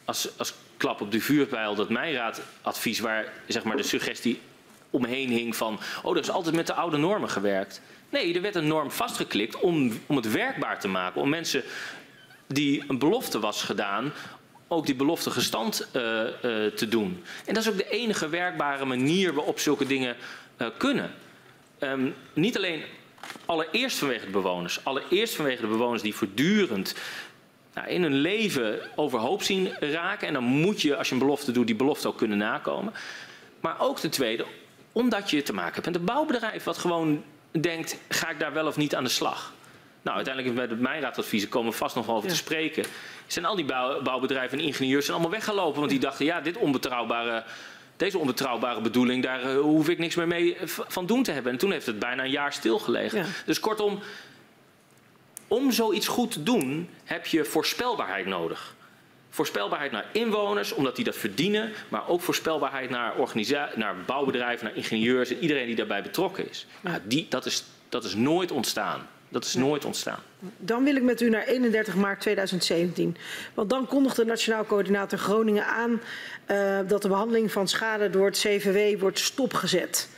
Als, 0.05 0.30
als 0.38 0.53
klap 0.78 1.01
op 1.01 1.11
de 1.11 1.21
vuurpijl 1.21 1.76
dat 1.76 1.89
mijnraadadvies 1.89 2.99
waar 2.99 3.34
zeg 3.47 3.63
maar, 3.63 3.78
de 3.78 3.84
suggestie 3.84 4.39
omheen 4.89 5.29
hing 5.29 5.55
van, 5.55 5.79
oh, 6.03 6.15
er 6.15 6.21
is 6.21 6.29
altijd 6.29 6.55
met 6.55 6.67
de 6.67 6.73
oude 6.73 6.97
normen 6.97 7.29
gewerkt. 7.29 7.81
Nee, 8.09 8.33
er 8.33 8.41
werd 8.41 8.55
een 8.55 8.67
norm 8.67 8.91
vastgeklikt 8.91 9.59
om, 9.59 9.99
om 10.05 10.15
het 10.15 10.31
werkbaar 10.31 10.79
te 10.79 10.88
maken. 10.88 11.21
Om 11.21 11.29
mensen 11.29 11.63
die 12.47 12.83
een 12.88 12.99
belofte 12.99 13.39
was 13.39 13.63
gedaan, 13.63 14.13
ook 14.67 14.86
die 14.86 14.95
belofte 14.95 15.31
gestand 15.31 15.88
uh, 15.93 16.01
uh, 16.01 16.31
te 16.71 16.88
doen. 16.89 17.23
En 17.45 17.53
dat 17.53 17.63
is 17.63 17.69
ook 17.69 17.77
de 17.77 17.89
enige 17.89 18.29
werkbare 18.29 18.86
manier 18.86 19.33
waarop 19.33 19.59
zulke 19.59 19.86
dingen 19.86 20.15
uh, 20.57 20.67
kunnen. 20.77 21.11
Um, 21.79 22.15
niet 22.33 22.57
alleen 22.57 22.83
allereerst 23.45 23.97
vanwege 23.97 24.25
de 24.25 24.31
bewoners. 24.31 24.79
Allereerst 24.83 25.36
vanwege 25.36 25.61
de 25.61 25.67
bewoners 25.67 26.01
die 26.01 26.15
voortdurend 26.15 26.95
nou, 27.73 27.88
in 27.88 28.01
hun 28.01 28.13
leven 28.13 28.79
overhoop 28.95 29.43
zien 29.43 29.73
raken. 29.79 30.27
En 30.27 30.33
dan 30.33 30.43
moet 30.43 30.81
je, 30.81 30.95
als 30.95 31.07
je 31.07 31.13
een 31.13 31.19
belofte 31.19 31.51
doet, 31.51 31.67
die 31.67 31.75
belofte 31.75 32.07
ook 32.07 32.17
kunnen 32.17 32.38
nakomen. 32.38 32.93
Maar 33.59 33.79
ook 33.79 33.99
ten 33.99 34.09
tweede, 34.09 34.45
omdat 34.95 35.29
je 35.29 35.41
te 35.41 35.53
maken 35.53 35.73
hebt 35.73 35.85
met 35.85 35.95
een 35.95 36.05
bouwbedrijf 36.05 36.63
wat 36.63 36.77
gewoon 36.77 37.23
denkt, 37.51 37.97
ga 38.09 38.29
ik 38.29 38.39
daar 38.39 38.53
wel 38.53 38.67
of 38.67 38.77
niet 38.77 38.95
aan 38.95 39.03
de 39.03 39.09
slag? 39.09 39.53
Nou, 40.01 40.15
uiteindelijk 40.15 40.55
bij 40.55 40.67
de 40.67 40.75
mijnraadadviezen 40.75 41.49
komen 41.49 41.71
we 41.71 41.77
vast 41.77 41.95
nog 41.95 42.05
wel 42.05 42.15
over 42.15 42.29
te 42.29 42.35
spreken. 42.35 42.85
Zijn 43.27 43.45
al 43.45 43.55
die 43.55 43.65
bouw, 43.65 44.01
bouwbedrijven 44.01 44.59
en 44.59 44.63
ingenieurs 44.63 45.05
zijn 45.05 45.17
allemaal 45.17 45.37
weggelopen, 45.37 45.79
want 45.79 45.89
die 45.89 45.99
dachten, 45.99 46.25
ja, 46.25 46.41
dit 46.41 46.57
onbetrouwbare, 46.57 47.43
deze 47.97 48.17
onbetrouwbare 48.17 48.81
bedoeling, 48.81 49.23
daar 49.23 49.53
uh, 49.53 49.59
hoef 49.59 49.89
ik 49.89 49.97
niks 49.97 50.15
meer 50.15 50.27
mee 50.27 50.57
van 50.65 51.05
doen 51.05 51.23
te 51.23 51.31
hebben. 51.31 51.51
En 51.51 51.57
toen 51.57 51.71
heeft 51.71 51.85
het 51.85 51.99
bijna 51.99 52.23
een 52.23 52.29
jaar 52.29 52.53
stilgelegen. 52.53 53.19
Ja. 53.19 53.25
Dus 53.45 53.59
kortom, 53.59 53.99
om 55.47 55.71
zoiets 55.71 56.07
goed 56.07 56.31
te 56.31 56.43
doen, 56.43 56.89
heb 57.03 57.25
je 57.25 57.45
voorspelbaarheid 57.45 58.25
nodig. 58.25 58.74
Voorspelbaarheid 59.36 59.91
naar 59.91 60.05
inwoners, 60.11 60.71
omdat 60.71 60.95
die 60.95 61.05
dat 61.05 61.15
verdienen. 61.15 61.71
Maar 61.89 62.07
ook 62.07 62.21
voorspelbaarheid 62.21 62.89
naar, 62.89 63.13
naar 63.75 63.95
bouwbedrijven, 64.05 64.65
naar 64.65 64.75
ingenieurs 64.75 65.29
en 65.29 65.38
iedereen 65.38 65.65
die 65.65 65.75
daarbij 65.75 66.01
betrokken 66.01 66.49
is. 66.49 66.67
Nou, 66.81 66.99
die, 67.03 67.25
dat, 67.29 67.45
is 67.45 67.63
dat 67.89 68.03
is 68.03 68.15
nooit 68.15 68.51
ontstaan. 68.51 69.07
Dat 69.29 69.45
is 69.45 69.53
nooit 69.53 69.86
ontstaan. 69.86 70.19
Dan 70.57 70.83
wil 70.83 70.95
ik 70.95 71.03
met 71.03 71.21
u 71.21 71.29
naar 71.29 71.43
31 71.43 71.95
maart 71.95 72.21
2017. 72.21 73.17
Want 73.53 73.69
dan 73.69 73.88
kondigde 73.88 74.25
Nationaal 74.25 74.65
Coördinator 74.65 75.19
Groningen 75.19 75.65
aan 75.65 76.01
uh, 76.51 76.79
dat 76.88 77.01
de 77.01 77.07
behandeling 77.07 77.51
van 77.51 77.67
schade 77.67 78.09
door 78.09 78.25
het 78.25 78.38
CVW 78.38 78.99
wordt 78.99 79.19
stopgezet. 79.19 80.09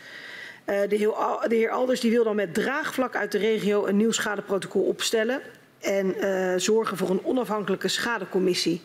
Uh, 0.65 0.79
de, 0.89 0.95
heer, 0.95 1.13
de 1.47 1.55
heer 1.55 1.69
Alders 1.69 1.99
die 1.99 2.11
wil 2.11 2.23
dan 2.23 2.35
met 2.35 2.53
draagvlak 2.53 3.15
uit 3.15 3.31
de 3.31 3.37
regio 3.37 3.85
een 3.85 3.97
nieuw 3.97 4.11
schadeprotocol 4.11 4.83
opstellen. 4.83 5.41
En 5.79 6.15
uh, 6.25 6.53
zorgen 6.57 6.97
voor 6.97 7.09
een 7.09 7.25
onafhankelijke 7.25 7.87
schadecommissie. 7.87 8.81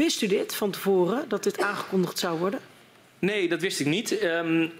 Wist 0.00 0.22
u 0.22 0.26
dit 0.26 0.54
van 0.54 0.70
tevoren, 0.70 1.28
dat 1.28 1.42
dit 1.42 1.60
aangekondigd 1.60 2.18
zou 2.18 2.38
worden? 2.38 2.60
Nee, 3.18 3.48
dat 3.48 3.60
wist 3.60 3.80
ik 3.80 3.86
niet. 3.86 4.22
Um, 4.22 4.72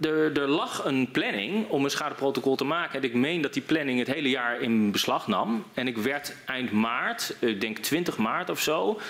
er, 0.00 0.40
er, 0.40 0.48
lag 0.48 0.84
een 0.84 1.10
planning 1.10 1.68
om 1.68 1.84
een 1.84 1.90
schadeprotocol 1.90 2.56
te 2.56 2.64
maken. 2.64 2.98
En 2.98 3.04
ik 3.04 3.14
meen 3.14 3.40
dat 3.40 3.52
die 3.52 3.62
planning 3.62 3.98
het 3.98 4.08
hele 4.08 4.28
jaar 4.28 4.60
in 4.60 4.90
beslag 4.90 5.26
nam. 5.26 5.64
En 5.74 5.86
ik 5.86 5.96
werd 5.96 6.34
eind 6.46 6.72
maart, 6.72 7.36
ik 7.38 7.60
denk 7.60 7.78
20 7.78 8.16
maart 8.16 8.50
of 8.50 8.60
zo, 8.60 9.00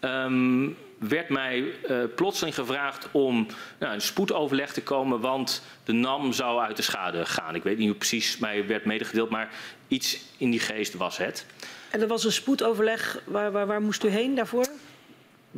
um, 0.00 0.76
werd 0.98 1.28
mij 1.28 1.58
uh, 1.60 2.04
plotseling 2.14 2.54
gevraagd 2.54 3.08
om 3.10 3.46
nou, 3.78 3.94
een 3.94 4.00
spoedoverleg 4.00 4.72
te 4.72 4.82
komen, 4.82 5.20
want 5.20 5.62
de 5.84 5.92
NAM 5.92 6.32
zou 6.32 6.60
uit 6.60 6.76
de 6.76 6.82
schade 6.82 7.26
gaan. 7.26 7.54
Ik 7.54 7.62
weet 7.62 7.78
niet 7.78 7.88
hoe 7.88 7.96
precies 7.96 8.38
mij 8.38 8.66
werd 8.66 8.84
medegedeeld, 8.84 9.30
maar 9.30 9.50
iets 9.88 10.20
in 10.36 10.50
die 10.50 10.60
geest 10.60 10.94
was 10.94 11.16
het. 11.16 11.46
En 11.90 12.00
er 12.00 12.08
was 12.08 12.24
een 12.24 12.32
spoedoverleg, 12.32 13.20
waar, 13.24 13.52
waar, 13.52 13.66
waar 13.66 13.82
moest 13.82 14.04
u 14.04 14.08
heen 14.08 14.34
daarvoor? 14.34 14.66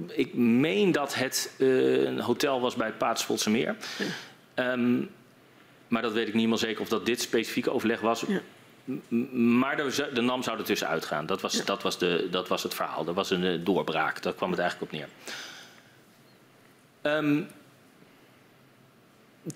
Ik 0.07 0.35
meen 0.35 0.93
dat 0.93 1.15
het 1.15 1.55
uh, 1.59 2.05
een 2.05 2.21
hotel 2.21 2.61
was 2.61 2.75
bij 2.75 2.93
het 2.99 3.47
Meer. 3.47 3.77
Ja. 4.55 4.73
Um, 4.73 5.11
maar 5.89 6.03
dat 6.03 6.13
weet 6.13 6.21
ik 6.21 6.27
niet 6.27 6.37
helemaal 6.37 6.59
zeker 6.59 6.81
of 6.81 6.89
dat 6.89 7.07
dit 7.07 7.21
specifieke 7.21 7.71
overleg 7.71 8.01
was. 8.01 8.25
Ja. 8.29 8.41
Maar 9.33 9.77
de, 9.77 10.11
de, 10.15 10.21
NAM 10.21 10.43
zou 10.43 10.59
er 10.59 10.65
tussenuit 10.65 11.05
gaan. 11.05 11.27
Dat 11.27 11.41
was, 11.41 11.53
ja. 11.53 11.65
dat, 11.65 11.83
was 11.83 11.99
de, 11.99 12.29
dat 12.31 12.49
was 12.49 12.63
het 12.63 12.75
verhaal. 12.75 13.05
Dat 13.05 13.15
was 13.15 13.31
een 13.31 13.43
uh, 13.43 13.65
doorbraak. 13.65 14.23
Daar 14.23 14.35
kwam 14.35 14.51
het 14.51 14.61
eigenlijk 14.61 14.93
op 14.93 14.99
neer. 14.99 15.09
Um, 17.03 17.49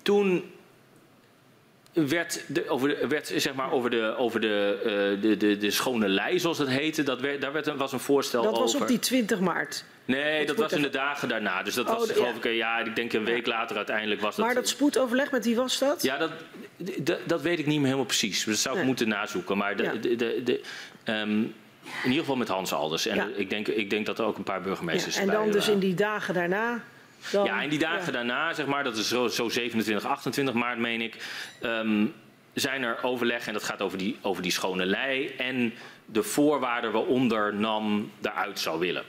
toen 0.01 0.51
werd, 1.93 2.43
de, 2.47 2.69
over, 2.69 2.87
de, 2.87 3.07
werd 3.07 3.33
zeg 3.35 3.53
maar 3.53 3.71
over, 3.71 3.89
de, 3.89 4.15
over 4.17 4.41
de, 4.41 4.79
uh, 5.15 5.21
de, 5.21 5.37
de, 5.37 5.57
de 5.57 5.71
schone 5.71 6.07
lei, 6.07 6.39
zoals 6.39 6.57
het 6.57 6.69
heette, 6.69 7.03
dat 7.03 7.19
werd, 7.19 7.41
daar 7.41 7.53
werd 7.53 7.67
een, 7.67 7.77
was 7.77 7.91
een 7.91 7.99
voorstel 7.99 8.39
over. 8.39 8.51
Dat 8.53 8.61
was 8.61 8.81
op 8.81 8.87
die 8.87 8.99
20 8.99 9.39
maart? 9.39 9.85
Nee, 10.05 10.45
dat 10.45 10.55
was 10.55 10.71
in 10.71 10.81
de 10.81 10.89
dagen 10.89 11.27
daarna. 11.27 11.63
Dus 11.63 11.73
dat 11.73 11.89
oh, 11.89 11.97
was 11.97 12.11
geloof 12.11 12.43
ja. 12.43 12.49
ik, 12.49 12.55
ja, 12.55 12.79
ik 12.79 12.95
denk 12.95 13.13
een 13.13 13.25
week 13.25 13.47
later 13.47 13.77
uiteindelijk 13.77 14.21
was 14.21 14.35
dat. 14.35 14.45
Maar 14.45 14.55
dat 14.55 14.67
spoedoverleg, 14.67 15.31
met 15.31 15.45
wie 15.45 15.55
was 15.55 15.79
dat? 15.79 16.01
Ja, 16.01 16.17
dat, 16.17 16.31
dat, 16.97 17.19
dat 17.25 17.41
weet 17.41 17.59
ik 17.59 17.65
niet 17.65 17.75
meer 17.75 17.85
helemaal 17.85 18.05
precies. 18.05 18.43
Dat 18.43 18.55
zou 18.55 18.73
ik 18.73 18.79
nee. 18.79 18.89
moeten 18.89 19.07
nazoeken. 19.07 19.57
Maar 19.57 19.75
de, 19.75 19.99
de, 19.99 20.15
de, 20.15 20.41
de 20.43 20.61
um, 21.11 21.53
in 21.83 22.09
ieder 22.09 22.19
geval 22.19 22.35
met 22.35 22.47
Hans 22.47 22.73
Alders. 22.73 23.05
En 23.05 23.15
ja. 23.15 23.27
ik, 23.35 23.49
denk, 23.49 23.67
ik 23.67 23.89
denk 23.89 24.05
dat 24.05 24.19
er 24.19 24.25
ook 24.25 24.37
een 24.37 24.43
paar 24.43 24.61
burgemeesters 24.61 25.15
ja, 25.15 25.21
En 25.21 25.27
dan 25.27 25.51
dus 25.51 25.67
in 25.67 25.79
die 25.79 25.93
dagen 25.93 26.33
daarna? 26.33 26.83
Dan, 27.31 27.45
ja, 27.45 27.61
in 27.61 27.69
die 27.69 27.79
dagen 27.79 28.05
ja. 28.05 28.11
daarna, 28.11 28.53
zeg 28.53 28.65
maar, 28.65 28.83
dat 28.83 28.97
is 28.97 29.07
zo, 29.07 29.27
zo 29.27 29.49
27, 29.49 30.05
28 30.05 30.53
maart, 30.53 30.77
meen 30.77 31.01
ik. 31.01 31.15
Um, 31.61 32.13
zijn 32.53 32.83
er 32.83 33.03
overleg, 33.03 33.47
en 33.47 33.53
dat 33.53 33.63
gaat 33.63 33.81
over 33.81 33.97
die, 33.97 34.17
over 34.21 34.41
die 34.41 34.51
schone 34.51 34.85
lei. 34.85 35.27
en 35.37 35.73
de 36.05 36.23
voorwaarden 36.23 36.91
waaronder 36.91 37.55
NAM 37.55 38.11
eruit 38.21 38.59
zou 38.59 38.79
willen. 38.79 39.03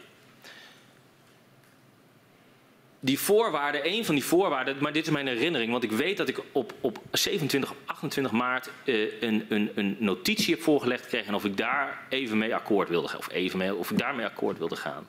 Die 3.05 3.19
voorwaarden, 3.19 3.89
een 3.89 4.05
van 4.05 4.15
die 4.15 4.25
voorwaarden, 4.25 4.77
maar 4.81 4.93
dit 4.93 5.07
is 5.07 5.13
mijn 5.13 5.27
herinnering, 5.27 5.71
want 5.71 5.83
ik 5.83 5.93
weet 5.93 6.17
dat 6.17 6.29
ik 6.29 6.41
op, 6.53 6.73
op 6.81 6.99
27 7.11 7.71
of 7.71 7.77
28 7.85 8.33
maart 8.33 8.71
uh, 8.85 9.13
een, 9.21 9.47
een, 9.49 9.71
een 9.75 9.97
notitie 9.99 10.55
heb 10.55 10.63
voorgelegd 10.63 11.03
gekregen 11.03 11.29
en 11.29 11.35
of 11.35 11.45
ik 11.45 11.57
daar 11.57 11.99
even 12.09 12.39
mee 12.39 12.55
akkoord 12.55 12.89
wilde 12.89 13.09
gaan. 13.09 13.19
Of 13.19 13.31
even 13.31 13.59
mee, 13.59 13.75
of 13.75 13.91
ik 13.91 13.99
daarmee 13.99 14.27
akkoord 14.27 14.59
wilde 14.59 14.77
gaan. 14.77 15.07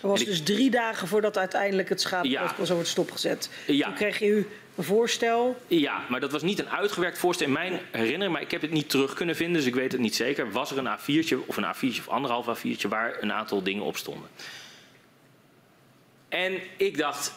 Dat 0.00 0.10
was 0.10 0.24
dus 0.24 0.42
drie 0.42 0.70
dagen 0.70 1.08
voordat 1.08 1.38
uiteindelijk 1.38 1.88
het 1.88 2.00
schadeprotocol 2.00 2.58
ja. 2.58 2.64
zo 2.64 2.74
wordt 2.74 2.88
stopgezet. 2.88 3.50
Ja. 3.66 3.86
Toen 3.86 3.94
kreeg 3.94 4.22
u 4.22 4.48
een 4.76 4.84
voorstel. 4.84 5.56
Ja, 5.66 6.00
maar 6.08 6.20
dat 6.20 6.32
was 6.32 6.42
niet 6.42 6.58
een 6.58 6.70
uitgewerkt 6.70 7.18
voorstel 7.18 7.46
in 7.46 7.52
mijn 7.52 7.80
herinnering, 7.90 8.32
maar 8.32 8.42
ik 8.42 8.50
heb 8.50 8.60
het 8.60 8.70
niet 8.70 8.90
terug 8.90 9.14
kunnen 9.14 9.36
vinden, 9.36 9.56
dus 9.56 9.66
ik 9.66 9.74
weet 9.74 9.92
het 9.92 10.00
niet 10.00 10.16
zeker. 10.16 10.50
Was 10.50 10.70
er 10.70 10.78
een 10.78 10.98
A4'tje 10.98 11.46
of 11.46 11.56
een 11.56 11.74
A4'tje 11.74 11.98
of 11.98 12.08
anderhalf 12.08 12.58
A4'tje 12.58 12.88
waar 12.88 13.16
een 13.20 13.32
aantal 13.32 13.62
dingen 13.62 13.84
op 13.84 13.96
stonden. 13.96 14.28
En 16.28 16.60
ik 16.76 16.96
dacht, 16.96 17.34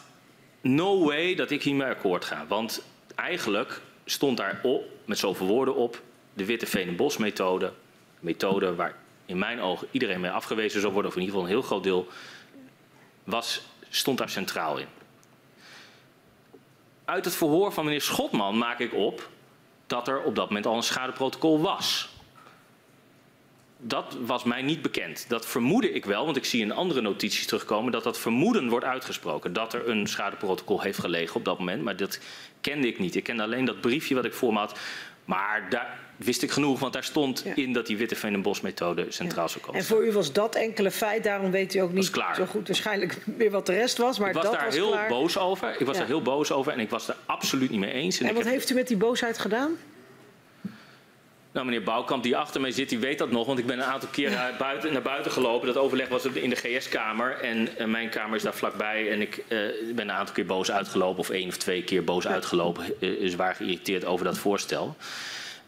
no 0.62 1.06
way 1.06 1.36
dat 1.36 1.52
ik 1.52 1.64
hiermee 1.64 1.88
akkoord 1.88 2.26
ga. 2.26 2.46
Want 2.48 2.86
eigenlijk 3.16 3.82
stond 4.06 4.38
daar 4.38 4.60
op, 4.64 4.84
met 5.06 5.18
zoveel 5.18 5.48
woorden 5.48 5.76
op, 5.76 6.02
de 6.34 6.46
witte 6.46 6.80
en 6.80 6.96
bosmethode. 6.96 7.74
Methode 8.20 8.76
waar 8.76 8.96
in 9.26 9.38
mijn 9.38 9.62
ogen 9.62 9.88
iedereen 9.92 10.20
mee 10.20 10.32
afgewezen 10.32 10.82
zou 10.82 10.94
worden, 10.94 11.12
of 11.12 11.18
in 11.18 11.24
ieder 11.24 11.36
geval 11.36 11.50
een 11.50 11.56
heel 11.58 11.68
groot 11.68 11.84
deel, 11.84 12.08
was, 13.24 13.62
stond 13.90 14.18
daar 14.18 14.30
centraal 14.30 14.78
in. 14.78 14.88
Uit 17.06 17.26
het 17.26 17.36
verhoor 17.36 17.74
van 17.74 17.86
meneer 17.86 18.02
Schotman 18.02 18.58
maak 18.58 18.80
ik 18.80 18.94
op 18.94 19.30
dat 19.88 20.08
er 20.08 20.24
op 20.24 20.36
dat 20.36 20.48
moment 20.48 20.66
al 20.66 20.76
een 20.76 20.84
schadeprotocol 20.84 21.62
was 21.62 22.10
dat 23.82 24.18
was 24.26 24.44
mij 24.44 24.62
niet 24.62 24.82
bekend. 24.82 25.26
Dat 25.28 25.46
vermoedde 25.46 25.92
ik 25.92 26.06
wel, 26.06 26.26
want 26.26 26.38
ik 26.38 26.46
zie 26.46 26.62
in 26.62 26.72
andere 26.72 27.02
notities 27.02 27.46
terugkomen 27.46 27.92
dat 27.92 28.04
dat 28.04 28.20
vermoeden 28.20 28.70
wordt 28.70 28.86
uitgesproken. 28.86 29.54
Dat 29.54 29.74
er 29.74 29.90
een 29.90 30.08
schadeprotocol 30.08 30.82
heeft 30.82 31.00
gelegen 31.00 31.36
op 31.36 31.46
dat 31.46 31.60
moment, 31.60 31.84
maar 31.84 31.96
dat 31.96 32.20
kende 32.62 32.88
ik 32.88 33.00
niet. 33.00 33.16
Ik 33.16 33.24
kende 33.24 33.44
alleen 33.44 33.66
dat 33.66 33.82
briefje 33.82 34.16
wat 34.16 34.26
ik 34.26 34.34
voor 34.34 34.54
me 34.54 34.60
had. 34.60 34.80
Maar 35.26 35.68
daar 35.70 36.00
wist 36.16 36.44
ik 36.44 36.52
genoeg, 36.52 36.80
want 36.80 36.94
daar 36.94 37.04
stond 37.04 37.42
ja. 37.46 37.56
in 37.56 37.74
dat 37.74 37.86
die 37.86 37.98
witte 37.98 38.42
methode 38.62 39.06
centraal 39.10 39.46
ja. 39.46 39.52
zou 39.52 39.64
komen. 39.64 39.80
En 39.80 39.86
voor 39.86 40.06
u 40.06 40.12
was 40.12 40.34
dat 40.34 40.56
enkele 40.56 40.92
feit, 40.92 41.24
daarom 41.24 41.52
weet 41.52 41.76
u 41.76 41.80
ook 41.80 41.94
niet 41.94 42.12
zo 42.36 42.46
goed 42.46 42.68
waarschijnlijk 42.68 43.18
meer 43.26 43.52
wat 43.52 43.66
de 43.66 43.74
rest 43.74 43.98
was. 43.98 44.20
Maar 44.20 44.30
ik 44.30 44.36
was 44.36 44.44
dat 44.44 44.54
daar 44.54 44.66
was 44.66 44.76
heel 44.76 44.90
klaar. 44.90 45.08
boos 45.08 45.38
over. 45.38 45.76
Ik 45.80 45.86
was 45.86 45.96
ja. 45.96 46.02
daar 46.02 46.12
heel 46.12 46.22
boos 46.22 46.52
over 46.52 46.72
en 46.72 46.80
ik 46.80 46.90
was 46.90 47.08
er 47.08 47.16
absoluut 47.26 47.70
niet 47.70 47.80
mee 47.80 47.92
eens. 47.92 48.20
En, 48.20 48.28
en 48.28 48.34
wat 48.34 48.44
heb... 48.44 48.54
heeft 48.54 48.70
u 48.70 48.74
met 48.74 48.88
die 48.88 48.98
boosheid 48.98 49.38
gedaan? 49.38 49.78
Nou, 51.52 51.66
meneer 51.66 51.84
Bouwkamp, 51.84 52.24
die 52.24 52.38
achter 52.38 52.62
mij 52.62 52.72
zit, 52.72 52.90
die 52.90 53.00
weet 53.00 53.18
dat 53.18 53.32
nog. 53.32 53.48
Want 53.48 53.60
ik 53.60 53.66
ben 53.66 53.78
een 53.78 53.86
aantal 53.86 54.10
keer 54.10 54.32
naar 54.32 54.56
buiten, 54.68 54.94
naar 54.94 55.02
buiten 55.02 55.32
gelopen. 55.32 55.68
Dat 55.68 55.78
overleg 55.78 56.08
was 56.08 56.26
in 56.26 56.50
de 56.50 56.56
GS-kamer. 56.56 57.32
En 57.32 57.68
uh, 57.80 57.86
mijn 57.86 58.10
kamer 58.10 58.36
is 58.36 58.44
daar 58.44 58.54
vlakbij. 58.54 59.12
En 59.12 59.22
ik 59.22 59.44
uh, 59.48 59.60
ben 59.96 60.10
een 60.10 60.12
aantal 60.12 60.36
keer 60.36 60.46
boos 60.46 60.72
uitgelopen. 60.72 61.20
Of 61.20 61.30
één 61.30 61.48
of 61.48 61.58
twee 61.58 61.84
keer 61.84 62.04
boos 62.04 62.28
uitgelopen. 62.28 62.84
Uh, 63.00 63.30
zwaar 63.30 63.56
geïrriteerd 63.56 64.06
over 64.06 64.26
dat 64.26 64.38
voorstel. 64.38 64.96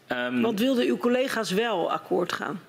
Um, 0.08 0.42
Want 0.42 0.60
wilden 0.60 0.86
uw 0.86 0.96
collega's 0.96 1.50
wel 1.50 1.92
akkoord 1.92 2.32
gaan? 2.32 2.60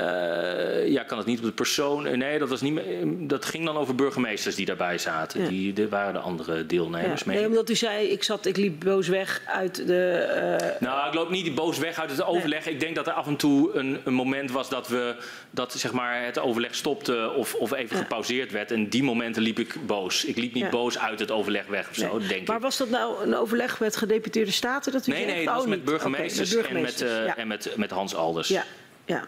Uh, 0.00 0.88
ja, 0.88 1.02
kan 1.02 1.18
het 1.18 1.26
niet 1.26 1.38
op 1.38 1.44
de 1.44 1.52
persoon. 1.52 2.18
Nee, 2.18 2.38
dat, 2.38 2.48
was 2.48 2.60
niet, 2.60 2.80
dat 3.18 3.44
ging 3.44 3.64
dan 3.64 3.76
over 3.76 3.94
burgemeesters 3.94 4.54
die 4.54 4.66
daarbij 4.66 4.98
zaten. 4.98 5.42
Ja. 5.42 5.48
Die, 5.48 5.72
die 5.72 5.88
waren 5.88 6.12
de 6.12 6.18
andere 6.18 6.66
deelnemers 6.66 7.20
ja. 7.20 7.26
mee. 7.26 7.36
Nee, 7.36 7.46
omdat 7.46 7.70
u 7.70 7.74
zei, 7.74 8.06
ik, 8.06 8.22
zat, 8.22 8.46
ik 8.46 8.56
liep 8.56 8.84
boos 8.84 9.08
weg 9.08 9.42
uit 9.46 9.86
de. 9.86 10.60
Uh... 10.62 10.88
Nou, 10.88 11.08
ik 11.08 11.14
loop 11.14 11.30
niet 11.30 11.54
boos 11.54 11.78
weg 11.78 12.00
uit 12.00 12.10
het 12.10 12.22
overleg. 12.22 12.64
Nee. 12.64 12.74
Ik 12.74 12.80
denk 12.80 12.94
dat 12.94 13.06
er 13.06 13.12
af 13.12 13.26
en 13.26 13.36
toe 13.36 13.74
een, 13.74 14.00
een, 14.04 14.14
moment 14.14 14.50
was 14.50 14.68
dat, 14.68 14.88
we, 14.88 15.16
dat 15.50 15.72
zeg 15.72 15.92
maar, 15.92 16.24
het 16.24 16.38
overleg 16.38 16.74
stopte 16.74 17.32
of, 17.36 17.54
of 17.54 17.72
even 17.72 17.96
ja. 17.96 18.02
gepauzeerd 18.02 18.52
werd. 18.52 18.70
En 18.70 18.88
die 18.88 19.02
momenten 19.02 19.42
liep 19.42 19.58
ik 19.58 19.86
boos. 19.86 20.24
Ik 20.24 20.36
liep 20.36 20.54
niet 20.54 20.70
boos 20.70 20.98
uit 20.98 21.18
het 21.18 21.30
overleg 21.30 21.66
weg 21.66 21.88
of 21.90 21.96
nee. 21.96 22.08
zo, 22.08 22.18
denk 22.18 22.46
maar 22.46 22.56
ik. 22.56 22.62
was 22.62 22.76
dat 22.76 22.90
nou 22.90 23.22
een 23.22 23.36
overleg 23.36 23.80
met 23.80 23.96
gedeputeerde 23.96 24.50
staten? 24.50 24.92
Dat 24.92 25.06
u 25.06 25.12
nee, 25.12 25.26
nee, 25.26 25.44
dat 25.44 25.54
was 25.54 25.62
oh, 25.62 25.68
met 25.68 25.84
burgemeesters, 25.84 26.56
okay, 26.56 26.62
met 26.62 26.72
burgemeesters, 26.72 27.10
en, 27.10 27.18
met, 27.18 27.36
uh, 27.36 27.42
en 27.42 27.48
met, 27.48 27.76
met 27.76 27.90
Hans 27.90 28.14
Alders. 28.14 28.48
Ja, 28.48 28.64
ja. 29.04 29.24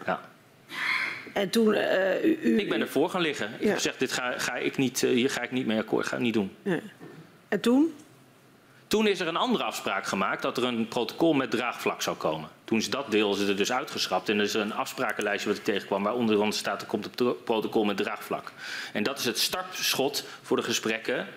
En 1.33 1.49
toen, 1.49 1.73
uh, 1.73 2.23
u, 2.23 2.39
u, 2.41 2.59
ik 2.59 2.69
ben 2.69 2.81
ervoor 2.81 3.09
gaan 3.09 3.21
liggen. 3.21 3.49
Ik 3.59 3.67
heb 3.67 3.75
gezegd, 3.75 3.99
dit 3.99 4.11
ga, 4.11 4.33
ga 4.37 4.55
ik 4.55 4.77
niet, 4.77 5.01
uh, 5.01 5.11
hier 5.11 5.29
ga 5.29 5.41
ik 5.41 5.51
niet 5.51 5.65
mee 5.65 5.79
akkoord, 5.79 6.07
ga 6.07 6.15
ik 6.15 6.21
niet 6.21 6.33
doen. 6.33 6.55
Ja. 6.63 6.79
En 7.47 7.59
toen? 7.59 7.93
Toen 8.87 9.07
is 9.07 9.19
er 9.19 9.27
een 9.27 9.35
andere 9.35 9.63
afspraak 9.63 10.05
gemaakt 10.05 10.41
dat 10.41 10.57
er 10.57 10.63
een 10.63 10.87
protocol 10.87 11.33
met 11.33 11.51
draagvlak 11.51 12.01
zou 12.01 12.17
komen. 12.17 12.49
Toen 12.63 12.77
is 12.77 12.89
dat 12.89 13.11
deel 13.11 13.33
is 13.33 13.39
er 13.39 13.57
dus 13.57 13.71
uitgeschrapt 13.71 14.29
en 14.29 14.37
er 14.37 14.43
is 14.43 14.53
een 14.53 14.73
afsprakenlijstje 14.73 15.49
wat 15.49 15.57
ik 15.57 15.63
tegenkwam 15.63 16.03
waaronder 16.03 16.37
dan 16.37 16.53
staat 16.53 16.81
er 16.81 16.87
komt 16.87 17.03
het 17.03 17.43
protocol 17.43 17.83
met 17.83 17.97
draagvlak. 17.97 18.51
En 18.93 19.03
dat 19.03 19.19
is 19.19 19.25
het 19.25 19.39
startschot 19.39 20.25
voor 20.41 20.57
de 20.57 20.63
gesprekken 20.63 21.27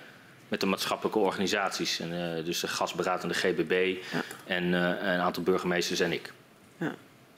met 0.48 0.60
de 0.60 0.66
maatschappelijke 0.66 1.18
organisaties. 1.18 2.00
En, 2.00 2.12
uh, 2.12 2.44
dus 2.44 2.60
de 2.60 2.68
gasberaad 2.68 3.22
en 3.22 3.28
de 3.28 3.34
GBB 3.34 3.96
ja. 4.12 4.22
en 4.46 4.72
een 4.72 5.20
aantal 5.20 5.42
burgemeesters 5.42 6.00
en 6.00 6.12
ik. 6.12 6.32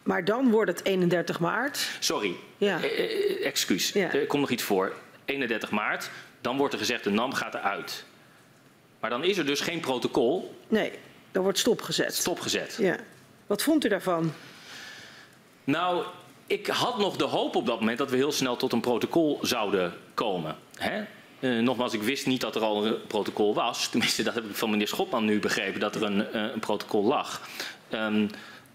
Maar 0.05 0.25
dan 0.25 0.51
wordt 0.51 0.71
het 0.71 0.85
31 0.85 1.41
maart. 1.41 1.89
Sorry, 2.01 2.35
ja. 2.57 2.83
eh, 2.83 3.47
excuus. 3.47 3.93
Ja. 3.93 4.13
Er 4.13 4.27
komt 4.27 4.41
nog 4.41 4.51
iets 4.51 4.63
voor. 4.63 4.93
31 5.25 5.71
maart, 5.71 6.11
dan 6.41 6.57
wordt 6.57 6.73
er 6.73 6.79
gezegd 6.79 7.05
de 7.05 7.11
NAM 7.11 7.33
gaat 7.33 7.55
eruit. 7.55 8.05
Maar 9.01 9.11
dan 9.11 9.25
is 9.25 9.39
er 9.39 9.47
dus 9.47 9.61
geen 9.61 9.81
protocol. 9.81 10.59
Nee, 10.69 10.93
dan 11.33 11.43
wordt 11.43 11.59
stopgezet. 11.59 12.15
Stopgezet. 12.15 12.77
Ja. 12.81 12.97
Wat 13.47 13.63
vond 13.63 13.85
u 13.85 13.89
daarvan? 13.89 14.33
Nou, 15.65 16.05
ik 16.47 16.67
had 16.67 16.99
nog 16.99 17.17
de 17.17 17.25
hoop 17.25 17.57
op 17.57 17.67
dat 17.67 17.81
moment 17.81 17.99
dat 17.99 18.11
we 18.11 18.17
heel 18.17 18.33
snel 18.33 18.57
tot 18.57 18.73
een 18.73 18.81
protocol 18.81 19.39
zouden 19.43 19.95
komen. 20.15 20.57
Hè? 20.79 21.05
Uh, 21.41 21.63
nogmaals, 21.63 21.93
ik 21.93 22.03
wist 22.03 22.27
niet 22.27 22.41
dat 22.41 22.55
er 22.55 22.63
al 22.63 22.87
een 22.87 23.07
protocol 23.07 23.55
was. 23.55 23.89
Tenminste, 23.89 24.23
dat 24.23 24.35
heb 24.35 24.45
ik 24.45 24.57
van 24.57 24.71
meneer 24.71 24.89
Schotman 24.89 25.25
nu 25.25 25.39
begrepen, 25.39 25.81
dat 25.81 25.95
er 25.95 26.03
een, 26.03 26.19
uh, 26.19 26.53
een 26.53 26.61
protocol 26.61 27.05
lag. 27.05 27.49
Um, 27.91 28.31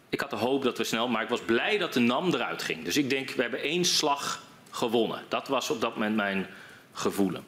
ik 0.10 0.22
had 0.22 0.30
de 0.30 0.36
hoop 0.36 0.64
dat 0.64 0.78
we 0.78 0.84
snel, 0.84 1.08
maar 1.08 1.24
ik 1.24 1.30
was 1.30 1.42
blij 1.42 1.78
dat 1.78 1.94
de 1.94 2.00
NAM 2.00 2.34
eruit 2.34 2.64
ging. 2.64 2.84
Dus 2.84 2.98
ik 2.98 3.10
denk, 3.10 3.30
we 3.30 3.42
hebben 3.42 3.62
één 3.62 3.86
slag 3.86 4.44
gewonnen. 4.72 5.24
Dat 5.28 5.48
was 5.48 5.70
op 5.70 5.82
dat 5.82 5.94
moment 5.94 6.16
mijn 6.16 6.48
gevoelen. 6.94 7.44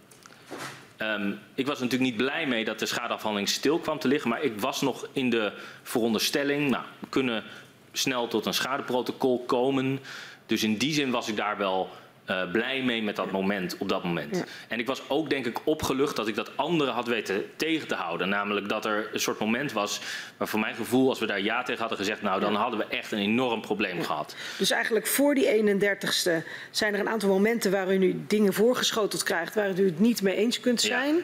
Um, 0.97 1.39
ik 1.53 1.68
was 1.68 1.80
natuurlijk 1.80 2.09
niet 2.09 2.18
blij 2.18 2.47
mee 2.47 2.66
dat 2.66 2.80
de 2.80 2.86
schadeafhandeling 2.86 3.49
stil 3.49 3.80
kwam 3.80 3.99
te 3.99 4.07
liggen, 4.07 4.30
maar 4.30 4.41
ik 4.41 4.59
was 4.59 4.82
nog 4.82 5.07
in 5.12 5.30
de 5.30 5.53
veronderstelling, 5.84 6.70
nou, 6.70 6.84
we 6.99 7.07
kunnen 7.09 7.43
snel 7.91 8.28
tot 8.28 8.45
een 8.45 8.53
schadeprotocol 8.53 9.43
komen. 9.45 9.99
Dus 10.45 10.64
in 10.64 10.78
die 10.78 10.93
zin 10.93 11.12
was 11.12 11.28
ik 11.28 11.36
daar 11.36 11.57
wel 11.57 11.89
uh, 12.32 12.51
blij 12.51 12.82
mee 12.82 13.03
met 13.03 13.15
dat 13.15 13.32
moment 13.32 13.77
op 13.77 13.89
dat 13.89 14.03
moment. 14.03 14.43
En 14.67 14.79
ik 14.79 14.88
was 14.88 15.09
ook 15.09 15.29
denk 15.29 15.45
ik 15.45 15.59
opgelucht 15.63 16.15
dat 16.15 16.27
ik 16.27 16.36
dat 16.36 16.57
anderen 16.57 16.93
had 16.93 17.07
weten 17.07 17.43
tegen 17.55 17.88
te 17.88 17.95
houden. 17.95 18.29
Namelijk 18.29 18.69
dat 18.69 18.86
er 18.86 19.09
een 19.13 19.19
soort 19.19 19.39
moment 19.39 19.71
was 19.71 20.01
waar 20.38 20.47
voor 20.47 20.59
mijn 20.59 20.75
gevoel, 20.75 21.09
als 21.09 21.19
we 21.19 21.25
daar 21.25 21.41
ja 21.41 21.63
tegen 21.63 21.79
hadden 21.79 21.97
gezegd, 21.97 22.21
nou 22.21 22.39
dan 22.39 22.55
hadden 22.55 22.79
we 22.79 22.86
echt 22.86 23.11
een 23.11 23.19
enorm 23.19 23.61
probleem 23.61 24.01
gehad. 24.03 24.36
Dus 24.57 24.71
eigenlijk 24.71 25.07
voor 25.07 25.36
die 25.36 25.63
31ste 25.63 26.32
zijn 26.71 26.93
er 26.93 26.99
een 26.99 27.09
aantal 27.09 27.29
momenten 27.29 27.71
waar 27.71 27.93
u 27.93 27.97
nu 27.97 28.23
dingen 28.27 28.53
voorgeschoteld 28.53 29.23
krijgt 29.23 29.55
waar 29.55 29.79
u 29.79 29.86
het 29.86 29.99
niet 29.99 30.21
mee 30.21 30.36
eens 30.36 30.59
kunt 30.59 30.82
zijn. 30.82 31.15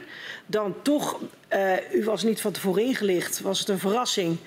Dan 0.45 0.75
toch, 0.81 1.19
uh, 1.53 1.93
u 1.93 2.03
was 2.03 2.23
niet 2.23 2.41
van 2.41 2.51
tevoren 2.51 2.83
ingelicht, 2.83 3.41
was 3.41 3.59
het 3.59 3.67
een 3.67 3.79
verrassing 3.79 4.37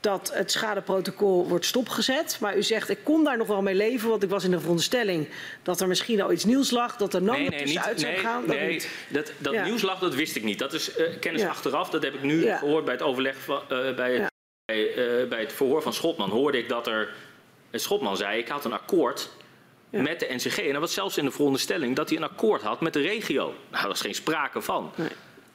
dat 0.00 0.30
het 0.34 0.52
schadeprotocol 0.52 1.48
wordt 1.48 1.64
stopgezet. 1.64 2.36
Maar 2.40 2.56
u 2.56 2.62
zegt, 2.62 2.88
ik 2.88 2.98
kon 3.02 3.24
daar 3.24 3.36
nog 3.36 3.46
wel 3.46 3.62
mee 3.62 3.74
leven, 3.74 4.08
want 4.08 4.22
ik 4.22 4.28
was 4.28 4.44
in 4.44 4.50
de 4.50 4.60
veronderstelling 4.60 5.28
dat 5.62 5.80
er 5.80 5.88
misschien 5.88 6.20
al 6.20 6.32
iets 6.32 6.44
nieuws 6.44 6.70
lag, 6.70 6.96
dat 6.96 7.14
er 7.14 7.22
NAM 7.22 7.38
nee, 7.38 7.48
nee, 7.48 7.80
uit 7.80 8.00
zou 8.00 8.12
nee, 8.12 8.22
gaan. 8.22 8.46
Dat 8.46 8.56
nee, 8.56 8.82
dat, 9.08 9.32
dat 9.38 9.64
nieuws 9.64 9.82
lag, 9.82 9.98
dat 9.98 10.14
wist 10.14 10.36
ik 10.36 10.42
niet. 10.42 10.58
Dat 10.58 10.72
is 10.72 10.98
uh, 10.98 11.18
kennis 11.20 11.42
achteraf, 11.42 11.90
dat 11.90 12.02
heb 12.02 12.14
ik 12.14 12.22
nu 12.22 12.42
gehoord 12.42 12.84
bij 12.84 12.94
het 12.94 13.02
overleg 13.02 13.36
van, 13.36 13.60
uh, 13.62 13.94
bij, 13.94 14.14
het, 14.14 14.32
bij, 14.64 14.96
uh, 14.96 15.28
bij, 15.28 15.40
het 15.40 15.52
verhoor 15.52 15.82
van 15.82 15.92
Schotman. 15.92 16.30
Hoorde 16.30 16.58
ik 16.58 16.68
dat 16.68 16.86
er, 16.86 17.14
Schotman 17.72 18.16
zei, 18.16 18.38
ik 18.38 18.48
had 18.48 18.64
een 18.64 18.72
akkoord 18.72 19.30
met 19.90 20.20
de 20.20 20.26
NCG. 20.34 20.58
En 20.58 20.72
dat 20.72 20.80
was 20.80 20.94
zelfs 20.94 21.18
in 21.18 21.24
de 21.24 21.30
veronderstelling 21.30 21.96
dat 21.96 22.08
hij 22.08 22.18
een 22.18 22.24
akkoord 22.24 22.62
had 22.62 22.80
met 22.80 22.92
de 22.92 23.00
regio. 23.00 23.44
Nou, 23.44 23.54
daar 23.70 23.88
was 23.88 24.00
geen 24.00 24.14
sprake 24.14 24.60
van. 24.60 24.92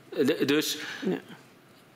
De, 0.10 0.46
dus 0.46 0.78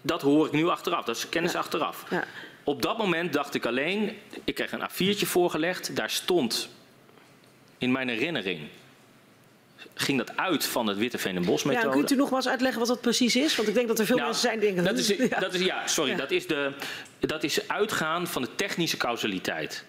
dat 0.08 0.22
hoor 0.22 0.46
ik 0.46 0.52
nu 0.52 0.68
achteraf. 0.68 1.06
Dat 1.06 1.16
is 1.16 1.30
kennis 1.30 1.56
achteraf. 1.56 2.04
Ja. 2.10 2.24
Op 2.64 2.82
dat 2.82 2.98
moment 2.98 3.34
dacht 3.34 3.54
ik 3.54 3.66
alleen, 3.66 4.18
ik 4.44 4.56
kreeg 4.56 4.72
een 4.72 4.82
A4'tje 4.82 5.28
voorgelegd. 5.28 5.96
Daar 5.96 6.10
stond 6.10 6.70
in 7.78 7.92
mijn 7.92 8.10
herinnering 8.10 8.70
ging 9.94 10.18
dat 10.18 10.38
uit 10.38 10.66
van 10.66 10.88
het 10.88 10.98
Witte 10.98 11.30
en 11.30 11.46
Bos 11.46 11.64
methode. 11.64 11.88
Ja, 11.88 11.94
kunt 11.94 12.12
u 12.12 12.16
nog 12.16 12.30
maar 12.30 12.40
eens 12.40 12.48
uitleggen 12.48 12.80
wat 12.80 12.88
dat 12.88 13.02
precies 13.02 13.36
is? 13.36 13.56
Want 13.56 13.68
ik 13.68 13.74
denk 13.74 13.88
dat 13.88 14.00
er 14.00 14.06
veel 14.06 14.16
nou, 14.16 14.28
mensen 14.28 14.48
zijn 14.48 14.60
die 14.60 14.74
denken... 14.74 14.96
Dat 14.96 15.04
is, 15.04 15.08
ja. 15.30 15.40
Dat 15.40 15.54
is, 15.54 15.62
ja, 15.62 15.88
sorry. 15.88 16.16
Dat, 16.16 16.32
is 16.32 16.48
de, 16.48 16.74
dat 17.20 17.44
is 17.44 17.68
uitgaan 17.68 18.28
van 18.28 18.42
de 18.42 18.56
technische 18.56 18.98
causaliteit. 18.98 19.86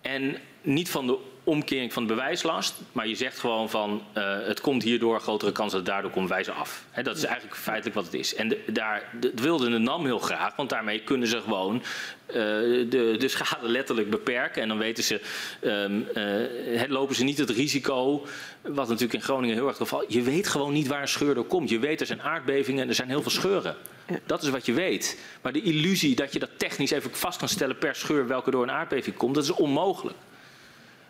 En 0.00 0.36
niet 0.62 0.90
van 0.90 1.06
de 1.06 1.18
omkering 1.48 1.92
van 1.92 2.06
de 2.06 2.14
bewijslast. 2.14 2.74
Maar 2.92 3.08
je 3.08 3.14
zegt 3.14 3.38
gewoon 3.38 3.70
van 3.70 4.02
uh, 4.18 4.24
het 4.46 4.60
komt 4.60 4.82
hierdoor, 4.82 5.20
grotere 5.20 5.52
kans 5.52 5.72
dat 5.72 5.80
het 5.80 5.90
daardoor 5.90 6.10
komt 6.10 6.28
wijzen 6.28 6.54
af. 6.54 6.84
He, 6.90 7.02
dat 7.02 7.16
is 7.16 7.24
eigenlijk 7.24 7.56
feitelijk 7.56 7.94
wat 7.94 8.04
het 8.04 8.14
is. 8.14 8.34
En 8.34 8.48
de, 8.48 8.62
daar 8.66 9.02
dat 9.20 9.30
wilde 9.34 9.70
de 9.70 9.78
NAM 9.78 10.04
heel 10.04 10.18
graag, 10.18 10.56
want 10.56 10.70
daarmee 10.70 11.00
kunnen 11.00 11.28
ze 11.28 11.40
gewoon 11.40 11.82
uh, 12.28 12.34
de, 12.34 13.14
de 13.18 13.28
schade 13.28 13.68
letterlijk 13.68 14.10
beperken. 14.10 14.62
En 14.62 14.68
dan 14.68 14.78
weten 14.78 15.04
ze, 15.04 15.20
um, 15.64 16.06
uh, 16.16 16.82
lopen 16.88 17.14
ze 17.14 17.24
niet 17.24 17.38
het 17.38 17.50
risico, 17.50 18.26
wat 18.62 18.88
natuurlijk 18.88 19.14
in 19.14 19.22
Groningen 19.22 19.54
heel 19.54 19.66
erg 19.66 19.78
het 19.78 19.88
geval 19.88 20.04
Je 20.08 20.22
weet 20.22 20.48
gewoon 20.48 20.72
niet 20.72 20.86
waar 20.86 21.00
een 21.00 21.08
scheur 21.08 21.34
door 21.34 21.46
komt. 21.46 21.68
Je 21.68 21.78
weet 21.78 22.00
er 22.00 22.06
zijn 22.06 22.22
aardbevingen 22.22 22.82
en 22.82 22.88
er 22.88 22.94
zijn 22.94 23.08
heel 23.08 23.22
veel 23.22 23.30
scheuren. 23.30 23.76
Dat 24.26 24.42
is 24.42 24.48
wat 24.48 24.66
je 24.66 24.72
weet. 24.72 25.18
Maar 25.42 25.52
de 25.52 25.62
illusie 25.62 26.16
dat 26.16 26.32
je 26.32 26.38
dat 26.38 26.50
technisch 26.56 26.90
even 26.90 27.14
vast 27.14 27.38
kan 27.38 27.48
stellen 27.48 27.78
per 27.78 27.94
scheur 27.94 28.26
welke 28.26 28.50
door 28.50 28.62
een 28.62 28.70
aardbeving 28.70 29.16
komt, 29.16 29.34
dat 29.34 29.44
is 29.44 29.50
onmogelijk. 29.50 30.16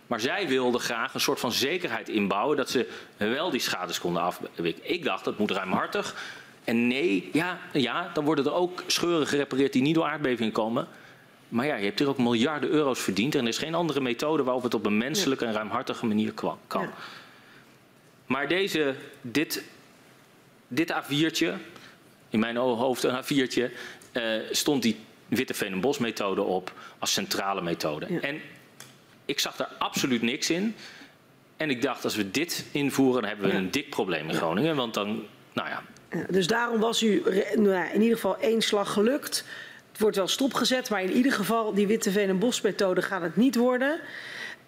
Maar 0.08 0.20
zij 0.20 0.48
wilden 0.48 0.80
graag 0.80 1.14
een 1.14 1.20
soort 1.20 1.40
van 1.40 1.52
zekerheid 1.52 2.08
inbouwen 2.08 2.56
dat 2.56 2.70
ze 2.70 2.88
wel 3.16 3.50
die 3.50 3.60
schades 3.60 4.00
konden 4.00 4.22
afwikkelen. 4.22 4.90
Ik 4.90 5.04
dacht 5.04 5.24
dat 5.24 5.38
moet 5.38 5.50
ruimhartig. 5.50 6.14
En 6.64 6.86
nee, 6.86 7.30
ja, 7.32 7.58
ja, 7.72 8.10
dan 8.14 8.24
worden 8.24 8.44
er 8.44 8.52
ook 8.52 8.82
scheuren 8.86 9.26
gerepareerd 9.26 9.72
die 9.72 9.82
niet 9.82 9.94
door 9.94 10.04
aardbevingen 10.04 10.52
komen. 10.52 10.88
Maar 11.48 11.66
ja, 11.66 11.76
je 11.76 11.84
hebt 11.84 11.98
hier 11.98 12.08
ook 12.08 12.18
miljarden 12.18 12.70
euro's 12.70 13.00
verdiend 13.00 13.34
en 13.34 13.40
er 13.42 13.48
is 13.48 13.58
geen 13.58 13.74
andere 13.74 14.00
methode 14.00 14.42
waarop 14.42 14.62
het 14.62 14.74
op 14.74 14.86
een 14.86 14.98
menselijke 14.98 15.44
en 15.44 15.52
ruimhartige 15.52 16.06
manier 16.06 16.32
kan. 16.32 16.58
Ja. 16.68 16.90
Maar 18.26 18.48
deze, 18.48 18.94
dit, 19.20 19.64
dit 20.68 20.92
A4'tje, 20.92 21.52
in 22.28 22.38
mijn 22.38 22.56
hoofd 22.56 23.02
een 23.02 23.22
A4'tje, 23.24 23.72
uh, 24.12 24.22
stond 24.50 24.82
die 24.82 24.96
Witte 25.28 25.54
Veen 25.54 25.84
methode 25.98 26.42
op 26.42 26.72
als 26.98 27.12
centrale 27.12 27.62
methode. 27.62 28.06
Ja. 28.08 28.20
En 28.20 28.40
ik 29.28 29.40
zag 29.40 29.56
daar 29.56 29.70
absoluut 29.78 30.22
niks 30.22 30.50
in. 30.50 30.74
En 31.56 31.70
ik 31.70 31.82
dacht, 31.82 32.04
als 32.04 32.16
we 32.16 32.30
dit 32.30 32.64
invoeren, 32.72 33.20
dan 33.20 33.30
hebben 33.30 33.50
we 33.50 33.56
een 33.56 33.70
dik 33.70 33.90
probleem 33.90 34.28
in 34.28 34.34
Groningen. 34.34 34.76
Want 34.76 34.94
dan, 34.94 35.24
nou 35.52 35.68
ja. 35.68 35.82
Dus 36.30 36.46
daarom 36.46 36.80
was 36.80 37.02
u 37.02 37.22
nou, 37.54 37.88
in 37.92 38.00
ieder 38.00 38.16
geval 38.16 38.38
één 38.38 38.62
slag 38.62 38.92
gelukt. 38.92 39.44
Het 39.90 40.00
wordt 40.00 40.16
wel 40.16 40.28
stopgezet, 40.28 40.90
maar 40.90 41.02
in 41.02 41.12
ieder 41.12 41.32
geval 41.32 41.74
die 41.74 41.86
witte 41.86 42.10
veen- 42.10 42.28
en 42.28 42.38
bosmethode 42.38 43.02
gaat 43.02 43.22
het 43.22 43.36
niet 43.36 43.56
worden. 43.56 44.00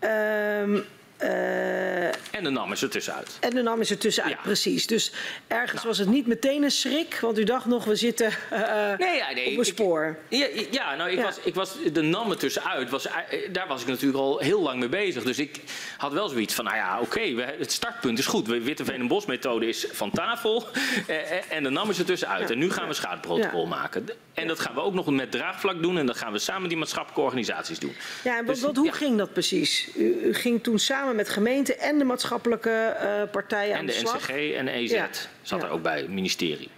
Um, 0.00 0.84
uh, 1.22 2.04
en 2.06 2.44
de 2.44 2.50
NAM 2.50 2.72
is 2.72 2.82
er 2.82 2.90
tussenuit. 2.90 3.36
En 3.40 3.50
de 3.50 3.62
NAM 3.62 3.80
is 3.80 3.90
er 3.90 3.98
tussenuit, 3.98 4.34
ja. 4.34 4.40
precies. 4.42 4.86
Dus 4.86 5.12
ergens 5.46 5.72
nou. 5.72 5.86
was 5.86 5.98
het 5.98 6.08
niet 6.08 6.26
meteen 6.26 6.62
een 6.62 6.70
schrik, 6.70 7.18
want 7.20 7.38
u 7.38 7.44
dacht 7.44 7.66
nog, 7.66 7.84
we 7.84 7.96
zitten 7.96 8.32
uh, 8.52 8.58
nee, 8.98 9.16
ja, 9.16 9.32
nee, 9.34 9.52
op 9.52 9.58
een 9.58 9.64
spoor. 9.64 10.16
Ik, 10.28 10.38
ja, 10.38 10.66
ja, 10.70 10.96
nou, 10.96 11.10
ik, 11.10 11.16
ja. 11.16 11.24
Was, 11.24 11.38
ik 11.42 11.54
was 11.54 11.74
de 11.92 12.02
NAM 12.02 12.30
er 12.30 12.36
tussenuit, 12.36 12.90
was, 12.90 13.06
daar 13.52 13.68
was 13.68 13.82
ik 13.82 13.86
natuurlijk 13.86 14.18
al 14.18 14.38
heel 14.38 14.62
lang 14.62 14.78
mee 14.78 14.88
bezig. 14.88 15.22
Dus 15.22 15.38
ik 15.38 15.60
had 15.96 16.12
wel 16.12 16.28
zoiets 16.28 16.54
van, 16.54 16.64
nou 16.64 16.76
ja, 16.76 17.00
oké, 17.00 17.20
okay, 17.32 17.54
het 17.58 17.72
startpunt 17.72 18.18
is 18.18 18.26
goed. 18.26 18.46
De 18.46 18.62
Witteveen 18.62 19.00
en 19.00 19.08
Bos 19.08 19.26
methode 19.26 19.68
is 19.68 19.86
van 19.92 20.10
tafel 20.10 20.68
en 21.48 21.62
de 21.62 21.70
NAM 21.70 21.90
is 21.90 21.98
er 21.98 22.04
tussenuit. 22.04 22.50
En 22.50 22.58
nu 22.58 22.70
gaan 22.70 22.88
we 22.88 22.94
schadeprotocol 22.94 23.66
maken. 23.66 24.08
En 24.34 24.46
dat 24.46 24.60
gaan 24.60 24.74
we 24.74 24.80
ook 24.80 24.94
nog 24.94 25.10
met 25.10 25.30
draagvlak 25.30 25.82
doen 25.82 25.98
en 25.98 26.06
dat 26.06 26.16
gaan 26.16 26.32
we 26.32 26.38
samen 26.38 26.68
die 26.68 26.78
maatschappelijke 26.78 27.22
organisaties 27.22 27.78
doen. 27.78 27.94
Ja, 28.24 28.38
en 28.38 28.44
wat, 28.44 28.54
dus, 28.54 28.64
wat 28.64 28.76
hoe 28.76 28.92
ging 28.92 29.18
dat 29.18 29.32
precies? 29.32 29.88
U, 29.96 30.20
u 30.22 30.34
ging 30.34 30.62
toen 30.62 30.78
samen 30.78 31.09
met 31.14 31.28
gemeenten 31.28 31.78
en 31.78 31.98
de 31.98 32.04
maatschappelijke 32.04 32.96
uh, 33.02 33.30
partijen 33.30 33.72
en 33.72 33.78
aan 33.78 33.86
de, 33.86 33.92
de 33.92 33.98
slag. 33.98 34.30
En 34.30 34.36
de 34.36 34.42
NCG 34.42 34.54
en 34.54 34.64
de 34.64 34.70
EZ 34.70 34.92
ja. 34.92 35.08
zat 35.42 35.60
ja. 35.60 35.66
er 35.66 35.72
ook 35.72 35.82
bij, 35.82 35.96
het 35.96 36.08
ministerie. 36.08 36.70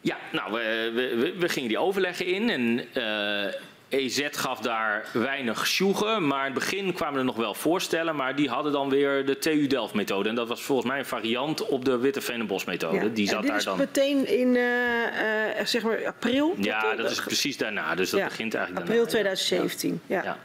Ja, 0.00 0.16
nou, 0.32 0.52
we, 0.52 0.90
we, 0.94 1.34
we 1.38 1.48
gingen 1.48 1.68
die 1.68 1.78
overleggen 1.78 2.26
in 2.26 2.50
en 2.50 2.84
uh, 2.94 3.52
EZ 3.88 4.26
gaf 4.30 4.60
daar 4.60 5.08
weinig 5.12 5.66
sjoegen, 5.66 6.26
maar 6.26 6.46
in 6.46 6.52
het 6.52 6.54
begin 6.54 6.92
kwamen 6.92 7.18
er 7.18 7.24
nog 7.24 7.36
wel 7.36 7.54
voorstellen, 7.54 8.16
maar 8.16 8.36
die 8.36 8.48
hadden 8.48 8.72
dan 8.72 8.88
weer 8.88 9.26
de 9.26 9.38
TU 9.38 9.66
Delft 9.66 9.94
methode. 9.94 10.28
En 10.28 10.34
dat 10.34 10.48
was 10.48 10.62
volgens 10.62 10.88
mij 10.88 10.98
een 10.98 11.06
variant 11.06 11.66
op 11.66 11.84
de 11.84 11.98
Witte 11.98 12.20
Veenenbos 12.20 12.64
methode. 12.64 13.04
Ja. 13.04 13.08
Die 13.08 13.28
zat 13.28 13.40
en 13.40 13.46
daar 13.46 13.56
is 13.56 13.64
dan. 13.64 13.78
meteen 13.78 14.26
in 14.38 14.54
uh, 14.54 15.64
zeg 15.64 15.82
maar 15.82 16.06
april? 16.06 16.54
Ja, 16.60 16.94
dat 16.94 17.10
is 17.10 17.20
precies 17.20 17.56
daarna. 17.56 17.94
Dus 17.94 18.10
dat 18.10 18.24
begint 18.24 18.54
eigenlijk 18.54 18.86
April 18.86 19.04
daarna. 19.04 19.34
2017, 19.34 20.00
ja. 20.06 20.22
ja. 20.22 20.38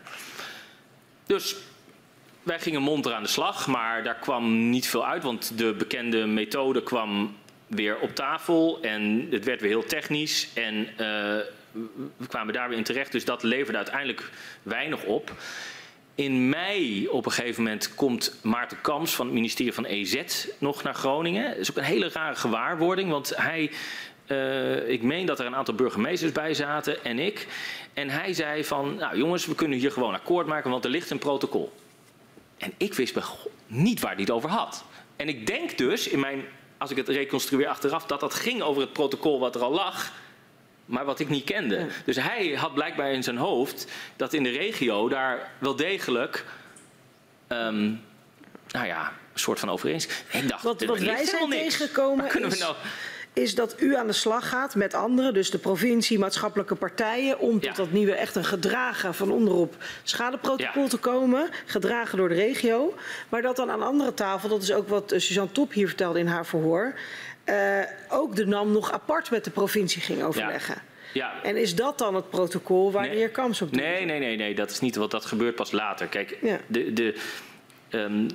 Dus 1.25 1.55
wij 2.43 2.59
gingen 2.59 2.81
monter 2.81 3.13
aan 3.13 3.23
de 3.23 3.29
slag, 3.29 3.67
maar 3.67 4.03
daar 4.03 4.15
kwam 4.15 4.69
niet 4.69 4.87
veel 4.87 5.07
uit, 5.07 5.23
want 5.23 5.57
de 5.57 5.73
bekende 5.73 6.25
methode 6.25 6.83
kwam 6.83 7.35
weer 7.67 7.99
op 7.99 8.15
tafel 8.15 8.79
en 8.81 9.27
het 9.31 9.45
werd 9.45 9.61
weer 9.61 9.69
heel 9.69 9.85
technisch 9.85 10.49
en 10.53 10.87
uh, 10.91 10.97
we 12.17 12.27
kwamen 12.27 12.53
daar 12.53 12.69
weer 12.69 12.77
in 12.77 12.83
terecht, 12.83 13.11
dus 13.11 13.25
dat 13.25 13.43
leverde 13.43 13.77
uiteindelijk 13.77 14.29
weinig 14.63 15.03
op. 15.03 15.31
In 16.15 16.49
mei 16.49 17.07
op 17.07 17.25
een 17.25 17.31
gegeven 17.31 17.63
moment 17.63 17.95
komt 17.95 18.39
Maarten 18.43 18.81
Kams 18.81 19.15
van 19.15 19.25
het 19.25 19.35
ministerie 19.35 19.73
van 19.73 19.85
EZ 19.85 20.47
nog 20.57 20.83
naar 20.83 20.93
Groningen. 20.93 21.49
Dat 21.49 21.57
is 21.57 21.69
ook 21.69 21.77
een 21.77 21.83
hele 21.83 22.09
rare 22.09 22.35
gewaarwording, 22.35 23.09
want 23.09 23.33
hij 23.35 23.71
uh, 24.27 24.89
ik 24.89 25.01
meen 25.01 25.25
dat 25.25 25.39
er 25.39 25.45
een 25.45 25.55
aantal 25.55 25.73
burgemeesters 25.73 26.31
bij 26.31 26.53
zaten 26.53 27.03
en 27.03 27.19
ik. 27.19 27.47
En 27.93 28.09
hij 28.09 28.33
zei 28.33 28.63
van, 28.63 28.95
nou 28.95 29.17
jongens, 29.17 29.45
we 29.45 29.55
kunnen 29.55 29.79
hier 29.79 29.91
gewoon 29.91 30.13
akkoord 30.13 30.47
maken, 30.47 30.71
want 30.71 30.85
er 30.85 30.91
ligt 30.91 31.09
een 31.09 31.19
protocol. 31.19 31.71
En 32.61 32.73
ik 32.77 32.93
wist 32.93 33.17
niet 33.67 33.99
waar 33.99 34.11
hij 34.11 34.21
het 34.21 34.31
over 34.31 34.49
had. 34.49 34.83
En 35.15 35.27
ik 35.27 35.47
denk 35.47 35.77
dus, 35.77 36.07
in 36.07 36.19
mijn, 36.19 36.43
als 36.77 36.91
ik 36.91 36.97
het 36.97 37.09
reconstrueer 37.09 37.67
achteraf, 37.67 38.05
dat 38.05 38.19
dat 38.19 38.33
ging 38.33 38.61
over 38.61 38.81
het 38.81 38.93
protocol 38.93 39.39
wat 39.39 39.55
er 39.55 39.61
al 39.61 39.71
lag, 39.71 40.11
maar 40.85 41.05
wat 41.05 41.19
ik 41.19 41.29
niet 41.29 41.43
kende. 41.43 41.87
Dus 42.05 42.15
hij 42.15 42.47
had 42.47 42.73
blijkbaar 42.73 43.11
in 43.11 43.23
zijn 43.23 43.37
hoofd 43.37 43.87
dat 44.15 44.33
in 44.33 44.43
de 44.43 44.49
regio 44.49 45.09
daar 45.09 45.51
wel 45.57 45.75
degelijk, 45.75 46.45
um, 47.47 48.03
nou 48.67 48.85
ja, 48.85 49.13
een 49.33 49.39
soort 49.39 49.59
van 49.59 49.69
overeenstemming. 49.69 50.43
Ik 50.43 50.49
dacht, 50.49 50.63
wat, 50.63 50.83
wat 50.83 50.99
wij 50.99 51.25
zijn 51.25 51.49
tegengekomen 51.49 52.27
kunnen 52.27 52.49
we 52.49 52.57
nou 52.57 52.75
is 53.33 53.55
dat 53.55 53.81
u 53.81 53.95
aan 53.95 54.07
de 54.07 54.13
slag 54.13 54.49
gaat 54.49 54.75
met 54.75 54.93
anderen, 54.93 55.33
dus 55.33 55.51
de 55.51 55.57
provincie, 55.57 56.19
maatschappelijke 56.19 56.75
partijen, 56.75 57.39
om 57.39 57.53
tot 57.53 57.63
ja. 57.63 57.73
dat 57.73 57.91
nieuwe 57.91 58.13
echt 58.13 58.35
een 58.35 58.45
gedragen 58.45 59.13
van 59.13 59.31
onderop 59.31 59.75
schadeprotocol 60.03 60.83
ja. 60.83 60.89
te 60.89 60.97
komen, 60.97 61.49
gedragen 61.65 62.17
door 62.17 62.29
de 62.29 62.35
regio. 62.35 62.93
Maar 63.29 63.41
dat 63.41 63.55
dan 63.55 63.71
aan 63.71 63.81
andere 63.81 64.13
tafel, 64.13 64.49
dat 64.49 64.61
is 64.61 64.73
ook 64.73 64.87
wat 64.87 65.13
Suzanne 65.15 65.51
Top 65.51 65.73
hier 65.73 65.87
vertelde 65.87 66.19
in 66.19 66.27
haar 66.27 66.45
verhoor, 66.45 66.93
uh, 67.45 67.79
ook 68.09 68.35
de 68.35 68.45
NAM 68.45 68.71
nog 68.71 68.91
apart 68.91 69.31
met 69.31 69.43
de 69.43 69.51
provincie 69.51 70.01
ging 70.01 70.23
overleggen. 70.23 70.75
Ja. 70.75 70.89
Ja. 71.13 71.43
En 71.43 71.57
is 71.57 71.75
dat 71.75 71.97
dan 71.97 72.15
het 72.15 72.29
protocol 72.29 72.91
waar 72.91 73.01
nee. 73.01 73.11
de 73.11 73.17
heer 73.17 73.29
Kams 73.29 73.61
op 73.61 73.71
doet? 73.71 73.81
Nee, 73.81 74.05
nee, 74.05 74.19
nee, 74.19 74.37
nee, 74.37 74.55
dat 74.55 74.71
is 74.71 74.79
niet, 74.79 74.95
want 74.95 75.11
dat 75.11 75.25
gebeurt 75.25 75.55
pas 75.55 75.71
later. 75.71 76.07
Kijk, 76.07 76.37
ja. 76.41 76.59
de, 76.67 76.93
de, 76.93 77.15
um, 77.89 78.27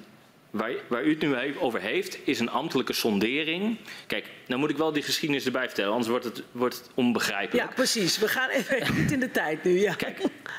waar, 0.56 0.72
waar 0.88 1.04
u 1.04 1.10
het 1.10 1.20
nu 1.20 1.58
over 1.58 1.80
heeft, 1.80 2.18
is 2.24 2.40
een 2.40 2.50
ambtelijke 2.50 2.92
sondering. 2.92 3.76
Kijk, 4.06 4.26
nou 4.46 4.60
moet 4.60 4.70
ik 4.70 4.76
wel 4.76 4.92
die 4.92 5.02
geschiedenis 5.02 5.46
erbij 5.46 5.66
vertellen, 5.66 5.90
anders 5.90 6.10
wordt 6.10 6.24
het, 6.24 6.42
wordt 6.52 6.74
het 6.74 6.90
onbegrijpelijk. 6.94 7.68
Ja, 7.68 7.74
precies. 7.74 8.18
We 8.18 8.28
gaan 8.28 8.48
even 8.48 8.86
goed 8.96 9.12
in 9.12 9.20
de 9.20 9.30
tijd 9.30 9.64
nu. 9.64 9.80
Ja. 9.80 9.94
Kijk, 9.94 10.18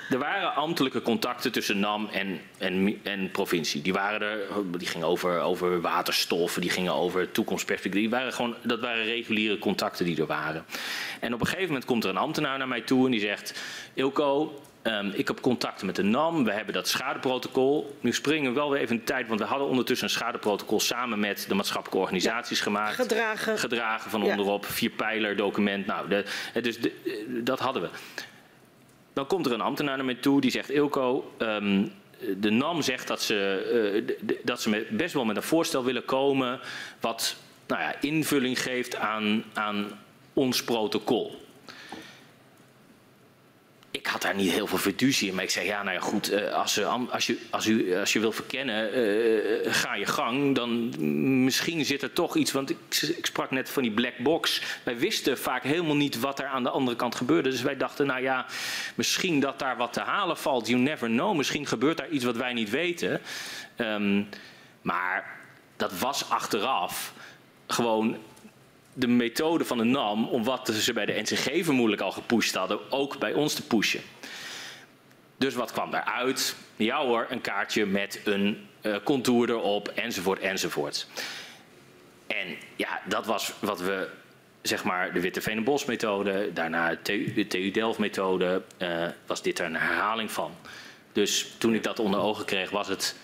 er 0.10 0.18
waren 0.18 0.56
ambtelijke 0.56 1.02
contacten 1.02 1.52
tussen 1.52 1.80
NAM 1.80 2.08
en, 2.12 2.40
en, 2.58 3.00
en 3.04 3.32
provincie. 3.32 3.82
Die, 3.82 3.94
waren 3.94 4.22
er, 4.22 4.40
die 4.78 4.88
gingen 4.88 5.08
over, 5.08 5.40
over 5.40 5.82
waterstoffen, 5.82 6.62
die 6.62 6.70
gingen 6.70 6.94
over 6.94 7.32
toekomstperspectief. 7.32 8.02
Die 8.02 8.10
waren 8.10 8.34
gewoon, 8.34 8.56
dat 8.64 8.80
waren 8.80 9.04
reguliere 9.04 9.58
contacten 9.58 10.06
die 10.06 10.20
er 10.20 10.26
waren. 10.26 10.66
En 11.20 11.34
op 11.34 11.40
een 11.40 11.46
gegeven 11.46 11.68
moment 11.68 11.86
komt 11.86 12.04
er 12.04 12.10
een 12.10 12.18
ambtenaar 12.18 12.58
naar 12.58 12.68
mij 12.68 12.82
toe 12.82 13.06
en 13.06 13.12
die 13.12 13.20
zegt... 13.20 13.60
Ilko, 13.94 14.62
Um, 14.88 15.12
ik 15.16 15.28
heb 15.28 15.42
contacten 15.42 15.86
met 15.86 15.96
de 15.96 16.04
NAM, 16.04 16.44
we 16.44 16.52
hebben 16.52 16.74
dat 16.74 16.88
schadeprotocol. 16.88 17.98
Nu 18.02 18.14
springen 18.14 18.54
we 18.54 18.60
wel 18.60 18.70
weer 18.70 18.82
even 18.82 18.94
in 18.96 19.00
de 19.00 19.06
tijd, 19.06 19.28
want 19.28 19.40
we 19.40 19.46
hadden 19.46 19.68
ondertussen 19.68 20.08
een 20.08 20.14
schadeprotocol 20.14 20.80
samen 20.80 21.20
met 21.20 21.46
de 21.48 21.56
maatschappelijke 21.56 22.02
organisaties 22.02 22.58
ja, 22.58 22.64
gemaakt. 22.64 22.96
Gedragen. 22.96 23.58
Gedragen 23.58 24.12
van 24.12 24.24
onderop, 24.24 24.64
ja. 24.66 24.72
vierpijler 24.72 25.36
document. 25.36 25.86
Nou, 25.86 26.10
de, 26.10 26.26
dus 26.62 26.80
de, 26.80 26.92
dat 27.44 27.60
hadden 27.60 27.82
we. 27.82 27.90
Dan 29.14 29.28
komt 29.28 29.46
er 29.46 29.52
een 29.52 29.62
ambtenaar 29.62 29.96
naar 29.96 30.06
mij 30.06 30.16
toe 30.16 30.42
die 30.42 30.52
zegt: 30.52 30.70
Ilko, 30.70 31.34
um, 31.38 31.92
de 32.38 32.50
NAM 32.50 32.82
zegt 32.82 33.08
dat 33.08 33.22
ze, 33.22 34.06
uh, 34.22 34.36
dat 34.44 34.62
ze 34.62 34.70
met, 34.70 34.90
best 34.90 35.14
wel 35.14 35.26
met 35.26 35.36
een 35.36 35.44
voorstel 35.44 35.84
willen 35.84 36.06
komen. 36.06 36.60
wat 37.00 37.36
nou 37.68 37.82
ja, 37.82 37.96
invulling 38.02 38.62
geeft 38.62 38.96
aan, 38.96 39.44
aan 39.54 40.00
ons 40.34 40.64
protocol 40.64 41.47
ik 44.08 44.14
had 44.14 44.22
daar 44.22 44.36
niet 44.36 44.52
heel 44.52 44.68
veel 44.68 44.78
fiducie 44.78 45.28
in. 45.28 45.36
Maar 45.36 45.44
ik 45.44 45.50
zei, 45.50 45.66
ja, 45.66 45.84
nou 45.84 45.96
ja, 45.96 46.02
goed, 46.02 46.52
als, 46.52 46.84
als, 46.86 47.28
je, 47.28 47.38
als, 47.50 47.68
u, 47.68 47.96
als 47.96 48.14
je 48.14 48.20
wil 48.20 48.32
verkennen, 48.32 48.98
uh, 48.98 49.74
ga 49.74 49.96
je 49.96 50.06
gang. 50.06 50.56
Dan 50.56 50.94
misschien 51.44 51.86
zit 51.86 52.02
er 52.02 52.14
toch 52.14 52.36
iets, 52.36 52.52
want 52.52 52.70
ik, 52.70 52.78
ik, 53.18 53.26
sprak 53.26 53.52
net 53.52 53.70
van 53.70 53.84
die 53.84 53.92
black 53.92 54.18
box. 54.18 54.62
Wij 54.84 54.98
wisten 54.98 55.38
vaak 55.38 55.64
helemaal 55.64 55.96
niet 55.96 56.20
wat 56.20 56.40
er 56.40 56.46
aan 56.46 56.64
de 56.64 56.70
andere 56.70 56.98
kant 56.98 57.16
gebeurde. 57.16 57.50
Dus 57.50 57.62
wij 57.62 57.78
dachten, 57.78 58.06
nou 58.06 58.22
ja, 58.22 58.46
misschien 58.96 59.40
dat 59.40 59.60
daar 59.60 59.78
wat 59.78 59.94
te 59.94 60.02
halen 60.02 60.38
valt. 60.38 60.68
You 60.68 60.80
never 60.80 61.08
know. 61.08 61.36
Misschien 61.36 61.66
gebeurt 61.66 61.98
daar 61.98 62.10
iets 62.10 62.26
wat 62.26 62.38
wij 62.38 62.54
niet 62.54 62.70
weten. 62.70 63.22
Um, 63.78 64.30
maar 64.82 65.40
dat 65.76 66.00
was 66.00 66.30
achteraf 66.30 67.14
gewoon 67.68 68.18
de 69.00 69.08
methode 69.08 69.66
van 69.66 69.78
de 69.78 69.84
NAM 69.84 70.28
om 70.28 70.44
wat 70.44 70.68
ze 70.68 70.94
bij 70.94 71.06
de 71.06 71.22
NCG 71.22 71.66
vermoedelijk 71.66 72.02
al 72.02 72.12
gepusht 72.12 72.56
hadden, 72.56 72.92
ook 72.92 73.20
bij 73.20 73.34
ons 73.34 73.54
te 73.54 73.68
pushen. 73.68 74.02
Dus 75.38 75.54
wat 75.54 75.72
kwam 75.72 75.92
daaruit? 75.92 76.56
Ja 76.76 77.06
hoor, 77.06 77.26
een 77.30 77.42
kaartje 77.42 77.86
met 77.86 78.22
een 78.24 78.68
uh, 78.82 78.96
contour 79.04 79.50
erop, 79.50 79.88
enzovoort, 79.88 80.40
enzovoort. 80.40 81.08
En 82.28 82.56
ja, 82.76 83.02
dat 83.06 83.26
was 83.26 83.54
wat 83.60 83.80
we, 83.80 84.10
zeg 84.62 84.84
maar, 84.84 85.14
de 85.14 85.20
Witte 85.20 85.42
Veenenbos 85.42 85.86
methode, 85.86 86.50
daarna 86.54 86.90
de 86.90 87.02
TU, 87.02 87.34
de 87.34 87.48
TU 87.48 87.72
Delft 87.72 88.00
methode, 88.00 88.62
uh, 88.78 89.06
was 89.26 89.42
dit 89.42 89.60
er 89.60 89.66
een 89.66 89.76
herhaling 89.76 90.32
van. 90.32 90.52
Dus 91.12 91.56
toen 91.58 91.74
ik 91.74 91.84
dat 91.84 92.00
onder 92.00 92.20
ogen 92.20 92.46
kreeg, 92.46 92.70
was 92.70 92.88
het 92.88 93.16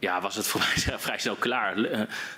ja, 0.00 0.20
was 0.20 0.36
het 0.36 0.46
voor 0.46 0.60
mij 0.86 0.98
vrij 0.98 1.18
snel 1.18 1.34
klaar. 1.34 1.74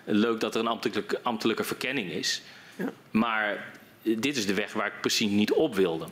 Leuk 0.04 0.40
dat 0.40 0.54
er 0.54 0.60
een 0.60 0.66
ambtelijke, 0.66 1.20
ambtelijke 1.22 1.64
verkenning 1.64 2.10
is. 2.10 2.42
Ja. 2.76 2.92
Maar 3.10 3.72
dit 4.02 4.36
is 4.36 4.46
de 4.46 4.54
weg 4.54 4.72
waar 4.72 4.86
ik 4.86 5.00
precies 5.00 5.30
niet 5.30 5.52
op 5.52 5.74
wilde. 5.74 6.06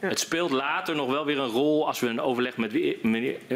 Ja. 0.00 0.08
Het 0.08 0.20
speelt 0.20 0.50
later 0.50 0.94
nog 0.94 1.10
wel 1.10 1.24
weer 1.24 1.38
een 1.38 1.48
rol 1.48 1.86
als 1.86 2.00
we 2.00 2.06
een 2.06 2.20
overleg 2.20 2.56
met 2.56 2.72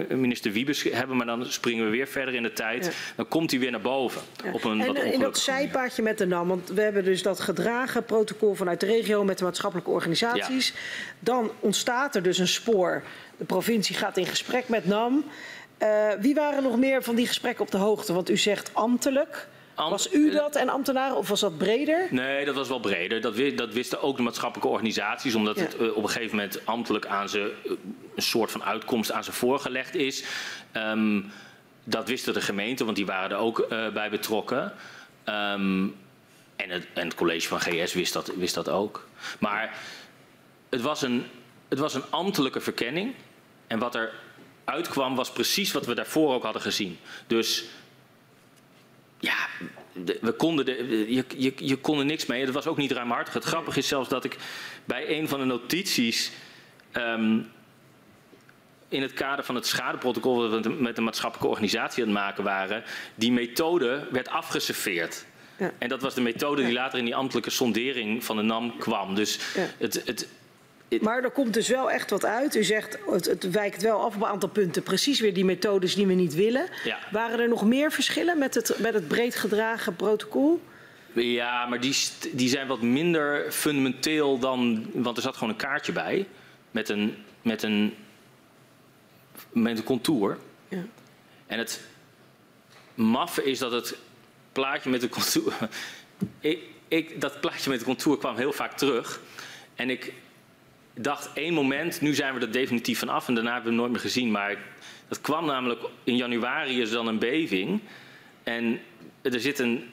minister 0.09 0.53
Wiebes 0.53 0.83
hebben, 0.83 1.17
maar 1.17 1.27
dan 1.27 1.47
springen 1.47 1.85
we 1.85 1.91
weer 1.91 2.07
verder 2.07 2.35
in 2.35 2.43
de 2.43 2.53
tijd. 2.53 2.85
Ja. 2.85 2.91
Dan 3.17 3.29
komt 3.29 3.51
hij 3.51 3.61
weer 3.61 3.71
naar 3.71 3.81
boven. 3.81 4.23
Ja. 4.45 4.53
Op 4.53 4.65
een 4.65 4.81
en 4.81 4.87
wat 4.87 4.97
in 4.97 5.21
dat 5.21 5.39
zijpaadje 5.39 6.03
met 6.03 6.19
de 6.19 6.27
NAM, 6.27 6.49
want 6.49 6.69
we 6.69 6.81
hebben 6.81 7.05
dus 7.05 7.23
dat 7.23 7.41
gedragen 7.41 8.05
protocol 8.05 8.55
vanuit 8.55 8.81
de 8.81 8.87
regio 8.87 9.25
met 9.25 9.39
de 9.39 9.45
maatschappelijke 9.45 9.91
organisaties. 9.91 10.75
Dan 11.19 11.51
ontstaat 11.61 12.15
er 12.15 12.23
dus 12.23 12.39
een 12.39 12.49
spoor. 12.49 13.03
De 13.37 13.45
provincie 13.45 13.97
gaat 13.97 14.17
in 14.17 14.27
gesprek 14.27 14.69
met 14.69 14.87
NAM. 14.87 15.25
Uh, 15.83 16.09
wie 16.21 16.35
waren 16.35 16.63
nog 16.63 16.77
meer 16.77 17.03
van 17.03 17.15
die 17.15 17.27
gesprekken 17.27 17.65
op 17.65 17.71
de 17.71 17.77
hoogte? 17.77 18.13
Want 18.13 18.31
u 18.31 18.37
zegt 18.37 18.71
ambtelijk. 18.75 19.49
Am 19.75 19.91
was 19.91 20.13
u 20.13 20.31
dat 20.31 20.57
en 20.57 20.69
ambtenaren 20.69 21.17
of 21.17 21.29
was 21.29 21.41
dat 21.41 21.59
breder? 21.59 22.09
Nee, 22.11 22.45
dat 22.45 22.55
was 22.55 22.69
wel 22.69 22.81
breder. 22.81 23.21
Dat, 23.21 23.37
dat 23.57 23.73
wisten 23.73 24.03
ook 24.03 24.17
de 24.17 24.23
maatschappelijke 24.23 24.71
organisaties, 24.71 25.35
omdat 25.35 25.57
ja. 25.57 25.63
het 25.63 25.81
uh, 25.81 25.97
op 25.97 26.03
een 26.03 26.09
gegeven 26.09 26.37
moment 26.37 26.67
ambtelijk 26.67 27.07
aan 27.07 27.29
ze 27.29 27.55
uh, 27.65 27.73
een 28.15 28.23
soort 28.23 28.51
van 28.51 28.65
uitkomst 28.65 29.13
aan 29.13 29.25
ze 29.25 29.33
voorgelegd 29.33 29.95
is. 29.95 30.25
Um, 30.73 31.31
dat 31.85 32.09
wisten 32.09 32.35
de 32.35 32.41
gemeenten, 32.41 32.85
want 32.85 32.97
die 32.97 33.07
waren 33.07 33.31
er 33.31 33.37
ook 33.37 33.67
bij 33.69 34.11
betrokken. 34.11 34.73
Um, 35.25 35.95
en, 36.57 36.71
het, 36.71 36.87
en 36.95 37.05
het 37.05 37.15
college 37.15 37.49
van 37.49 37.61
GS 37.61 37.95
wist 37.95 38.13
dat, 38.13 38.33
wist 38.37 38.55
dat 38.55 38.69
ook. 38.69 39.09
Maar 39.39 39.75
het 40.69 40.81
was, 40.81 41.03
een, 41.03 41.25
het 41.69 41.79
was 41.79 41.95
een 41.95 42.11
ambtelijke 42.11 42.61
verkenning. 42.61 43.15
En 43.67 43.79
wat 43.79 43.95
er 43.95 44.13
uitkwam 44.69 45.15
was 45.15 45.33
precies 45.33 45.73
wat 45.73 45.87
we 45.87 45.95
daarvoor 45.95 46.35
ook 46.35 46.43
hadden 46.43 46.63
gezien. 46.63 46.99
Dus 47.27 47.65
ja, 49.19 49.37
we 50.21 50.33
konden 50.33 50.65
de, 50.65 51.05
je, 51.09 51.25
je, 51.37 51.53
je 51.57 51.77
kon 51.77 51.99
er 51.99 52.05
niks 52.05 52.27
mee. 52.27 52.45
Het 52.45 52.55
was 52.55 52.67
ook 52.67 52.77
niet 52.77 52.93
ruimhartig. 52.93 53.35
Het 53.35 53.45
grappige 53.45 53.79
is 53.79 53.89
zelfs 53.89 54.09
dat 54.09 54.25
ik 54.25 54.37
bij 54.85 55.19
een 55.19 55.29
van 55.29 55.39
de 55.39 55.45
notities... 55.45 56.33
Um, 56.93 57.51
in 58.89 59.03
het 59.03 59.13
kader 59.13 59.45
van 59.45 59.55
het 59.55 59.67
schadeprotocol 59.67 60.51
dat 60.51 60.65
we 60.65 60.71
met 60.71 60.97
de 60.97 61.03
maatschappelijke 61.03 61.51
organisatie 61.51 62.03
aan 62.03 62.09
het 62.09 62.19
maken 62.19 62.45
waren... 62.45 62.85
die 63.15 63.33
methode 63.33 64.07
werd 64.11 64.29
afgeserveerd. 64.29 65.25
Ja. 65.59 65.73
En 65.79 65.89
dat 65.89 66.03
was 66.03 66.15
de 66.15 66.21
methode 66.21 66.63
die 66.63 66.73
later 66.73 66.99
in 66.99 67.05
die 67.05 67.15
ambtelijke 67.15 67.51
sondering 67.51 68.25
van 68.25 68.37
de 68.37 68.43
NAM 68.43 68.79
kwam. 68.79 69.15
Dus 69.15 69.39
ja. 69.55 69.67
het, 69.79 70.03
het, 70.05 70.29
maar 71.01 71.23
er 71.23 71.31
komt 71.31 71.55
dus 71.55 71.69
wel 71.69 71.91
echt 71.91 72.11
wat 72.11 72.25
uit. 72.25 72.57
U 72.57 72.65
zegt 72.65 72.99
het, 73.11 73.25
het 73.25 73.51
wijkt 73.51 73.83
wel 73.83 74.01
af 74.01 74.15
op 74.15 74.23
een 74.23 74.29
aantal 74.29 74.49
punten. 74.49 74.83
Precies 74.83 75.21
weer 75.21 75.35
die 75.35 75.45
methodes 75.45 75.95
die 75.95 76.07
we 76.07 76.13
niet 76.13 76.35
willen. 76.35 76.69
Ja. 76.85 76.99
Waren 77.11 77.41
er 77.41 77.49
nog 77.49 77.65
meer 77.65 77.93
verschillen 77.93 78.39
met 78.39 78.55
het, 78.55 78.79
met 78.79 78.95
het 78.95 79.09
breed 79.09 79.37
gedragen 79.37 79.97
protocol? 79.97 80.61
Ja, 81.13 81.67
maar 81.67 81.81
die, 81.81 81.97
die 82.33 82.49
zijn 82.49 82.67
wat 82.67 82.83
minder 82.83 83.53
fundamenteel 83.53 84.39
dan. 84.39 84.91
Want 84.93 85.17
er 85.17 85.23
zat 85.23 85.35
gewoon 85.35 85.49
een 85.49 85.61
kaartje 85.61 85.93
bij. 85.93 86.27
Met 86.71 86.89
een, 86.89 87.17
met 87.43 87.63
een, 87.63 87.95
met 89.53 89.79
een 89.79 89.85
contour. 89.85 90.39
Ja. 90.69 90.85
En 91.47 91.59
het 91.59 91.81
maffe 92.95 93.45
is 93.45 93.59
dat 93.59 93.73
het 93.73 93.97
plaatje 94.53 94.91
met 94.91 95.01
de 95.01 95.09
contour. 95.09 95.55
ik, 96.41 96.59
ik, 96.89 97.21
dat 97.21 97.41
plaatje 97.41 97.71
met 97.71 97.79
de 97.79 97.85
contour 97.85 98.19
kwam 98.19 98.37
heel 98.37 98.53
vaak 98.53 98.77
terug. 98.77 99.21
En 99.75 99.91
ik 99.91 100.13
dacht 100.99 101.31
één 101.35 101.55
moment, 101.55 102.01
nu 102.01 102.15
zijn 102.15 102.35
we 102.35 102.41
er 102.41 102.53
definitief 102.53 102.99
van 102.99 103.09
af 103.09 103.29
en 103.29 103.35
daarna 103.35 103.53
hebben 103.53 103.71
we 103.71 103.77
het 103.77 103.81
nooit 103.81 103.93
meer 103.93 104.11
gezien. 104.11 104.31
Maar 104.31 104.57
dat 105.09 105.21
kwam 105.21 105.47
namelijk 105.47 105.81
in 106.05 106.17
januari 106.17 106.81
is 106.81 106.91
dan 106.91 107.07
een 107.07 107.19
beving. 107.19 107.81
En 108.43 108.81
er 109.23 109.41
zit 109.41 109.59
een, 109.59 109.85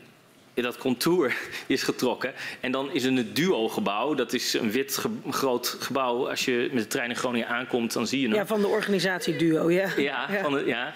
dat 0.53 0.77
contour 0.77 1.35
is 1.67 1.83
getrokken. 1.83 2.33
En 2.59 2.71
dan 2.71 2.91
is 2.91 3.03
er 3.03 3.17
een 3.17 3.33
duo-gebouw. 3.33 4.13
Dat 4.13 4.33
is 4.33 4.53
een 4.53 4.71
wit 4.71 4.97
ge 4.97 5.09
groot 5.29 5.77
gebouw. 5.79 6.29
Als 6.29 6.45
je 6.45 6.69
met 6.71 6.83
de 6.83 6.89
trein 6.89 7.09
in 7.09 7.15
Groningen 7.15 7.47
aankomt, 7.47 7.93
dan 7.93 8.07
zie 8.07 8.21
je 8.21 8.27
hem. 8.27 8.35
Ja, 8.35 8.45
van 8.45 8.61
de 8.61 8.67
organisatie 8.67 9.35
Duo, 9.35 9.71
ja. 9.71 9.89
Ja, 9.97 10.31
ja. 10.31 10.41
Van 10.41 10.53
de, 10.53 10.65
ja. 10.65 10.93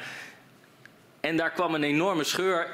En 1.20 1.38
daar 1.38 1.51
kwam 1.51 1.74
een 1.74 1.84
enorme 1.84 2.24
scheur 2.24 2.68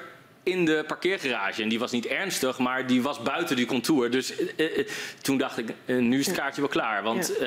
in 0.46 0.66
de 0.66 0.84
parkeergarage. 0.88 1.62
En 1.62 1.70
die 1.70 1.80
was 1.80 1.92
niet 1.92 2.06
ernstig, 2.06 2.58
maar 2.58 2.88
die 2.88 3.02
was 3.02 3.22
buiten 3.22 3.56
die 3.56 3.66
contour. 3.66 4.12
Dus 4.12 4.40
uh, 4.40 4.48
uh, 4.58 4.88
toen 5.22 5.38
dacht 5.38 5.58
ik, 5.58 5.74
nu 5.86 6.20
is 6.20 6.26
het 6.26 6.36
kaartje 6.36 6.62
wel 6.62 6.70
klaar. 6.70 7.04
Want 7.04 7.34
ja. 7.40 7.46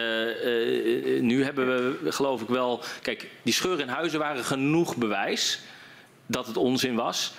nu 1.20 1.44
hebben 1.44 1.66
we, 1.66 2.12
geloof 2.12 2.42
ik 2.42 2.49
wel... 2.49 2.82
Kijk, 3.03 3.26
die 3.42 3.53
scheuren 3.53 3.80
in 3.80 3.88
huizen 3.88 4.18
waren 4.18 4.44
genoeg 4.44 4.96
bewijs 4.96 5.61
dat 6.26 6.46
het 6.46 6.57
onzin 6.57 6.94
was. 6.94 7.34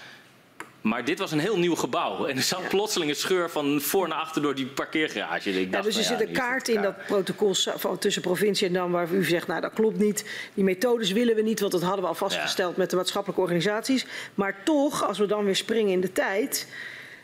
Maar 0.81 1.05
dit 1.05 1.19
was 1.19 1.31
een 1.31 1.39
heel 1.39 1.57
nieuw 1.57 1.75
gebouw. 1.75 2.25
En 2.25 2.35
er 2.37 2.43
zat 2.43 2.61
ja. 2.61 2.67
plotseling 2.67 3.11
een 3.11 3.17
scheur 3.17 3.49
van 3.49 3.81
voor 3.81 4.07
naar 4.07 4.17
achter 4.17 4.41
door 4.41 4.55
die 4.55 4.65
parkeergarage. 4.65 5.61
Ik 5.61 5.71
dacht, 5.71 5.83
ja, 5.83 5.89
dus 5.89 5.97
er 5.97 6.17
zit 6.17 6.27
een 6.27 6.33
kaart 6.33 6.67
in 6.67 6.81
dat 6.81 7.05
protocol 7.05 7.53
van, 7.75 7.97
tussen 7.97 8.21
provincie 8.21 8.67
en 8.67 8.73
dan 8.73 8.91
waar 8.91 9.11
u 9.11 9.23
zegt, 9.23 9.47
nou 9.47 9.61
dat 9.61 9.73
klopt 9.73 9.99
niet. 9.99 10.25
Die 10.53 10.63
methodes 10.63 11.11
willen 11.11 11.35
we 11.35 11.41
niet, 11.41 11.59
want 11.59 11.71
dat 11.71 11.81
hadden 11.81 12.01
we 12.01 12.07
al 12.07 12.15
vastgesteld 12.15 12.77
met 12.77 12.89
de 12.89 12.95
maatschappelijke 12.95 13.41
organisaties. 13.41 14.05
Maar 14.35 14.55
toch, 14.63 15.07
als 15.07 15.17
we 15.17 15.25
dan 15.25 15.45
weer 15.45 15.55
springen 15.55 15.91
in 15.91 16.01
de 16.01 16.11
tijd, 16.11 16.67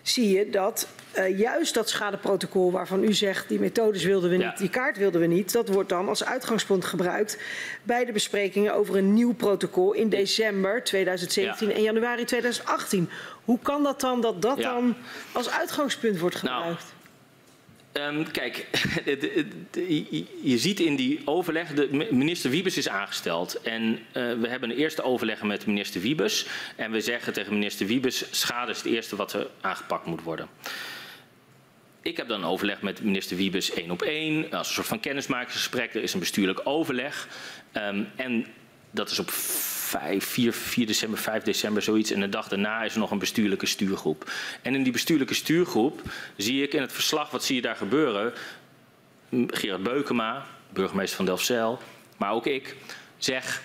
zie 0.08 0.30
je 0.30 0.50
dat 0.50 0.88
uh, 1.18 1.40
juist 1.40 1.74
dat 1.74 1.90
schadeprotocol 1.90 2.72
waarvan 2.72 3.04
u 3.04 3.14
zegt 3.14 3.50
die 3.50 3.60
methodes 3.60 4.04
wilden 4.04 4.30
we 4.30 4.36
niet, 4.36 4.58
die 4.58 4.70
kaart 4.70 4.98
wilden 4.98 5.22
we 5.22 5.28
niet, 5.28 5.52
dat 5.52 5.68
wordt 5.68 5.90
dan 5.90 6.10
als 6.10 6.26
uitgangspunt 6.26 6.86
gebruikt 6.86 7.38
bij 7.84 8.06
de 8.06 8.12
besprekingen 8.12 8.74
over 8.74 8.96
een 8.96 9.14
nieuw 9.14 9.34
protocol 9.34 9.94
in 9.94 10.10
december 10.10 10.84
2017 10.84 11.68
ja. 11.68 11.74
en 11.74 11.82
januari 11.82 12.24
2018. 12.24 13.10
Hoe 13.44 13.60
kan 13.62 13.84
dat 13.84 14.02
dan 14.02 14.22
dat 14.22 14.42
dat 14.42 14.58
ja. 14.58 14.74
dan 14.74 14.96
als 15.32 15.50
uitgangspunt 15.50 16.20
wordt 16.20 16.36
gebruikt? 16.36 16.95
Um, 18.02 18.32
kijk, 18.32 18.68
je 20.42 20.58
ziet 20.58 20.80
in 20.80 20.96
die 20.96 21.22
overleg, 21.26 21.74
de 21.74 22.08
minister 22.12 22.50
Wiebes 22.50 22.78
is 22.78 22.90
aangesteld. 22.90 23.62
En 23.62 23.92
uh, 23.92 23.98
we 24.14 24.48
hebben 24.48 24.70
een 24.70 24.78
eerste 24.78 25.04
overleg 25.04 25.44
met 25.44 25.66
minister 25.66 26.02
Wiebes. 26.02 26.48
En 26.76 26.92
we 26.92 27.02
zeggen 27.02 27.34
tegen 27.34 27.54
minister 27.54 27.88
Wiebes, 27.88 28.26
schade 28.32 28.72
is 28.72 28.78
het 28.78 28.86
eerste 28.86 29.16
wat 29.16 29.34
er 29.34 29.48
aangepakt 29.62 30.06
moet 30.06 30.24
worden. 30.24 30.48
Ik 32.02 32.18
heb 32.18 32.28
dan 32.28 32.46
overleg 32.46 32.82
met 32.82 33.04
minister 33.04 33.38
Wiebes 33.38 33.74
één 33.74 33.92
op 33.92 34.02
één. 34.02 34.52
Als 34.52 34.68
een 34.68 34.74
soort 34.74 34.88
van 34.88 35.00
kennismakingsgesprek. 35.00 35.94
Er 35.94 36.04
is 36.04 36.14
een 36.14 36.20
bestuurlijk 36.20 36.62
overleg. 36.64 37.28
Um, 37.74 38.08
en 38.16 38.46
dat 38.92 39.12
is 39.12 39.20
op 39.20 39.32
5, 40.00 40.26
4, 40.26 40.54
4 40.54 40.86
december, 40.86 41.20
5 41.20 41.44
december, 41.44 41.82
zoiets. 41.82 42.12
En 42.12 42.20
de 42.20 42.30
dag 42.30 42.48
daarna 42.48 42.84
is 42.84 42.94
er 42.94 43.00
nog 43.00 43.12
een 43.12 43.20
bestuurlijke 43.20 43.66
stuurgroep. 43.66 44.32
En 44.62 44.76
in 44.76 44.84
die 44.84 44.92
bestuurlijke 44.92 45.34
stuurgroep 45.34 46.02
zie 46.38 46.64
ik 46.64 46.74
in 46.74 46.82
het 46.82 46.94
verslag, 46.94 47.32
wat 47.32 47.44
zie 47.44 47.56
je 47.56 47.62
daar 47.62 47.76
gebeuren? 47.76 48.34
Gerard 49.48 49.84
Beukema, 49.84 50.46
burgemeester 50.70 51.16
van 51.16 51.26
Delfzijl, 51.26 51.80
maar 52.18 52.32
ook 52.32 52.46
ik, 52.46 52.76
zeg... 53.18 53.62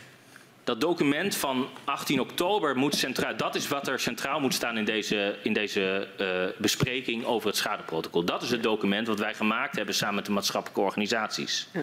Dat 0.65 0.81
document 0.81 1.37
van 1.37 1.69
18 1.85 2.21
oktober 2.21 2.77
moet 2.77 2.95
centraal, 2.95 3.37
dat 3.37 3.55
is 3.55 3.69
wat 3.69 3.89
er 3.89 4.01
centraal 4.01 4.41
moet 4.41 4.55
staan 4.55 4.79
in 4.79 4.85
deze, 4.85 5.39
in 5.43 5.53
deze 5.53 6.09
uh, 6.21 6.61
bespreking 6.61 7.25
over 7.25 7.49
het 7.49 7.57
schadeprotocol. 7.57 8.25
Dat 8.25 8.43
is 8.43 8.51
het 8.51 8.63
document 8.63 9.07
wat 9.07 9.19
wij 9.19 9.35
gemaakt 9.35 9.77
hebben 9.77 9.95
samen 9.95 10.15
met 10.15 10.27
de 10.27 10.33
maatschappelijke 10.33 10.83
organisaties. 10.83 11.69
Ja. 11.73 11.83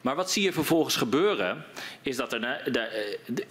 Maar 0.00 0.16
wat 0.16 0.30
zie 0.30 0.42
je 0.42 0.52
vervolgens 0.52 0.96
gebeuren, 0.96 1.64
is 2.02 2.16
dat 2.16 2.32
er 2.32 2.40
de, 2.40 2.88
de, 3.26 3.48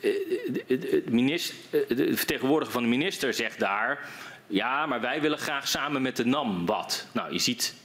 de, 0.67 1.03
minister, 1.09 1.55
de 1.87 2.17
vertegenwoordiger 2.17 2.73
van 2.73 2.83
de 2.83 2.89
minister 2.89 3.33
zegt 3.33 3.59
daar, 3.59 4.09
ja, 4.47 4.85
maar 4.85 5.01
wij 5.01 5.21
willen 5.21 5.37
graag 5.37 5.67
samen 5.67 6.01
met 6.01 6.15
de 6.15 6.25
NAM 6.25 6.65
wat. 6.65 7.07
Nou, 7.11 7.33
je 7.33 7.39
ziet 7.39 7.75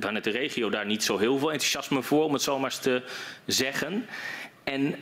vanuit 0.00 0.24
de 0.24 0.30
regio 0.30 0.70
daar 0.70 0.86
niet 0.86 1.04
zo 1.04 1.18
heel 1.18 1.38
veel 1.38 1.52
enthousiasme 1.52 2.02
voor, 2.02 2.24
om 2.24 2.32
het 2.32 2.42
zo 2.42 2.58
maar 2.58 2.70
eens 2.70 2.80
te 2.80 3.02
zeggen. 3.46 4.06
En 4.64 4.96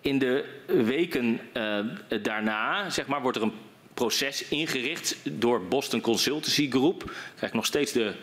in 0.00 0.18
de 0.18 0.44
weken 0.66 1.40
daarna, 2.22 2.90
zeg 2.90 3.06
maar, 3.06 3.22
wordt 3.22 3.36
er 3.36 3.42
een 3.42 3.54
proces 3.94 4.48
ingericht 4.48 5.16
door 5.22 5.62
Boston 5.62 6.00
Consultancy 6.00 6.70
Group. 6.70 7.12
Krijg 7.36 7.52
nog 7.52 7.66
steeds 7.66 7.92
de 7.92 8.14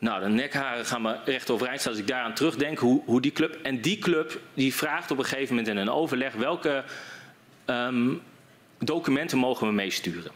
nou, 0.00 0.22
de 0.22 0.28
nekharen 0.28 0.86
gaan 0.86 1.02
me 1.02 1.16
recht 1.24 1.50
overeind 1.50 1.80
staan 1.80 1.92
als 1.92 2.00
ik 2.00 2.06
daaraan 2.08 2.34
terugdenk 2.34 2.78
hoe, 2.78 3.02
hoe 3.04 3.20
die 3.20 3.32
club. 3.32 3.58
En 3.62 3.80
die 3.80 3.98
club 3.98 4.40
die 4.54 4.74
vraagt 4.74 5.10
op 5.10 5.18
een 5.18 5.24
gegeven 5.24 5.48
moment 5.48 5.68
in 5.68 5.76
een 5.76 5.90
overleg 5.90 6.34
welke 6.34 6.84
um, 7.66 8.22
documenten 8.78 9.38
mogen 9.38 9.66
we 9.66 9.72
meesturen. 9.72 10.30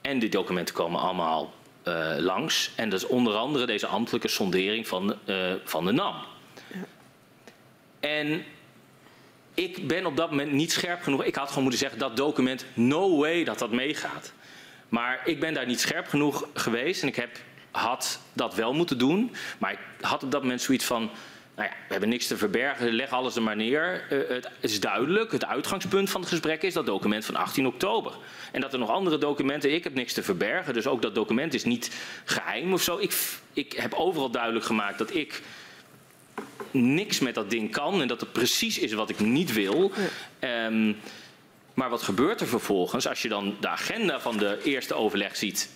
En 0.00 0.18
die 0.18 0.28
documenten 0.28 0.74
komen 0.74 1.00
allemaal 1.00 1.54
uh, 1.84 2.14
langs. 2.18 2.70
En 2.74 2.88
dat 2.88 3.00
is 3.00 3.06
onder 3.06 3.34
andere 3.34 3.66
deze 3.66 3.86
ambtelijke 3.86 4.28
sondering 4.28 4.88
van, 4.88 5.16
uh, 5.26 5.52
van 5.64 5.84
de 5.84 5.92
NAM. 5.92 6.14
Ja. 6.66 6.86
En 8.00 8.44
ik 9.54 9.86
ben 9.86 10.06
op 10.06 10.16
dat 10.16 10.30
moment 10.30 10.52
niet 10.52 10.72
scherp 10.72 11.02
genoeg. 11.02 11.24
Ik 11.24 11.34
had 11.34 11.48
gewoon 11.48 11.62
moeten 11.62 11.80
zeggen 11.80 11.98
dat 11.98 12.16
document, 12.16 12.64
no 12.74 13.16
way 13.16 13.44
dat 13.44 13.58
dat 13.58 13.70
meegaat. 13.70 14.32
Maar 14.88 15.20
ik 15.24 15.40
ben 15.40 15.54
daar 15.54 15.66
niet 15.66 15.80
scherp 15.80 16.08
genoeg 16.08 16.48
geweest 16.54 17.02
en 17.02 17.08
ik 17.08 17.16
heb 17.16 17.30
had 17.78 18.20
dat 18.32 18.54
wel 18.54 18.74
moeten 18.74 18.98
doen. 18.98 19.32
Maar 19.58 19.72
ik 19.72 19.78
had 20.00 20.22
op 20.22 20.30
dat 20.30 20.42
moment 20.42 20.60
zoiets 20.60 20.84
van. 20.84 21.10
Nou 21.56 21.70
ja, 21.70 21.76
we 21.76 21.92
hebben 21.92 22.08
niks 22.08 22.26
te 22.26 22.36
verbergen, 22.36 22.92
leg 22.92 23.10
alles 23.10 23.36
er 23.36 23.42
maar 23.42 23.56
neer. 23.56 24.06
Uh, 24.12 24.28
het 24.28 24.48
is 24.60 24.80
duidelijk, 24.80 25.32
het 25.32 25.46
uitgangspunt 25.46 26.10
van 26.10 26.20
het 26.20 26.30
gesprek 26.30 26.62
is 26.62 26.74
dat 26.74 26.86
document 26.86 27.24
van 27.24 27.36
18 27.36 27.66
oktober. 27.66 28.12
En 28.52 28.60
dat 28.60 28.72
er 28.72 28.78
nog 28.78 28.90
andere 28.90 29.18
documenten, 29.18 29.74
ik 29.74 29.84
heb 29.84 29.94
niks 29.94 30.12
te 30.12 30.22
verbergen, 30.22 30.74
dus 30.74 30.86
ook 30.86 31.02
dat 31.02 31.14
document 31.14 31.54
is 31.54 31.64
niet 31.64 31.96
geheim 32.24 32.72
of 32.72 32.82
zo. 32.82 32.98
Ik, 32.98 33.16
ik 33.52 33.72
heb 33.72 33.94
overal 33.94 34.30
duidelijk 34.30 34.64
gemaakt 34.64 34.98
dat 34.98 35.14
ik 35.14 35.42
niks 36.70 37.18
met 37.20 37.34
dat 37.34 37.50
ding 37.50 37.70
kan 37.70 38.00
en 38.00 38.08
dat 38.08 38.20
het 38.20 38.32
precies 38.32 38.78
is 38.78 38.92
wat 38.92 39.10
ik 39.10 39.20
niet 39.20 39.52
wil. 39.52 39.92
Ja. 40.40 40.66
Um, 40.66 40.96
maar 41.74 41.90
wat 41.90 42.02
gebeurt 42.02 42.40
er 42.40 42.46
vervolgens 42.46 43.08
als 43.08 43.22
je 43.22 43.28
dan 43.28 43.56
de 43.60 43.68
agenda 43.68 44.20
van 44.20 44.36
de 44.36 44.60
eerste 44.64 44.94
overleg 44.94 45.36
ziet 45.36 45.70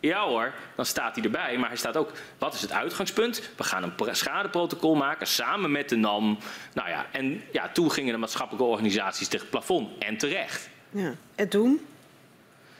ja 0.00 0.24
hoor, 0.24 0.54
dan 0.74 0.86
staat 0.86 1.14
hij 1.14 1.24
erbij. 1.24 1.58
Maar 1.58 1.68
hij 1.68 1.78
staat 1.78 1.96
ook, 1.96 2.12
wat 2.38 2.54
is 2.54 2.60
het 2.60 2.72
uitgangspunt? 2.72 3.50
We 3.56 3.64
gaan 3.64 3.82
een 3.82 4.16
schadeprotocol 4.16 4.94
maken 4.94 5.26
samen 5.26 5.72
met 5.72 5.88
de 5.88 5.96
NAM. 5.96 6.38
Nou 6.74 6.88
ja, 6.88 7.06
en 7.12 7.42
ja, 7.52 7.68
toen 7.72 7.90
gingen 7.90 8.12
de 8.12 8.18
maatschappelijke 8.18 8.68
organisaties 8.68 9.28
tegen 9.28 9.40
het 9.40 9.50
plafond. 9.50 9.90
En 9.98 10.16
terecht. 10.16 10.68
Ja. 10.90 11.14
En 11.34 11.48
toen? 11.48 11.86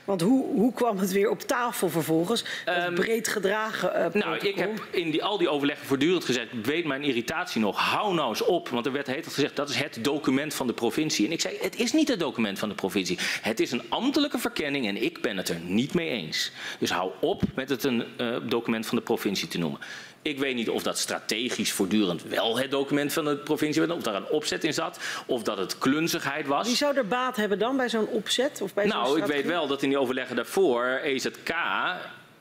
Want 0.08 0.20
hoe, 0.20 0.46
hoe 0.54 0.72
kwam 0.72 0.98
het 0.98 1.12
weer 1.12 1.30
op 1.30 1.40
tafel 1.40 1.88
vervolgens? 1.88 2.44
Um, 2.86 2.94
breed 2.94 3.28
gedragen 3.28 4.14
uh, 4.14 4.22
Nou, 4.22 4.36
ik 4.36 4.56
heb 4.56 4.86
in 4.90 5.10
die, 5.10 5.24
al 5.24 5.38
die 5.38 5.48
overleggen 5.48 5.86
voortdurend 5.86 6.24
gezegd... 6.24 6.48
weet 6.62 6.84
mijn 6.84 7.02
irritatie 7.02 7.60
nog, 7.60 7.78
hou 7.78 8.14
nou 8.14 8.28
eens 8.28 8.44
op. 8.44 8.68
Want 8.68 8.86
er 8.86 8.92
werd 8.92 9.06
heet 9.06 9.26
gezegd, 9.26 9.56
dat 9.56 9.68
is 9.68 9.76
het 9.76 9.98
document 10.02 10.54
van 10.54 10.66
de 10.66 10.72
provincie. 10.72 11.26
En 11.26 11.32
ik 11.32 11.40
zei, 11.40 11.56
het 11.60 11.76
is 11.76 11.92
niet 11.92 12.08
het 12.08 12.18
document 12.18 12.58
van 12.58 12.68
de 12.68 12.74
provincie. 12.74 13.18
Het 13.42 13.60
is 13.60 13.70
een 13.70 13.82
ambtelijke 13.88 14.38
verkenning 14.38 14.86
en 14.86 15.02
ik 15.02 15.20
ben 15.20 15.36
het 15.36 15.48
er 15.48 15.60
niet 15.60 15.94
mee 15.94 16.08
eens. 16.08 16.52
Dus 16.78 16.90
hou 16.90 17.10
op 17.20 17.42
met 17.54 17.68
het 17.68 17.84
een 17.84 18.04
uh, 18.20 18.36
document 18.48 18.86
van 18.86 18.96
de 18.98 19.04
provincie 19.04 19.48
te 19.48 19.58
noemen. 19.58 19.80
Ik 20.28 20.38
weet 20.38 20.54
niet 20.54 20.68
of 20.68 20.82
dat 20.82 20.98
strategisch 20.98 21.72
voortdurend 21.72 22.22
wel 22.22 22.58
het 22.58 22.70
document 22.70 23.12
van 23.12 23.24
de 23.24 23.36
provincie 23.36 23.86
was, 23.86 23.96
of 23.96 24.02
daar 24.02 24.14
een 24.14 24.28
opzet 24.28 24.64
in 24.64 24.74
zat, 24.74 24.98
of 25.26 25.42
dat 25.42 25.58
het 25.58 25.78
klunzigheid 25.78 26.46
was. 26.46 26.66
Wie 26.66 26.76
zou 26.76 26.96
er 26.96 27.06
baat 27.06 27.36
hebben 27.36 27.58
dan 27.58 27.76
bij 27.76 27.88
zo'n 27.88 28.06
opzet? 28.06 28.60
Of 28.60 28.74
bij 28.74 28.86
nou, 28.86 29.18
ik 29.18 29.24
weet 29.24 29.46
wel 29.46 29.66
dat 29.66 29.82
in 29.82 29.88
die 29.88 29.98
overleggen 29.98 30.36
daarvoor 30.36 31.00
EZK 31.02 31.54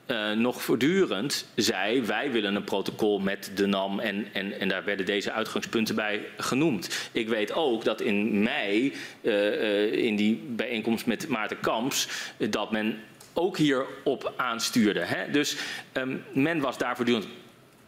uh, 0.08 0.32
nog 0.32 0.62
voortdurend 0.62 1.48
zei: 1.56 2.02
wij 2.02 2.32
willen 2.32 2.56
een 2.56 2.64
protocol 2.64 3.20
met 3.20 3.52
de 3.56 3.66
NAM 3.66 4.00
en, 4.00 4.28
en, 4.34 4.60
en 4.60 4.68
daar 4.68 4.84
werden 4.84 5.06
deze 5.06 5.32
uitgangspunten 5.32 5.96
bij 5.96 6.26
genoemd. 6.38 7.10
Ik 7.12 7.28
weet 7.28 7.54
ook 7.54 7.84
dat 7.84 8.02
in 8.02 8.44
mei, 8.44 8.94
uh, 9.22 9.34
uh, 9.34 9.94
in 9.94 10.16
die 10.16 10.44
bijeenkomst 10.48 11.06
met 11.06 11.28
Maarten 11.28 11.60
Kamps, 11.60 12.08
dat 12.38 12.72
men 12.72 13.00
ook 13.34 13.58
hierop 13.58 14.34
aanstuurde. 14.36 15.00
Hè? 15.00 15.32
Dus 15.32 15.58
um, 15.94 16.24
men 16.34 16.60
was 16.60 16.78
daar 16.78 16.96
voortdurend 16.96 17.28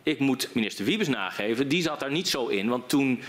ik 0.10 0.19
moet 0.19 0.49
minister 0.53 0.86
Wiebes 0.86 1.07
nageven, 1.07 1.68
die 1.68 1.81
zat 1.81 1.99
daar 1.99 2.11
niet 2.11 2.27
zo 2.27 2.48
in. 2.48 2.69
Want 2.69 2.90
toen 2.90 3.22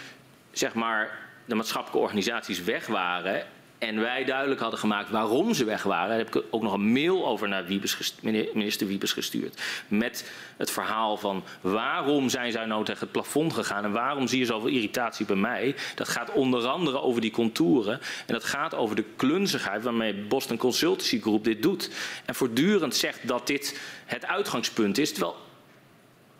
zeg 0.52 0.74
maar, 0.74 1.18
de 1.44 1.54
maatschappelijke 1.54 2.02
organisaties 2.02 2.62
weg 2.62 2.86
waren 2.86 3.46
en 3.78 4.00
wij 4.00 4.24
duidelijk 4.24 4.60
hadden 4.60 4.78
gemaakt 4.78 5.10
waarom 5.10 5.54
ze 5.54 5.64
weg 5.64 5.82
waren, 5.82 6.16
heb 6.16 6.36
ik 6.36 6.42
ook 6.50 6.62
nog 6.62 6.72
een 6.72 6.92
mail 6.92 7.26
over 7.26 7.48
naar 7.48 7.66
Wiebes, 7.66 8.14
minister 8.52 8.86
Wiebes 8.86 9.12
gestuurd. 9.12 9.60
Met 9.88 10.30
het 10.56 10.70
verhaal 10.70 11.16
van 11.16 11.44
waarom 11.60 12.28
zijn 12.28 12.52
zij 12.52 12.64
nou 12.64 12.84
tegen 12.84 13.00
het 13.00 13.12
plafond 13.12 13.52
gegaan 13.52 13.84
en 13.84 13.92
waarom 13.92 14.26
zie 14.26 14.38
je 14.38 14.44
zoveel 14.44 14.68
irritatie 14.68 15.26
bij 15.26 15.36
mij. 15.36 15.74
Dat 15.94 16.08
gaat 16.08 16.32
onder 16.32 16.66
andere 16.66 17.00
over 17.00 17.20
die 17.20 17.30
contouren 17.30 18.00
en 18.26 18.34
dat 18.34 18.44
gaat 18.44 18.74
over 18.74 18.96
de 18.96 19.04
klunzigheid 19.16 19.82
waarmee 19.82 20.14
Boston 20.14 20.56
Consultancy 20.56 21.20
Group 21.20 21.44
dit 21.44 21.62
doet. 21.62 21.90
En 22.24 22.34
voortdurend 22.34 22.94
zegt 22.94 23.28
dat 23.28 23.46
dit 23.46 23.80
het 24.06 24.26
uitgangspunt 24.26 24.98
is, 24.98 25.12
terwijl 25.12 25.36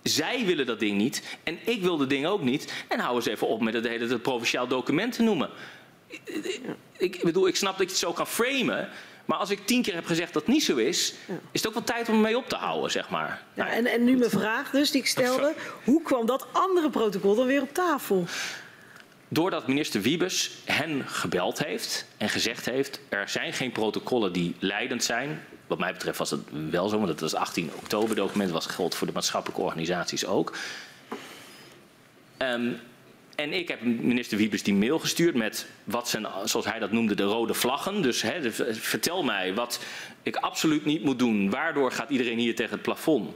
zij 0.02 0.44
willen 0.44 0.66
dat 0.66 0.80
ding 0.80 0.98
niet 0.98 1.22
en 1.42 1.58
ik 1.64 1.82
wil 1.82 1.96
dat 1.96 2.08
ding 2.08 2.26
ook 2.26 2.42
niet. 2.42 2.72
En 2.88 2.98
hou 2.98 3.16
eens 3.16 3.26
even 3.26 3.46
op 3.46 3.60
met 3.60 3.74
het 3.74 3.86
hele 3.86 4.06
het 4.06 4.22
provinciaal 4.22 4.66
document 4.66 5.12
te 5.12 5.22
noemen. 5.22 5.50
Ik 6.98 7.22
bedoel, 7.22 7.46
ik 7.46 7.56
snap 7.56 7.78
dat 7.78 7.86
je 7.86 7.92
het 7.92 8.00
zo 8.00 8.12
kan 8.12 8.26
framen. 8.26 8.88
Maar 9.24 9.38
als 9.38 9.50
ik 9.50 9.66
tien 9.66 9.82
keer 9.82 9.94
heb 9.94 10.06
gezegd 10.06 10.32
dat 10.32 10.42
het 10.42 10.52
niet 10.52 10.64
zo 10.64 10.76
is, 10.76 11.14
ja. 11.26 11.34
is 11.52 11.60
het 11.60 11.66
ook 11.66 11.74
wel 11.74 11.84
tijd 11.84 12.08
om 12.08 12.20
mee 12.20 12.36
op 12.36 12.48
te 12.48 12.56
houden, 12.56 12.90
zeg 12.90 13.10
maar. 13.10 13.42
Ja, 13.54 13.68
en, 13.68 13.86
en 13.86 14.04
nu 14.04 14.16
mijn 14.16 14.30
vraag 14.30 14.70
dus, 14.70 14.90
die 14.90 15.00
ik 15.00 15.06
stelde. 15.06 15.54
Hoe 15.84 16.02
kwam 16.02 16.26
dat 16.26 16.46
andere 16.52 16.90
protocol 16.90 17.34
dan 17.34 17.46
weer 17.46 17.62
op 17.62 17.74
tafel? 17.74 18.24
Doordat 19.28 19.66
minister 19.66 20.00
Wiebes 20.00 20.50
hen 20.64 21.08
gebeld 21.08 21.64
heeft 21.64 22.06
en 22.16 22.28
gezegd 22.28 22.64
heeft... 22.64 23.00
er 23.08 23.28
zijn 23.28 23.52
geen 23.52 23.72
protocollen 23.72 24.32
die 24.32 24.54
leidend 24.58 25.04
zijn 25.04 25.44
wat 25.70 25.78
mij 25.78 25.92
betreft 25.92 26.18
was 26.18 26.30
het 26.30 26.40
wel 26.70 26.88
zo, 26.88 26.96
want 26.96 27.08
het 27.08 27.20
was 27.20 27.34
18 27.34 27.70
oktober 27.76 28.16
document, 28.16 28.50
was 28.50 28.66
geldt 28.66 28.94
voor 28.94 29.06
de 29.06 29.12
maatschappelijke 29.12 29.62
organisaties 29.62 30.26
ook. 30.26 30.56
Um, 32.38 32.80
en 33.34 33.52
ik 33.52 33.68
heb 33.68 33.82
minister 33.82 34.38
Wiebes 34.38 34.62
die 34.62 34.74
mail 34.74 34.98
gestuurd 34.98 35.34
met 35.34 35.66
wat 35.84 36.08
zijn, 36.08 36.26
zoals 36.44 36.66
hij 36.66 36.78
dat 36.78 36.92
noemde, 36.92 37.14
de 37.14 37.22
rode 37.22 37.54
vlaggen. 37.54 38.02
Dus 38.02 38.22
hè, 38.22 38.52
vertel 38.72 39.22
mij 39.22 39.54
wat 39.54 39.80
ik 40.22 40.36
absoluut 40.36 40.84
niet 40.84 41.04
moet 41.04 41.18
doen. 41.18 41.50
Waardoor 41.50 41.92
gaat 41.92 42.10
iedereen 42.10 42.38
hier 42.38 42.54
tegen 42.54 42.72
het 42.72 42.82
plafond? 42.82 43.34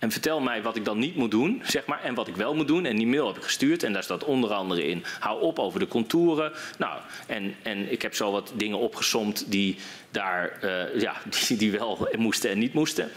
En 0.00 0.10
vertel 0.10 0.40
mij 0.40 0.62
wat 0.62 0.76
ik 0.76 0.84
dan 0.84 0.98
niet 0.98 1.16
moet 1.16 1.30
doen, 1.30 1.62
zeg 1.64 1.86
maar, 1.86 2.02
en 2.02 2.14
wat 2.14 2.28
ik 2.28 2.36
wel 2.36 2.54
moet 2.54 2.66
doen. 2.68 2.84
En 2.84 2.96
die 2.96 3.06
mail 3.06 3.26
heb 3.26 3.36
ik 3.36 3.42
gestuurd 3.42 3.82
en 3.82 3.92
daar 3.92 4.02
staat 4.02 4.24
onder 4.24 4.52
andere 4.52 4.86
in... 4.86 5.04
hou 5.18 5.40
op 5.42 5.58
over 5.58 5.80
de 5.80 5.88
contouren. 5.88 6.52
Nou, 6.78 7.00
en, 7.26 7.54
en 7.62 7.92
ik 7.92 8.02
heb 8.02 8.14
zo 8.14 8.30
wat 8.30 8.52
dingen 8.54 8.78
opgesomd 8.78 9.44
die 9.50 9.76
daar 10.10 10.58
uh, 10.64 11.00
ja, 11.00 11.16
die, 11.46 11.56
die 11.56 11.70
wel 11.70 12.08
moesten 12.18 12.50
en 12.50 12.58
niet 12.58 12.72
moesten. 12.72 13.10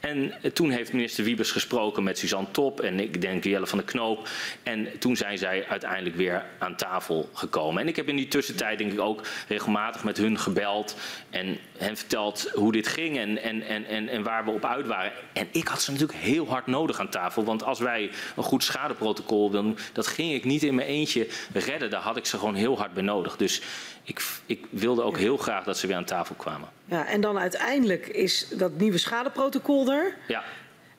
En 0.00 0.32
toen 0.52 0.70
heeft 0.70 0.92
minister 0.92 1.24
Wiebes 1.24 1.50
gesproken 1.50 2.02
met 2.02 2.18
Suzanne 2.18 2.50
Top 2.50 2.80
en 2.80 3.00
ik 3.00 3.20
denk 3.20 3.44
Jelle 3.44 3.66
van 3.66 3.78
de 3.78 3.84
Knoop. 3.84 4.28
En 4.62 4.88
toen 4.98 5.16
zijn 5.16 5.38
zij 5.38 5.66
uiteindelijk 5.68 6.16
weer 6.16 6.44
aan 6.58 6.76
tafel 6.76 7.28
gekomen. 7.32 7.82
En 7.82 7.88
ik 7.88 7.96
heb 7.96 8.08
in 8.08 8.16
die 8.16 8.28
tussentijd 8.28 8.78
denk 8.78 8.92
ik 8.92 9.00
ook 9.00 9.22
regelmatig 9.48 10.04
met 10.04 10.16
hun 10.16 10.38
gebeld 10.38 10.96
en 11.30 11.58
hen 11.78 11.96
verteld 11.96 12.50
hoe 12.54 12.72
dit 12.72 12.86
ging 12.86 13.18
en, 13.18 13.42
en, 13.42 13.62
en, 13.62 13.86
en, 13.86 14.08
en 14.08 14.22
waar 14.22 14.44
we 14.44 14.50
op 14.50 14.64
uit 14.64 14.86
waren. 14.86 15.12
En 15.32 15.48
ik 15.50 15.68
had 15.68 15.82
ze 15.82 15.90
natuurlijk 15.90 16.18
heel 16.18 16.48
hard 16.48 16.66
nodig 16.66 17.00
aan 17.00 17.10
tafel. 17.10 17.44
Want 17.44 17.64
als 17.64 17.78
wij 17.78 18.10
een 18.36 18.42
goed 18.42 18.64
schadeprotocol 18.64 19.50
wilden, 19.50 19.76
dat 19.92 20.06
ging 20.06 20.32
ik 20.32 20.44
niet 20.44 20.62
in 20.62 20.74
mijn 20.74 20.88
eentje 20.88 21.26
redden. 21.52 21.90
Daar 21.90 22.00
had 22.00 22.16
ik 22.16 22.26
ze 22.26 22.38
gewoon 22.38 22.54
heel 22.54 22.78
hard 22.78 22.94
bij 22.94 23.02
nodig. 23.02 23.36
Dus 23.36 23.62
ik, 24.10 24.22
ik 24.46 24.64
wilde 24.70 25.02
ook 25.02 25.18
heel 25.18 25.36
graag 25.36 25.64
dat 25.64 25.78
ze 25.78 25.86
weer 25.86 25.96
aan 25.96 26.04
tafel 26.04 26.34
kwamen. 26.34 26.68
Ja, 26.84 27.06
en 27.06 27.20
dan 27.20 27.38
uiteindelijk 27.38 28.06
is 28.06 28.48
dat 28.48 28.78
nieuwe 28.78 28.98
schadeprotocol 28.98 29.92
er. 29.92 30.14
Ja. 30.26 30.42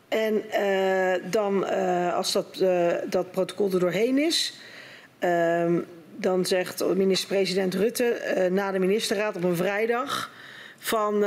En 0.07 0.43
uh, 0.53 1.31
dan, 1.31 1.63
uh, 1.63 2.13
als 2.13 2.31
dat, 2.31 2.59
uh, 2.61 2.93
dat 3.05 3.31
protocol 3.31 3.71
er 3.71 3.79
doorheen 3.79 4.17
is, 4.17 4.53
ehm, 5.19 5.79
dan 6.15 6.45
zegt 6.45 6.85
minister-president 6.95 7.73
Rutte 7.73 8.47
na 8.51 8.71
de 8.71 8.79
ministerraad 8.79 9.35
op 9.35 9.43
een 9.43 9.55
vrijdag 9.55 10.31
van 10.77 11.23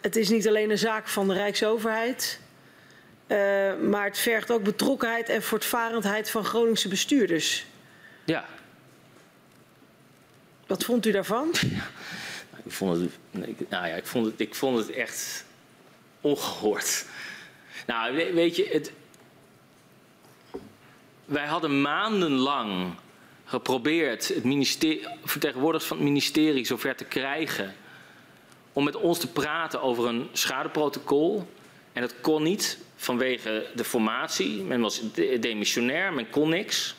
het 0.00 0.16
is 0.16 0.28
niet 0.28 0.48
alleen 0.48 0.70
een 0.70 0.78
zaak 0.78 1.08
van 1.08 1.28
de 1.28 1.34
Rijksoverheid, 1.34 2.40
maar 3.82 4.04
het 4.04 4.18
vergt 4.18 4.50
ook 4.50 4.62
betrokkenheid 4.62 5.28
en 5.28 5.42
voortvarendheid 5.42 6.30
van 6.30 6.44
Groningse 6.44 6.88
bestuurders. 6.88 7.66
Ja, 8.24 8.44
wat 10.72 10.84
vond 10.84 11.06
u 11.06 11.10
daarvan? 11.10 11.48
ik, 12.64 12.72
vond 12.72 13.00
het, 13.00 13.10
nou 13.68 13.86
ja, 13.86 13.94
ik, 13.94 14.06
vond 14.06 14.26
het, 14.26 14.40
ik 14.40 14.54
vond 14.54 14.78
het 14.78 14.90
echt 14.90 15.44
ongehoord. 16.20 17.06
Nou, 17.86 18.14
weet 18.34 18.56
je, 18.56 18.68
het, 18.72 18.92
wij 21.24 21.46
hadden 21.46 21.80
maandenlang 21.80 22.94
geprobeerd 23.44 24.28
het 24.28 24.42
vertegenwoordigers 25.24 25.88
van 25.88 25.96
het 25.96 26.06
ministerie 26.06 26.64
zover 26.64 26.96
te 26.96 27.04
krijgen 27.04 27.74
om 28.72 28.84
met 28.84 28.96
ons 28.96 29.18
te 29.18 29.28
praten 29.28 29.82
over 29.82 30.06
een 30.06 30.28
schadeprotocol. 30.32 31.48
En 31.92 32.00
dat 32.00 32.20
kon 32.20 32.42
niet 32.42 32.78
vanwege 32.96 33.66
de 33.74 33.84
formatie. 33.84 34.62
Men 34.62 34.80
was 34.80 35.02
demissionair, 35.40 36.12
men 36.12 36.30
kon 36.30 36.48
niks. 36.48 36.94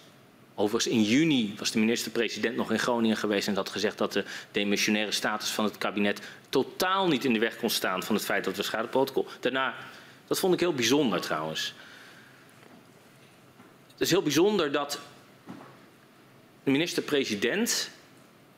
Overigens 0.56 0.94
in 0.94 1.04
juni 1.04 1.56
was 1.58 1.72
de 1.72 1.80
minister-president 1.80 2.56
nog 2.56 2.72
in 2.72 2.80
Groningen 2.80 3.18
geweest 3.18 3.48
en 3.48 3.56
had 3.56 3.70
gezegd 3.70 3.98
dat 3.98 4.14
de 4.14 4.24
demissionaire 4.52 5.12
status 5.12 5.50
van 5.50 5.64
het 5.64 5.78
kabinet 5.78 6.22
totaal 6.50 7.08
niet 7.08 7.26
in 7.26 7.34
de 7.34 7.40
weg 7.40 7.58
kon 7.58 7.70
staan 7.70 8.04
van 8.04 8.16
het 8.16 8.26
feit 8.26 8.44
dat 8.44 8.56
we 8.56 8.64
schadeprotocol. 8.64 9.28
Daarna, 9.40 9.76
dat 10.28 10.40
vond 10.40 10.54
ik 10.54 10.60
heel 10.60 10.74
bijzonder 10.74 11.22
trouwens. 11.22 11.74
Het 13.92 14.02
is 14.02 14.10
heel 14.10 14.22
bijzonder 14.22 14.72
dat 14.72 15.00
de 16.64 16.72
minister-president 16.72 17.90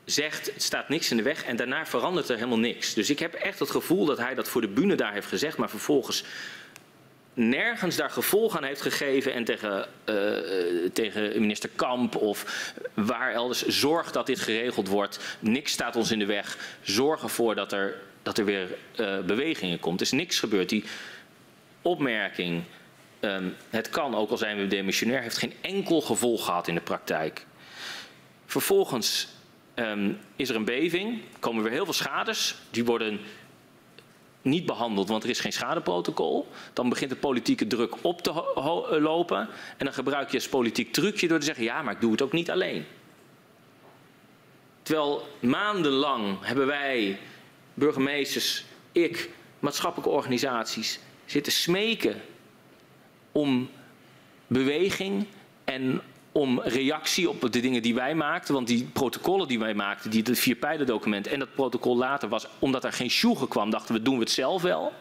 zegt 0.06 0.46
het 0.54 0.64
staat 0.64 0.90
niks 0.90 1.12
in 1.12 1.18
de 1.18 1.24
weg 1.24 1.44
en 1.44 1.56
daarna 1.56 1.86
verandert 1.86 2.30
er 2.30 2.36
helemaal 2.36 2.60
niks. 2.60 2.94
Dus 2.94 3.10
ik 3.10 3.20
heb 3.20 3.34
echt 3.34 3.60
het 3.60 3.72
gevoel 3.72 4.06
dat 4.06 4.18
hij 4.18 4.36
dat 4.36 4.48
voor 4.48 4.62
de 4.62 4.68
bühne 4.68 4.96
daar 4.96 5.14
heeft 5.14 5.28
gezegd, 5.28 5.58
maar 5.58 5.70
vervolgens 5.70 6.24
nergens 7.36 7.96
daar 7.96 8.10
gevolg 8.10 8.58
aan 8.58 8.64
heeft 8.64 8.82
gegeven 8.82 9.34
en 9.34 9.44
tegen, 9.44 9.88
uh, 10.06 10.90
tegen 10.94 11.40
minister 11.40 11.70
Kamp 11.76 12.16
of 12.16 12.74
waar 12.94 13.34
elders 13.34 13.66
zorg 13.66 14.12
dat 14.12 14.26
dit 14.26 14.40
geregeld 14.40 14.88
wordt. 14.88 15.38
Niks 15.40 15.72
staat 15.72 15.96
ons 15.96 16.12
in 16.12 16.20
de 16.20 16.26
weg. 16.26 16.78
Zorg 16.82 17.24
ervoor 17.24 17.56
dat 17.56 17.72
er, 17.72 18.02
dat 18.24 18.38
er 18.38 18.46
weer 18.46 18.68
uh, 18.96 19.20
bewegingen 19.20 19.80
komt. 19.80 20.00
Er 20.00 20.06
is 20.06 20.12
niks 20.12 20.40
gebeurd. 20.40 20.70
Die 20.70 20.84
opmerking, 21.82 22.64
um, 23.20 23.56
het 23.70 23.90
kan 23.90 24.16
ook 24.16 24.30
al 24.30 24.38
zijn 24.38 24.58
we 24.58 24.68
demissionair, 24.68 25.22
heeft 25.22 25.38
geen 25.38 25.54
enkel 25.62 26.02
gevolg 26.02 26.46
gehad 26.46 26.68
in 26.68 26.76
de 26.76 26.82
praktijk. 26.82 27.46
Vervolgens 28.46 29.28
um, 29.76 30.20
is 30.36 30.50
er 30.50 30.56
een 30.56 30.66
beving, 30.66 31.22
komen 31.40 31.64
weer 31.64 31.72
heel 31.72 31.86
veel 31.86 31.94
schades. 31.94 32.56
Die 32.72 32.86
worden 32.86 33.20
niet 34.46 34.66
behandeld, 34.66 35.10
want 35.10 35.24
er 35.24 35.30
is 35.30 35.40
geen 35.40 35.54
schadeprotocol. 35.54 36.48
Dan 36.74 36.90
begint 36.90 37.10
de 37.10 37.16
politieke 37.16 37.68
druk 37.68 37.96
op 38.02 38.22
te 38.22 38.32
lopen. 39.00 39.40
En 39.78 39.86
dan 39.86 39.94
gebruik 39.94 40.30
je 40.30 40.38
als 40.38 40.50
politiek 40.50 40.94
trucje 40.94 41.28
door 41.28 41.40
te 41.40 41.46
zeggen: 41.46 41.64
ja, 41.64 41.82
maar 41.82 41.94
ik 41.94 42.02
doe 42.02 42.12
het 42.12 42.22
ook 42.22 42.32
niet 42.32 42.52
alleen. 42.52 42.86
Terwijl 44.82 45.28
maandenlang 45.40 46.38
hebben 46.42 46.68
wij, 46.68 47.20
burgemeesters, 47.74 48.66
ik, 48.92 49.30
maatschappelijke 49.60 50.14
organisaties, 50.14 51.00
zitten 51.26 51.52
smeken 51.52 52.22
om 53.32 53.70
beweging 54.48 55.26
en 55.64 56.02
om 56.38 56.62
reactie 56.62 57.30
op 57.30 57.52
de 57.52 57.60
dingen 57.60 57.82
die 57.82 57.96
wij 57.96 58.16
maakten. 58.16 58.54
Want 58.54 58.68
die 58.68 58.84
protocollen 58.84 59.48
die 59.48 59.60
wij 59.60 59.74
maakten, 59.74 60.10
die, 60.10 60.24
het 60.24 60.40
vier 60.40 60.86
document 60.86 61.28
en 61.28 61.40
dat 61.40 61.54
protocol 61.54 61.98
later 61.98 62.30
was, 62.30 62.48
omdat 62.60 62.84
er 62.84 62.94
geen 62.94 63.10
sjoegen 63.10 63.48
kwam, 63.48 63.70
dachten 63.70 63.96
we 63.96 64.02
doen 64.02 64.14
we 64.14 64.20
het 64.20 64.32
zelf 64.32 64.62
wel. 64.62 64.94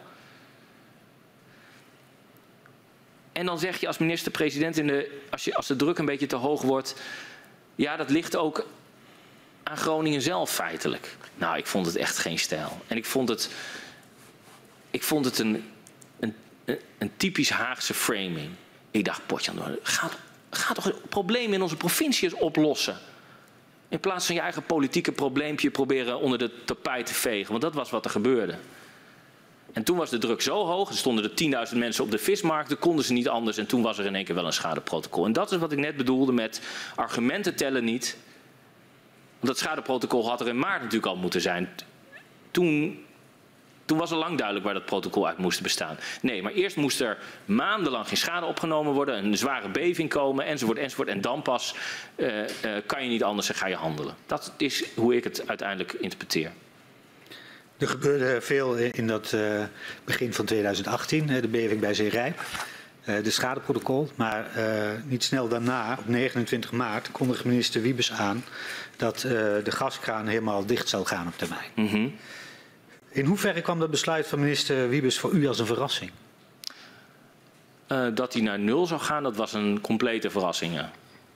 En 3.31 3.45
dan 3.45 3.59
zeg 3.59 3.79
je 3.79 3.87
als 3.87 3.97
minister-president, 3.97 4.81
als, 5.29 5.53
als 5.53 5.67
de 5.67 5.75
druk 5.75 5.97
een 5.97 6.05
beetje 6.05 6.25
te 6.25 6.35
hoog 6.35 6.61
wordt, 6.61 7.01
ja, 7.75 7.95
dat 7.95 8.09
ligt 8.09 8.35
ook 8.35 8.67
aan 9.63 9.77
Groningen 9.77 10.21
zelf 10.21 10.51
feitelijk. 10.51 11.17
Nou, 11.35 11.57
ik 11.57 11.67
vond 11.67 11.85
het 11.85 11.95
echt 11.95 12.17
geen 12.17 12.39
stijl. 12.39 12.81
En 12.87 12.97
ik 12.97 13.05
vond 13.05 13.29
het, 13.29 13.49
ik 14.91 15.03
vond 15.03 15.25
het 15.25 15.39
een, 15.39 15.71
een, 16.19 16.35
een 16.97 17.11
typisch 17.17 17.49
Haagse 17.49 17.93
framing. 17.93 18.49
Ik 18.91 19.05
dacht, 19.05 19.25
Potjan, 19.25 19.59
gaat 19.81 20.17
Ga 20.57 20.73
toch 20.73 20.83
het 20.83 21.09
probleem 21.09 21.53
in 21.53 21.61
onze 21.61 21.75
provincie 21.75 22.29
eens 22.29 22.39
oplossen. 22.39 22.97
In 23.89 23.99
plaats 23.99 24.25
van 24.25 24.35
je 24.35 24.41
eigen 24.41 24.63
politieke 24.63 25.11
probleempje 25.11 25.69
proberen 25.69 26.19
onder 26.19 26.37
de 26.37 26.63
tapijt 26.65 27.05
te 27.05 27.13
vegen. 27.13 27.49
Want 27.49 27.61
dat 27.61 27.73
was 27.73 27.89
wat 27.89 28.05
er 28.05 28.11
gebeurde. 28.11 28.55
En 29.73 29.83
toen 29.83 29.97
was 29.97 30.09
de 30.09 30.17
druk 30.17 30.41
zo 30.41 30.65
hoog, 30.65 30.89
er 30.89 30.95
stonden 30.95 31.23
er 31.23 31.67
10.000 31.71 31.77
mensen 31.77 32.03
op 32.03 32.11
de 32.11 32.17
vismarkt, 32.17 32.79
konden 32.79 33.05
ze 33.05 33.13
niet 33.13 33.27
anders 33.27 33.57
en 33.57 33.65
toen 33.65 33.81
was 33.81 33.97
er 33.97 34.05
in 34.05 34.15
één 34.15 34.25
keer 34.25 34.35
wel 34.35 34.45
een 34.45 34.53
schadeprotocol. 34.53 35.25
En 35.25 35.33
dat 35.33 35.51
is 35.51 35.57
wat 35.57 35.71
ik 35.71 35.77
net 35.77 35.97
bedoelde 35.97 36.31
met 36.31 36.61
argumenten 36.95 37.55
tellen 37.55 37.83
niet. 37.83 38.17
Want 39.39 39.47
dat 39.47 39.57
schadeprotocol 39.57 40.29
had 40.29 40.41
er 40.41 40.47
in 40.47 40.59
maart 40.59 40.81
natuurlijk 40.81 41.11
al 41.11 41.15
moeten 41.15 41.41
zijn. 41.41 41.69
Toen 42.51 42.99
toen 43.85 43.97
was 43.97 44.11
al 44.11 44.17
lang 44.17 44.37
duidelijk 44.37 44.65
waar 44.65 44.73
dat 44.73 44.85
protocol 44.85 45.27
uit 45.27 45.37
moest 45.37 45.61
bestaan. 45.61 45.97
Nee, 46.21 46.41
maar 46.41 46.51
eerst 46.51 46.75
moest 46.75 47.01
er 47.01 47.17
maandenlang 47.45 48.07
geen 48.07 48.17
schade 48.17 48.45
opgenomen 48.45 48.93
worden, 48.93 49.25
een 49.25 49.37
zware 49.37 49.69
beving 49.69 50.09
komen, 50.09 50.45
enzovoort, 50.45 50.77
enzovoort. 50.77 51.07
En 51.07 51.21
dan 51.21 51.41
pas 51.41 51.75
uh, 52.15 52.37
uh, 52.37 52.45
kan 52.85 53.03
je 53.03 53.09
niet 53.09 53.23
anders 53.23 53.49
en 53.49 53.55
ga 53.55 53.67
je 53.67 53.75
handelen. 53.75 54.15
Dat 54.25 54.53
is 54.57 54.83
hoe 54.95 55.15
ik 55.15 55.23
het 55.23 55.47
uiteindelijk 55.47 55.93
interpreteer. 55.93 56.51
Er 57.77 57.87
gebeurde 57.87 58.41
veel 58.41 58.75
in 58.75 59.07
dat 59.07 59.31
uh, 59.35 59.63
begin 60.03 60.33
van 60.33 60.45
2018, 60.45 61.27
de 61.27 61.47
beving 61.47 61.79
bij 61.79 61.93
Zeerijp. 61.93 62.39
de 63.05 63.31
schadeprotocol. 63.31 64.09
Maar 64.15 64.49
niet 65.05 65.23
snel 65.23 65.47
daarna, 65.47 65.97
op 65.99 66.07
29 66.07 66.71
maart, 66.71 67.11
kondigde 67.11 67.47
minister 67.47 67.81
Wiebes 67.81 68.11
aan 68.11 68.43
dat 68.97 69.19
de 69.63 69.71
gaskraan 69.71 70.27
helemaal 70.27 70.65
dicht 70.65 70.89
zou 70.89 71.05
gaan 71.05 71.27
op 71.27 71.37
termijn. 71.37 71.69
Mm 71.75 71.87
-hmm. 71.87 72.15
In 73.15 73.25
hoeverre 73.25 73.61
kwam 73.61 73.79
dat 73.79 73.91
besluit 73.91 74.27
van 74.27 74.39
minister 74.39 74.89
Wiebes 74.89 75.19
voor 75.19 75.31
u 75.31 75.47
als 75.47 75.59
een 75.59 75.65
verrassing? 75.65 76.11
Uh, 77.87 78.07
dat 78.13 78.33
hij 78.33 78.41
naar 78.41 78.59
nul 78.59 78.85
zou 78.85 79.01
gaan, 79.01 79.23
dat 79.23 79.35
was 79.35 79.53
een 79.53 79.81
complete 79.81 80.29
verrassing. 80.29 80.73
Ja. 80.73 80.91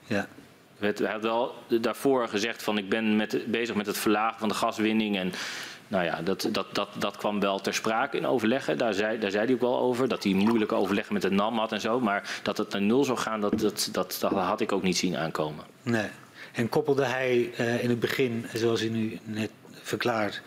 ja. 0.05 0.27
Hij 0.79 0.93
had 1.11 1.21
wel 1.21 1.55
daarvoor 1.67 2.27
gezegd 2.27 2.63
van 2.63 2.77
ik 2.77 2.89
ben 2.89 3.15
met, 3.15 3.51
bezig 3.51 3.75
met 3.75 3.85
het 3.85 3.97
verlagen 3.97 4.39
van 4.39 4.47
de 4.47 4.53
gaswinning. 4.53 5.17
En 5.17 5.31
nou 5.87 6.03
ja, 6.03 6.21
dat, 6.21 6.49
dat, 6.51 6.75
dat, 6.75 6.89
dat 6.97 7.17
kwam 7.17 7.39
wel 7.39 7.59
ter 7.59 7.73
sprake 7.73 8.17
in 8.17 8.27
overleggen. 8.27 8.77
Daar 8.77 8.93
zei, 8.93 9.19
daar 9.19 9.31
zei 9.31 9.45
hij 9.45 9.53
ook 9.53 9.61
wel 9.61 9.79
over. 9.79 10.07
Dat 10.07 10.23
hij 10.23 10.33
moeilijke 10.33 10.75
overleggen 10.75 11.13
met 11.13 11.21
de 11.21 11.31
NAM 11.31 11.57
had 11.57 11.71
en 11.71 11.81
zo. 11.81 11.99
Maar 11.99 12.39
dat 12.43 12.57
het 12.57 12.71
naar 12.71 12.81
nul 12.81 13.03
zou 13.03 13.17
gaan, 13.17 13.41
dat, 13.41 13.59
dat, 13.59 13.89
dat, 13.91 14.17
dat 14.19 14.31
had 14.31 14.61
ik 14.61 14.71
ook 14.71 14.83
niet 14.83 14.97
zien 14.97 15.17
aankomen. 15.17 15.65
Nee. 15.81 16.07
En 16.51 16.69
koppelde 16.69 17.05
hij 17.05 17.51
uh, 17.59 17.83
in 17.83 17.89
het 17.89 17.99
begin, 17.99 18.45
zoals 18.53 18.81
u 18.81 18.89
nu 18.89 19.19
net 19.23 19.51
verklaart, 19.71 20.41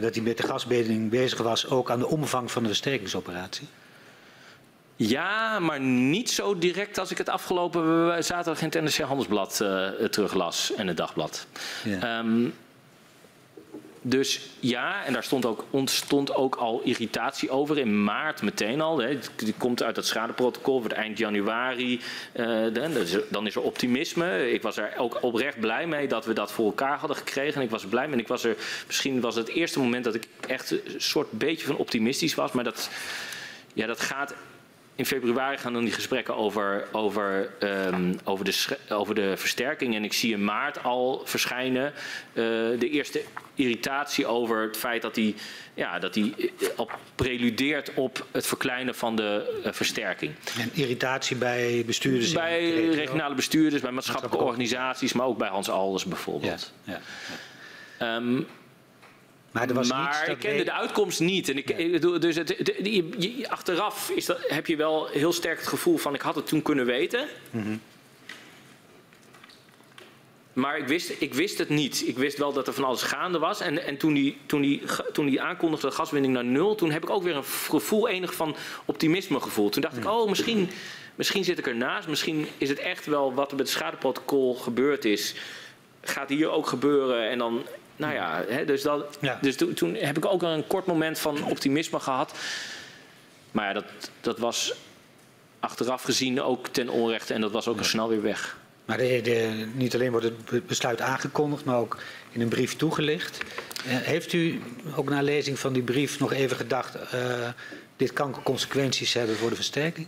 dat 0.00 0.14
hij 0.14 0.22
met 0.22 0.36
de 0.36 0.42
gasbeding 0.42 1.10
bezig 1.10 1.38
was, 1.38 1.68
ook 1.68 1.90
aan 1.90 1.98
de 1.98 2.06
omvang 2.06 2.50
van 2.50 2.62
de 2.62 2.68
versterkingsoperatie? 2.68 3.68
Ja, 4.96 5.58
maar 5.58 5.80
niet 5.80 6.30
zo 6.30 6.58
direct 6.58 6.98
als 6.98 7.10
ik 7.10 7.18
het 7.18 7.28
afgelopen 7.28 8.24
zaterdag 8.24 8.62
in 8.62 8.68
het 8.70 8.80
NRC 8.82 9.06
Handelsblad 9.06 9.60
uh, 9.62 9.88
teruglas 9.88 10.74
en 10.74 10.86
het 10.86 10.96
dagblad. 10.96 11.46
Ja. 11.84 12.18
Um, 12.18 12.54
dus 14.04 14.40
ja, 14.60 15.04
en 15.04 15.12
daar 15.12 15.24
stond 15.24 15.46
ook, 15.46 15.64
ontstond 15.70 16.34
ook 16.34 16.54
al 16.54 16.80
irritatie 16.84 17.50
over 17.50 17.78
in 17.78 18.04
maart 18.04 18.42
meteen 18.42 18.80
al. 18.80 18.98
Hè. 18.98 19.18
Die 19.36 19.54
komt 19.58 19.82
uit 19.82 19.96
het 19.96 20.06
schadeprotocol, 20.06 20.80
wordt 20.80 20.94
eind 20.94 21.18
januari. 21.18 22.00
Uh, 22.36 22.74
dan 23.30 23.46
is 23.46 23.54
er 23.54 23.62
optimisme. 23.62 24.52
Ik 24.52 24.62
was 24.62 24.76
er 24.76 24.92
ook 24.96 25.18
oprecht 25.22 25.60
blij 25.60 25.86
mee 25.86 26.08
dat 26.08 26.24
we 26.24 26.32
dat 26.32 26.52
voor 26.52 26.66
elkaar 26.66 26.98
hadden 26.98 27.16
gekregen. 27.16 27.54
En 27.54 27.62
ik 27.62 27.70
was 27.70 27.86
blij 27.86 28.04
mee. 28.04 28.12
En 28.12 28.20
ik 28.20 28.28
was 28.28 28.44
er, 28.44 28.56
misschien 28.86 29.20
was 29.20 29.34
het 29.34 29.48
eerste 29.48 29.78
moment 29.78 30.04
dat 30.04 30.14
ik 30.14 30.28
echt 30.48 30.70
een 30.70 30.80
soort 30.96 31.30
beetje 31.30 31.66
van 31.66 31.76
optimistisch 31.76 32.34
was. 32.34 32.52
Maar 32.52 32.64
dat, 32.64 32.90
ja, 33.72 33.86
dat 33.86 34.00
gaat 34.00 34.34
in 34.94 35.06
februari 35.06 35.58
gaan 35.58 35.72
dan 35.72 35.84
die 35.84 35.92
gesprekken 35.92 36.36
over, 36.36 36.86
over, 36.92 37.50
um, 37.60 38.18
over, 38.24 38.44
de, 38.44 38.78
over 38.88 39.14
de 39.14 39.36
versterking. 39.36 39.94
En 39.94 40.04
ik 40.04 40.12
zie 40.12 40.32
in 40.32 40.44
maart 40.44 40.82
al 40.82 41.22
verschijnen 41.24 41.92
uh, 41.92 42.44
de 42.78 42.90
eerste 42.90 43.22
irritatie 43.54 44.26
over 44.26 44.62
het 44.62 44.76
feit 44.76 45.02
dat 45.02 45.16
hij, 45.16 45.34
ja, 45.74 45.98
dat 45.98 46.14
hij 46.14 46.34
eh, 46.36 46.68
op 46.76 46.98
preludeert 47.14 47.94
op 47.94 48.26
het 48.30 48.46
verkleinen 48.46 48.94
van 48.94 49.16
de 49.16 49.60
uh, 49.66 49.72
versterking. 49.72 50.34
En 50.58 50.70
irritatie 50.72 51.36
bij 51.36 51.82
bestuurders? 51.86 52.32
Bij 52.32 52.88
regionale 52.88 53.34
bestuurders, 53.34 53.82
bij 53.82 53.90
maatschappelijke 53.90 54.44
organisaties, 54.44 55.12
maar 55.12 55.26
ook 55.26 55.38
bij 55.38 55.48
Hans 55.48 55.70
Alders 55.70 56.04
bijvoorbeeld. 56.04 56.72
Ja, 56.84 57.00
ja, 57.98 58.16
um, 58.16 58.46
maar, 59.50 59.68
er 59.68 59.74
was 59.74 59.88
maar 59.88 60.28
ik 60.28 60.38
kende 60.38 60.64
de 60.64 60.72
uitkomst 60.72 61.20
niet. 61.20 61.48
En 61.48 61.56
ik, 61.56 62.00
dus 62.20 62.36
het, 62.36 62.48
de, 62.48 63.44
achteraf 63.48 64.10
is 64.10 64.26
dat, 64.26 64.38
heb 64.48 64.66
je 64.66 64.76
wel 64.76 65.06
heel 65.06 65.32
sterk 65.32 65.58
het 65.58 65.68
gevoel 65.68 65.96
van 65.96 66.14
ik 66.14 66.20
had 66.20 66.34
het 66.34 66.46
toen 66.46 66.62
kunnen 66.62 66.86
weten. 66.86 67.26
Mm 67.50 67.62
-hmm. 67.62 67.80
Maar 70.52 70.78
ik 70.78 70.86
wist, 70.86 71.12
ik 71.18 71.34
wist 71.34 71.58
het 71.58 71.68
niet. 71.68 72.06
Ik 72.06 72.18
wist 72.18 72.38
wel 72.38 72.52
dat 72.52 72.66
er 72.66 72.72
van 72.72 72.84
alles 72.84 73.02
gaande 73.02 73.38
was. 73.38 73.60
En, 73.60 73.84
en 73.84 73.96
toen, 73.96 74.14
die, 74.14 74.38
toen, 74.46 74.60
die, 74.60 74.82
toen 75.12 75.26
die 75.26 75.42
aankondigde 75.42 75.86
de 75.86 75.94
gaswinning 75.94 76.34
naar 76.34 76.44
nul, 76.44 76.74
toen 76.74 76.90
heb 76.90 77.02
ik 77.02 77.10
ook 77.10 77.22
weer 77.22 77.36
een 77.36 77.44
gevoel 77.44 78.08
enig 78.08 78.34
van 78.34 78.56
optimisme 78.84 79.40
gevoeld. 79.40 79.72
Toen 79.72 79.82
dacht 79.82 79.96
ik, 79.96 80.06
oh, 80.06 80.28
misschien, 80.28 80.70
misschien 81.14 81.44
zit 81.44 81.58
ik 81.58 81.66
ernaast. 81.66 82.08
Misschien 82.08 82.46
is 82.58 82.68
het 82.68 82.78
echt 82.78 83.06
wel 83.06 83.34
wat 83.34 83.50
er 83.50 83.56
met 83.56 83.66
het 83.66 83.76
schadeprotocol 83.76 84.54
gebeurd 84.54 85.04
is. 85.04 85.34
Gaat 86.00 86.28
hier 86.28 86.50
ook 86.50 86.66
gebeuren. 86.66 87.28
En 87.28 87.38
dan, 87.38 87.62
nou 87.96 88.14
ja, 88.14 88.44
hè, 88.48 88.64
dus, 88.64 88.82
dat, 88.82 89.18
dus 89.40 89.56
to, 89.56 89.72
toen 89.72 89.94
heb 89.94 90.16
ik 90.16 90.24
ook 90.24 90.42
een 90.42 90.66
kort 90.66 90.86
moment 90.86 91.18
van 91.18 91.44
optimisme 91.44 92.00
gehad. 92.00 92.38
Maar 93.50 93.66
ja, 93.66 93.72
dat, 93.72 93.84
dat 94.20 94.38
was 94.38 94.74
achteraf 95.60 96.02
gezien 96.02 96.42
ook 96.42 96.68
ten 96.68 96.88
onrechte 96.88 97.34
en 97.34 97.40
dat 97.40 97.52
was 97.52 97.68
ook 97.68 97.78
ja. 97.78 97.82
snel 97.82 98.08
weer 98.08 98.22
weg. 98.22 98.60
Maar 98.84 98.96
de, 98.96 99.20
de, 99.20 99.66
niet 99.74 99.94
alleen 99.94 100.10
wordt 100.10 100.26
het 100.50 100.66
besluit 100.66 101.00
aangekondigd, 101.00 101.64
maar 101.64 101.76
ook 101.76 101.98
in 102.30 102.40
een 102.40 102.48
brief 102.48 102.76
toegelicht. 102.76 103.38
Uh, 103.86 103.96
heeft 103.96 104.32
u 104.32 104.60
ook 104.96 105.08
na 105.08 105.22
lezing 105.22 105.58
van 105.58 105.72
die 105.72 105.82
brief 105.82 106.18
nog 106.18 106.32
even 106.32 106.56
gedacht, 106.56 106.94
uh, 107.14 107.48
dit 107.96 108.12
kan 108.12 108.42
consequenties 108.42 109.12
hebben 109.12 109.36
voor 109.36 109.48
de 109.48 109.56
versterking? 109.56 110.06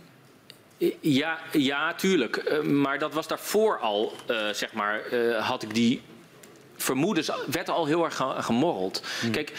Ja, 0.99 1.39
ja 1.51 1.93
tuurlijk. 1.93 2.43
Uh, 2.47 2.61
maar 2.61 2.99
dat 2.99 3.13
was 3.13 3.27
daarvoor 3.27 3.79
al, 3.79 4.13
zeg 4.51 4.73
maar, 4.73 5.01
had 5.39 5.63
ik 5.63 5.73
die 5.73 6.01
vermoedens, 6.75 7.31
werd 7.51 7.69
al 7.69 7.85
heel 7.85 8.03
erg 8.03 8.21
gemorreld. 8.37 9.03
Hmm. 9.21 9.31
Kijk, 9.31 9.51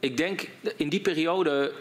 ik 0.00 0.16
denk 0.16 0.48
in 0.76 0.88
die 0.88 1.00
periode 1.00 1.72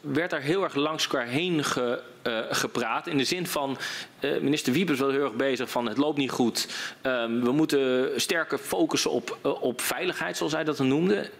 werd 0.00 0.32
er 0.32 0.40
heel 0.40 0.62
erg 0.62 0.74
langs 0.74 1.04
elkaar 1.04 1.26
heen 1.26 1.64
ge, 1.64 2.02
uh, 2.26 2.40
gepraat. 2.50 3.06
In 3.06 3.18
de 3.18 3.24
zin 3.24 3.46
van, 3.46 3.78
uh, 4.20 4.40
minister 4.40 4.72
Wiebes 4.72 4.98
was 4.98 5.12
heel 5.12 5.24
erg 5.24 5.34
bezig 5.34 5.70
van 5.70 5.86
het 5.86 5.96
loopt 5.96 6.18
niet 6.18 6.30
goed. 6.30 6.68
Um, 7.02 7.44
we 7.44 7.52
moeten 7.52 8.12
sterker 8.20 8.58
focussen 8.58 9.10
op, 9.10 9.38
uh, 9.46 9.62
op 9.62 9.80
veiligheid, 9.80 10.36
zoals 10.36 10.52
hij 10.52 10.64
dat 10.64 10.78
noemde. 10.78 11.30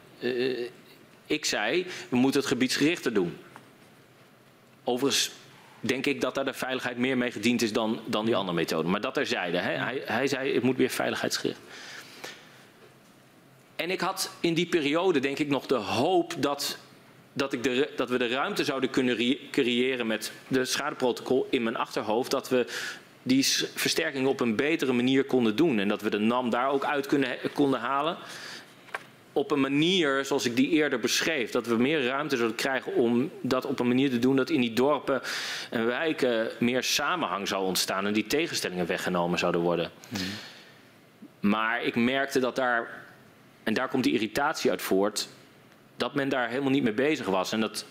ik 1.27 1.45
zei, 1.45 1.87
we 2.09 2.16
moeten 2.16 2.41
het 2.41 2.49
gebiedsgerichter 2.49 3.12
doen. 3.12 3.37
Overigens 4.85 5.31
denk 5.81 6.07
ik 6.07 6.20
dat 6.20 6.35
daar 6.35 6.45
de 6.45 6.53
veiligheid 6.53 6.99
meer 6.99 7.16
mee 7.16 7.31
gediend 7.31 7.62
is 7.62 7.73
dan, 7.73 8.01
dan 8.07 8.24
die 8.24 8.37
andere 8.37 8.57
methode. 8.57 8.89
Maar 8.89 9.01
dat 9.01 9.15
terzijde. 9.15 9.59
Hè. 9.59 9.73
Hij, 9.73 10.03
hij 10.05 10.27
zei, 10.27 10.55
het 10.55 10.62
moet 10.62 10.77
weer 10.77 10.91
veiligheidsgericht. 10.91 11.61
En 13.77 13.91
ik 13.91 14.01
had 14.01 14.31
in 14.41 14.55
die 14.55 14.66
periode 14.66 15.20
denk 15.20 15.39
ik 15.39 15.49
nog 15.49 15.66
de 15.66 15.74
hoop 15.74 16.35
dat 16.39 16.78
dat, 17.32 17.52
ik 17.52 17.62
de, 17.62 17.90
dat 17.97 18.09
we 18.09 18.19
de 18.19 18.28
ruimte 18.28 18.65
zouden 18.65 18.90
kunnen 18.90 19.36
creëren 19.51 20.07
met 20.07 20.32
de 20.48 20.65
schadeprotocol 20.65 21.47
in 21.51 21.62
mijn 21.62 21.77
achterhoofd. 21.77 22.31
Dat 22.31 22.48
we 22.48 22.66
die 23.23 23.44
versterking 23.74 24.27
op 24.27 24.40
een 24.40 24.57
betere 24.57 24.93
manier 24.93 25.24
konden 25.24 25.57
doen. 25.57 25.78
En 25.78 25.89
dat 25.89 26.02
we 26.02 26.11
de 26.11 26.19
NAM 26.19 26.51
daar 26.51 26.69
ook 26.69 26.85
uit 26.85 27.07
kunnen, 27.07 27.36
konden 27.52 27.81
halen. 27.81 28.16
Op 29.32 29.51
een 29.51 29.61
manier 29.61 30.24
zoals 30.24 30.44
ik 30.44 30.57
die 30.57 30.69
eerder 30.69 31.01
beschreef. 31.01 31.51
Dat 31.51 31.66
we 31.66 31.77
meer 31.77 32.07
ruimte 32.07 32.36
zouden 32.36 32.57
krijgen 32.57 32.94
om 32.94 33.31
dat 33.40 33.66
op 33.66 33.81
een 33.81 33.89
manier 33.89 34.11
te 34.11 34.19
doen 34.19 34.36
dat 34.36 34.51
in 34.51 34.61
die 34.61 34.73
dorpen 34.73 35.23
en 35.70 35.86
wijken 35.86 36.48
meer 36.59 36.82
samenhang 36.82 37.48
zou 37.48 37.65
ontstaan. 37.65 38.07
En 38.07 38.12
die 38.12 38.27
tegenstellingen 38.27 38.86
weggenomen 38.86 39.39
zouden 39.39 39.61
worden. 39.61 39.90
Mm. 40.09 40.19
Maar 41.51 41.82
ik 41.85 41.97
merkte 41.97 42.39
dat 42.39 42.57
daar, 42.57 43.05
en 43.62 43.74
daar 43.74 43.89
komt 43.89 44.05
die 44.05 44.12
irritatie 44.12 44.70
uit 44.70 44.82
voort 44.82 45.28
dat 46.01 46.15
men 46.15 46.29
daar 46.29 46.49
helemaal 46.49 46.71
niet 46.71 46.83
mee 46.83 46.93
bezig 46.93 47.27
was. 47.27 47.53
En 47.53 47.61
dat, 47.61 47.85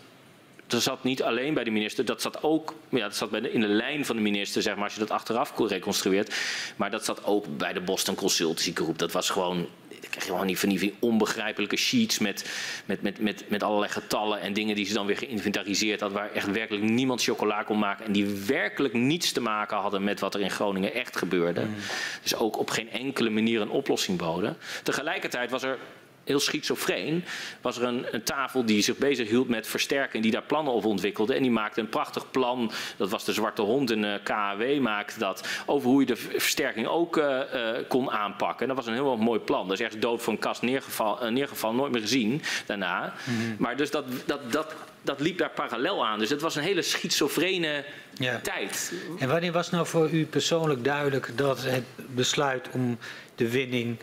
dat 0.67 0.81
zat 0.81 1.03
niet 1.03 1.23
alleen 1.23 1.53
bij 1.53 1.63
de 1.63 1.71
minister, 1.71 2.05
dat 2.05 2.21
zat 2.21 2.43
ook 2.43 2.75
ja, 2.89 2.99
dat 2.99 3.15
zat 3.15 3.29
bij 3.29 3.39
de, 3.39 3.51
in 3.51 3.61
de 3.61 3.67
lijn 3.67 4.05
van 4.05 4.15
de 4.15 4.21
minister, 4.21 4.61
zeg 4.61 4.75
maar, 4.75 4.83
als 4.83 4.93
je 4.93 4.99
dat 4.99 5.11
achteraf 5.11 5.53
reconstrueert. 5.57 6.35
Maar 6.75 6.91
dat 6.91 7.05
zat 7.05 7.25
ook 7.25 7.57
bij 7.57 7.73
de 7.73 7.81
Boston 7.81 8.15
Consultancy 8.15 8.73
Group. 8.73 8.97
Dat 8.97 9.11
was 9.11 9.29
gewoon, 9.29 9.57
dan 9.89 9.99
krijg 9.99 10.25
je 10.25 10.31
gewoon 10.31 10.45
niet 10.45 10.59
van 10.59 10.69
die 10.69 10.95
onbegrijpelijke 10.99 11.75
sheets 11.75 12.19
met, 12.19 12.49
met, 12.85 13.01
met, 13.01 13.19
met, 13.19 13.43
met 13.47 13.63
allerlei 13.63 13.91
getallen 13.91 14.41
en 14.41 14.53
dingen 14.53 14.75
die 14.75 14.85
ze 14.85 14.93
dan 14.93 15.05
weer 15.05 15.17
geïnventariseerd 15.17 15.99
hadden, 15.99 16.19
waar 16.19 16.31
echt 16.31 16.51
werkelijk 16.51 16.83
niemand 16.83 17.23
chocola 17.23 17.63
kon 17.63 17.79
maken 17.79 18.05
en 18.05 18.11
die 18.11 18.25
werkelijk 18.47 18.93
niets 18.93 19.31
te 19.31 19.41
maken 19.41 19.77
hadden 19.77 20.03
met 20.03 20.19
wat 20.19 20.33
er 20.33 20.41
in 20.41 20.51
Groningen 20.51 20.93
echt 20.93 21.17
gebeurde. 21.17 21.61
Mm. 21.61 21.75
Dus 22.21 22.35
ook 22.35 22.57
op 22.59 22.69
geen 22.69 22.91
enkele 22.91 23.29
manier 23.29 23.61
een 23.61 23.69
oplossing 23.69 24.17
boden. 24.17 24.57
Tegelijkertijd 24.83 25.51
was 25.51 25.63
er 25.63 25.77
heel 26.23 26.39
schizofreen, 26.39 27.23
was 27.61 27.77
er 27.77 27.83
een, 27.83 28.05
een, 28.11 28.23
tafel 28.23 28.65
die 28.65 28.81
zich 28.81 28.97
bezig 28.97 29.29
hield 29.29 29.49
met 29.49 29.67
versterken, 29.67 30.21
die 30.21 30.31
daar 30.31 30.41
plannen 30.41 30.73
op 30.73 30.85
ontwikkelde. 30.85 31.33
En 31.33 31.41
die 31.41 31.51
maakte 31.51 31.79
een 31.79 31.89
prachtig 31.89 32.31
plan, 32.31 32.71
dat 32.97 33.09
was 33.09 33.25
de 33.25 33.33
Zwarte 33.33 33.61
Hond, 33.61 33.89
een 33.89 34.03
uh, 34.03 34.13
eh, 34.13 34.23
KAW 34.23 34.79
maakte 34.79 35.19
dat, 35.19 35.47
over 35.65 35.89
hoe 35.89 35.99
je 35.99 36.05
de 36.05 36.15
versterking 36.15 36.87
ook 36.87 37.17
uh, 37.17 37.39
uh, 37.53 37.69
kon 37.87 38.11
aanpakken. 38.11 38.61
En 38.61 38.67
dat 38.67 38.75
was 38.75 38.87
een 38.87 38.93
heel 38.93 39.17
mooi 39.17 39.39
plan. 39.39 39.67
Dat 39.67 39.79
is 39.79 39.85
echt 39.85 40.01
dood 40.01 40.23
van 40.23 40.39
kast 40.39 40.61
neergevallen, 40.61 41.33
neergevallen 41.33 41.75
nooit 41.75 41.91
meer 41.91 42.01
gezien 42.01 42.41
daarna. 42.65 43.13
Mm 43.23 43.55
Maar 43.57 43.77
dus 43.77 43.91
dat, 43.91 44.05
dat, 44.25 44.51
dat, 44.51 44.75
dat 45.01 45.19
liep 45.19 45.37
daar 45.37 45.49
parallel 45.49 46.05
aan. 46.05 46.19
Dus 46.19 46.29
het 46.29 46.41
was 46.41 46.55
een 46.55 46.63
hele 46.63 46.81
schizofrene 46.81 47.83
ja. 48.13 48.39
tijd. 48.39 48.93
En 49.19 49.29
wanneer 49.29 49.51
was 49.51 49.69
nou 49.69 49.87
voor 49.87 50.09
u 50.09 50.25
persoonlijk 50.25 50.83
duidelijk 50.83 51.31
dat 51.35 51.63
het 51.63 51.83
besluit 52.07 52.69
om 52.71 52.97
de 53.35 53.49
winning 53.49 53.97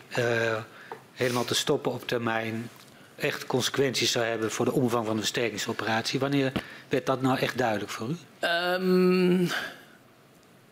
helemaal 1.17 1.45
te 1.45 1.55
stoppen 1.55 1.91
op 1.91 2.07
termijn 2.07 2.69
echt 3.15 3.45
consequenties 3.45 4.11
zou 4.11 4.25
hebben 4.25 4.51
voor 4.51 4.65
de 4.65 4.71
omvang 4.71 5.05
van 5.05 5.15
de 5.15 5.21
versterkingsoperatie. 5.21 6.19
Wanneer 6.19 6.51
werd 6.89 7.05
dat 7.05 7.21
nou 7.21 7.39
echt 7.39 7.57
duidelijk 7.57 7.91
voor 7.91 8.07
u? 8.09 8.15
Um, 8.47 9.49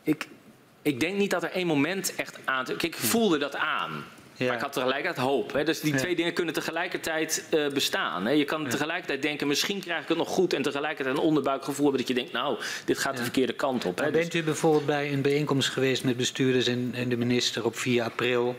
ik, 0.03 0.27
ik 0.81 0.99
denk 0.99 1.17
niet 1.17 1.31
dat 1.31 1.43
er 1.43 1.51
één 1.51 1.67
moment 1.67 2.15
echt 2.15 2.38
aan... 2.45 2.65
Kijk, 2.65 2.84
ik 2.84 2.95
voelde 2.95 3.38
dat 3.38 3.55
aan. 3.55 4.03
Ja. 4.38 4.45
Maar 4.45 4.55
ik 4.55 4.61
had 4.61 4.73
tegelijkertijd 4.73 5.27
hoop. 5.27 5.53
Hè? 5.53 5.63
Dus 5.63 5.80
die 5.80 5.95
twee 5.95 6.15
dingen 6.15 6.34
kunnen 6.34 6.53
tegelijkertijd 6.53 7.47
uh, 7.53 7.67
bestaan. 7.69 8.26
Hè? 8.26 8.31
Je 8.31 8.45
kan 8.45 8.63
ja. 8.63 8.69
tegelijkertijd 8.69 9.22
denken, 9.22 9.47
misschien 9.47 9.80
krijg 9.80 10.01
ik 10.01 10.07
het 10.07 10.17
nog 10.17 10.30
goed. 10.30 10.53
En 10.53 10.61
tegelijkertijd 10.61 11.17
een 11.17 11.23
onderbuikgevoel 11.23 11.84
hebben 11.85 12.05
dat 12.05 12.07
je 12.09 12.15
denkt, 12.15 12.31
nou, 12.31 12.57
dit 12.85 12.97
gaat 12.97 13.17
de 13.17 13.23
verkeerde 13.23 13.53
kant 13.53 13.85
op. 13.85 13.99
Hè? 13.99 14.11
Bent 14.11 14.34
u 14.34 14.43
bijvoorbeeld 14.43 14.85
bij 14.85 15.13
een 15.13 15.22
bijeenkomst 15.22 15.69
geweest 15.69 16.03
met 16.03 16.17
bestuurders 16.17 16.67
en, 16.67 16.91
en 16.93 17.09
de 17.09 17.17
minister 17.17 17.65
op 17.65 17.77
4 17.77 18.03
april 18.03 18.55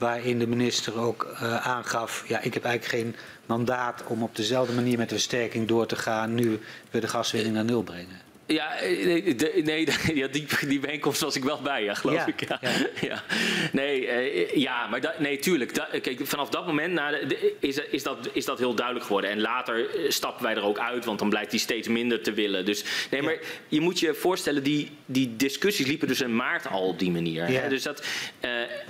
waarin 0.00 0.38
de 0.38 0.46
minister 0.46 0.98
ook 0.98 1.28
uh, 1.32 1.66
aangaf, 1.66 2.24
ja, 2.28 2.40
ik 2.40 2.54
heb 2.54 2.64
eigenlijk 2.64 2.94
geen 2.94 3.16
mandaat 3.46 4.02
om 4.06 4.22
op 4.22 4.36
dezelfde 4.36 4.74
manier 4.74 4.98
met 4.98 5.08
de 5.08 5.14
versterking 5.14 5.68
door 5.68 5.86
te 5.86 5.96
gaan 5.96 6.34
nu 6.34 6.60
we 6.90 7.00
de 7.00 7.08
gaswinning 7.08 7.54
naar 7.54 7.64
nul 7.64 7.82
brengen. 7.82 8.29
Ja, 8.52 8.76
eh, 8.76 9.04
nee, 9.04 9.34
de, 9.34 9.60
nee 9.64 9.88
ja, 10.20 10.26
die, 10.26 10.46
die 10.66 10.80
bijeenkomst 10.80 11.20
was 11.20 11.36
ik 11.36 11.44
wel 11.44 11.60
bij, 11.60 11.84
ja, 11.84 11.94
geloof 11.94 12.26
ik. 12.26 12.48
Ja. 12.48 12.58
Ja. 12.60 12.70
ja. 13.08 13.22
Nee, 13.72 14.02
uh, 14.02 14.54
ja, 14.54 14.86
maar 14.86 15.00
da, 15.00 15.14
nee, 15.18 15.38
tuurlijk. 15.38 15.74
Da, 15.74 15.88
kijk, 16.02 16.20
vanaf 16.26 16.48
dat 16.48 16.66
moment 16.66 16.92
na 16.92 17.10
de, 17.10 17.54
is, 17.60 17.78
is, 17.90 18.02
dat, 18.02 18.28
is 18.32 18.44
dat 18.44 18.58
heel 18.58 18.74
duidelijk 18.74 19.06
geworden. 19.06 19.30
En 19.30 19.40
later 19.40 19.86
stappen 20.08 20.44
wij 20.44 20.54
er 20.54 20.62
ook 20.62 20.78
uit, 20.78 21.04
want 21.04 21.18
dan 21.18 21.28
blijkt 21.28 21.50
hij 21.50 21.60
steeds 21.60 21.88
minder 21.88 22.22
te 22.22 22.32
willen. 22.32 22.64
Dus 22.64 22.84
nee, 23.10 23.22
maar 23.22 23.38
je 23.68 23.80
moet 23.80 23.98
je 23.98 24.14
voorstellen, 24.14 24.62
die, 24.62 24.90
die 25.06 25.36
discussies 25.36 25.86
liepen 25.86 26.08
dus 26.08 26.20
in 26.20 26.36
maart 26.36 26.68
al 26.68 26.86
op 26.86 26.98
die 26.98 27.10
manier. 27.10 27.46
Hè? 27.46 27.68
Dus 27.68 27.82
dat, 27.82 28.06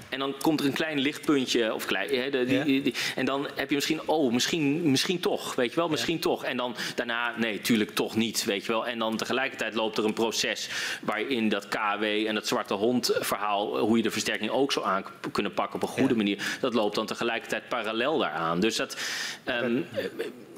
en 0.09 0.19
dan 0.19 0.35
komt 0.41 0.61
er 0.61 0.67
een 0.67 0.73
klein 0.73 0.99
lichtpuntje, 0.99 1.75
of 1.75 1.85
klein, 1.85 2.15
hè, 2.15 2.45
die, 2.45 2.83
die, 2.83 2.95
en 3.17 3.25
dan 3.25 3.49
heb 3.55 3.69
je 3.69 3.75
misschien, 3.75 4.01
oh, 4.05 4.33
misschien, 4.33 4.91
misschien 4.91 5.21
toch, 5.21 5.55
weet 5.55 5.71
je 5.71 5.77
wel, 5.77 5.89
misschien 5.89 6.19
toch. 6.19 6.45
En 6.45 6.57
dan 6.57 6.77
daarna, 6.95 7.35
nee, 7.37 7.61
tuurlijk 7.61 7.91
toch 7.91 8.17
niet, 8.17 8.45
weet 8.45 8.65
je 8.67 8.73
wel. 8.73 8.87
En 8.87 8.99
dan 8.99 9.17
tegelijk 9.17 9.50
tegelijkertijd 9.51 9.75
loopt 9.75 9.99
er 9.99 10.05
een 10.05 10.25
proces 10.25 10.69
waarin 11.03 11.49
dat 11.49 11.69
KW 11.69 12.03
en 12.03 12.35
dat 12.35 12.47
zwarte 12.47 12.75
hond 12.75 13.11
verhaal, 13.21 13.79
hoe 13.79 13.97
je 13.97 14.03
de 14.03 14.11
versterking 14.11 14.51
ook 14.51 14.73
zou 14.73 14.87
aan 14.87 15.05
kunnen 15.33 15.55
pakken 15.55 15.75
op 15.75 15.83
een 15.83 15.95
goede 15.95 16.17
manier, 16.17 16.59
dat 16.61 16.75
loopt 16.75 16.95
dan 16.95 17.07
tegelijkertijd 17.07 17.69
parallel 17.69 18.19
daaraan. 18.19 18.61
Dus 18.61 18.77
dat. 18.77 18.97
Um, 19.45 19.87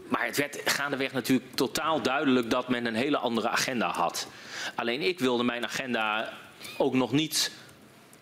maar 0.09 0.27
het 0.27 0.37
werd 0.37 0.61
gaandeweg 0.65 1.13
natuurlijk 1.13 1.55
totaal 1.55 2.03
duidelijk 2.03 2.51
dat 2.51 2.69
men 2.69 2.87
een 2.87 2.95
hele 2.95 3.19
andere 3.19 3.49
agenda 3.49 3.89
had. 3.89 4.29
Alleen 4.75 5.01
ik 5.01 5.19
wilde 5.19 5.45
mijn 5.45 5.65
agenda 5.65 6.33
ook 6.79 6.95
nog 6.95 7.13
niet 7.13 7.51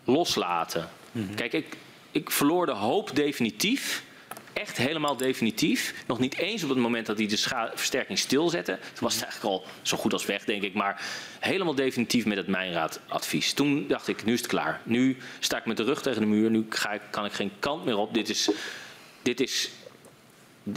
loslaten. 0.03 0.89
Mhm. 1.11 1.35
Kijk, 1.35 1.53
ik, 1.53 1.77
ik 2.11 2.31
verloor 2.31 2.65
de 2.65 2.71
hoop 2.71 3.15
definitief 3.15 4.03
echt 4.53 4.77
helemaal 4.77 5.17
definitief. 5.17 5.93
Nog 6.07 6.19
niet 6.19 6.37
eens 6.37 6.63
op 6.63 6.69
het 6.69 6.77
moment 6.77 7.05
dat 7.05 7.17
hij 7.17 7.27
de 7.27 7.37
versterking 7.73 8.19
stilzette. 8.19 8.79
Toen 8.81 9.03
was 9.03 9.13
het 9.13 9.23
eigenlijk 9.23 9.53
al 9.53 9.65
zo 9.81 9.97
goed 9.97 10.13
als 10.13 10.25
weg, 10.25 10.43
denk 10.43 10.63
ik. 10.63 10.73
Maar 10.73 11.01
helemaal 11.39 11.75
definitief 11.75 12.25
met 12.25 12.37
het 12.37 12.47
Mijnraadadvies. 12.47 13.53
Toen 13.53 13.87
dacht 13.87 14.07
ik, 14.07 14.25
nu 14.25 14.33
is 14.33 14.39
het 14.39 14.49
klaar. 14.49 14.81
Nu 14.83 15.17
sta 15.39 15.57
ik 15.57 15.65
met 15.65 15.77
de 15.77 15.83
rug 15.83 16.01
tegen 16.01 16.21
de 16.21 16.27
muur. 16.27 16.49
Nu 16.49 16.65
ga 16.69 16.91
ik, 16.91 17.01
kan 17.09 17.25
ik 17.25 17.31
geen 17.31 17.51
kant 17.59 17.85
meer 17.85 17.97
op. 17.97 18.13
Dit 18.13 18.29
is, 18.29 18.49
dit 19.21 19.39
is 19.39 19.69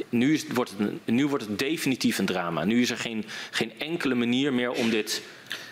nu, 0.08 0.32
is, 0.32 0.46
wordt 0.46 0.74
het, 0.78 1.06
nu 1.06 1.26
wordt 1.26 1.44
het 1.44 1.58
definitief 1.58 2.18
een 2.18 2.26
drama. 2.26 2.64
Nu 2.64 2.80
is 2.80 2.90
er 2.90 2.96
geen, 2.96 3.24
geen 3.50 3.72
enkele 3.78 4.14
manier 4.14 4.52
meer 4.52 4.70
om 4.70 4.90
dit 4.90 5.22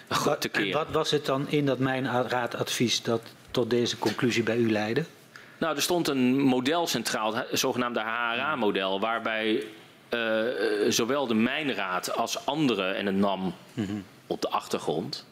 goed 0.09 0.41
te 0.41 0.49
keren. 0.49 0.67
En 0.67 0.73
wat 0.73 0.91
was 0.91 1.11
het 1.11 1.27
dan 1.27 1.49
in 1.49 1.67
dat 1.67 1.79
Mijnraadadvies 1.79 3.03
dat 3.03 3.23
tot 3.51 3.71
deze 3.71 3.99
conclusie 3.99 4.43
bij 4.43 4.57
u 4.57 4.71
leidde? 4.71 5.05
Nou, 5.63 5.77
er 5.77 5.83
stond 5.83 6.09
een 6.09 6.41
model 6.41 6.87
centraal, 6.87 7.35
het 7.35 7.59
zogenaamde 7.59 8.01
HRA-model, 8.01 9.01
waarbij 9.01 9.67
uh, 10.11 10.45
zowel 10.89 11.27
de 11.27 11.35
Mijnraad 11.35 12.17
als 12.17 12.47
anderen 12.47 12.97
en 12.97 13.07
het 13.07 13.15
NAM 13.15 13.55
op 14.27 14.41
de 14.41 14.49
achtergrond 14.49 15.27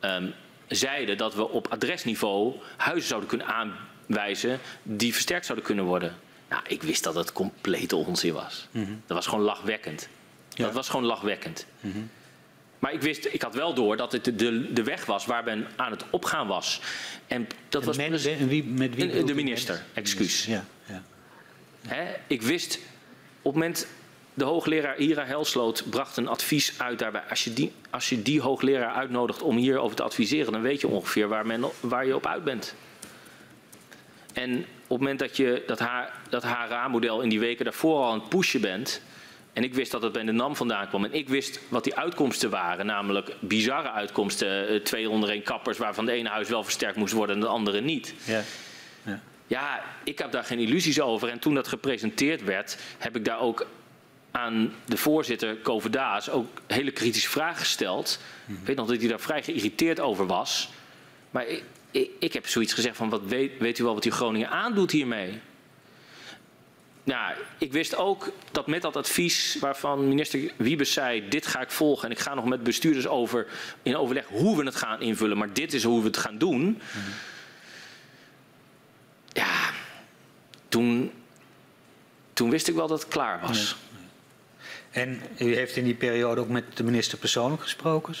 um, 0.00 0.34
zeiden 0.68 1.16
dat 1.16 1.34
we 1.34 1.48
op 1.48 1.68
adresniveau 1.68 2.54
huizen 2.76 3.08
zouden 3.08 3.28
kunnen 3.28 3.46
aanwijzen 3.46 4.58
die 4.82 5.12
versterkt 5.12 5.46
zouden 5.46 5.66
kunnen 5.66 5.84
worden. 5.84 6.16
Nou, 6.48 6.62
ik 6.66 6.82
wist 6.82 7.04
dat 7.04 7.14
het 7.14 7.32
complete 7.32 7.96
onzin 7.96 8.32
was. 8.32 8.66
Dat 9.06 9.16
was 9.16 9.26
gewoon 9.26 9.44
lachwekkend. 9.44 10.08
Dat 10.48 10.72
was 10.72 10.88
gewoon 10.88 11.06
lachwekkend. 11.06 11.66
Maar 12.80 12.92
ik 12.92 13.02
wist, 13.02 13.24
ik 13.24 13.42
had 13.42 13.54
wel 13.54 13.74
door 13.74 13.96
dat 13.96 14.12
het 14.12 14.24
de, 14.24 14.72
de 14.72 14.82
weg 14.82 15.06
was 15.06 15.26
waar 15.26 15.44
men 15.44 15.66
aan 15.76 15.90
het 15.90 16.04
opgaan 16.10 16.46
was. 16.46 16.80
En 17.26 17.46
dat 17.68 17.84
was. 17.84 17.96
Men, 17.96 18.12
en 18.12 18.48
wie, 18.48 18.64
met 18.64 18.94
wie 18.94 19.24
de 19.24 19.34
minister, 19.34 19.84
excuus. 19.92 20.44
Ja, 20.44 20.64
ja. 20.84 21.02
Hè, 21.86 22.14
ik 22.26 22.42
wist 22.42 22.78
op 23.42 23.52
het 23.52 23.62
moment. 23.62 23.86
De 24.34 24.44
hoogleraar 24.44 24.98
Ira 24.98 25.24
Helsloot 25.24 25.84
bracht 25.90 26.16
een 26.16 26.28
advies 26.28 26.74
uit 26.78 26.98
daarbij. 26.98 27.22
Als 27.28 27.44
je, 27.44 27.52
die, 27.52 27.72
als 27.90 28.08
je 28.08 28.22
die 28.22 28.40
hoogleraar 28.40 28.94
uitnodigt 28.94 29.42
om 29.42 29.56
hierover 29.56 29.96
te 29.96 30.02
adviseren, 30.02 30.52
dan 30.52 30.62
weet 30.62 30.80
je 30.80 30.88
ongeveer 30.88 31.28
waar, 31.28 31.46
men, 31.46 31.64
waar 31.80 32.06
je 32.06 32.14
op 32.14 32.26
uit 32.26 32.44
bent. 32.44 32.74
En 34.32 34.58
op 34.58 34.66
het 34.88 34.98
moment 34.98 35.18
dat 35.18 35.36
je 35.36 35.62
dat, 35.66 35.82
dat 36.28 36.42
HRA-model 36.42 37.20
in 37.20 37.28
die 37.28 37.40
weken 37.40 37.64
daarvoor 37.64 37.96
al 37.96 38.10
aan 38.10 38.20
het 38.20 38.28
pushen 38.28 38.60
bent, 38.60 39.02
en 39.52 39.64
ik 39.64 39.74
wist 39.74 39.90
dat 39.90 40.02
het 40.02 40.12
bij 40.12 40.24
de 40.24 40.32
NAM 40.32 40.56
vandaan 40.56 40.88
kwam. 40.88 41.04
En 41.04 41.12
ik 41.12 41.28
wist 41.28 41.60
wat 41.68 41.84
die 41.84 41.96
uitkomsten 41.96 42.50
waren. 42.50 42.86
Namelijk 42.86 43.36
bizarre 43.40 43.90
uitkomsten. 43.90 44.68
Eh, 44.68 44.80
twee 44.80 45.10
onder 45.10 45.30
één 45.30 45.42
kappers 45.42 45.78
waarvan 45.78 46.06
de 46.06 46.12
ene 46.12 46.28
huis 46.28 46.48
wel 46.48 46.64
versterkt 46.64 46.96
moest 46.96 47.12
worden 47.12 47.34
en 47.34 47.40
de 47.40 47.46
andere 47.46 47.80
niet. 47.80 48.14
Ja. 48.24 48.42
Ja. 49.02 49.20
ja, 49.46 49.82
ik 50.04 50.18
heb 50.18 50.32
daar 50.32 50.44
geen 50.44 50.58
illusies 50.58 51.00
over. 51.00 51.28
En 51.28 51.38
toen 51.38 51.54
dat 51.54 51.68
gepresenteerd 51.68 52.44
werd, 52.44 52.78
heb 52.98 53.16
ik 53.16 53.24
daar 53.24 53.40
ook 53.40 53.66
aan 54.30 54.74
de 54.84 54.96
voorzitter 54.96 55.56
Koverdaas 55.56 56.30
ook 56.30 56.46
hele 56.66 56.90
kritische 56.90 57.30
vragen 57.30 57.58
gesteld. 57.58 58.20
Mhm. 58.44 58.60
Ik 58.60 58.66
weet 58.66 58.76
nog 58.76 58.86
dat 58.86 58.98
hij 58.98 59.08
daar 59.08 59.20
vrij 59.20 59.42
geïrriteerd 59.42 60.00
over 60.00 60.26
was. 60.26 60.68
Maar 61.30 61.46
ik, 61.46 61.64
ik, 61.90 62.10
ik 62.18 62.32
heb 62.32 62.46
zoiets 62.46 62.72
gezegd 62.72 62.96
van, 62.96 63.08
wat 63.08 63.22
weet, 63.24 63.52
weet 63.58 63.78
u 63.78 63.84
wel 63.84 63.94
wat 63.94 64.02
die 64.02 64.12
Groningen 64.12 64.50
aandoet 64.50 64.90
hiermee? 64.90 65.40
Nou, 67.04 67.34
ik 67.58 67.72
wist 67.72 67.96
ook 67.96 68.32
dat 68.50 68.66
met 68.66 68.82
dat 68.82 68.96
advies 68.96 69.56
waarvan 69.60 70.08
minister 70.08 70.52
Wiebes 70.56 70.92
zei: 70.92 71.28
dit 71.28 71.46
ga 71.46 71.60
ik 71.60 71.70
volgen 71.70 72.04
en 72.04 72.10
ik 72.10 72.18
ga 72.18 72.34
nog 72.34 72.44
met 72.44 72.62
bestuurders 72.62 73.06
over 73.06 73.46
in 73.82 73.96
overleg 73.96 74.26
hoe 74.26 74.56
we 74.56 74.64
het 74.64 74.76
gaan 74.76 75.00
invullen, 75.00 75.38
maar 75.38 75.52
dit 75.52 75.72
is 75.72 75.84
hoe 75.84 76.00
we 76.00 76.06
het 76.06 76.16
gaan 76.16 76.38
doen. 76.38 76.80
Ja, 79.32 79.70
toen, 80.68 81.12
toen 82.32 82.50
wist 82.50 82.68
ik 82.68 82.74
wel 82.74 82.88
dat 82.88 83.00
het 83.00 83.08
klaar 83.08 83.40
was. 83.40 83.76
En 84.90 85.22
u 85.38 85.54
heeft 85.54 85.76
in 85.76 85.84
die 85.84 85.94
periode 85.94 86.40
ook 86.40 86.48
met 86.48 86.76
de 86.76 86.84
minister 86.84 87.18
persoonlijk 87.18 87.62
gesproken? 87.62 88.14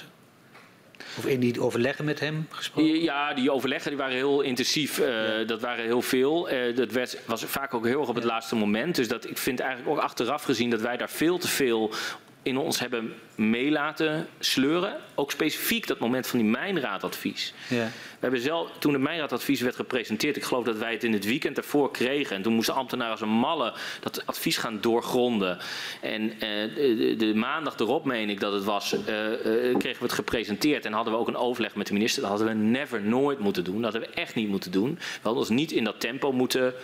Of 1.18 1.26
in 1.26 1.40
die 1.40 1.62
overleggen 1.62 2.04
met 2.04 2.20
hem 2.20 2.46
gesproken? 2.50 3.02
Ja, 3.02 3.34
die 3.34 3.50
overleggen 3.50 3.90
die 3.90 3.98
waren 3.98 4.14
heel 4.14 4.40
intensief. 4.40 4.98
Uh, 4.98 5.06
Dat 5.46 5.60
waren 5.60 5.84
heel 5.84 6.02
veel. 6.02 6.52
Uh, 6.52 6.76
dat 6.76 6.92
werd, 6.92 7.18
was 7.26 7.44
vaak 7.44 7.74
ook 7.74 7.86
heel 7.86 8.00
erg 8.00 8.08
op 8.08 8.14
het 8.14 8.24
laatste 8.24 8.54
moment. 8.56 8.94
Dus 8.94 9.08
dat, 9.08 9.28
ik 9.28 9.38
vind 9.38 9.60
eigenlijk 9.60 9.90
ook 9.90 9.98
achteraf 9.98 10.42
gezien 10.42 10.70
dat 10.70 10.80
wij 10.80 10.96
daar 10.96 11.10
veel 11.10 11.38
te 11.38 11.48
veel 11.48 11.92
in 12.42 12.56
ons 12.56 12.78
hebben 12.78 13.14
meelaten 13.34 14.28
sleuren. 14.38 14.96
Ook 15.14 15.30
specifiek 15.30 15.86
dat 15.86 15.98
moment 15.98 16.26
van 16.26 16.38
die 16.38 16.48
mijnraadadvies. 16.48 17.54
Ja. 17.68 17.84
We 17.84 18.26
hebben 18.26 18.40
zelf, 18.40 18.70
toen 18.78 18.92
het 18.92 19.02
mijnraadadvies 19.02 19.60
werd 19.60 19.76
gepresenteerd, 19.76 20.36
ik 20.36 20.42
geloof 20.42 20.64
dat 20.64 20.76
wij 20.76 20.92
het 20.92 21.04
in 21.04 21.12
het 21.12 21.24
weekend 21.24 21.56
ervoor 21.56 21.90
kregen. 21.90 22.36
En 22.36 22.42
toen 22.42 22.52
moesten 22.52 22.74
ambtenaren 22.74 23.12
als 23.12 23.20
een 23.20 23.28
malle 23.28 23.74
dat 24.00 24.26
advies 24.26 24.56
gaan 24.56 24.80
doorgronden. 24.80 25.58
En 26.00 26.32
eh, 26.32 26.38
de, 26.74 27.14
de, 27.18 27.34
maandag 27.34 27.78
erop, 27.78 28.04
meen 28.04 28.30
ik 28.30 28.40
dat 28.40 28.52
het 28.52 28.64
was, 28.64 28.92
eh, 28.92 29.32
eh, 29.32 29.78
kregen 29.78 29.98
we 29.98 30.04
het 30.04 30.12
gepresenteerd. 30.12 30.84
En 30.84 30.92
hadden 30.92 31.12
we 31.12 31.18
ook 31.18 31.28
een 31.28 31.36
overleg 31.36 31.74
met 31.74 31.86
de 31.86 31.92
minister. 31.92 32.22
Dat 32.22 32.30
hadden 32.30 32.48
we 32.48 32.54
never, 32.54 33.02
nooit 33.02 33.38
moeten 33.38 33.64
doen. 33.64 33.82
Dat 33.82 33.92
hadden 33.92 34.10
we 34.10 34.16
echt 34.16 34.34
niet 34.34 34.48
moeten 34.48 34.72
doen. 34.72 34.94
We 34.94 35.20
hadden 35.22 35.40
ons 35.40 35.50
niet 35.50 35.72
in 35.72 35.84
dat 35.84 36.00
tempo 36.00 36.32
moeten 36.32 36.74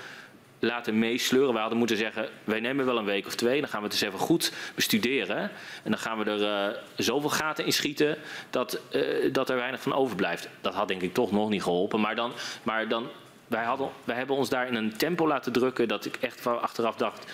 laten 0.59 0.99
meesleuren. 0.99 1.53
We 1.53 1.61
hadden 1.61 1.79
moeten 1.79 1.97
zeggen, 1.97 2.29
wij 2.45 2.61
nemen 2.61 2.87
wel 2.87 2.99
een 2.99 3.05
week 3.05 3.27
of 3.27 3.35
twee. 3.35 3.61
Dan 3.61 3.69
gaan 3.69 3.81
we 3.81 3.87
het 3.87 3.95
eens 3.95 4.05
even 4.05 4.19
goed 4.19 4.53
bestuderen. 4.75 5.39
En 5.83 5.91
dan 5.91 5.99
gaan 5.99 6.19
we 6.19 6.25
er 6.25 6.71
uh, 6.71 6.77
zoveel 6.97 7.31
gaten 7.31 7.65
in 7.65 7.73
schieten 7.73 8.19
dat, 8.51 8.81
uh, 8.91 9.33
dat 9.33 9.51
er 9.51 9.57
weinig 9.57 9.83
van 9.83 9.95
overblijft. 9.95 10.49
Dat 10.61 10.75
had 10.75 10.89
denk 10.89 11.03
ik 11.03 11.15
toch 11.15 11.33
nog 11.33 11.49
niet 11.49 11.63
geholpen. 11.63 12.01
Maar 12.01 12.15
dan, 12.15 12.33
maar 12.63 12.89
dan 12.89 13.09
wij, 13.47 13.65
hadden, 13.65 13.91
wij 14.05 14.17
hebben 14.17 14.37
ons 14.37 14.49
daar 14.49 14.67
in 14.67 14.75
een 14.75 14.97
tempo 14.97 15.27
laten 15.27 15.53
drukken 15.53 15.89
dat 15.89 16.05
ik 16.05 16.17
echt 16.21 16.47
achteraf 16.47 16.97
dacht, 16.97 17.33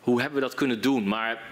hoe 0.00 0.20
hebben 0.20 0.40
we 0.40 0.46
dat 0.46 0.54
kunnen 0.54 0.80
doen? 0.80 1.08
Maar 1.08 1.42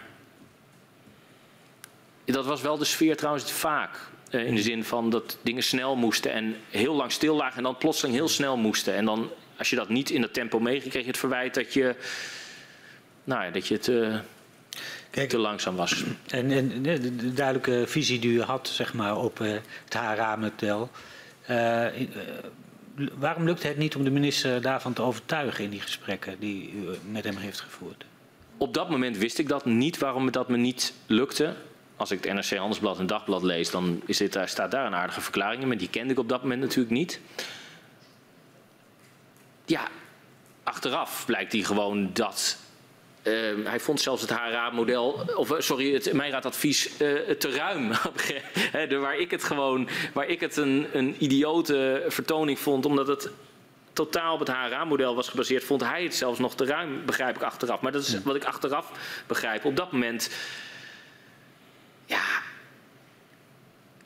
dat 2.24 2.46
was 2.46 2.60
wel 2.60 2.78
de 2.78 2.84
sfeer 2.84 3.16
trouwens 3.16 3.52
vaak. 3.52 4.10
Uh, 4.30 4.46
in 4.46 4.54
de 4.54 4.62
zin 4.62 4.84
van 4.84 5.10
dat 5.10 5.38
dingen 5.42 5.62
snel 5.62 5.96
moesten 5.96 6.32
en 6.32 6.56
heel 6.70 6.94
lang 6.94 7.12
stil 7.12 7.36
lagen 7.36 7.56
en 7.56 7.62
dan 7.62 7.76
plotseling 7.76 8.16
heel 8.16 8.28
snel 8.28 8.56
moesten. 8.56 8.94
En 8.94 9.04
dan 9.04 9.30
als 9.62 9.70
je 9.70 9.76
dat 9.76 9.88
niet 9.88 10.10
in 10.10 10.20
dat 10.20 10.32
tempo 10.32 10.68
je 10.70 11.02
het 11.06 11.18
verwijt 11.18 11.54
dat 11.54 11.74
je, 11.74 11.94
nou 13.24 13.44
ja, 13.44 13.50
dat 13.50 13.66
je 13.66 13.78
te, 13.78 14.20
Kijk, 15.10 15.28
te 15.28 15.38
langzaam 15.38 15.76
was. 15.76 16.04
En, 16.26 16.50
en 16.50 16.82
de, 16.82 17.32
duidelijke 17.32 17.84
visie 17.86 18.18
die 18.18 18.32
u 18.32 18.42
had 18.42 18.68
zeg 18.68 18.94
maar, 18.94 19.16
op 19.16 19.40
uh, 19.40 19.52
het 19.84 19.94
HRA-model. 19.94 20.90
Uh, 21.50 22.00
uh, 22.00 22.08
waarom 23.18 23.44
lukte 23.44 23.66
het 23.66 23.76
niet 23.76 23.96
om 23.96 24.04
de 24.04 24.10
minister 24.10 24.62
daarvan 24.62 24.92
te 24.92 25.02
overtuigen 25.02 25.64
in 25.64 25.70
die 25.70 25.80
gesprekken 25.80 26.36
die 26.38 26.72
u 26.72 26.96
met 27.10 27.24
hem 27.24 27.36
heeft 27.36 27.60
gevoerd? 27.60 28.04
Op 28.56 28.74
dat 28.74 28.90
moment 28.90 29.16
wist 29.16 29.38
ik 29.38 29.48
dat 29.48 29.64
niet, 29.64 29.98
waarom 29.98 30.30
dat 30.30 30.48
me 30.48 30.56
niet 30.56 30.94
lukte. 31.06 31.54
Als 31.96 32.10
ik 32.10 32.24
het 32.24 32.34
NRC 32.34 32.58
Handelsblad 32.58 32.98
en 32.98 33.06
Dagblad 33.06 33.42
lees, 33.42 33.70
dan 33.70 34.02
is 34.06 34.16
dit, 34.16 34.38
staat 34.44 34.70
daar 34.70 34.86
een 34.86 34.94
aardige 34.94 35.20
verklaring 35.20 35.62
in. 35.62 35.68
Maar 35.68 35.76
die 35.76 35.90
kende 35.90 36.12
ik 36.12 36.18
op 36.18 36.28
dat 36.28 36.42
moment 36.42 36.60
natuurlijk 36.60 36.94
niet 36.94 37.20
ja, 39.64 39.88
achteraf 40.62 41.26
blijkt 41.26 41.52
hij 41.52 41.62
gewoon 41.62 42.10
dat. 42.12 42.58
Uh, 43.22 43.66
hij 43.66 43.80
vond 43.80 44.00
zelfs 44.00 44.22
het 44.22 44.30
HRA-model, 44.30 45.24
of 45.36 45.50
eh, 45.50 45.60
sorry, 45.60 45.92
het 45.94 46.12
Mijnraadadvies 46.12 46.86
uh, 46.86 47.30
te 47.30 47.50
ruim. 47.50 47.92
waar 49.00 49.16
ik 49.18 49.30
het 49.30 49.44
gewoon, 49.44 49.88
waar 50.12 50.26
ik 50.26 50.40
het 50.40 50.56
een, 50.56 50.86
een 50.92 51.16
idiote 51.18 52.04
vertoning 52.08 52.58
vond, 52.58 52.86
omdat 52.86 53.06
het 53.06 53.30
totaal 53.92 54.34
op 54.34 54.38
het 54.38 54.48
HRA-model 54.48 55.14
was 55.14 55.28
gebaseerd, 55.28 55.64
vond 55.64 55.80
hij 55.80 56.02
het 56.02 56.14
zelfs 56.14 56.38
nog 56.38 56.54
te 56.54 56.64
ruim, 56.64 57.04
begrijp 57.06 57.36
ik 57.36 57.42
achteraf. 57.42 57.80
Maar 57.80 57.92
dat 57.92 58.02
is 58.02 58.22
wat 58.22 58.36
ik 58.36 58.44
achteraf 58.44 58.90
begrijp. 59.26 59.64
Op 59.64 59.76
dat 59.76 59.92
moment, 59.92 60.30
ja, 62.06 62.22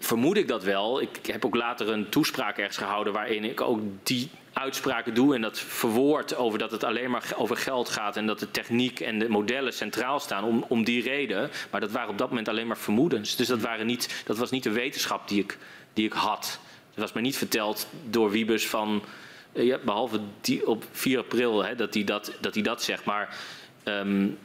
vermoed 0.07 0.37
ik 0.37 0.49
dat 0.49 0.62
wel. 0.62 1.01
Ik 1.01 1.27
heb 1.27 1.45
ook 1.45 1.55
later 1.55 1.89
een 1.89 2.09
toespraak 2.09 2.59
ergens 2.59 2.77
gehouden 2.77 3.12
waarin 3.12 3.45
ik 3.45 3.61
ook 3.61 3.81
die 4.03 4.31
uitspraken 4.53 5.15
doe 5.15 5.35
en 5.35 5.41
dat 5.41 5.59
verwoord 5.59 6.37
over 6.37 6.59
dat 6.59 6.70
het 6.70 6.85
alleen 6.85 7.11
maar 7.11 7.33
over 7.37 7.57
geld 7.57 7.89
gaat 7.89 8.16
en 8.16 8.27
dat 8.27 8.39
de 8.39 8.51
techniek 8.51 9.01
en 9.01 9.19
de 9.19 9.28
modellen 9.28 9.73
centraal 9.73 10.20
staan 10.20 10.45
om, 10.45 10.65
om 10.69 10.85
die 10.85 11.03
reden. 11.03 11.51
Maar 11.70 11.81
dat 11.81 11.91
waren 11.91 12.11
op 12.11 12.19
dat 12.19 12.28
moment 12.28 12.49
alleen 12.49 12.66
maar 12.66 12.78
vermoedens. 12.78 13.37
Dus 13.37 13.47
dat, 13.47 13.61
waren 13.61 13.87
niet, 13.87 14.23
dat 14.27 14.39
was 14.39 14.51
niet 14.51 14.62
de 14.62 14.70
wetenschap 14.70 15.28
die 15.28 15.43
ik, 15.43 15.59
die 15.93 16.07
ik 16.07 16.12
had. 16.12 16.59
Het 16.91 16.99
was 16.99 17.12
me 17.12 17.20
niet 17.20 17.37
verteld 17.37 17.89
door 18.11 18.31
Wiebes 18.31 18.66
van, 18.66 19.03
eh, 19.53 19.65
ja, 19.65 19.78
behalve 19.85 20.20
die 20.41 20.66
op 20.66 20.85
4 20.91 21.19
april, 21.19 21.65
hè, 21.65 21.74
dat 21.74 21.95
hij 21.95 22.05
dat, 22.05 22.33
dat, 22.41 22.55
dat 22.55 22.83
zegt. 22.83 23.05
Maar 23.05 23.37
um, 23.85 24.39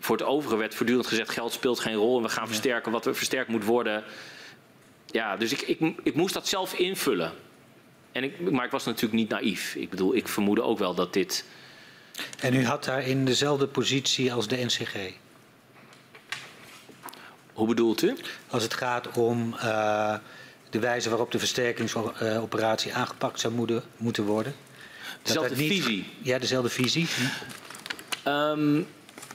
voor 0.00 0.16
het 0.16 0.26
overige 0.26 0.56
werd 0.56 0.74
voortdurend 0.74 1.06
gezegd: 1.06 1.30
geld 1.30 1.52
speelt 1.52 1.80
geen 1.80 1.94
rol 1.94 2.16
en 2.16 2.22
we 2.22 2.28
gaan 2.28 2.46
versterken 2.46 2.92
wat 2.92 3.06
er 3.06 3.14
versterkt 3.14 3.48
moet 3.48 3.64
worden. 3.64 4.04
Ja, 5.10 5.36
dus 5.36 5.52
ik, 5.52 5.60
ik, 5.60 6.00
ik 6.02 6.14
moest 6.14 6.34
dat 6.34 6.48
zelf 6.48 6.74
invullen. 6.74 7.32
En 8.12 8.24
ik, 8.24 8.50
maar 8.50 8.64
ik 8.64 8.70
was 8.70 8.84
natuurlijk 8.84 9.12
niet 9.12 9.28
naïef. 9.28 9.74
Ik 9.74 9.90
bedoel, 9.90 10.14
ik 10.14 10.28
vermoedde 10.28 10.62
ook 10.62 10.78
wel 10.78 10.94
dat 10.94 11.12
dit. 11.12 11.44
En 12.40 12.54
u 12.54 12.64
had 12.64 12.84
daar 12.84 13.06
in 13.06 13.24
dezelfde 13.24 13.66
positie 13.66 14.32
als 14.32 14.48
de 14.48 14.64
NCG? 14.64 14.96
Hoe 17.52 17.66
bedoelt 17.66 18.02
u? 18.02 18.16
Als 18.48 18.62
het 18.62 18.74
gaat 18.74 19.08
om 19.16 19.54
uh, 19.54 20.14
de 20.70 20.78
wijze 20.78 21.08
waarop 21.08 21.32
de 21.32 21.38
versterkingsoperatie 21.38 22.94
aangepakt 22.94 23.40
zou 23.40 23.54
moeten, 23.54 23.82
moeten 23.96 24.24
worden? 24.24 24.54
Dezelfde 25.22 25.56
niet, 25.56 25.72
visie? 25.72 26.06
Ja, 26.22 26.38
dezelfde 26.38 26.68
visie. 26.68 27.06
Um, 28.26 28.86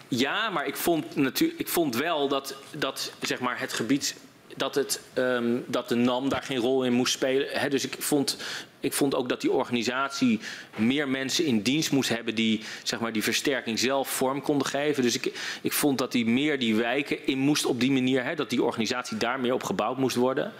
ja, 0.07 0.49
maar 0.49 0.67
ik 0.67 0.75
vond, 0.75 1.15
natuurlijk, 1.15 1.59
ik 1.59 1.67
vond 1.67 1.95
wel 1.95 2.27
dat, 2.27 2.55
dat 2.77 3.11
zeg 3.21 3.39
maar, 3.39 3.59
het 3.59 3.73
gebied 3.73 4.15
dat, 4.57 4.75
het, 4.75 5.01
um, 5.13 5.63
dat 5.67 5.89
de 5.89 5.95
NAM 5.95 6.29
daar 6.29 6.43
geen 6.43 6.57
rol 6.57 6.85
in 6.85 6.93
moest 6.93 7.13
spelen. 7.13 7.47
He, 7.51 7.69
dus 7.69 7.85
ik 7.85 7.95
vond, 7.99 8.37
ik 8.79 8.93
vond 8.93 9.15
ook 9.15 9.29
dat 9.29 9.41
die 9.41 9.51
organisatie 9.51 10.39
meer 10.75 11.07
mensen 11.07 11.45
in 11.45 11.61
dienst 11.61 11.91
moest 11.91 12.09
hebben 12.09 12.35
die 12.35 12.61
zeg 12.83 12.99
maar, 12.99 13.13
die 13.13 13.23
versterking 13.23 13.79
zelf 13.79 14.09
vorm 14.09 14.41
konden 14.41 14.67
geven. 14.67 15.03
Dus 15.03 15.15
ik, 15.15 15.39
ik 15.61 15.73
vond 15.73 15.97
dat 15.97 16.11
die 16.11 16.25
meer 16.25 16.59
die 16.59 16.75
wijken 16.75 17.27
in 17.27 17.37
moest 17.37 17.65
op 17.65 17.79
die 17.79 17.91
manier. 17.91 18.23
He, 18.23 18.35
dat 18.35 18.49
die 18.49 18.63
organisatie 18.63 19.17
daar 19.17 19.39
meer 19.39 19.53
op 19.53 19.63
gebouwd 19.63 19.97
moest 19.97 20.15
worden. 20.15 20.53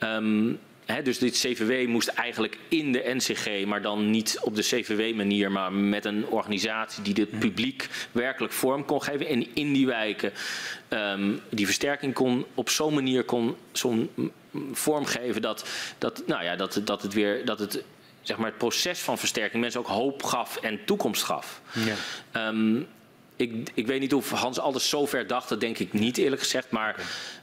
Mm. 0.00 0.08
Um, 0.08 0.58
dus 1.02 1.18
dit 1.18 1.32
CVW 1.32 1.88
moest 1.88 2.08
eigenlijk 2.08 2.58
in 2.68 2.92
de 2.92 3.02
NCG, 3.14 3.64
maar 3.66 3.82
dan 3.82 4.10
niet 4.10 4.38
op 4.42 4.56
de 4.56 4.62
CVW-manier, 4.62 5.52
maar 5.52 5.72
met 5.72 6.04
een 6.04 6.26
organisatie 6.26 7.02
die 7.02 7.14
het 7.14 7.30
hmm. 7.30 7.38
publiek 7.38 7.88
werkelijk 8.12 8.52
vorm 8.52 8.84
kon 8.84 9.02
geven. 9.02 9.26
En 9.26 9.46
in 9.54 9.72
die 9.72 9.86
wijken 9.86 10.32
um, 10.88 11.40
die 11.50 11.66
versterking 11.66 12.14
kon 12.14 12.46
op 12.54 12.70
zo'n 12.70 12.94
manier 12.94 13.24
kon 13.24 13.56
zo'n 13.72 14.10
vorm 14.72 15.04
geven 15.04 15.42
dat, 15.42 15.68
dat, 15.98 16.22
nou 16.26 16.44
ja, 16.44 16.56
dat, 16.56 16.80
dat 16.84 17.02
het 17.02 17.12
weer 17.12 17.44
dat 17.44 17.58
het 17.58 17.82
zeg 18.22 18.36
maar, 18.36 18.46
het 18.46 18.58
proces 18.58 18.98
van 18.98 19.18
versterking 19.18 19.62
mensen 19.62 19.80
ook 19.80 19.86
hoop 19.86 20.22
gaf 20.22 20.56
en 20.56 20.84
toekomst 20.84 21.22
gaf. 21.22 21.60
Ja. 22.32 22.48
Um, 22.48 22.86
ik, 23.36 23.70
ik, 23.74 23.86
weet 23.86 24.00
niet 24.00 24.14
of 24.14 24.30
Hans 24.30 24.58
alles 24.58 24.88
zo 24.88 25.06
ver 25.06 25.26
dacht, 25.26 25.48
dat 25.48 25.60
denk 25.60 25.78
ik 25.78 25.92
niet 25.92 26.18
eerlijk 26.18 26.42
gezegd. 26.42 26.70
Maar 26.70 26.96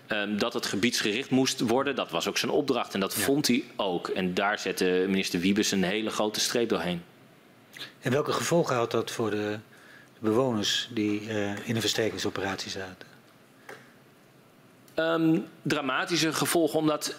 um, 0.10 0.38
dat 0.38 0.53
het 0.53 0.65
gebiedsgericht 0.65 1.30
moest 1.30 1.60
worden, 1.60 1.95
dat 1.95 2.11
was 2.11 2.27
ook 2.27 2.38
zijn 2.38 2.52
opdracht. 2.52 2.94
En 2.94 2.99
dat 2.99 3.14
vond 3.14 3.48
hij 3.48 3.64
ook. 3.76 4.07
En 4.07 4.34
daar 4.34 4.60
zette 4.60 5.06
minister 5.07 5.40
Wiebes 5.40 5.72
een 5.72 5.84
hele 5.84 6.10
grote 6.10 6.40
streep 6.40 6.69
doorheen. 6.69 7.03
En 7.99 8.11
welke 8.11 8.31
gevolgen 8.31 8.76
had 8.76 8.91
dat 8.91 9.11
voor 9.11 9.30
de, 9.30 9.60
de 10.14 10.19
bewoners 10.19 10.90
die 10.91 11.22
uh, 11.22 11.68
in 11.68 11.76
een 11.76 11.81
versterkingsoperatie 11.81 12.72
zaten? 12.72 13.07
Um, 14.95 15.45
dramatische 15.61 16.34
gevolgen, 16.34 16.80
omdat 16.80 17.15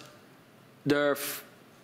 er 0.83 1.17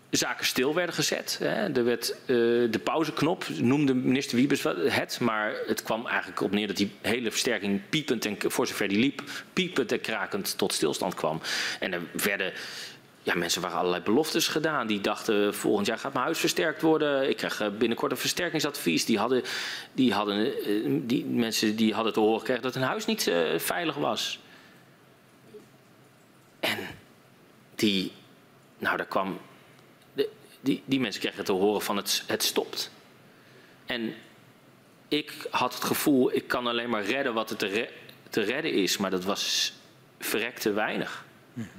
zaken 0.10 0.46
stil 0.46 0.74
werden 0.74 0.96
gezet. 0.96 1.40
Er 1.42 1.84
werd, 1.84 2.16
uh, 2.22 2.28
de 2.72 2.80
pauzeknop 2.84 3.46
noemde 3.60 3.94
minister 3.94 4.38
Wiebes 4.38 4.64
het, 4.88 5.20
maar 5.20 5.56
het 5.66 5.84
kwam 5.84 6.08
eigenlijk 6.08 6.42
op 6.42 6.52
neer 6.52 6.68
dat 6.68 6.78
die 6.78 6.92
hele 7.02 7.32
versterking 7.32 7.82
piepend 7.90 8.26
en 8.26 8.38
voor 8.40 8.68
zover 8.68 8.88
die 8.88 9.00
liep, 9.00 9.22
piepend 9.54 9.92
en 9.92 10.02
krakend 10.02 10.58
tot 10.58 10.74
stilstand 10.74 11.14
kwam. 11.14 11.42
En 11.80 11.94
er 11.94 12.02
werden 12.24 12.54
ja, 13.24 13.36
mensen 13.36 13.62
waren 13.62 13.78
allerlei 13.78 14.04
beloftes 14.04 14.48
gedaan. 14.48 14.88
Die 14.88 15.02
dachten, 15.02 15.56
volgend 15.56 15.88
jaar 15.88 15.98
gaat 15.98 16.14
mijn 16.14 16.26
huis 16.26 16.40
versterkt 16.40 16.82
worden. 16.82 17.30
Ik 17.30 17.38
krijg 17.38 17.62
eh, 17.62 17.68
binnenkort 17.78 18.12
een 18.12 18.18
versterkingsadvies. 18.18 19.06
Die 19.06 19.18
hadden, 19.18 19.44
die 19.94 20.14
hadden, 20.14 20.64
eh, 20.64 21.00
die 21.02 21.26
mensen 21.26 21.76
die 21.76 21.94
hadden 21.94 22.14
te 22.14 22.20
horen 22.20 22.40
gekregen 22.40 22.64
dat 22.64 22.74
hun 22.74 22.84
huis 22.84 23.06
niet 23.06 23.32
veilig 23.58 23.96
was. 23.96 24.40
En 26.60 26.78
die, 27.76 28.12
nou, 28.78 28.98
daar 28.98 29.06
kwam 29.06 29.40
die, 30.68 30.84
die 30.86 31.00
mensen 31.00 31.22
kregen 31.22 31.46
te 31.46 31.52
horen 31.52 31.82
van 31.82 31.98
het, 31.98 32.24
het 32.26 32.44
stopt. 32.44 32.92
En 33.86 34.14
ik 35.08 35.48
had 35.50 35.74
het 35.74 35.84
gevoel, 35.84 36.34
ik 36.34 36.48
kan 36.48 36.68
alleen 36.68 36.90
maar 36.90 37.04
redden 37.04 37.34
wat 37.34 37.50
er 37.50 37.58
te, 37.58 37.90
te 38.30 38.42
redden 38.42 38.74
is. 38.74 38.98
Maar 38.98 39.12
dat 39.12 39.24
was 39.24 39.74
verrekte 40.20 40.72
weinig. 40.72 41.26
Mm 41.54 41.70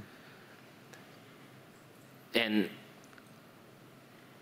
En 2.30 2.68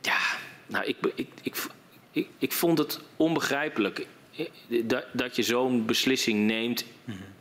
ja, 0.00 0.18
nou, 0.66 0.84
ik, 0.84 0.96
ik, 1.14 1.28
ik, 1.42 1.66
ik, 2.10 2.28
ik 2.38 2.52
vond 2.52 2.78
het 2.78 3.00
onbegrijpelijk 3.16 4.06
dat, 4.84 5.04
dat 5.12 5.36
je 5.36 5.42
zo'n 5.42 5.86
beslissing 5.86 6.46
neemt 6.46 6.84
mm 7.04 7.34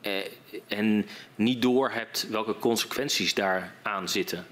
eh, 0.00 0.24
en 0.66 1.06
niet 1.34 1.62
doorhebt 1.62 2.26
welke 2.28 2.58
consequenties 2.58 3.34
daar 3.34 3.74
aan 3.82 4.08
zitten. 4.08 4.46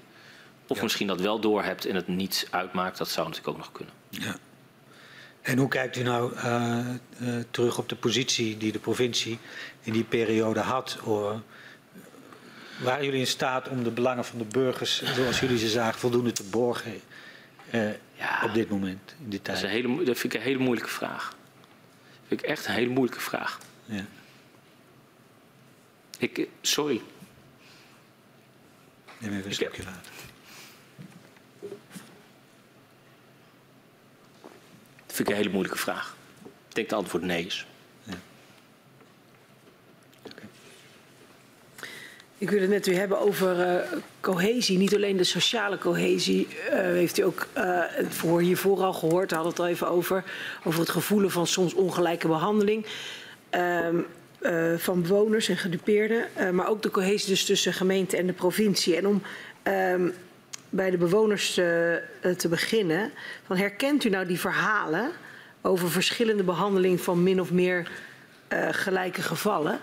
Of 0.67 0.81
misschien 0.81 1.07
dat 1.07 1.21
wel 1.21 1.39
doorhebt 1.39 1.85
en 1.85 1.95
het 1.95 2.07
niet 2.07 2.47
uitmaakt. 2.51 2.97
Dat 2.97 3.09
zou 3.09 3.27
natuurlijk 3.27 3.53
ook 3.53 3.63
nog 3.63 3.71
kunnen. 3.71 3.93
Ja. 4.09 4.37
En 5.41 5.57
hoe 5.57 5.67
kijkt 5.67 5.97
u 5.97 6.03
nou 6.03 6.35
uh, 6.35 6.85
uh, 7.21 7.43
terug 7.51 7.77
op 7.77 7.89
de 7.89 7.95
positie 7.95 8.57
die 8.57 8.71
de 8.71 8.79
provincie 8.79 9.39
in 9.81 9.93
die 9.93 10.03
periode 10.03 10.59
had? 10.59 10.99
Or, 11.03 11.41
waren 12.79 13.05
jullie 13.05 13.19
in 13.19 13.27
staat 13.27 13.69
om 13.69 13.83
de 13.83 13.91
belangen 13.91 14.25
van 14.25 14.37
de 14.37 14.45
burgers, 14.45 15.03
zoals 15.03 15.39
jullie 15.39 15.57
ze 15.57 15.69
zagen, 15.69 15.99
voldoende 15.99 16.31
te 16.31 16.43
borgen 16.43 17.01
uh, 17.71 17.89
ja, 18.13 18.41
op 18.43 18.53
dit 18.53 18.69
moment, 18.69 19.15
in 19.23 19.29
dit 19.29 19.43
tijd? 19.43 19.61
Dat, 19.61 19.69
is 19.69 19.75
een 19.75 19.81
hele, 19.81 20.03
dat 20.03 20.17
vind 20.17 20.33
ik 20.33 20.39
een 20.39 20.45
hele 20.45 20.63
moeilijke 20.63 20.91
vraag. 20.91 21.29
Dat 21.29 22.27
vind 22.27 22.41
ik 22.41 22.47
echt 22.47 22.67
een 22.67 22.73
hele 22.73 22.89
moeilijke 22.89 23.21
vraag. 23.21 23.59
Ja. 23.85 24.05
Ik, 26.17 26.47
sorry. 26.61 27.01
Neem 29.17 29.33
even 29.33 29.45
een 29.45 29.53
stukje 29.53 29.83
later. 29.83 30.11
Vind 35.15 35.27
ik 35.27 35.33
een 35.33 35.41
hele 35.41 35.53
moeilijke 35.53 35.79
vraag. 35.79 36.15
Ik 36.43 36.75
denk 36.75 36.89
dat 36.89 36.97
het 36.99 37.07
antwoord 37.07 37.23
nee 37.23 37.45
is. 37.45 37.67
Ja. 38.03 38.13
Ik 42.37 42.49
wil 42.49 42.61
het 42.61 42.69
met 42.69 42.87
u 42.87 42.95
hebben 42.95 43.19
over 43.19 43.59
uh, 43.59 43.81
cohesie. 44.19 44.77
Niet 44.77 44.95
alleen 44.95 45.17
de 45.17 45.23
sociale 45.23 45.77
cohesie. 45.77 46.47
Uh, 46.47 46.79
heeft 46.79 47.17
u 47.17 47.21
ook 47.21 47.47
uh, 47.57 47.83
voor 48.09 48.41
hiervoor 48.41 48.83
al 48.83 48.93
gehoord. 48.93 49.29
We 49.29 49.35
hadden 49.35 49.53
het 49.53 49.61
al 49.61 49.67
even 49.67 49.87
over. 49.87 50.23
Over 50.63 50.79
het 50.79 50.89
gevoelen 50.89 51.31
van 51.31 51.47
soms 51.47 51.73
ongelijke 51.73 52.27
behandeling. 52.27 52.85
Ehm, 53.49 53.95
van 54.77 55.01
bewoners 55.01 55.49
en 55.49 55.57
gedupeerden. 55.57 56.25
maar 56.53 56.69
ook 56.69 56.81
de 56.81 56.91
cohesie 56.91 57.29
dus 57.29 57.45
tussen 57.45 57.73
gemeente 57.73 58.17
en 58.17 58.27
de 58.27 58.33
provincie. 58.33 58.95
En 58.95 59.07
om 59.07 59.21
ehm, 59.63 60.09
bij 60.75 60.89
de 60.89 60.97
bewoners 60.97 61.57
uh, 61.57 61.65
te 62.37 62.47
beginnen. 62.49 63.11
Van 63.45 63.57
herkent 63.57 64.03
u 64.03 64.09
nou 64.09 64.25
die 64.25 64.39
verhalen 64.39 65.11
over 65.61 65.91
verschillende 65.91 66.43
behandeling 66.43 67.01
van 67.01 67.23
min 67.23 67.41
of 67.41 67.51
meer 67.51 67.91
uh, 68.49 68.67
gelijke 68.71 69.21
gevallen? 69.21 69.79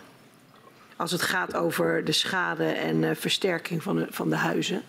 Als 0.97 1.11
het 1.11 1.23
gaat 1.23 1.55
over 1.55 2.05
de 2.05 2.13
schade 2.13 2.65
en 2.65 3.17
versterking 3.17 3.83
van 3.83 3.97
de, 3.97 4.07
van 4.11 4.29
de 4.29 4.37
huizen? 4.37 4.83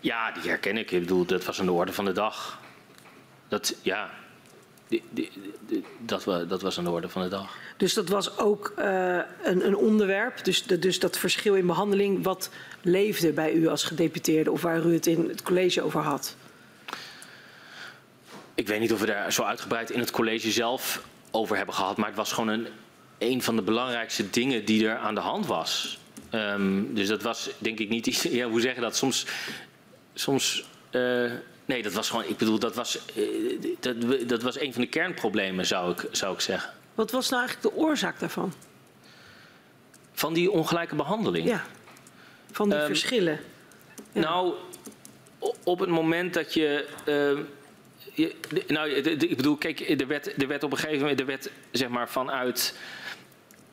Ja, 0.00 0.32
die 0.32 0.50
herken 0.50 0.76
ik. 0.76 0.90
Ik 0.90 1.00
bedoel, 1.00 1.24
dat 1.24 1.44
was 1.44 1.60
aan 1.60 1.66
de 1.66 1.72
orde 1.72 1.92
van 1.92 2.04
de 2.04 2.12
dag. 2.12 2.60
Dat, 3.48 3.74
ja, 3.82 4.10
die, 4.88 5.02
die, 5.10 5.30
die, 5.66 5.84
dat, 5.98 6.24
dat, 6.48 6.62
was 6.62 6.78
aan 6.78 6.84
de 6.84 6.90
orde 6.90 7.08
van 7.08 7.22
de 7.22 7.28
dag. 7.28 7.56
Dus 7.76 7.94
dat 7.94 8.08
was 8.08 8.38
ook 8.38 8.72
uh, 8.78 9.18
een, 9.42 9.66
een, 9.66 9.76
onderwerp, 9.76 10.44
dus, 10.44 10.62
dus 10.62 10.98
dat 10.98 11.18
verschil 11.18 11.54
in 11.54 11.66
behandeling, 11.66 12.24
wat 12.24 12.50
leefde 12.82 13.32
bij 13.32 13.52
u 13.52 13.68
als 13.68 13.84
gedeputeerde 13.84 14.50
of 14.50 14.62
waar 14.62 14.86
u 14.86 14.94
het 14.94 15.06
in 15.06 15.28
het 15.28 15.42
college 15.42 15.82
over 15.82 16.00
had? 16.00 16.36
Ik 18.54 18.68
weet 18.68 18.80
niet 18.80 18.92
of 18.92 19.00
we 19.00 19.06
daar 19.06 19.32
zo 19.32 19.42
uitgebreid 19.42 19.90
in 19.90 20.00
het 20.00 20.10
college 20.10 20.50
zelf 20.50 21.02
over 21.30 21.56
hebben 21.56 21.74
gehad, 21.74 21.96
maar 21.96 22.06
het 22.06 22.16
was 22.16 22.32
gewoon 22.32 22.48
een, 22.48 22.66
een 23.18 23.42
van 23.42 23.56
de 23.56 23.62
belangrijkste 23.62 24.30
dingen 24.30 24.64
die 24.64 24.88
er 24.88 24.96
aan 24.96 25.14
de 25.14 25.20
hand 25.20 25.46
was. 25.46 25.98
Um, 26.30 26.94
dus 26.94 27.08
dat 27.08 27.22
was 27.22 27.50
denk 27.58 27.78
ik 27.78 27.88
niet 27.88 28.06
iets, 28.06 28.22
ja, 28.40 28.48
hoe 28.48 28.60
zeg 28.60 28.74
je 28.74 28.80
dat, 28.80 28.96
soms, 28.96 29.26
soms 30.14 30.64
uh, 30.90 31.32
nee, 31.64 31.82
dat 31.82 31.92
was 31.92 32.10
gewoon, 32.10 32.24
ik 32.24 32.36
bedoel, 32.36 32.58
dat 32.58 32.74
was, 32.74 32.98
uh, 33.14 33.60
dat, 33.80 33.96
dat 34.28 34.42
was 34.42 34.60
een 34.60 34.72
van 34.72 34.82
de 34.82 34.88
kernproblemen 34.88 35.66
zou 35.66 35.92
ik, 35.92 36.08
zou 36.10 36.34
ik 36.34 36.40
zeggen. 36.40 36.72
Wat 36.94 37.10
was 37.10 37.28
nou 37.28 37.42
eigenlijk 37.42 37.74
de 37.74 37.82
oorzaak 37.82 38.20
daarvan? 38.20 38.52
Van 40.12 40.32
die 40.32 40.50
ongelijke 40.50 40.94
behandeling? 40.94 41.48
Ja, 41.48 41.64
van 42.52 42.68
die 42.68 42.78
um, 42.78 42.86
verschillen. 42.86 43.40
Ja. 44.12 44.20
Nou, 44.20 44.54
op 45.64 45.78
het 45.78 45.88
moment 45.88 46.34
dat 46.34 46.54
je... 46.54 46.86
Uh, 47.06 47.44
je 48.14 48.34
nou, 48.66 48.90
ik 48.90 49.36
bedoel, 49.36 49.56
kijk, 49.56 49.80
er 49.80 50.06
werd, 50.06 50.42
er 50.42 50.48
werd 50.48 50.62
op 50.62 50.72
een 50.72 50.78
gegeven 50.78 51.00
moment... 51.00 51.20
Er 51.20 51.26
werd, 51.26 51.50
zeg 51.70 51.88
maar, 51.88 52.08
vanuit... 52.08 52.74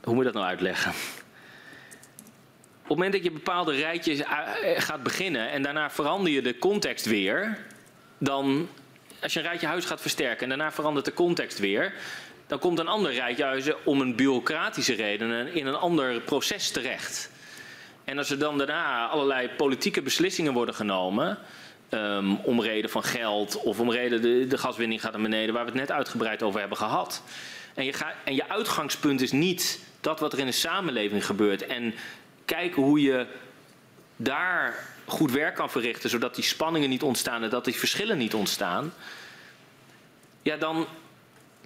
Hoe 0.04 0.14
moet 0.14 0.26
je 0.26 0.32
dat 0.32 0.41
nou 0.41 0.52
uitleggen? 0.52 0.91
Op 0.91 2.94
het 2.94 2.98
moment 2.98 3.14
dat 3.14 3.24
je 3.24 3.32
bepaalde 3.32 3.76
rijtjes 3.76 4.20
eh, 4.20 4.30
gaat 4.78 5.04
beginnen... 5.04 5.49
en 5.49 5.62
daarna 5.62 5.90
verander 5.90 6.32
je 6.32 6.41
de 6.41 6.58
context 6.58 7.06
weer... 7.06 7.58
dan... 8.18 8.70
Als 9.22 9.34
je 9.34 9.40
een 9.40 9.45
rijtje 9.45 9.68
huis 9.68 9.86
gaat 9.86 10.02
versterken 10.02 10.44
en 10.44 10.49
daarna 10.49 10.72
verandert 10.72 11.06
de 11.06 11.14
context 11.14 11.60
weer 11.60 11.94
dan 12.48 12.60
komt 12.60 12.80
een 12.80 12.88
ander 12.88 13.14
rijtje 13.14 13.44
huizen 13.44 13.86
om 13.86 14.02
een 14.02 14.16
bureaucratische 14.16 14.94
reden 14.94 15.54
in 15.54 15.66
een 15.66 15.76
ander 15.76 16.22
proces 16.22 16.72
terecht. 16.72 17.30
En 18.07 18.17
als 18.17 18.29
er 18.29 18.39
dan 18.39 18.57
daarna 18.57 19.07
allerlei 19.07 19.49
politieke 19.49 20.01
beslissingen 20.01 20.53
worden 20.53 20.75
genomen, 20.75 21.38
um, 21.89 22.35
om 22.35 22.61
reden 22.61 22.89
van 22.89 23.03
geld 23.03 23.57
of 23.57 23.79
om 23.79 23.91
reden 23.91 24.21
de, 24.21 24.47
de 24.47 24.57
gaswinning 24.57 25.01
gaat 25.01 25.11
naar 25.11 25.21
beneden, 25.21 25.53
waar 25.53 25.65
we 25.65 25.71
het 25.71 25.79
net 25.79 25.91
uitgebreid 25.91 26.43
over 26.43 26.59
hebben 26.59 26.77
gehad. 26.77 27.23
En 27.73 27.85
je, 27.85 27.93
en 28.23 28.35
je 28.35 28.49
uitgangspunt 28.49 29.21
is 29.21 29.31
niet 29.31 29.79
dat 30.01 30.19
wat 30.19 30.34
er 30.34 30.39
in 30.39 30.45
de 30.45 30.51
samenleving 30.51 31.25
gebeurt. 31.25 31.65
En 31.65 31.93
kijken 32.45 32.84
hoe 32.84 33.01
je 33.01 33.25
daar 34.15 34.75
goed 35.05 35.31
werk 35.31 35.55
kan 35.55 35.69
verrichten, 35.69 36.09
zodat 36.09 36.35
die 36.35 36.43
spanningen 36.43 36.89
niet 36.89 37.03
ontstaan 37.03 37.43
en 37.43 37.49
dat 37.49 37.65
die 37.65 37.75
verschillen 37.75 38.17
niet 38.17 38.34
ontstaan. 38.34 38.93
Ja, 40.41 40.57
dan, 40.57 40.88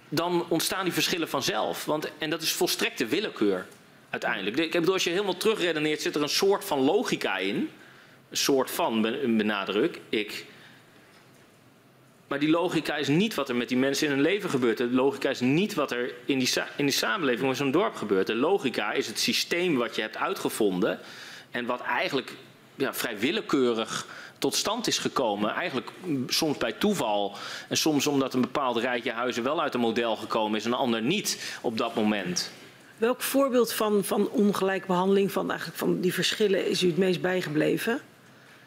dan 0.08 0.44
ontstaan 0.48 0.84
die 0.84 0.92
verschillen 0.92 1.28
vanzelf. 1.28 1.84
Want, 1.84 2.10
en 2.18 2.30
dat 2.30 2.42
is 2.42 2.52
volstrekte 2.52 3.06
willekeur 3.06 3.66
uiteindelijk. 4.12 4.56
Ik 4.56 4.70
bedoel, 4.70 4.92
als 4.92 5.04
je 5.04 5.10
helemaal 5.10 5.36
terugredeneert, 5.36 6.02
zit 6.02 6.14
er 6.14 6.22
een 6.22 6.28
soort 6.28 6.64
van 6.64 6.80
logica 6.80 7.36
in. 7.36 7.70
Een 8.30 8.36
soort 8.36 8.70
van, 8.70 9.02
benadruk 9.36 10.00
ik. 10.08 10.46
Maar 12.26 12.38
die 12.38 12.50
logica 12.50 12.96
is 12.96 13.08
niet 13.08 13.34
wat 13.34 13.48
er 13.48 13.56
met 13.56 13.68
die 13.68 13.76
mensen 13.76 14.06
in 14.06 14.12
hun 14.12 14.22
leven 14.22 14.50
gebeurt. 14.50 14.78
De 14.78 14.90
logica 14.90 15.30
is 15.30 15.40
niet 15.40 15.74
wat 15.74 15.90
er 15.90 16.14
in 16.24 16.38
die, 16.38 16.52
in 16.76 16.84
die 16.84 16.94
samenleving 16.94 17.48
in 17.48 17.56
zo'n 17.56 17.70
dorp 17.70 17.94
gebeurt. 17.94 18.26
De 18.26 18.34
logica 18.34 18.92
is 18.92 19.06
het 19.06 19.18
systeem 19.18 19.76
wat 19.76 19.96
je 19.96 20.02
hebt 20.02 20.16
uitgevonden. 20.16 20.98
En 21.50 21.66
wat 21.66 21.80
eigenlijk 21.80 22.32
ja, 22.74 22.94
vrij 22.94 23.18
willekeurig 23.18 24.06
tot 24.38 24.54
stand 24.54 24.86
is 24.86 24.98
gekomen. 24.98 25.50
Eigenlijk 25.50 25.90
soms 26.26 26.58
bij 26.58 26.72
toeval. 26.72 27.36
En 27.68 27.76
soms 27.76 28.06
omdat 28.06 28.34
een 28.34 28.40
bepaald 28.40 28.76
rijtje 28.76 29.12
huizen 29.12 29.42
wel 29.42 29.62
uit 29.62 29.74
een 29.74 29.80
model 29.80 30.16
gekomen 30.16 30.58
is 30.58 30.64
en 30.64 30.72
een 30.72 30.78
ander 30.78 31.02
niet 31.02 31.58
op 31.60 31.78
dat 31.78 31.94
moment. 31.94 32.50
Welk 33.02 33.22
voorbeeld 33.22 33.72
van, 33.72 34.04
van 34.04 34.28
ongelijkbehandeling, 34.30 35.32
van, 35.32 35.48
eigenlijk 35.48 35.78
van 35.78 36.00
die 36.00 36.14
verschillen, 36.14 36.66
is 36.66 36.82
u 36.82 36.86
het 36.86 36.96
meest 36.96 37.20
bijgebleven? 37.20 38.00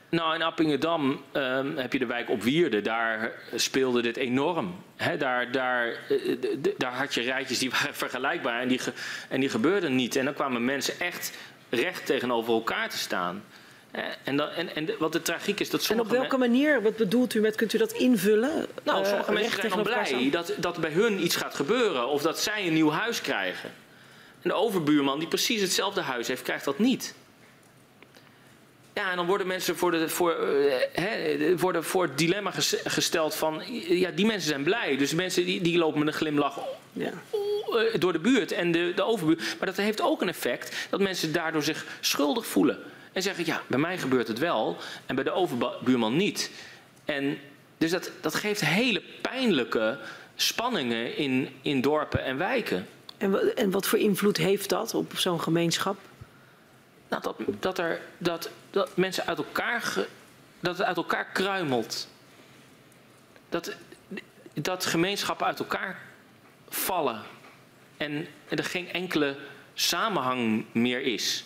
Nou, 0.10 0.36
in 0.36 0.42
Appingedam 0.42 1.22
um, 1.34 1.78
heb 1.78 1.94
je 1.94 2.00
de 2.00 2.06
wijk 2.06 2.30
op 2.30 2.44
Wierde. 2.44 2.82
Daar 2.82 3.32
speelde 3.54 4.02
dit 4.02 4.18
enorm. 4.18 4.76
He, 4.96 5.18
daar, 5.18 5.52
daar, 5.52 5.88
eh, 5.88 6.36
daar 6.78 6.94
had 6.94 7.14
je 7.14 7.22
rijtjes 7.22 7.60
die 7.60 7.70
waren 7.80 7.96
vergelijkbaar 7.96 8.62
en 8.62 8.68
die, 8.68 8.80
en 9.30 9.40
die 9.40 9.50
gebeurden 9.50 9.96
niet. 9.96 10.16
En 10.16 10.26
dan 10.26 10.34
kwamen 10.34 10.66
mensen 10.66 11.00
echt 11.00 11.32
recht 11.70 12.06
tegenover 12.06 12.54
elkaar 12.54 12.90
te 12.90 12.98
staan. 12.98 13.44
En, 14.24 14.38
dan, 14.38 14.50
en, 14.50 14.76
en 14.76 14.90
wat 15.00 15.14
de 15.14 15.22
tragiek 15.22 15.60
is 15.60 15.70
dat 15.70 15.84
sommige 15.84 16.10
En 16.10 16.16
op 16.16 16.22
welke 16.22 16.38
manier, 16.38 16.82
wat 16.82 16.96
bedoelt 16.96 17.34
u 17.34 17.40
met, 17.40 17.56
kunt 17.56 17.74
u 17.74 17.78
dat 17.78 17.92
invullen? 17.92 18.66
Nou, 18.84 19.02
uh, 19.02 19.08
sommige 19.08 19.32
mensen 19.32 19.62
zijn 19.62 19.72
dan 19.72 19.84
blij 19.84 20.30
dat, 20.32 20.54
dat 20.58 20.78
bij 20.78 20.92
hun 20.92 21.24
iets 21.24 21.36
gaat 21.36 21.56
gebeuren. 21.56 22.08
Of 22.08 22.22
dat 22.22 22.40
zij 22.40 22.68
een 22.68 22.74
nieuw 22.74 22.92
huis 22.92 23.22
krijgen. 23.22 23.72
En 24.46 24.52
de 24.52 24.58
overbuurman 24.58 25.20
die 25.20 25.28
precies 25.28 25.62
hetzelfde 25.62 26.02
huis 26.02 26.28
heeft, 26.28 26.42
krijgt 26.42 26.66
dat 26.66 26.80
niet. 26.80 27.16
Ja, 28.94 29.10
en 29.10 29.16
dan 29.16 29.26
worden 29.26 29.48
mensen 29.48 29.78
voor, 29.78 29.92
de, 29.92 30.10
voor, 30.10 30.50
uh, 30.98 31.58
worden 31.58 31.84
voor 31.84 32.04
het 32.04 32.18
dilemma 32.18 32.52
gesteld 32.84 33.36
van... 33.36 33.64
Ja, 33.88 34.12
die 34.12 34.26
mensen 34.26 34.50
zijn 34.50 34.64
blij. 34.64 34.98
Dus 34.98 35.14
mensen 35.14 35.46
die, 35.46 35.62
die 35.62 35.78
lopen 35.78 36.00
met 36.00 36.08
een 36.08 36.14
glimlach 36.14 36.60
ja. 36.94 37.12
door 38.00 38.14
de 38.14 38.20
buurt 38.20 38.52
en 38.52 38.72
de, 38.72 38.92
de 38.96 39.04
overbuur. 39.04 39.56
Maar 39.58 39.68
dat 39.68 39.78
heeft 39.78 40.02
ook 40.02 40.22
een 40.22 40.30
effect 40.30 40.88
dat 40.90 41.00
mensen 41.00 41.34
daardoor 41.34 41.64
zich 41.64 41.86
schuldig 42.00 42.46
voelen. 42.46 42.80
En 43.14 43.22
zeggen, 43.22 43.46
ja, 43.46 43.62
bij 43.68 43.80
mij 43.80 43.98
gebeurt 43.98 44.28
het 44.28 44.40
wel 44.40 44.78
en 45.06 45.16
bij 45.16 45.24
de 45.24 45.32
overbuurman 45.32 46.16
niet. 46.16 46.52
En 47.06 47.38
dus 47.78 47.92
dat, 47.92 48.12
dat 48.22 48.36
geeft 48.36 48.62
hele 48.66 49.02
pijnlijke 49.22 50.00
spanningen 50.36 51.18
in, 51.18 51.50
in 51.62 51.82
dorpen 51.82 52.24
en 52.24 52.38
wijken. 52.38 52.88
En, 53.18 53.56
en 53.56 53.72
wat 53.72 53.88
voor 53.88 54.00
invloed 54.00 54.38
heeft 54.38 54.70
dat 54.70 54.94
op 54.94 55.18
zo'n 55.18 55.42
gemeenschap? 55.42 55.98
Nou, 57.08 57.22
dat, 57.22 57.36
dat, 57.60 57.78
er, 57.78 58.02
dat, 58.18 58.50
dat 58.70 58.98
mensen 58.98 59.26
uit 59.26 59.38
elkaar, 59.38 59.94
dat 60.60 60.78
het 60.78 60.88
uit 60.88 60.98
elkaar 60.98 61.26
kruimelt. 61.26 62.08
Dat, 63.50 63.76
dat 64.54 64.86
gemeenschappen 64.86 65.48
uit 65.48 65.60
elkaar 65.60 66.02
vallen. 66.70 67.22
En 67.98 68.28
er 68.50 68.64
geen 68.64 68.92
enkele 68.92 69.38
samenhang 69.74 70.66
meer 70.72 71.02
is. 71.02 71.44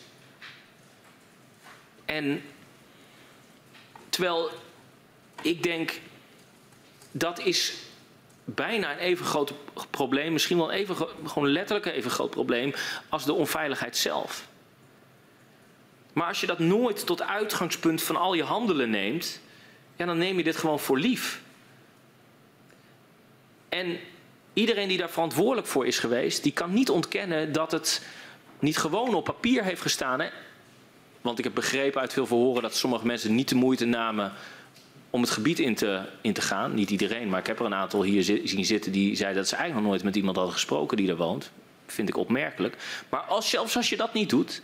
En 2.06 2.42
terwijl 4.10 4.50
ik 5.42 5.64
denk, 5.64 6.00
dat 7.12 7.40
is 7.40 7.74
bijna 8.56 8.92
een 8.92 8.98
even 8.98 9.26
groot 9.26 9.54
probleem, 9.90 10.34
misschien 10.34 10.58
wel 10.58 10.72
even, 10.72 10.96
gewoon 11.26 11.50
letterlijk 11.50 11.86
een 11.86 11.94
even 11.94 12.12
groot 12.12 12.30
probleem, 12.30 12.74
als 13.10 13.26
de 13.26 13.34
onveiligheid 13.34 13.98
zelf. 13.98 14.48
Maar 16.14 16.28
als 16.28 16.42
je 16.42 16.48
dat 16.48 16.60
nooit 16.60 17.06
tot 17.06 17.22
uitgangspunt 17.22 18.04
van 18.04 18.16
al 18.16 18.34
je 18.34 18.44
handelen 18.44 18.90
neemt, 18.90 19.42
ja, 19.96 20.06
dan 20.06 20.18
neem 20.18 20.38
je 20.38 20.44
dit 20.44 20.58
gewoon 20.58 20.80
voor 20.80 21.00
lief. 21.00 21.42
En 23.70 24.00
iedereen 24.54 24.88
die 24.88 24.98
daar 24.98 25.10
verantwoordelijk 25.10 25.68
voor 25.68 25.88
is 25.88 26.00
geweest, 26.00 26.44
die 26.44 26.52
kan 26.52 26.74
niet 26.74 26.90
ontkennen 26.90 27.52
dat 27.52 27.72
het 27.72 28.06
niet 28.60 28.78
gewoon 28.78 29.14
op 29.14 29.24
papier 29.24 29.64
heeft 29.64 29.82
gestaan. 29.82 30.20
Hè? 30.20 30.30
Want 31.22 31.38
ik 31.38 31.44
heb 31.44 31.54
begrepen 31.54 32.02
uit 32.02 32.14
veel 32.14 32.26
verhoren 32.26 32.62
dat 32.62 32.76
sommige 32.76 33.06
mensen 33.06 33.36
niet 33.36 33.50
de 33.50 33.56
moeite 33.56 33.86
namen 33.86 34.34
om 35.10 35.22
het 35.22 35.30
gebied 35.30 35.60
in 35.60 35.76
te, 35.76 36.02
in 36.22 36.34
te 36.34 36.42
gaan. 36.42 36.74
Niet 36.74 36.90
iedereen, 36.90 37.30
maar 37.30 37.40
ik 37.40 37.48
heb 37.48 37.60
er 37.60 37.66
een 37.66 37.74
aantal 37.74 38.04
hier 38.04 38.24
zien 38.24 38.66
zitten 38.66 38.92
die 38.92 39.16
zeiden 39.16 39.38
dat 39.38 39.48
ze 39.48 39.56
eigenlijk 39.56 39.84
nog 39.84 39.94
nooit 39.94 40.06
met 40.06 40.16
iemand 40.16 40.36
hadden 40.36 40.54
gesproken 40.54 40.98
die 40.98 41.08
daar 41.08 41.16
woont. 41.16 41.52
Vind 41.86 42.10
ik 42.10 42.18
opmerkelijk. 42.18 42.76
Maar 43.10 43.22
als, 43.22 43.50
zelfs 43.50 43.76
als 43.76 43.90
je 43.90 43.98
dat 43.98 44.14
niet 44.14 44.30
doet, 44.30 44.62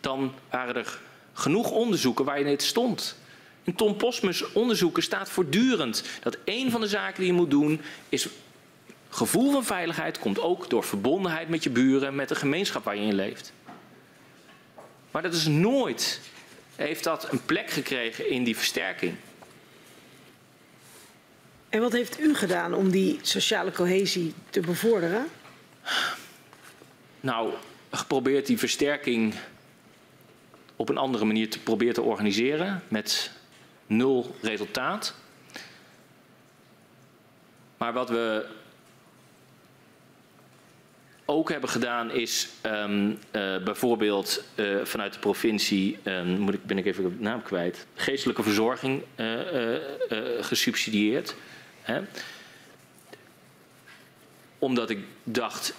dan 0.00 0.32
waren 0.50 0.76
er 0.76 1.00
genoeg 1.32 1.70
onderzoeken 1.70 2.24
waar 2.24 2.38
je 2.38 2.44
net 2.44 2.62
stond. 2.62 3.16
In 3.64 3.74
Tom 3.74 3.96
Posmus 3.96 4.52
onderzoeken 4.52 5.02
staat 5.02 5.30
voortdurend 5.30 6.04
dat 6.22 6.38
een 6.44 6.70
van 6.70 6.80
de 6.80 6.88
zaken 6.88 7.18
die 7.18 7.26
je 7.26 7.38
moet 7.38 7.50
doen 7.50 7.80
is 8.08 8.28
gevoel 9.08 9.52
van 9.52 9.64
veiligheid 9.64 10.18
komt 10.18 10.40
ook 10.40 10.70
door 10.70 10.84
verbondenheid 10.84 11.48
met 11.48 11.62
je 11.62 11.70
buren, 11.70 12.14
met 12.14 12.28
de 12.28 12.34
gemeenschap 12.34 12.84
waar 12.84 12.96
je 12.96 13.02
in 13.02 13.14
leeft. 13.14 13.52
Maar 15.10 15.22
dat 15.22 15.34
is 15.34 15.46
nooit, 15.46 16.20
heeft 16.76 17.04
dat 17.04 17.32
een 17.32 17.44
plek 17.44 17.70
gekregen 17.70 18.30
in 18.30 18.44
die 18.44 18.56
versterking. 18.56 19.14
En 21.68 21.80
wat 21.80 21.92
heeft 21.92 22.20
u 22.20 22.34
gedaan 22.34 22.74
om 22.74 22.90
die 22.90 23.18
sociale 23.22 23.72
cohesie 23.72 24.34
te 24.50 24.60
bevorderen? 24.60 25.26
Nou, 27.20 27.52
geprobeerd 27.90 28.46
die 28.46 28.58
versterking 28.58 29.34
op 30.76 30.88
een 30.88 30.96
andere 30.96 31.24
manier 31.24 31.50
te 31.50 31.58
proberen 31.58 31.94
te 31.94 32.02
organiseren 32.02 32.82
met 32.88 33.30
nul 33.86 34.34
resultaat. 34.40 35.14
Maar 37.76 37.92
wat 37.92 38.08
we 38.08 38.46
ook 41.24 41.50
hebben 41.50 41.70
gedaan 41.70 42.10
is 42.10 42.48
um, 42.62 43.08
uh, 43.08 43.16
bijvoorbeeld 43.64 44.44
uh, 44.54 44.84
vanuit 44.84 45.12
de 45.12 45.18
provincie, 45.18 45.98
um, 46.04 46.38
moet 46.38 46.54
ik, 46.54 46.64
ben 46.64 46.78
ik 46.78 46.86
even 46.86 47.02
de 47.02 47.22
naam 47.22 47.42
kwijt, 47.42 47.86
geestelijke 47.94 48.42
verzorging 48.42 49.02
uh, 49.16 49.74
gesubsidieerd. 50.40 51.34
Hè? 51.88 52.00
Omdat 54.58 54.90
ik 54.90 54.98
dacht, 55.24 55.74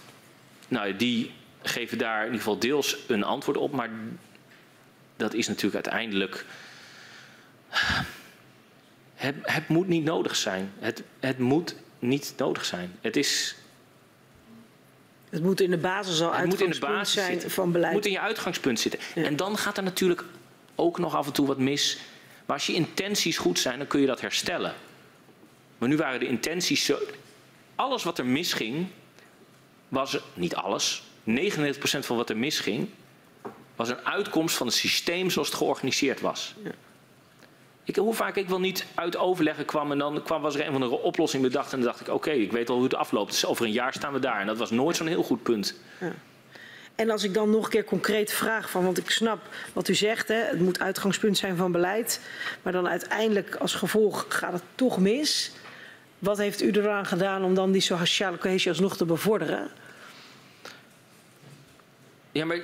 nou 0.67 0.95
die 0.95 1.31
geven 1.61 1.97
daar 1.97 2.19
in 2.19 2.25
ieder 2.25 2.37
geval 2.37 2.59
deels 2.59 2.97
een 3.07 3.23
antwoord 3.23 3.57
op, 3.57 3.71
maar 3.71 3.89
dat 5.17 5.33
is 5.33 5.47
natuurlijk 5.47 5.75
uiteindelijk. 5.85 6.45
Het, 9.15 9.35
het 9.41 9.67
moet 9.67 9.87
niet 9.87 10.03
nodig 10.03 10.35
zijn. 10.35 10.71
Het, 10.79 11.03
het 11.19 11.39
moet 11.39 11.75
niet 11.99 12.33
nodig 12.37 12.65
zijn. 12.65 12.95
Het 13.01 13.15
is 13.15 13.55
het 15.29 15.43
moet 15.43 15.61
in 15.61 15.69
de 15.69 15.77
basis 15.77 16.21
al 16.21 16.33
uitgangspunt 16.33 17.07
zijn 17.07 17.31
zitten. 17.31 17.51
van 17.51 17.71
beleid. 17.71 17.93
Het 17.93 17.95
moet 17.95 18.05
in 18.05 18.11
je 18.11 18.19
uitgangspunt 18.19 18.79
zitten. 18.79 18.99
En 19.15 19.35
dan 19.35 19.57
gaat 19.57 19.77
er 19.77 19.83
natuurlijk 19.83 20.23
ook 20.75 20.99
nog 20.99 21.15
af 21.15 21.25
en 21.25 21.33
toe 21.33 21.47
wat 21.47 21.57
mis. 21.57 21.97
Maar 22.45 22.55
als 22.55 22.65
je 22.65 22.73
intenties 22.73 23.37
goed 23.37 23.59
zijn, 23.59 23.77
dan 23.77 23.87
kun 23.87 23.99
je 23.99 24.07
dat 24.07 24.21
herstellen. 24.21 24.73
Maar 25.79 25.89
nu 25.89 25.97
waren 25.97 26.19
de 26.19 26.27
intenties 26.27 26.85
zo... 26.85 26.97
Alles 27.75 28.03
wat 28.03 28.17
er 28.17 28.25
misging, 28.25 28.87
was... 29.87 30.19
Niet 30.33 30.55
alles. 30.55 31.03
99% 31.27 31.33
van 31.81 32.17
wat 32.17 32.29
er 32.29 32.37
misging, 32.37 32.89
was 33.75 33.89
een 33.89 34.05
uitkomst 34.05 34.57
van 34.57 34.67
het 34.67 34.75
systeem 34.75 35.29
zoals 35.29 35.47
het 35.47 35.57
georganiseerd 35.57 36.21
was. 36.21 36.55
Ja. 36.63 36.71
Ik, 37.83 37.95
hoe 37.95 38.13
vaak 38.13 38.35
ik 38.35 38.49
wel 38.49 38.59
niet 38.59 38.85
uit 38.95 39.17
overleggen 39.17 39.65
kwam 39.65 39.91
en 39.91 39.97
dan 39.97 40.23
kwam, 40.23 40.41
was 40.41 40.55
er 40.55 40.65
een 40.65 40.71
van 40.71 40.81
de 40.81 40.89
oplossing 40.89 41.43
bedacht 41.43 41.73
en 41.73 41.79
dan 41.79 41.87
dacht 41.87 42.01
ik, 42.01 42.07
oké, 42.07 42.31
ik 42.31 42.51
weet 42.51 42.69
al 42.69 42.75
hoe 42.75 42.83
het 42.83 42.95
afloopt. 42.95 43.31
Dus 43.31 43.45
over 43.45 43.65
een 43.65 43.71
jaar 43.71 43.93
staan 43.93 44.13
we 44.13 44.19
daar. 44.19 44.39
En 44.39 44.47
dat 44.47 44.57
was 44.57 44.71
nooit 44.71 44.95
zo'n 44.95 45.07
heel 45.07 45.23
goed 45.23 45.43
punt. 45.43 45.75
Ja. 45.99 46.13
En 46.95 47.09
als 47.09 47.23
ik 47.23 47.33
dan 47.33 47.49
nog 47.49 47.63
een 47.63 47.69
keer 47.69 47.83
concreet 47.83 48.33
vraag 48.33 48.69
van, 48.69 48.83
want 48.83 48.97
ik 48.97 49.09
snap 49.09 49.39
wat 49.73 49.87
u 49.87 49.95
zegt, 49.95 50.27
hè, 50.27 50.35
het 50.35 50.59
moet 50.59 50.79
uitgangspunt 50.79 51.37
zijn 51.37 51.55
van 51.55 51.71
beleid, 51.71 52.21
maar 52.61 52.73
dan 52.73 52.87
uiteindelijk 52.87 53.55
als 53.55 53.75
gevolg 53.75 54.25
gaat 54.29 54.53
het 54.53 54.63
toch 54.75 54.99
mis. 54.99 55.51
Wat 56.19 56.37
heeft 56.37 56.61
u 56.61 56.71
eraan 56.71 57.05
gedaan 57.05 57.43
om 57.43 57.53
dan 57.53 57.71
die 57.71 57.81
sociale 57.81 58.37
cohesie 58.37 58.69
alsnog 58.69 58.97
te 58.97 59.05
bevorderen? 59.05 59.71
Ja, 62.31 62.45
maar 62.45 62.59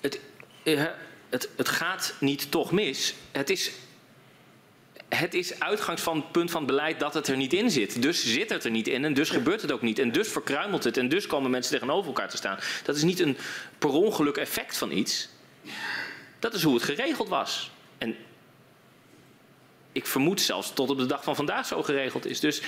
het, 0.00 0.20
eh, 0.62 0.84
het, 1.28 1.48
het 1.56 1.68
gaat 1.68 2.14
niet 2.20 2.50
toch 2.50 2.72
mis. 2.72 3.14
Het 3.32 3.50
is, 3.50 3.72
het 5.08 5.34
is 5.34 5.60
uitgangspunt 5.60 6.50
van 6.50 6.60
het 6.62 6.66
beleid 6.66 7.00
dat 7.00 7.14
het 7.14 7.28
er 7.28 7.36
niet 7.36 7.52
in 7.52 7.70
zit. 7.70 8.02
Dus 8.02 8.32
zit 8.32 8.50
het 8.50 8.64
er 8.64 8.70
niet 8.70 8.88
in 8.88 9.04
en 9.04 9.14
dus 9.14 9.30
gebeurt 9.30 9.62
het 9.62 9.72
ook 9.72 9.82
niet. 9.82 9.98
En 9.98 10.12
dus 10.12 10.28
verkruimelt 10.28 10.84
het 10.84 10.96
en 10.96 11.08
dus 11.08 11.26
komen 11.26 11.50
mensen 11.50 11.72
tegenover 11.72 12.06
elkaar 12.06 12.28
te 12.28 12.36
staan. 12.36 12.58
Dat 12.84 12.96
is 12.96 13.02
niet 13.02 13.20
een 13.20 13.36
per 13.78 13.90
ongeluk 13.90 14.36
effect 14.36 14.76
van 14.76 14.90
iets. 14.90 15.28
Dat 16.38 16.54
is 16.54 16.62
hoe 16.62 16.74
het 16.74 16.82
geregeld 16.82 17.28
was. 17.28 17.70
En 17.98 18.16
ik 19.92 20.06
vermoed 20.06 20.40
zelfs 20.40 20.72
tot 20.72 20.90
op 20.90 20.98
de 20.98 21.06
dag 21.06 21.24
van 21.24 21.36
vandaag 21.36 21.66
zo 21.66 21.82
geregeld 21.82 22.26
is. 22.26 22.40
Dus 22.40 22.62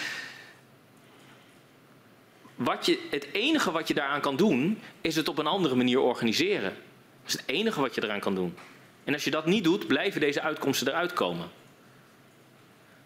wat 2.55 2.87
je, 2.87 3.07
het 3.11 3.27
enige 3.33 3.71
wat 3.71 3.89
je 3.89 3.95
daaraan 3.95 4.21
kan 4.21 4.37
doen, 4.37 4.81
is 5.01 5.17
het 5.17 5.29
op 5.29 5.39
een 5.39 5.47
andere 5.47 5.75
manier 5.75 6.01
organiseren. 6.01 6.75
Dat 7.23 7.27
is 7.27 7.33
het 7.33 7.43
enige 7.47 7.81
wat 7.81 7.95
je 7.95 8.05
eraan 8.05 8.21
kan 8.21 8.35
doen. 8.35 8.57
En 9.05 9.13
als 9.13 9.25
je 9.25 9.31
dat 9.31 9.47
niet 9.47 9.65
doet, 9.65 9.87
blijven 9.87 10.21
deze 10.21 10.41
uitkomsten 10.41 10.89
eruit 10.89 11.13
komen. 11.13 11.51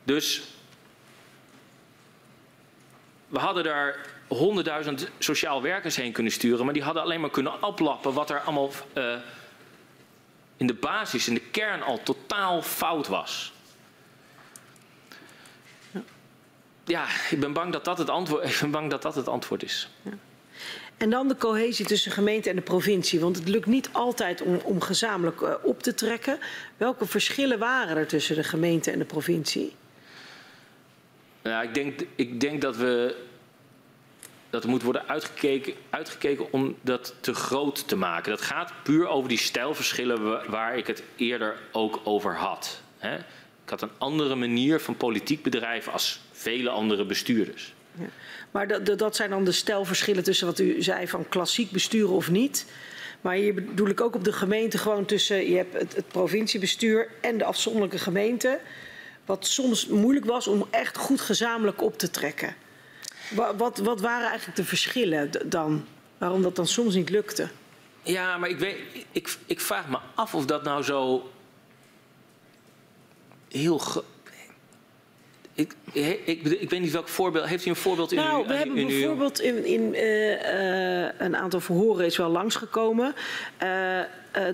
Dus 0.05 0.43
we 3.29 3.39
hadden 3.39 3.65
daar 3.65 4.07
honderdduizend 4.29 5.11
sociaal 5.19 5.63
werkers 5.63 5.97
heen 5.97 6.13
kunnen 6.13 6.33
sturen, 6.33 6.65
maar 6.65 6.75
die 6.75 6.83
hadden 6.83 7.03
alleen 7.03 7.21
maar 7.21 7.31
kunnen 7.31 7.63
oplappen 7.63 8.13
wat 8.13 8.31
er 8.31 8.41
allemaal 8.41 8.71
uh, 8.95 9.17
in 10.57 10.67
de 10.67 10.75
basis, 10.75 11.29
in 11.29 11.35
de 11.35 11.41
kern 11.41 11.83
al 11.83 12.03
totaal 12.03 12.63
fout 12.63 13.09
was. 13.09 13.54
Ja, 16.85 17.07
ik 17.31 17.41
ben 17.41 17.53
bang 17.53 17.73
dat 17.73 17.85
dat 17.85 17.99
het 17.99 18.11
antwoord, 18.11 18.45
ik 18.51 18.59
ben 18.61 18.71
bang 18.71 18.91
dat 18.91 19.03
dat 19.03 19.15
het 19.15 19.29
antwoord 19.29 19.63
is. 19.63 19.89
Ja. 20.03 20.13
En 20.97 21.11
dan 21.11 21.29
de 21.29 21.37
cohesie 21.37 21.87
tussen 21.87 22.13
gemeente 22.13 22.51
en 22.51 22.57
de 22.57 22.63
provincie. 22.63 23.21
Want 23.21 23.37
het 23.37 23.49
lukt 23.49 23.67
niet 23.67 23.89
altijd 23.93 24.43
om, 24.43 24.61
om 24.63 24.81
gezamenlijk 24.81 25.41
uh, 25.41 25.55
op 25.63 25.83
te 25.83 25.95
trekken. 25.95 26.39
Welke 26.77 27.07
verschillen 27.07 27.59
waren 27.59 27.97
er 27.97 28.07
tussen 28.07 28.37
de 28.37 28.45
gemeente 28.45 28.91
en 28.91 28.99
de 28.99 29.05
provincie? 29.05 29.75
Ja, 31.43 31.63
ik 31.63 31.75
denk, 31.75 32.01
ik 32.15 32.41
denk 32.41 32.61
dat 32.61 32.77
we 32.77 33.17
dat 34.51 34.65
er 34.65 34.71
moet 34.71 34.83
worden 34.83 35.09
uitgekeken, 35.09 35.75
uitgekeken 35.91 36.53
om 36.53 36.77
dat 36.81 37.15
te 37.21 37.35
groot 37.35 37.89
te 37.89 37.97
maken. 37.97 38.31
Dat 38.31 38.41
gaat 38.41 38.73
puur 38.83 39.09
over 39.09 39.29
die 39.29 39.39
stijlverschillen 39.39 40.51
waar 40.51 40.77
ik 40.77 40.87
het 40.87 41.03
eerder 41.17 41.59
ook 41.73 42.01
over 42.05 42.37
had. 42.37 42.81
Ik 43.65 43.71
had 43.71 43.83
een 43.83 43.91
andere 43.99 44.35
manier 44.35 44.81
van 44.81 44.97
politiek 44.97 45.43
bedrijven 45.43 45.93
als 45.93 46.21
vele 46.35 46.71
andere 46.71 47.05
bestuurders. 47.05 47.75
Ja. 47.99 48.07
Maar 48.51 48.69
dat, 48.69 48.99
dat 48.99 49.17
zijn 49.17 49.31
dan 49.31 49.45
de 49.45 49.53
stijlverschillen 49.53 50.23
tussen 50.23 50.47
wat 50.47 50.59
u 50.59 50.83
zei 50.83 51.09
van 51.09 51.29
klassiek 51.29 51.71
besturen 51.71 52.15
of 52.15 52.31
niet. 52.31 52.67
Maar 53.21 53.35
hier 53.35 53.55
bedoel 53.55 53.89
ik 53.89 54.01
ook 54.01 54.15
op 54.15 54.25
de 54.25 54.33
gemeente 54.33 54.79
gewoon 54.79 55.05
tussen 55.05 55.51
je 55.51 55.57
hebt 55.57 55.73
het, 55.73 55.95
het 55.95 56.09
provinciebestuur 56.09 57.09
en 57.21 57.39
de 57.39 57.45
afzonderlijke 57.45 57.99
gemeente. 57.99 58.61
Wat 59.25 59.47
soms 59.47 59.87
moeilijk 59.87 60.25
was 60.25 60.47
om 60.47 60.67
echt 60.71 60.97
goed 60.97 61.21
gezamenlijk 61.21 61.83
op 61.83 61.99
te 61.99 62.11
trekken. 62.11 62.55
Wat, 63.31 63.55
wat, 63.57 63.79
wat 63.79 64.01
waren 64.01 64.29
eigenlijk 64.29 64.57
de 64.57 64.65
verschillen 64.65 65.31
dan? 65.45 65.87
Waarom 66.19 66.43
dat 66.43 66.57
dan 66.57 66.67
soms 66.67 66.95
niet 66.95 67.11
lukte? 67.11 67.49
Ja, 68.03 68.37
maar 68.39 68.49
ik, 68.49 68.59
weet, 68.59 68.77
ik, 69.13 69.37
ik 69.47 69.61
vraag 69.61 69.89
me 69.89 69.99
af 70.15 70.35
of 70.35 70.47
dat 70.47 70.65
nou 70.65 70.83
zo 70.83 71.31
heel. 73.49 74.05
Ik, 75.55 75.75
ik, 75.93 76.43
ik, 76.45 76.71
weet 76.71 76.81
niet 76.81 76.93
welk 76.93 77.09
voorbeeld. 77.09 77.47
Heeft 77.47 77.67
u 77.67 77.71
een 77.71 77.77
voorbeeld 77.77 78.13
in 78.13 78.19
nou, 78.19 78.43
uw, 78.43 78.49
we 78.49 78.55
hebben 78.55 78.75
bijvoorbeeld 78.75 79.41
in, 79.41 79.65
in 79.65 79.95
uh, 79.95 81.03
uh, 81.03 81.09
een 81.19 81.37
aantal 81.37 81.61
verhoren 81.61 82.07
is 82.07 82.17
wel 82.17 82.29
langsgekomen. 82.29 83.15
Uh, 83.63 84.01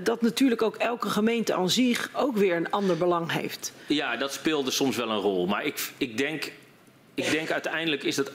dat 0.02 0.22
natuurlijk 0.22 0.62
ook 0.62 0.76
elke 0.76 1.08
gemeente 1.08 1.54
aan 1.54 1.70
zich 1.70 2.10
ook 2.14 2.36
weer 2.36 2.56
een 2.56 2.70
ander 2.70 2.96
belang 2.96 3.32
heeft. 3.32 3.72
Ja, 3.86 4.16
dat 4.16 4.32
speelde 4.32 4.70
soms 4.70 4.96
wel 4.96 5.10
een 5.10 5.18
rol. 5.18 5.46
Maar 5.46 5.64
ik, 5.64 5.92
ik, 5.96 6.16
denk, 6.16 6.52
ik 7.14 7.30
denk 7.30 7.50
uiteindelijk 7.50 8.02
is 8.02 8.16
dat 8.16 8.32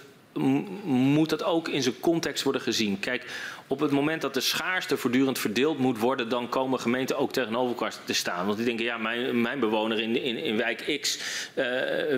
moet 0.83 1.29
dat 1.29 1.43
ook 1.43 1.67
in 1.67 1.81
zijn 1.83 1.99
context 1.99 2.43
worden 2.43 2.61
gezien. 2.61 2.99
Kijk, 2.99 3.25
op 3.67 3.79
het 3.79 3.91
moment 3.91 4.21
dat 4.21 4.33
de 4.33 4.39
schaarste 4.39 4.97
voortdurend 4.97 5.39
verdeeld 5.39 5.77
moet 5.79 5.99
worden, 5.99 6.29
dan 6.29 6.49
komen 6.49 6.79
gemeenten 6.79 7.17
ook 7.17 7.31
tegenover 7.31 7.69
elkaar 7.69 7.93
te 8.05 8.13
staan. 8.13 8.45
Want 8.45 8.57
die 8.57 8.65
denken, 8.65 8.85
ja, 8.85 8.97
mijn, 8.97 9.41
mijn 9.41 9.59
bewoner 9.59 9.99
in, 9.99 10.21
in, 10.21 10.37
in 10.37 10.57
wijk 10.57 10.99
X 11.01 11.19
uh, 11.55 11.65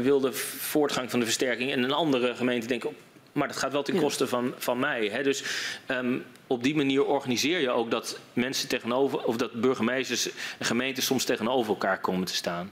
wil 0.02 0.20
de 0.20 0.34
voortgang 0.34 1.10
van 1.10 1.20
de 1.20 1.26
versterking. 1.26 1.72
En 1.72 1.84
een 1.84 1.92
andere 1.92 2.36
gemeente 2.36 2.68
denkt, 2.68 2.86
maar 3.32 3.48
dat 3.48 3.58
gaat 3.58 3.72
wel 3.72 3.84
ten 3.84 4.00
koste 4.00 4.28
van, 4.28 4.54
van 4.58 4.80
mij. 4.80 5.08
Hè? 5.08 5.24
Dus 5.24 5.44
um, 5.88 6.26
op 6.48 6.64
die 6.64 6.76
manier 6.76 7.06
organiseer 7.06 7.60
je 7.60 7.70
ook 7.70 7.92
dat 7.92 8.20
mensen 8.34 8.68
tegenover, 8.68 9.24
of 9.24 9.38
dat 9.38 9.62
burgemeesters 9.62 10.30
en 10.58 10.66
gemeenten 10.66 11.04
soms 11.04 11.24
tegenover 11.24 11.70
elkaar 11.70 12.00
komen 12.00 12.26
te 12.26 12.36
staan. 12.36 12.72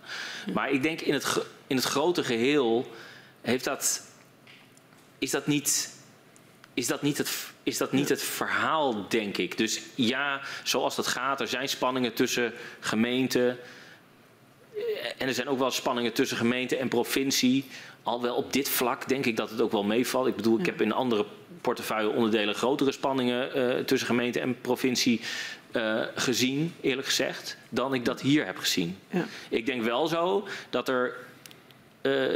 Maar 0.53 0.71
ik 0.71 0.83
denk 0.83 1.01
in 1.01 1.13
het, 1.13 1.45
in 1.67 1.75
het 1.75 1.85
grote 1.85 2.23
geheel 2.23 2.91
heeft 3.41 3.63
dat 3.63 4.01
is 5.19 5.31
dat 5.31 5.47
niet, 5.47 5.94
is 6.75 6.87
dat 6.87 7.01
niet, 7.01 7.17
het, 7.17 7.51
is 7.63 7.77
dat 7.77 7.91
niet 7.91 8.09
het 8.09 8.23
verhaal, 8.23 9.07
denk 9.07 9.37
ik. 9.37 9.57
Dus 9.57 9.81
ja, 9.95 10.41
zoals 10.63 10.95
dat 10.95 11.07
gaat, 11.07 11.41
er 11.41 11.47
zijn 11.47 11.69
spanningen 11.69 12.13
tussen 12.13 12.53
gemeenten. 12.79 13.57
En 15.17 15.27
er 15.27 15.33
zijn 15.33 15.47
ook 15.47 15.59
wel 15.59 15.71
spanningen 15.71 16.13
tussen 16.13 16.37
gemeente 16.37 16.77
en 16.77 16.87
provincie. 16.87 17.65
Al 18.03 18.21
wel 18.21 18.35
op 18.35 18.53
dit 18.53 18.69
vlak 18.69 19.07
denk 19.07 19.25
ik 19.25 19.37
dat 19.37 19.49
het 19.49 19.61
ook 19.61 19.71
wel 19.71 19.83
meevalt. 19.83 20.27
Ik 20.27 20.35
bedoel, 20.35 20.59
ik 20.59 20.65
heb 20.65 20.81
in 20.81 20.91
andere 20.91 21.25
portefeuilleonderdelen 21.61 22.55
grotere 22.55 22.91
spanningen 22.91 23.57
uh, 23.57 23.83
tussen 23.83 24.07
gemeente 24.07 24.39
en 24.39 24.61
provincie 24.61 25.21
uh, 25.71 26.01
gezien, 26.15 26.73
eerlijk 26.81 27.07
gezegd, 27.07 27.57
dan 27.69 27.93
ik 27.93 28.05
dat 28.05 28.21
hier 28.21 28.45
heb 28.45 28.57
gezien. 28.57 28.97
Ja. 29.09 29.25
Ik 29.49 29.65
denk 29.65 29.83
wel 29.83 30.07
zo 30.07 30.47
dat 30.69 30.89
er 30.89 31.15
uh, 32.01 32.29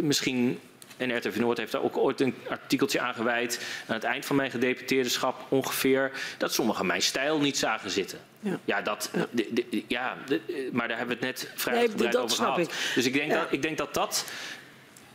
misschien 0.00 0.58
en 1.00 1.16
RTV 1.16 1.36
Noord 1.36 1.58
heeft 1.58 1.72
daar 1.72 1.82
ook 1.82 1.96
ooit 1.96 2.20
een 2.20 2.34
artikeltje 2.48 3.00
aan 3.00 3.14
gewijd. 3.14 3.66
Aan 3.86 3.94
het 3.94 4.04
eind 4.04 4.26
van 4.26 4.36
mijn 4.36 4.50
gedeputeerderschap 4.50 5.46
ongeveer. 5.48 6.10
Dat 6.38 6.54
sommigen 6.54 6.86
mijn 6.86 7.02
stijl 7.02 7.40
niet 7.40 7.58
zagen 7.58 7.90
zitten. 7.90 8.18
Ja, 8.40 8.58
ja 8.64 8.82
dat, 8.82 9.10
ja. 9.12 9.26
De, 9.30 9.48
de, 9.52 9.84
ja 9.86 10.16
de, 10.26 10.68
maar 10.72 10.88
daar 10.88 10.98
hebben 10.98 11.18
we 11.18 11.26
het 11.26 11.40
net 11.40 11.52
vrij 11.54 11.88
nee, 11.96 12.18
over 12.18 12.36
gehad. 12.36 12.58
Ik. 12.58 12.92
Dus 12.94 13.06
ik 13.06 13.12
denk, 13.12 13.30
ja. 13.30 13.40
dat, 13.40 13.52
ik 13.52 13.62
denk 13.62 13.78
dat 13.78 13.94
dat 13.94 14.24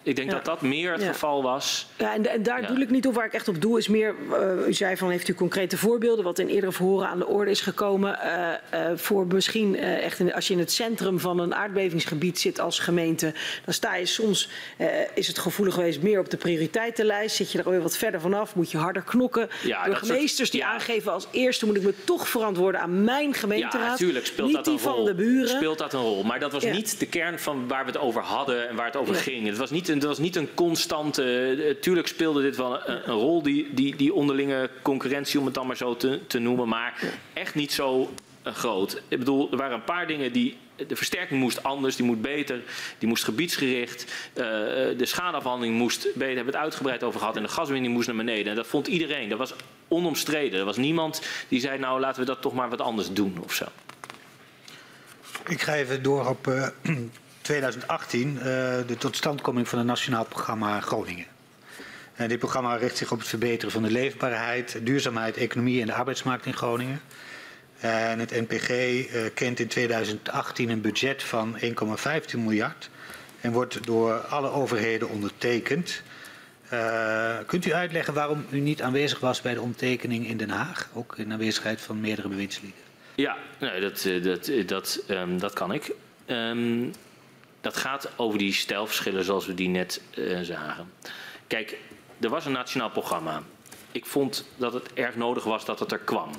ik 0.06 0.15
denk 0.15 0.30
ja. 0.30 0.36
dat 0.36 0.45
dat 0.45 0.61
meer 0.61 0.91
het 0.91 1.02
ja. 1.02 1.11
geval 1.11 1.44
was. 1.44 1.88
Ja, 1.98 2.14
en, 2.14 2.32
en 2.32 2.44
daar 2.44 2.61
ja. 2.61 2.68
doe 2.68 2.82
ik 2.82 2.90
niet 2.90 3.07
op. 3.07 3.14
Waar 3.14 3.26
ik 3.26 3.34
echt 3.34 3.48
op 3.48 3.61
doe 3.61 3.77
is 3.77 3.88
meer, 3.88 4.15
uh, 4.32 4.68
u 4.68 4.73
zei 4.73 4.98
van 4.98 5.10
heeft 5.10 5.27
u 5.27 5.34
concrete 5.34 5.77
voorbeelden 5.77 6.23
wat 6.23 6.40
in 6.40 6.48
eerdere 6.48 6.72
verhoren 6.72 7.07
aan 7.07 7.19
de 7.19 7.27
orde 7.27 7.52
is 7.52 7.61
gekomen. 7.61 8.19
Uh, 8.23 8.52
uh, 8.73 8.98
voor 8.98 9.27
misschien 9.27 9.77
echt 9.80 10.19
in, 10.19 10.34
als 10.34 10.48
je 10.48 10.53
in 10.53 10.60
het 10.60 10.72
centrum 10.72 11.19
van 11.19 11.40
een 11.40 11.56
aardbevingsgebied 11.56 12.40
zit 12.40 12.60
als 12.60 12.80
gemeente. 12.80 13.34
Dan 13.65 13.73
sta 13.73 13.95
je 13.95 14.06
soms, 14.06 14.49
is 15.14 15.27
het 15.27 15.40
gevoelig 15.40 15.73
geweest 15.73 16.02
meer 16.02 16.19
op 16.19 16.30
de 16.30 16.38
prioriteitenlijst. 16.38 17.36
Zit 17.36 17.52
je 17.52 17.60
er 17.60 17.65
alweer 17.65 17.82
wat 17.82 17.98
verder 17.98 18.22
vanaf, 18.22 18.56
moet 18.56 18.72
je 18.72 18.77
harder 18.77 19.02
knokken. 19.02 19.49
Burgemeesters 19.86 20.36
soort, 20.36 20.52
die 20.52 20.65
aangeven 20.65 21.11
als 21.11 21.27
eerste 21.32 21.65
moet 21.65 21.76
ik 21.76 21.84
me 21.84 21.94
toch 22.03 22.27
verantwoorden 22.27 22.82
aan 22.82 23.03
mijn 23.03 23.34
gemeenteraad. 23.34 23.86
Ja, 23.86 23.90
natuurlijk 23.90 24.26
speelt 24.26 24.48
niet 24.48 24.56
dat 24.56 24.68
een 24.68 24.76
die 24.76 24.86
rol. 24.86 24.95
van 24.95 25.06
de 25.06 25.14
buren. 25.14 25.49
Speelt 25.49 25.77
dat 25.77 25.94
een 25.94 26.02
rol. 26.02 26.23
Maar 26.23 26.40
dat 26.40 26.52
was 26.52 26.64
niet 26.64 26.99
de 26.99 27.06
kern 27.06 27.40
van 27.40 27.68
waar 27.68 27.86
we 27.86 27.91
het 27.91 27.99
over 27.99 28.22
hadden 28.22 28.69
en 28.69 28.76
waar 28.76 28.86
het 28.86 28.95
over 28.95 29.15
ging. 29.15 29.48
Het 29.48 29.57
was 29.57 29.69
niet 29.69 29.90
het 29.95 30.03
was 30.03 30.17
niet 30.17 30.35
een 30.35 30.53
constante. 30.53 31.55
Uh, 31.57 31.76
tuurlijk 31.81 32.07
speelde 32.07 32.41
dit 32.41 32.55
wel 32.55 32.89
een, 32.89 33.01
rol, 33.03 33.41
die, 33.41 33.73
die, 33.73 33.95
die 33.95 34.13
onderlinge 34.13 34.69
concurrentie, 34.81 35.39
om 35.39 35.45
het 35.45 35.53
dan 35.53 35.67
maar 35.67 35.77
zo 35.77 35.97
te, 36.27 36.39
noemen. 36.39 36.67
Maar 36.67 37.03
echt 37.34 37.55
niet 37.55 37.72
zo 37.72 38.13
uh, 38.47 38.53
groot. 38.53 39.01
Ik 39.07 39.19
bedoel, 39.19 39.51
er 39.51 39.57
waren 39.57 39.76
een 39.76 39.84
paar 39.84 40.07
dingen 40.07 40.31
die. 40.31 40.57
De 40.88 40.95
versterking 40.95 41.39
moest 41.39 41.63
anders, 41.63 41.95
die 41.95 42.05
moet 42.05 42.22
beter, 42.22 42.61
die 42.97 43.07
moest 43.07 43.23
gebiedsgericht. 43.23 44.03
Uh, 44.03 44.43
de 44.97 45.05
schadeafhandeling 45.05 45.77
moest 45.77 46.03
beter, 46.03 46.35
hebben 46.35 46.45
we 46.45 46.51
het 46.51 46.61
uitgebreid 46.61 47.03
over 47.03 47.19
gehad. 47.19 47.35
En 47.35 47.43
de 47.43 47.49
gaswinning 47.49 47.93
moest 47.93 48.07
naar 48.07 48.15
beneden. 48.15 48.47
En 48.47 48.55
dat 48.55 48.67
vond 48.67 48.88
iedereen. 48.88 49.30
Dat 49.30 49.38
was 49.38 49.53
onomstreden. 49.88 50.59
Er 50.59 50.65
was 50.65 50.77
niemand 50.77 51.22
die 51.47 51.59
zei, 51.59 51.80
nou 51.80 51.99
laten 51.99 52.19
we 52.19 52.26
dat 52.26 52.41
toch 52.41 52.53
maar 52.53 52.69
wat 52.69 52.81
anders 52.81 53.13
doen 53.13 53.38
of 53.43 53.53
zo. 53.53 53.65
Ik 55.47 55.61
ga 55.61 55.76
even 55.76 56.03
door 56.03 56.27
op 56.27 56.47
2018 57.45 58.34
uh, 58.35 58.43
de 58.88 58.95
totstandkoming 58.97 59.67
van 59.67 59.77
het 59.77 59.88
Nationaal 59.88 60.26
Programma 60.26 60.81
Groningen. 60.81 61.26
En 62.13 62.27
dit 62.27 62.39
programma 62.39 62.76
richt 62.76 62.97
zich 62.97 63.11
op 63.11 63.19
het 63.19 63.27
verbeteren 63.27 63.72
van 63.72 63.84
de 63.84 63.91
leefbaarheid, 63.91 64.80
duurzaamheid, 64.81 65.38
economie 65.38 65.81
en 65.81 65.88
de 65.88 65.93
arbeidsmarkt 65.93 66.45
in 66.45 66.53
Groningen. 66.53 67.01
En 67.80 68.19
het 68.19 68.31
NPG 68.31 68.69
uh, 68.69 69.22
kent 69.34 69.59
in 69.59 69.67
2018 69.67 70.69
een 70.69 70.81
budget 70.81 71.23
van 71.23 71.57
1,15 71.59 71.69
miljard 72.38 72.89
en 73.41 73.51
wordt 73.51 73.85
door 73.85 74.13
alle 74.13 74.49
overheden 74.49 75.09
ondertekend. 75.09 76.01
Uh, 76.73 77.38
kunt 77.45 77.65
u 77.65 77.73
uitleggen 77.73 78.13
waarom 78.13 78.45
u 78.49 78.59
niet 78.59 78.81
aanwezig 78.81 79.19
was 79.19 79.41
bij 79.41 79.53
de 79.53 79.61
ondertekening 79.61 80.27
in 80.27 80.38
Den 80.38 80.49
Haag, 80.49 80.89
ook 80.93 81.17
in 81.17 81.31
aanwezigheid 81.31 81.81
van 81.81 81.99
meerdere 82.01 82.27
bewindslieden? 82.27 82.81
Ja, 83.15 83.38
nee, 83.59 83.81
dat, 83.81 84.07
dat, 84.23 84.51
dat, 84.65 85.03
um, 85.09 85.39
dat 85.39 85.53
kan 85.53 85.73
ik. 85.73 85.91
Um, 86.27 86.93
dat 87.65 87.77
gaat 87.77 88.09
over 88.15 88.37
die 88.37 88.53
stijlverschillen 88.53 89.23
zoals 89.23 89.45
we 89.45 89.53
die 89.53 89.67
net 89.67 90.01
uh, 90.15 90.39
zagen. 90.41 90.91
Kijk, 91.47 91.77
er 92.19 92.29
was 92.29 92.45
een 92.45 92.51
nationaal 92.51 92.89
programma. 92.89 93.41
Ik 93.91 94.05
vond 94.05 94.47
dat 94.57 94.73
het 94.73 94.93
erg 94.93 95.15
nodig 95.15 95.43
was 95.43 95.65
dat 95.65 95.79
het 95.79 95.91
er 95.91 95.99
kwam. 95.99 96.29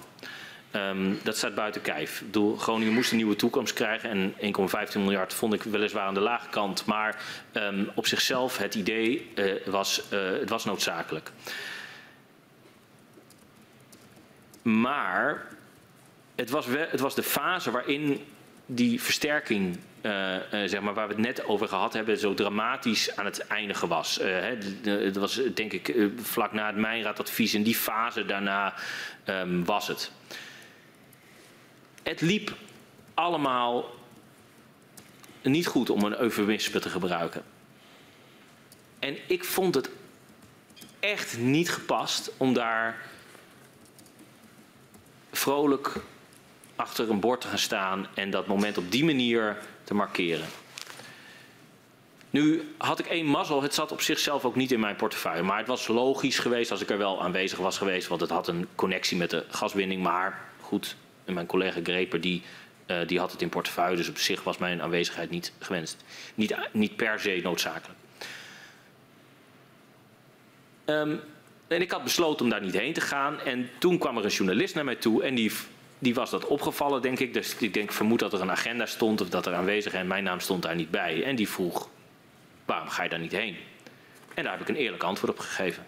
Um, 0.73 1.19
dat 1.23 1.37
staat 1.37 1.55
buiten 1.55 1.83
kijf. 1.83 2.25
Groningen 2.59 2.93
moest 2.93 3.11
een 3.11 3.17
nieuwe 3.17 3.37
toekomst 3.37 3.73
krijgen 3.73 4.35
en 4.41 4.55
1,15 4.89 4.99
miljard 4.99 5.35
vond 5.35 5.53
ik 5.53 5.63
weliswaar 5.63 6.07
aan 6.07 6.15
de 6.15 6.21
lage 6.21 6.49
kant. 6.49 6.85
Maar 6.85 7.23
um, 7.53 7.91
op 7.95 8.07
zichzelf, 8.07 8.59
het 8.59 8.75
idee 8.75 9.31
uh, 9.35 9.67
was, 9.67 10.03
uh, 10.13 10.31
het 10.31 10.51
was 10.51 10.65
noodzakelijk. 10.65 11.31
Maar 14.63 15.47
het 16.35 16.51
was, 16.51 16.67
wel, 16.67 16.87
het 16.89 17.01
was 17.01 17.15
de 17.15 17.23
fase 17.23 17.71
waarin 17.71 18.25
die 18.67 19.03
versterking 19.03 19.79
uh, 20.03 20.35
uh, 20.35 20.41
zeg 20.51 20.81
maar, 20.81 20.95
waar 20.95 21.09
we 21.09 21.15
het 21.15 21.23
net 21.23 21.45
over 21.45 21.69
gehad 21.69 21.93
hebben, 21.93 22.19
zo 22.19 22.35
dramatisch 22.35 23.17
aan 23.17 23.25
het 23.25 23.39
eindigen 23.39 23.89
was. 23.89 24.21
Uh, 24.21 24.39
het 24.83 25.17
was 25.17 25.41
denk 25.55 25.73
ik 25.73 26.11
vlak 26.17 26.53
na 26.53 26.67
het 26.67 26.77
Mijnraadadvies 26.77 27.55
en 27.55 27.63
die 27.63 27.75
fase 27.75 28.25
daarna 28.25 28.75
um, 29.27 29.65
was 29.65 29.89
het. 29.89 30.11
Het 32.03 32.21
liep 32.21 32.55
allemaal 33.15 33.95
niet 35.43 35.67
goed 35.67 35.91
om 35.91 36.05
een 36.05 36.19
eufemisme 36.19 36.81
te 36.81 36.91
gebruiken. 36.91 37.43
En 38.99 39.17
ik 39.27 39.45
vond 39.45 39.75
het 39.75 39.91
echt 41.01 41.39
niet 41.39 41.71
gepast 41.71 42.33
om 42.37 42.55
daar 42.55 43.09
vrolijk 45.33 45.93
achter 46.77 47.11
een 47.11 47.21
bord 47.21 47.41
te 47.41 47.49
gaan 47.49 47.59
staan 47.59 48.07
en 48.15 48.31
dat 48.31 48.47
moment 48.47 48.79
op 48.79 48.91
die 48.91 49.05
manier 49.05 49.57
te 49.85 49.95
markeren. 49.95 50.47
Nu 52.31 52.75
had 52.79 52.99
ik 52.99 53.07
één 53.07 53.27
mazzel, 53.27 53.63
het 53.63 53.75
zat 53.75 53.93
op 53.93 54.01
zichzelf 54.01 54.45
ook 54.45 54.57
niet 54.57 54.73
in 54.73 54.81
mijn 54.81 54.97
portefeuille. 54.97 55.43
Maar 55.43 55.59
het 55.59 55.67
was 55.67 55.87
logisch 55.87 56.39
geweest 56.39 56.71
als 56.71 56.81
ik 56.81 56.91
er 56.91 56.99
wel 56.99 57.23
aanwezig 57.23 57.59
was 57.59 57.79
geweest, 57.79 58.09
want 58.09 58.21
het 58.21 58.31
had 58.31 58.49
een 58.49 58.67
connectie 58.75 59.17
met 59.17 59.31
de 59.31 59.45
gaswinning. 59.49 60.03
Maar 60.03 60.41
goed, 60.61 60.97
mijn 61.25 61.47
collega 61.47 61.81
Greper 61.83 62.21
die, 62.21 62.43
uh, 62.87 62.97
die 63.07 63.19
had 63.19 63.33
het 63.33 63.43
in 63.43 63.49
portefeuille, 63.49 63.97
dus 63.97 64.09
op 64.09 64.19
zich 64.19 64.43
was 64.43 64.59
mijn 64.59 64.83
aanwezigheid 64.83 65.31
niet 65.31 65.53
gewenst. 65.59 66.05
Niet, 66.35 66.57
niet 66.73 66.97
per 66.97 67.21
se 67.21 67.41
noodzakelijk. 67.43 67.99
Um, 70.85 71.21
en 71.69 71.81
ik 71.81 71.91
had 71.91 72.03
besloten 72.03 72.45
om 72.45 72.51
daar 72.51 72.61
niet 72.61 72.79
heen 72.79 72.93
te 72.93 73.01
gaan. 73.01 73.41
En 73.41 73.71
toen 73.79 73.99
kwam 73.99 74.17
er 74.17 74.25
een 74.25 74.31
journalist 74.31 74.75
naar 74.75 74.85
mij 74.85 74.97
toe 74.97 75.23
en 75.23 75.35
die 75.35 75.53
die 75.99 76.15
was 76.15 76.31
dat 76.31 76.47
opgevallen, 76.47 77.03
denk 77.03 77.19
ik. 77.19 77.35
Dus 77.35 77.57
ik 77.57 77.75
denk, 77.75 77.93
vermoed 77.93 78.19
dat 78.19 78.33
er 78.33 78.41
een 78.41 78.51
agenda 78.51 78.87
stond 78.87 79.21
of 79.21 79.29
dat 79.29 79.47
er 79.47 79.55
aanwezig 79.55 79.93
en 79.93 80.07
mijn 80.07 80.25
naam 80.25 80.41
stond 80.41 80.63
daar 80.63 80.75
niet 80.75 80.91
bij. 80.91 81.25
En 81.25 81.37
die 81.37 81.49
vroeg, 81.49 81.89
waarom 82.65 82.89
ga 82.89 83.03
je 83.03 83.09
daar 83.09 83.19
niet 83.19 83.33
heen? 83.33 83.57
En 84.35 84.43
daar 84.43 84.53
heb 84.53 84.61
ik 84.61 84.69
een 84.69 84.83
eerlijk 84.83 85.03
antwoord 85.03 85.33
op 85.33 85.39
gegeven. 85.39 85.87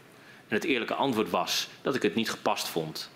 En 0.48 0.54
het 0.54 0.64
eerlijke 0.64 0.94
antwoord 0.94 1.30
was 1.30 1.68
dat 1.82 1.94
ik 1.94 2.02
het 2.02 2.14
niet 2.14 2.30
gepast 2.30 2.68
vond. 2.68 3.10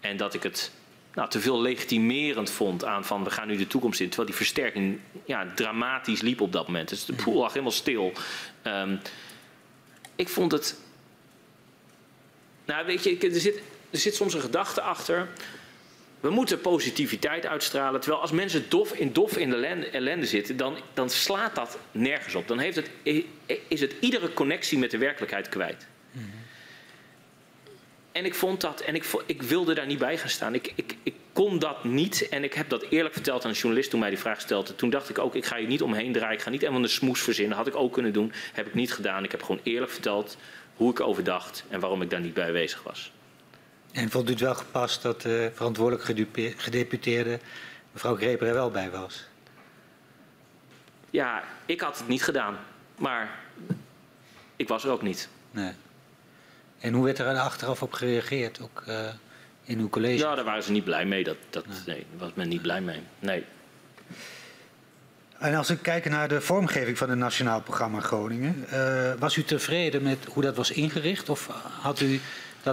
En 0.00 0.16
dat 0.16 0.34
ik 0.34 0.42
het 0.42 0.72
nou, 1.14 1.28
te 1.28 1.40
veel 1.40 1.60
legitimerend 1.60 2.50
vond 2.50 2.84
aan 2.84 3.04
van 3.04 3.24
we 3.24 3.30
gaan 3.30 3.48
nu 3.48 3.56
de 3.56 3.66
toekomst 3.66 4.00
in. 4.00 4.06
Terwijl 4.06 4.28
die 4.28 4.36
versterking 4.36 4.98
ja, 5.24 5.46
dramatisch 5.54 6.20
liep 6.20 6.40
op 6.40 6.52
dat 6.52 6.66
moment. 6.66 6.88
Dus 6.88 7.04
de 7.04 7.12
pool 7.12 7.34
lag 7.34 7.52
helemaal 7.52 7.72
stil. 7.72 8.12
Um, 8.64 9.00
ik 10.16 10.28
vond 10.28 10.52
het... 10.52 10.80
Nou 12.64 12.86
weet 12.86 13.04
je, 13.04 13.18
er 13.18 13.40
zit, 13.40 13.60
er 13.90 13.98
zit 13.98 14.14
soms 14.14 14.34
een 14.34 14.40
gedachte 14.40 14.80
achter 14.80 15.28
we 16.20 16.30
moeten 16.30 16.60
positiviteit 16.60 17.46
uitstralen. 17.46 18.00
Terwijl 18.00 18.22
als 18.22 18.30
mensen 18.30 18.64
dof 18.68 18.92
in 18.92 19.12
dof 19.12 19.36
in 19.36 19.50
de 19.50 19.56
ellende, 19.92 20.26
zitten, 20.26 20.56
dan, 20.56 20.76
dan 20.94 21.10
slaat 21.10 21.54
dat 21.54 21.78
nergens 21.92 22.34
op. 22.34 22.48
Dan 22.48 22.58
heeft 22.58 22.76
het, 22.76 22.90
is 23.68 23.80
het 23.80 23.94
iedere 24.00 24.32
connectie 24.32 24.78
met 24.78 24.90
de 24.90 24.98
werkelijkheid 24.98 25.48
kwijt. 25.48 25.86
Mm 26.12 26.20
-hmm. 26.22 26.46
En 28.12 28.24
ik 28.24 28.34
vond 28.34 28.60
dat, 28.60 28.80
en 28.80 28.94
ik, 28.94 29.04
ik 29.26 29.42
wilde 29.42 29.74
daar 29.74 29.86
niet 29.86 29.98
bij 29.98 30.18
gaan 30.18 30.28
staan. 30.28 30.54
Ik, 30.54 30.72
ik, 30.74 30.96
ik 31.02 31.14
kon 31.32 31.58
dat 31.58 31.84
niet. 31.84 32.28
En 32.28 32.44
ik 32.44 32.54
heb 32.54 32.68
dat 32.68 32.86
eerlijk 32.90 33.14
verteld 33.14 33.44
aan 33.44 33.50
een 33.50 33.56
journalist 33.56 33.90
toen 33.90 34.00
mij 34.00 34.08
die 34.08 34.18
vraag 34.18 34.40
stelde. 34.40 34.74
Toen 34.74 34.90
dacht 34.90 35.08
ik 35.08 35.18
ook, 35.18 35.34
ik 35.34 35.44
ga 35.44 35.56
hier 35.56 35.66
niet 35.66 35.82
omheen 35.82 36.12
draaien. 36.12 36.36
Ik 36.36 36.42
ga 36.42 36.50
niet 36.50 36.60
helemaal 36.60 36.82
een 36.82 36.88
smoes 36.88 37.20
verzinnen. 37.20 37.56
Had 37.56 37.66
ik 37.66 37.76
ook 37.76 37.92
kunnen 37.92 38.12
doen. 38.12 38.32
Heb 38.52 38.66
ik 38.66 38.74
niet 38.74 38.92
gedaan. 38.92 39.24
Ik 39.24 39.30
heb 39.30 39.42
gewoon 39.42 39.60
eerlijk 39.62 39.92
verteld 39.92 40.36
hoe 40.76 40.90
ik 40.90 41.00
over 41.00 41.24
dacht 41.24 41.64
en 41.68 41.80
waarom 41.80 42.02
ik 42.02 42.10
daar 42.10 42.20
niet 42.20 42.34
bij 42.34 42.46
aanwezig 42.46 42.82
was. 42.82 43.12
En 43.98 44.10
vond 44.10 44.28
u 44.28 44.30
het 44.30 44.40
wel 44.40 44.54
gepast 44.54 45.02
dat 45.02 45.22
de 45.22 45.50
verantwoordelijk 45.54 46.04
gedeputeerde 46.56 47.38
mevrouw 47.92 48.16
Greper 48.16 48.46
er 48.46 48.54
wel 48.54 48.70
bij 48.70 48.90
was? 48.90 49.24
Ja, 51.10 51.42
ik 51.66 51.80
had 51.80 51.98
het 51.98 52.08
niet 52.08 52.22
gedaan. 52.22 52.58
Maar 52.96 53.38
ik 54.56 54.68
was 54.68 54.84
er 54.84 54.90
ook 54.90 55.02
niet. 55.02 55.28
Nee. 55.50 55.72
En 56.78 56.92
hoe 56.92 57.04
werd 57.04 57.18
er 57.18 57.38
achteraf 57.38 57.82
op 57.82 57.92
gereageerd, 57.92 58.60
ook 58.60 58.82
uh, 58.88 59.08
in 59.64 59.78
uw 59.78 59.88
college? 59.88 60.18
Ja, 60.18 60.34
daar 60.34 60.44
waren 60.44 60.62
ze 60.62 60.72
niet 60.72 60.84
blij 60.84 61.06
mee. 61.06 61.24
Dat, 61.24 61.36
dat, 61.50 61.66
nee. 61.66 61.76
nee, 61.86 62.06
daar 62.10 62.18
was 62.18 62.30
men 62.34 62.48
niet 62.48 62.62
blij 62.62 62.80
mee. 62.80 63.02
Nee. 63.18 63.44
En 65.38 65.54
als 65.54 65.68
we 65.68 65.76
kijken 65.76 66.10
naar 66.10 66.28
de 66.28 66.40
vormgeving 66.40 66.98
van 66.98 67.10
het 67.10 67.18
Nationaal 67.18 67.60
Programma 67.60 68.00
Groningen, 68.00 68.64
uh, 68.72 69.12
was 69.18 69.36
u 69.36 69.44
tevreden 69.44 70.02
met 70.02 70.18
hoe 70.24 70.42
dat 70.42 70.56
was 70.56 70.70
ingericht? 70.70 71.28
Of 71.28 71.46
had 71.80 72.00
u 72.00 72.20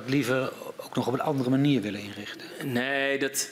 dat 0.01 0.09
liever 0.09 0.51
ook 0.77 0.95
nog 0.95 1.07
op 1.07 1.13
een 1.13 1.21
andere 1.21 1.49
manier 1.49 1.81
willen 1.81 1.99
inrichten? 1.99 2.47
Nee, 2.63 3.19
dat, 3.19 3.49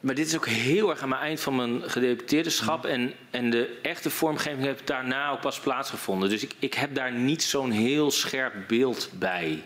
maar 0.00 0.14
dit 0.14 0.26
is 0.26 0.36
ook 0.36 0.46
heel 0.46 0.90
erg 0.90 1.02
aan 1.02 1.08
mijn 1.08 1.20
eind 1.20 1.40
van 1.40 1.56
mijn 1.56 1.90
gedeputeerderschap. 1.90 2.84
Mm. 2.84 2.90
En, 2.90 3.12
en 3.30 3.50
de 3.50 3.78
echte 3.82 4.10
vormgeving 4.10 4.62
heeft 4.62 4.86
daarna 4.86 5.30
ook 5.30 5.40
pas 5.40 5.60
plaatsgevonden. 5.60 6.28
Dus 6.28 6.42
ik, 6.42 6.54
ik 6.58 6.74
heb 6.74 6.94
daar 6.94 7.12
niet 7.12 7.42
zo'n 7.42 7.70
heel 7.70 8.10
scherp 8.10 8.54
beeld 8.66 9.10
bij. 9.18 9.62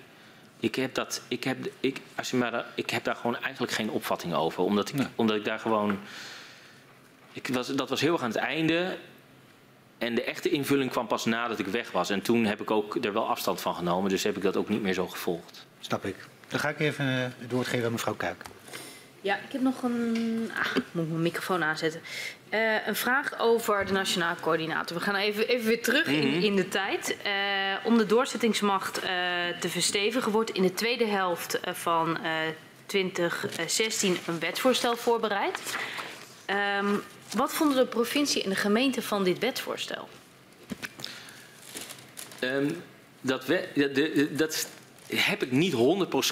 Ik 0.60 0.74
heb, 0.74 0.94
dat, 0.94 1.22
ik, 1.28 1.44
heb, 1.44 1.56
ik, 1.80 2.00
als 2.14 2.30
je 2.30 2.36
maar, 2.36 2.66
ik 2.74 2.90
heb 2.90 3.04
daar 3.04 3.16
gewoon 3.16 3.36
eigenlijk 3.36 3.72
geen 3.72 3.90
opvatting 3.90 4.34
over. 4.34 4.62
Omdat 4.62 4.88
ik, 4.88 4.94
nee. 4.94 5.06
omdat 5.14 5.36
ik 5.36 5.44
daar 5.44 5.58
gewoon. 5.58 5.98
Ik 7.32 7.48
was, 7.52 7.68
dat 7.68 7.88
was 7.88 8.00
heel 8.00 8.12
erg 8.12 8.22
aan 8.22 8.28
het 8.28 8.38
einde. 8.38 8.96
En 9.98 10.14
de 10.14 10.24
echte 10.24 10.50
invulling 10.50 10.90
kwam 10.90 11.06
pas 11.06 11.24
nadat 11.24 11.58
ik 11.58 11.66
weg 11.66 11.90
was. 11.90 12.10
En 12.10 12.22
toen 12.22 12.44
heb 12.44 12.60
ik 12.60 12.70
ook 12.70 13.04
er 13.04 13.12
wel 13.12 13.28
afstand 13.28 13.60
van 13.60 13.74
genomen. 13.74 14.10
Dus 14.10 14.22
heb 14.22 14.36
ik 14.36 14.42
dat 14.42 14.56
ook 14.56 14.68
niet 14.68 14.82
meer 14.82 14.94
zo 14.94 15.06
gevolgd. 15.08 15.66
Snap 15.82 16.04
ik. 16.04 16.16
Dan 16.48 16.60
ga 16.60 16.68
ik 16.68 16.80
even 16.80 17.06
eh, 17.06 17.14
het 17.38 17.52
woord 17.52 17.66
geven 17.66 17.86
aan 17.86 17.92
mevrouw 17.92 18.14
Kuik. 18.14 18.42
Ja, 19.20 19.36
ik 19.36 19.52
heb 19.52 19.60
nog 19.60 19.82
een. 19.82 20.50
Ah, 20.54 20.74
moet 20.74 21.04
ik 21.04 21.10
mijn 21.10 21.22
microfoon 21.22 21.64
aanzetten. 21.64 22.00
Uh, 22.50 22.86
een 22.86 22.96
vraag 22.96 23.38
over 23.38 23.86
de 23.86 23.92
nationale 23.92 24.36
coördinator. 24.40 24.96
We 24.96 25.02
gaan 25.02 25.14
even, 25.14 25.48
even 25.48 25.66
weer 25.66 25.82
terug 25.82 26.06
in, 26.06 26.28
mhm. 26.28 26.42
in 26.42 26.56
de 26.56 26.68
tijd. 26.68 27.16
Uh, 27.26 27.32
om 27.84 27.98
de 27.98 28.06
doorzettingsmacht 28.06 28.98
uh, 28.98 29.08
te 29.60 29.68
verstevigen 29.68 30.32
wordt 30.32 30.50
in 30.50 30.62
de 30.62 30.74
tweede 30.74 31.06
helft 31.06 31.60
van 31.62 32.18
2016 32.86 34.16
een 34.26 34.38
wetsvoorstel 34.38 34.96
voorbereid. 34.96 35.76
Um, 36.78 37.02
wat 37.34 37.52
vonden 37.52 37.76
de 37.76 37.86
provincie 37.86 38.42
en 38.42 38.50
de 38.50 38.56
gemeente 38.56 39.02
van 39.02 39.24
dit 39.24 39.38
wetsvoorstel? 39.38 40.08
Um, 42.40 42.82
dat, 43.20 43.46
we, 43.46 43.68
de, 43.74 43.92
de, 43.92 44.34
dat 44.34 44.68
heb 45.14 45.42
ik 45.42 45.50
niet 45.50 45.74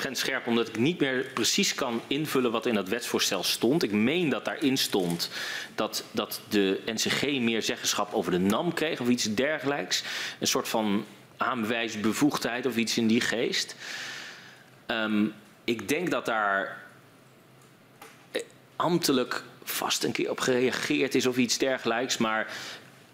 100% 0.09 0.11
scherp, 0.11 0.47
omdat 0.47 0.69
ik 0.69 0.79
niet 0.79 1.01
meer 1.01 1.27
precies 1.35 1.75
kan 1.75 2.01
invullen 2.07 2.53
wat 2.53 2.67
in 2.67 2.75
dat 2.75 2.89
wetsvoorstel 2.89 3.43
stond. 3.43 3.83
Ik 3.83 3.93
meen 3.93 4.29
dat 4.29 4.45
daarin 4.45 4.77
stond 4.77 5.31
dat, 5.75 6.05
dat 6.11 6.41
de 6.49 6.81
NCG 6.87 7.23
meer 7.23 7.63
zeggenschap 7.63 8.15
over 8.15 8.33
de 8.33 8.39
NAM 8.39 8.75
kreeg 8.75 9.01
of 9.01 9.09
iets 9.09 9.35
dergelijks. 9.35 10.03
Een 10.39 10.47
soort 10.47 10.69
van 10.69 11.05
aanwijsbevoegdheid 11.37 12.67
of 12.67 12.77
iets 12.77 12.99
in 12.99 13.07
die 13.07 13.21
geest. 13.21 13.77
Um, 14.87 15.35
ik 15.65 15.89
denk 15.89 16.11
dat 16.11 16.27
daar 16.27 16.85
ambtelijk 18.77 19.43
vast 19.63 20.05
een 20.05 20.13
keer 20.13 20.31
op 20.31 20.41
gereageerd 20.41 21.15
is 21.15 21.27
of 21.27 21.37
iets 21.37 21.59
dergelijks. 21.59 22.17
Maar 22.17 22.53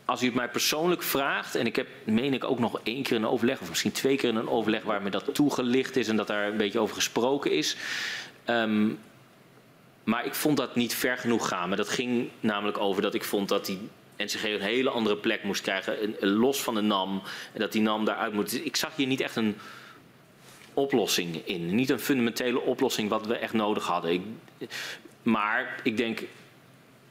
als 0.06 0.22
u 0.22 0.26
het 0.26 0.34
mij 0.34 0.48
persoonlijk 0.48 1.02
vraagt, 1.02 1.54
en 1.54 1.66
ik 1.66 1.76
heb, 1.76 1.88
meen 2.04 2.34
ik 2.34 2.44
ook 2.44 2.58
nog 2.58 2.80
één 2.82 3.02
keer 3.02 3.16
een 3.16 3.26
overleg, 3.26 3.60
of 3.60 3.68
misschien 3.68 3.92
twee 3.92 4.16
keer 4.16 4.36
een 4.36 4.48
overleg 4.48 4.82
waar 4.82 5.02
me 5.02 5.10
dat 5.10 5.34
toegelicht 5.34 5.96
is 5.96 6.08
en 6.08 6.16
dat 6.16 6.26
daar 6.26 6.48
een 6.48 6.56
beetje 6.56 6.78
over 6.78 6.94
gesproken 6.94 7.52
is. 7.52 7.76
Um, 8.46 8.98
maar 10.06 10.26
ik 10.26 10.34
vond 10.34 10.56
dat 10.56 10.74
niet 10.74 10.94
ver 10.94 11.18
genoeg 11.18 11.48
gaan. 11.48 11.68
Maar 11.68 11.76
dat 11.76 11.88
ging 11.88 12.28
namelijk 12.40 12.78
over 12.78 13.02
dat 13.02 13.14
ik 13.14 13.24
vond 13.24 13.48
dat 13.48 13.66
die 13.66 13.78
NCG 14.16 14.44
een 14.44 14.60
hele 14.60 14.90
andere 14.90 15.16
plek 15.16 15.42
moest 15.42 15.62
krijgen, 15.62 16.16
los 16.20 16.62
van 16.62 16.74
de 16.74 16.80
NAM. 16.80 17.22
En 17.52 17.60
dat 17.60 17.72
die 17.72 17.82
NAM 17.82 18.04
daaruit 18.04 18.32
moet. 18.32 18.50
Dus 18.50 18.60
ik 18.60 18.76
zag 18.76 18.96
hier 18.96 19.06
niet 19.06 19.20
echt 19.20 19.36
een 19.36 19.56
oplossing 20.74 21.46
in. 21.46 21.74
Niet 21.74 21.90
een 21.90 22.00
fundamentele 22.00 22.60
oplossing 22.60 23.08
wat 23.08 23.26
we 23.26 23.36
echt 23.36 23.52
nodig 23.52 23.86
hadden. 23.86 24.12
Ik, 24.12 24.22
maar 25.22 25.80
ik 25.82 25.96
denk, 25.96 26.22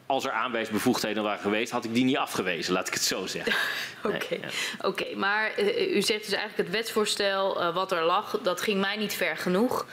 als 0.05 0.25
er 0.25 0.31
aanwijsbevoegdheden 0.31 1.23
waren 1.23 1.39
geweest, 1.39 1.71
had 1.71 1.85
ik 1.85 1.93
die 1.93 2.03
niet 2.03 2.17
afgewezen, 2.17 2.73
laat 2.73 2.87
ik 2.87 2.93
het 2.93 3.03
zo 3.03 3.25
zeggen. 3.25 3.53
Oké, 4.03 4.15
okay. 4.15 4.39
ja. 4.41 4.87
okay, 4.87 5.13
maar 5.13 5.59
uh, 5.59 5.95
u 5.95 6.01
zegt 6.01 6.23
dus 6.23 6.33
eigenlijk 6.33 6.57
het 6.57 6.69
wetsvoorstel 6.77 7.61
uh, 7.61 7.73
wat 7.73 7.91
er 7.91 8.03
lag, 8.03 8.39
dat 8.43 8.61
ging 8.61 8.79
mij 8.79 8.95
niet 8.95 9.13
ver 9.13 9.37
genoeg. 9.37 9.85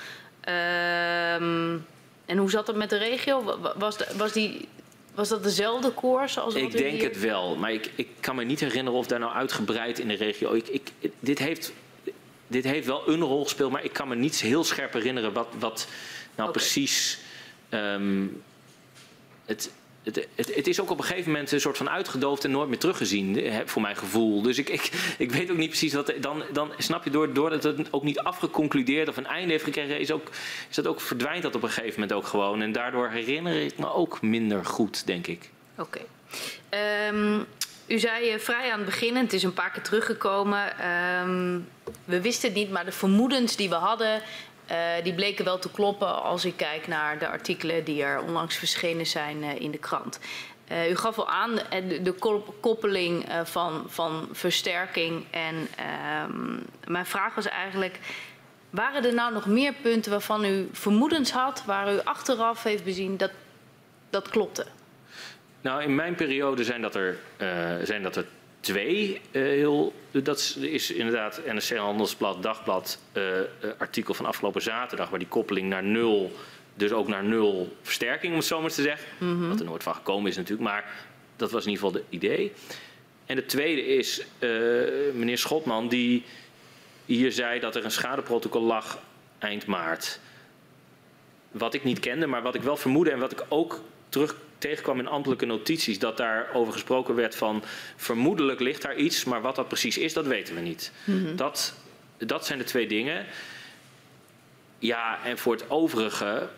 Um, 0.48 1.86
en 2.26 2.36
hoe 2.39 2.51
zat 2.51 2.66
het 2.66 2.76
met 2.76 2.90
de 2.90 2.97
regio? 2.98 3.59
Was, 3.76 3.97
de, 3.97 4.06
was 4.16 4.32
die 4.32 4.68
Was 5.14 5.28
dat 5.28 5.43
dezelfde 5.43 5.90
koers 5.90 6.39
als 6.39 6.55
wat 6.55 6.62
Ik 6.62 6.72
denk 6.72 6.93
hier- 7.01 7.09
het 7.09 7.20
wel, 7.20 7.56
maar 7.56 7.72
ik, 7.72 7.90
ik 7.94 8.09
kan 8.20 8.36
me 8.36 8.44
niet 8.44 8.60
herinneren 8.60 8.98
of 8.98 9.06
daar 9.06 9.18
nou 9.18 9.32
uitgebreid 9.32 9.98
in 9.98 10.09
de 10.09 10.14
regio. 10.14 10.52
Ik, 10.52 10.68
ik, 10.68 10.90
dit, 11.20 11.39
heeft, 11.39 11.72
dit 12.47 12.64
heeft 12.64 12.86
wel 12.86 13.09
een 13.09 13.20
rol 13.20 13.43
gespeeld, 13.43 13.72
maar 13.72 13.84
ik 13.84 13.93
kan 13.93 14.09
me 14.09 14.14
niet 14.14 14.40
heel 14.40 14.64
scherp 14.64 14.93
herinneren 14.93 15.32
wat, 15.32 15.48
wat 15.59 15.86
nou 16.34 16.51
precies. 16.51 17.18
ehm, 17.68 18.26
het, 19.44 19.70
het, 20.02 20.28
het, 20.34 20.66
is 20.66 20.80
ook 20.80 20.90
op 20.90 20.98
een 20.98 21.04
gegeven 21.04 21.30
moment 21.32 21.52
een 21.52 21.60
soort 21.60 21.76
van 21.76 21.90
uitgedoofd 21.90 22.44
en 22.44 22.50
nooit 22.50 22.68
meer 22.68 22.78
teruggezien, 22.78 23.52
voor 23.64 23.82
mijn 23.82 23.96
gevoel. 23.96 24.42
Dus 24.42 24.58
ik, 24.58 24.68
ik, 24.68 25.14
ik 25.18 25.32
weet 25.32 25.50
ook 25.50 25.56
niet 25.56 25.68
precies 25.68 25.92
wat. 25.92 26.12
Dan, 26.20 26.42
dan 26.52 26.72
snap 26.78 27.04
je, 27.04 27.10
door, 27.10 27.32
doordat 27.32 27.62
het 27.62 27.92
ook 27.92 28.02
niet 28.02 28.18
afgeconcludeerd 28.18 29.08
of 29.08 29.16
een 29.16 29.26
einde 29.26 29.52
heeft 29.52 29.64
gekregen, 29.64 29.98
is, 29.98 30.10
ook, 30.10 30.28
is 30.68 30.76
dat 30.76 30.86
ook, 30.86 31.00
verdwijnt 31.00 31.42
dat 31.42 31.54
op 31.54 31.62
een 31.62 31.68
gegeven 31.68 32.00
moment 32.00 32.12
ook 32.12 32.26
gewoon. 32.26 32.62
En 32.62 32.72
daardoor 32.72 33.08
herinner 33.08 33.64
ik 33.64 33.78
me 33.78 33.92
ook 33.92 34.22
minder 34.22 34.64
goed, 34.64 35.06
denk 35.06 35.26
ik. 35.26 35.50
Oké. 35.78 36.00
Ehm, 36.68 37.40
u 37.86 37.98
zei 37.98 38.30
eh, 38.30 38.38
vrij 38.38 38.72
aan 38.72 38.78
het 38.78 38.86
begin, 38.86 39.16
en 39.16 39.22
het 39.22 39.32
is 39.32 39.42
een 39.42 39.52
paar 39.52 39.70
keer 39.70 39.82
teruggekomen. 39.82 40.78
ehm, 40.78 41.58
we 42.04 42.20
wisten 42.20 42.48
het 42.48 42.58
niet, 42.58 42.70
maar 42.70 42.84
de 42.84 42.92
vermoedens 42.92 43.56
die 43.56 43.68
we 43.68 43.74
hadden, 43.74 44.22
die 45.03 45.15
bleken 45.15 45.44
wel 45.44 45.59
te 45.59 45.70
kloppen 45.70 46.23
als 46.23 46.44
ik 46.44 46.57
kijk 46.57 46.86
naar 46.86 47.19
de 47.19 47.28
artikelen 47.28 47.85
die 47.85 48.03
er 48.03 48.20
onlangs 48.23 48.57
verschenen 48.57 49.07
zijn 49.07 49.43
eh, 49.43 49.61
in 49.61 49.70
de 49.70 49.78
krant. 49.78 50.19
Eh, 50.69 50.90
u 50.90 50.97
gaf 50.97 51.19
al 51.19 51.28
aan 51.28 51.59
eh, 51.59 51.89
de, 51.89 52.03
de 52.03 52.12
kop- 52.12 52.55
koppeling 52.61 53.28
eh, 53.28 53.40
van, 53.44 53.85
van 53.86 54.28
versterking. 54.32 55.24
En 55.31 55.69
ehm, 55.77 56.57
mijn 56.86 57.07
vraag 57.07 57.35
was 57.35 57.47
eigenlijk. 57.49 57.99
Waren 58.70 59.05
er 59.05 59.15
nou 59.15 59.32
nog 59.32 59.47
meer 59.47 59.73
punten 59.82 60.11
waarvan 60.11 60.44
u 60.44 60.69
vermoedens 60.73 61.31
had, 61.31 61.62
waar 61.66 61.94
u 61.94 61.99
achteraf 62.05 62.62
heeft 62.62 62.85
bezien 62.85 63.16
dat 63.16 63.31
dat 64.11 64.28
klopte? 64.28 64.66
Nou, 65.61 65.82
in 65.82 65.94
mijn 65.94 66.15
periode 66.15 66.65
zijn 66.65 66.82
dat 66.82 66.94
er, 66.94 67.19
eh, 67.36 67.49
zijn 67.82 68.03
dat 68.03 68.16
er 68.16 68.24
twee. 68.62 69.20
eh, 69.30 69.43
heel, 69.43 69.93
dat 70.10 70.56
is, 70.60 70.90
inderdaad 70.90 71.40
NRC 71.47 71.76
Handelsblad, 71.76 72.43
Dagblad, 72.43 72.98
eh, 73.12 73.40
eh, 73.40 73.47
artikel 73.78 74.14
van 74.14 74.26
afgelopen 74.26 74.62
zaterdag, 74.62 75.10
waar 75.10 75.18
die 75.18 75.28
koppeling 75.28 75.68
naar 75.68 75.82
nul, 75.82 76.32
dus 76.74 76.93
ook 76.93 77.09
naar 77.09 77.24
nul 77.24 77.76
versterking, 77.82 78.32
om 78.32 78.39
het 78.39 78.47
zo 78.47 78.60
maar 78.60 78.70
te 78.70 78.82
zeggen. 78.82 79.48
Wat 79.48 79.60
er 79.60 79.66
nooit 79.66 79.82
van 79.82 79.94
gekomen 79.94 80.30
is 80.30 80.36
natuurlijk, 80.36 80.68
maar 80.68 80.84
dat 81.36 81.51
was 81.51 81.64
in 81.64 81.70
ieder 81.70 81.86
geval 81.86 82.01
het 82.01 82.10
idee. 82.12 82.52
En 83.26 83.36
de 83.36 83.47
tweede 83.47 83.86
is 83.86 84.24
meneer 85.14 85.39
Schotman, 85.39 85.89
die 85.89 86.24
hier 87.06 87.32
zei 87.32 87.60
dat 87.60 87.76
er 87.76 87.84
een 87.84 87.90
schadeprotocol 87.90 88.62
lag 88.62 88.98
eind 89.39 89.66
maart 89.66 90.20
wat 91.51 91.74
ik 91.74 91.84
niet 91.84 92.01
kende, 92.01 92.26
maar 92.26 92.43
wat 92.43 92.55
ik 92.55 92.62
wel 92.62 92.76
vermoedde 92.76 93.10
en 93.10 93.18
wat 93.18 93.32
ik 93.32 93.44
ook 93.48 93.80
terug 94.09 94.36
tegenkwam 94.62 94.98
in 94.98 95.06
ambtelijke 95.06 95.47
notities, 95.47 95.98
dat 95.98 96.16
daarover 96.16 96.72
gesproken 96.72 97.14
werd 97.14 97.34
van 97.34 97.62
vermoedelijk 97.97 98.60
ligt 98.60 98.82
daar 98.82 98.97
iets, 98.97 99.24
maar 99.24 99.40
wat 99.40 99.56
dat 99.56 99.68
precies 99.68 99.98
is, 99.98 100.12
dat 100.12 100.26
weten 100.26 100.55
we 100.55 100.60
niet. 100.60 100.93
dat, 101.36 101.74
dat 102.18 102.47
zijn 102.47 102.59
de 102.59 102.64
twee 102.64 102.86
dingen. 102.86 103.26
Ja, 104.78 105.18
en 105.24 105.39
voor 105.39 105.52
het 105.52 105.70
overige, 105.70 106.48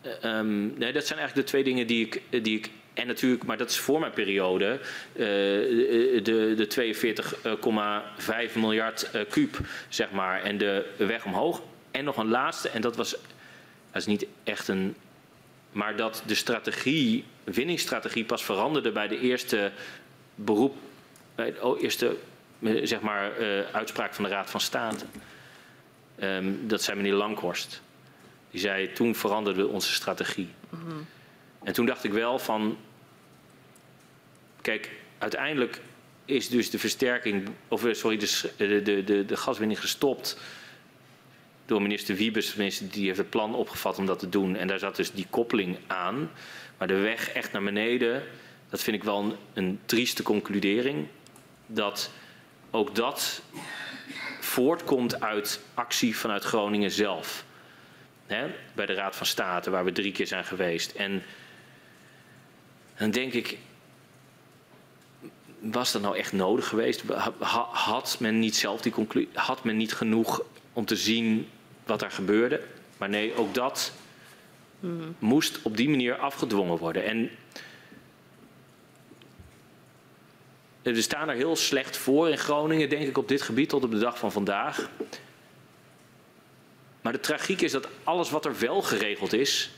eh, 0.00 0.24
ehm, 0.24 0.78
nee, 0.78 0.92
dat 0.92 1.06
zijn 1.06 1.18
eigenlijk 1.18 1.34
de 1.34 1.52
twee 1.52 1.64
dingen 1.64 1.86
die 1.86 2.06
ik, 2.06 2.42
die 2.42 2.58
ik 2.58 2.70
en 2.94 3.06
natuurlijk, 3.06 3.44
maar 3.44 3.56
dat 3.56 3.70
is 3.70 3.78
voor 3.78 4.00
mijn 4.00 4.12
periode, 4.12 4.80
eh, 5.12 5.18
de, 5.18 6.20
de, 6.22 6.54
de 6.56 6.66
42,5 8.50 8.54
miljard 8.54 9.10
eh, 9.10 9.22
kuub, 9.28 9.58
zeg 9.88 10.10
maar, 10.10 10.42
en 10.42 10.58
de 10.58 10.86
weg 10.96 11.24
omhoog. 11.24 11.62
En 11.90 12.04
nog 12.04 12.16
een 12.16 12.28
laatste, 12.28 12.68
en 12.68 12.80
dat 12.80 12.96
was 12.96 13.16
dat 13.92 14.00
is 14.02 14.06
niet 14.06 14.26
echt 14.44 14.68
een. 14.68 14.94
Maar 15.78 15.96
dat 15.96 16.22
de 16.26 16.34
strategie, 16.34 17.24
winningsstrategie, 17.44 18.24
pas 18.24 18.44
veranderde 18.44 18.92
bij 18.92 19.08
de 19.08 19.18
eerste 19.18 19.72
beroep. 20.34 20.76
Bij 21.34 21.52
de 21.52 21.78
eerste 21.80 22.16
zeg 22.82 23.00
maar, 23.00 23.36
eh, 23.36 23.60
uitspraak 23.72 24.14
van 24.14 24.24
de 24.24 24.30
Raad 24.30 24.50
van 24.50 24.60
State. 24.60 25.04
Ehm, 26.18 26.52
dat 26.60 26.82
zei 26.82 26.96
meneer 26.96 27.12
Langhorst. 27.12 27.82
Die 28.50 28.60
zei: 28.60 28.92
toen 28.92 29.14
veranderde 29.14 29.66
onze 29.66 29.92
strategie. 29.92 30.48
En 31.62 31.72
toen 31.72 31.86
dacht 31.86 32.04
ik 32.04 32.12
wel 32.12 32.38
van. 32.38 32.78
Kijk, 34.60 34.90
uiteindelijk 35.18 35.80
is 36.24 36.48
dus 36.48 36.70
de 36.70 36.78
versterking. 36.78 37.48
Of 37.68 37.84
eh, 37.84 37.94
sorry, 37.94 38.16
de, 38.56 38.82
de, 38.82 39.24
de 39.24 39.36
gaswinning 39.36 39.80
gestopt 39.80 40.40
door 41.68 41.82
minister 41.82 42.14
Wiebes, 42.16 42.48
tenminste, 42.50 42.86
die 42.86 43.06
heeft 43.06 43.18
het 43.18 43.30
plan 43.30 43.54
opgevat 43.54 43.98
om 43.98 44.06
dat 44.06 44.18
te 44.18 44.28
doen. 44.28 44.56
En 44.56 44.66
daar 44.68 44.78
zat 44.78 44.96
dus 44.96 45.12
die 45.12 45.26
koppeling 45.30 45.78
aan. 45.86 46.30
Maar 46.78 46.88
de 46.88 46.94
weg 46.94 47.30
echt 47.32 47.52
naar 47.52 47.62
beneden, 47.62 48.22
dat 48.68 48.82
vind 48.82 48.96
ik 48.96 49.04
wel 49.04 49.18
een, 49.22 49.34
een 49.54 49.80
trieste 49.84 50.22
concludering. 50.22 51.06
Dat 51.66 52.10
ook 52.70 52.94
dat 52.94 53.42
voortkomt 54.40 55.20
uit 55.20 55.60
actie 55.74 56.16
vanuit 56.16 56.44
Groningen 56.44 56.90
zelf. 56.90 57.44
Bij 58.74 58.86
de 58.86 58.94
Raad 58.94 59.16
van 59.16 59.26
State, 59.26 59.70
waar 59.70 59.84
we 59.84 59.92
drie 59.92 60.12
keer 60.12 60.26
zijn 60.26 60.44
geweest. 60.44 60.92
En 60.92 61.22
dan 62.96 63.10
denk 63.10 63.32
ik, 63.32 63.58
was 65.58 65.92
dat 65.92 66.02
nou 66.02 66.16
echt 66.16 66.32
nodig 66.32 66.68
geweest? 66.68 67.02
Ha- 67.38 67.68
Had 67.70 68.16
men 68.20 68.38
niet 68.38 68.56
zelf 68.56 68.80
die 68.80 68.92
conclusie, 68.92 69.30
had 69.32 69.64
men 69.64 69.76
niet 69.76 69.92
genoeg 69.94 70.42
om 70.72 70.84
te 70.84 70.96
zien 70.96 71.48
wat 71.88 72.02
er 72.02 72.10
gebeurde? 72.10 72.60
Maar 72.96 73.08
nee, 73.08 73.34
ook 73.34 73.54
dat 73.54 73.92
moest 75.18 75.62
op 75.62 75.76
die 75.76 75.88
manier 75.88 76.16
afgedwongen 76.16 76.78
worden. 76.78 77.04
En 77.04 77.30
we 80.82 81.02
staan 81.02 81.28
er 81.28 81.36
heel 81.36 81.56
slecht 81.56 81.96
voor 81.96 82.28
in 82.28 82.38
Groningen, 82.38 82.88
denk 82.88 83.08
ik, 83.08 83.18
op 83.18 83.28
dit 83.28 83.42
gebied 83.42 83.68
tot 83.68 83.84
op 83.84 83.90
de 83.90 83.98
dag 83.98 84.18
van 84.18 84.32
vandaag. 84.32 84.90
Maar 87.00 87.12
de 87.12 87.20
tragiek 87.20 87.60
is 87.60 87.72
dat 87.72 87.88
alles 88.04 88.30
wat 88.30 88.44
er 88.44 88.58
wel 88.58 88.82
geregeld 88.82 89.32
is, 89.32 89.70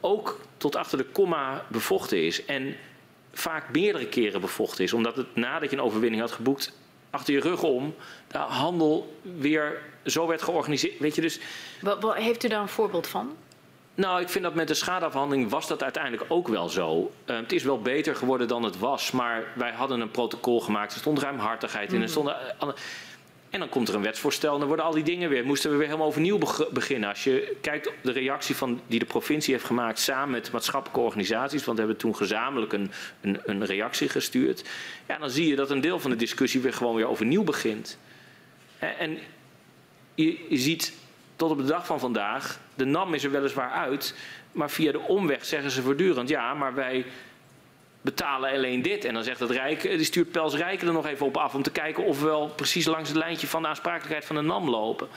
ook 0.00 0.40
tot 0.56 0.76
achter 0.76 0.98
de 0.98 1.04
komma 1.04 1.66
bevochten 1.68 2.24
is. 2.24 2.44
En 2.44 2.76
vaak 3.32 3.72
meerdere 3.72 4.06
keren 4.06 4.40
bevochten 4.40 4.84
is. 4.84 4.92
Omdat 4.92 5.16
het 5.16 5.36
nadat 5.36 5.70
je 5.70 5.76
een 5.76 5.82
overwinning 5.82 6.22
had 6.22 6.32
geboekt, 6.32 6.72
achter 7.12 7.34
je 7.34 7.40
rug 7.40 7.62
om, 7.62 7.94
de 8.28 8.38
handel 8.38 9.16
weer 9.22 9.82
zo 10.04 10.26
werd 10.26 10.42
georganiseerd. 10.42 10.98
Weet 10.98 11.14
je, 11.14 11.20
dus 11.20 11.40
Wat, 11.80 12.02
wat- 12.02 12.14
heeft 12.16 12.44
u 12.44 12.48
daar 12.48 12.60
een 12.60 12.68
voorbeeld 12.68 13.06
van? 13.06 13.36
nou, 13.94 14.20
ik 14.20 14.28
vind 14.28 14.44
dat 14.44 14.54
met 14.54 14.68
de 14.68 14.74
schadeafhandeling 14.74 15.50
was 15.50 15.68
dat 15.68 15.82
uiteindelijk 15.82 16.24
ook 16.28 16.48
wel 16.48 16.68
zo. 16.68 17.12
Eh, 17.24 17.36
het 17.36 17.52
is 17.52 17.62
wel 17.62 17.80
beter 17.80 18.16
geworden 18.16 18.48
dan 18.48 18.62
het 18.62 18.78
was, 18.78 19.10
maar 19.10 19.44
wij 19.54 19.72
hadden 19.72 20.00
een 20.00 20.10
protocol 20.10 20.60
gemaakt. 20.60 20.92
Er 20.92 20.98
stond 20.98 21.18
ruimhartigheid 21.18 21.92
in. 21.92 22.02
Er 22.02 22.08
stonden, 22.08 22.36
eh, 22.60 22.68
en 23.52 23.58
dan 23.58 23.68
komt 23.68 23.88
er 23.88 23.94
een 23.94 24.02
wetsvoorstel 24.02 24.52
en 24.52 24.58
dan 24.58 24.68
worden 24.68 24.84
al 24.84 24.92
die 24.92 25.02
dingen 25.02 25.28
weer. 25.28 25.44
Moesten 25.44 25.70
we 25.70 25.76
weer 25.76 25.86
helemaal 25.86 26.06
overnieuw 26.06 26.38
beg- 26.38 26.70
beginnen. 26.70 27.08
Als 27.08 27.24
je 27.24 27.56
kijkt 27.60 27.88
op 27.88 27.94
de 28.02 28.12
reactie 28.12 28.56
van, 28.56 28.80
die 28.86 28.98
de 28.98 29.04
provincie 29.04 29.54
heeft 29.54 29.66
gemaakt 29.66 29.98
samen 29.98 30.30
met 30.30 30.52
maatschappelijke 30.52 31.00
organisaties, 31.00 31.64
want 31.64 31.78
we 31.78 31.84
hebben 31.84 32.00
toen 32.00 32.16
gezamenlijk 32.16 32.72
een, 32.72 32.90
een, 33.20 33.40
een 33.44 33.64
reactie 33.64 34.08
gestuurd. 34.08 34.64
Ja, 35.08 35.18
dan 35.18 35.30
zie 35.30 35.48
je 35.48 35.56
dat 35.56 35.70
een 35.70 35.80
deel 35.80 36.00
van 36.00 36.10
de 36.10 36.16
discussie 36.16 36.60
weer 36.60 36.72
gewoon 36.72 36.94
weer 36.94 37.08
overnieuw 37.08 37.44
begint. 37.44 37.98
Hè, 38.78 38.86
En 38.86 39.18
je, 40.14 40.46
je 40.48 40.58
ziet 40.58 40.92
tot 41.36 41.50
op 41.50 41.58
de 41.58 41.64
dag 41.64 41.86
van 41.86 42.00
vandaag, 42.00 42.60
de 42.74 42.84
NAM 42.84 43.14
is 43.14 43.24
er 43.24 43.30
weliswaar 43.30 43.70
uit, 43.70 44.14
maar 44.52 44.70
via 44.70 44.92
de 44.92 45.00
omweg 45.00 45.44
zeggen 45.44 45.70
ze 45.70 45.82
voortdurend, 45.82 46.28
ja, 46.28 46.54
maar 46.54 46.74
wij 46.74 47.04
betalen 48.02 48.50
alleen 48.50 48.82
dit. 48.82 49.04
En 49.04 49.14
dan 49.14 49.24
zegt 49.24 49.40
het 49.40 49.50
Rijk, 49.50 49.82
die 49.82 50.04
stuurt 50.04 50.30
Pels 50.30 50.54
Rijken 50.54 50.86
er 50.86 50.92
nog 50.92 51.06
even 51.06 51.26
op 51.26 51.36
af 51.36 51.54
om 51.54 51.62
te 51.62 51.70
kijken 51.70 52.04
of 52.04 52.20
we 52.20 52.26
wel 52.26 52.48
precies 52.48 52.86
langs 52.86 53.08
het 53.08 53.18
lijntje 53.18 53.46
van 53.46 53.62
de 53.62 53.68
aansprakelijkheid 53.68 54.24
van 54.24 54.36
de 54.36 54.42
NAM 54.42 54.70
lopen. 54.70 55.08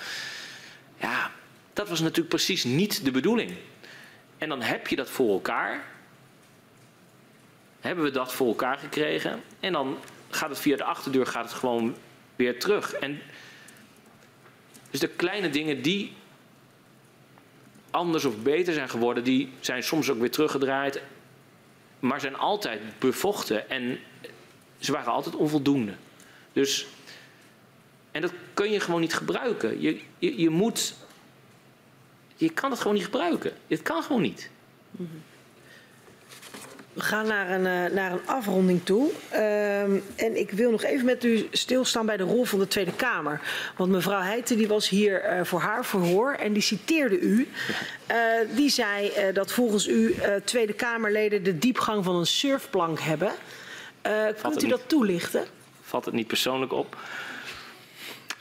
Ja, 0.99 1.31
dat 1.73 1.89
was 1.89 1.99
natuurlijk 1.99 2.29
precies 2.29 2.63
niet 2.63 3.05
de 3.05 3.11
bedoeling. 3.11 3.51
En 4.37 4.49
dan 4.49 4.61
heb 4.61 4.87
je 4.87 4.95
dat 4.95 5.09
voor 5.09 5.31
elkaar. 5.31 5.83
Hebben 7.81 8.03
we 8.03 8.11
dat 8.11 8.33
voor 8.33 8.47
elkaar 8.47 8.77
gekregen. 8.77 9.43
En 9.59 9.73
dan 9.73 9.97
gaat 10.29 10.49
het 10.49 10.59
via 10.59 10.77
de 10.77 10.83
achterdeur 10.83 11.25
gaat 11.25 11.43
het 11.43 11.53
gewoon 11.53 11.95
weer 12.35 12.59
terug. 12.59 12.93
En 12.93 13.21
dus 14.91 14.99
de 14.99 15.07
kleine 15.07 15.49
dingen 15.49 15.81
die 15.81 16.13
anders 17.91 18.25
of 18.25 18.37
beter 18.37 18.73
zijn 18.73 18.89
geworden, 18.89 19.23
die 19.23 19.49
zijn 19.59 19.83
soms 19.83 20.09
ook 20.09 20.19
weer 20.19 20.31
teruggedraaid, 20.31 21.01
maar 22.05 22.19
zijn 22.19 22.35
altijd 22.35 22.81
bevochten 22.99 23.69
en 23.69 23.99
ze 24.77 24.91
waren 24.91 25.11
altijd 25.11 25.35
onvoldoende. 25.35 25.93
Dus, 26.53 26.87
en 28.11 28.21
dat 28.21 28.31
kun 28.53 28.71
je 28.71 28.79
gewoon 28.79 29.01
niet 29.01 29.13
gebruiken. 29.13 29.81
Je, 29.81 30.01
je, 30.17 30.41
je 30.41 30.49
moet, 30.49 30.95
je 32.35 32.49
kan 32.49 32.71
het 32.71 32.79
gewoon 32.79 32.93
niet 32.93 33.03
gebruiken. 33.03 33.53
Het 33.67 33.81
kan 33.81 34.03
gewoon 34.03 34.21
niet. 34.21 34.49
We 36.95 37.01
gaan 37.01 37.27
naar 37.27 37.49
een, 37.49 37.89
uh, 37.89 37.95
naar 37.95 38.11
een 38.11 38.25
afronding 38.25 38.83
toe. 38.83 39.11
Uh, 39.33 39.81
en 39.81 40.37
ik 40.39 40.51
wil 40.51 40.71
nog 40.71 40.83
even 40.83 41.05
met 41.05 41.23
u 41.23 41.47
stilstaan 41.51 42.05
bij 42.05 42.17
de 42.17 42.23
rol 42.23 42.45
van 42.45 42.59
de 42.59 42.67
Tweede 42.67 42.93
Kamer. 42.93 43.41
Want 43.77 43.91
mevrouw 43.91 44.21
Heijten 44.21 44.57
die 44.57 44.67
was 44.67 44.89
hier 44.89 45.37
uh, 45.37 45.43
voor 45.43 45.59
haar 45.59 45.85
verhoor 45.85 46.33
en 46.33 46.53
die 46.53 46.61
citeerde 46.61 47.19
u. 47.19 47.47
Uh, 48.11 48.15
die 48.55 48.69
zei 48.69 49.11
dat 49.33 49.51
volgens 49.51 49.87
u 49.87 50.15
Tweede 50.43 50.73
Kamerleden 50.73 51.43
de 51.43 51.57
diepgang 51.57 52.03
van 52.03 52.15
een 52.15 52.25
surfplank 52.25 52.99
hebben. 52.99 53.31
kunt 54.41 54.63
u 54.63 54.67
dat 54.67 54.81
toelichten? 54.87 55.45
Valt 55.81 56.05
het 56.05 56.13
niet 56.13 56.27
persoonlijk 56.27 56.73
op? 56.73 56.97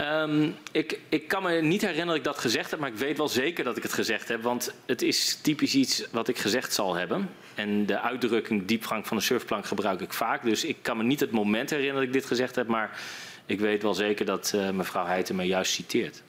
Um, 0.00 0.56
ik, 0.72 1.00
ik, 1.08 1.28
kan 1.28 1.42
me 1.42 1.60
niet 1.60 1.80
herinneren 1.80 2.06
dat 2.06 2.16
ik 2.16 2.24
dat 2.24 2.38
gezegd 2.38 2.70
heb, 2.70 2.80
maar 2.80 2.88
ik 2.88 2.96
weet 2.96 3.16
wel 3.16 3.28
zeker 3.28 3.64
dat 3.64 3.76
ik 3.76 3.82
het 3.82 3.92
gezegd 3.92 4.28
heb. 4.28 4.42
Want 4.42 4.74
het 4.86 5.02
is 5.02 5.38
typisch 5.42 5.74
iets 5.74 6.06
wat 6.10 6.28
ik 6.28 6.38
gezegd 6.38 6.72
zal 6.72 6.94
hebben. 6.94 7.30
En 7.54 7.86
de 7.86 8.00
uitdrukking 8.00 8.66
diepgang 8.66 9.06
van 9.06 9.16
de 9.16 9.22
surfplank 9.22 9.66
gebruik 9.66 10.00
ik 10.00 10.12
vaak. 10.12 10.42
Dus 10.42 10.64
ik 10.64 10.76
kan 10.82 10.96
me 10.96 11.02
niet 11.02 11.20
het 11.20 11.30
moment 11.30 11.70
herinneren 11.70 12.00
dat 12.00 12.08
ik 12.14 12.20
dit 12.20 12.26
gezegd 12.26 12.54
heb. 12.54 12.66
Maar 12.66 13.00
ik 13.46 13.60
weet 13.60 13.82
wel 13.82 13.94
zeker 13.94 14.26
dat 14.26 14.52
uh, 14.54 14.70
mevrouw 14.70 15.06
Heijten 15.06 15.36
me 15.36 15.44
juist 15.44 15.72
citeert. 15.72 16.22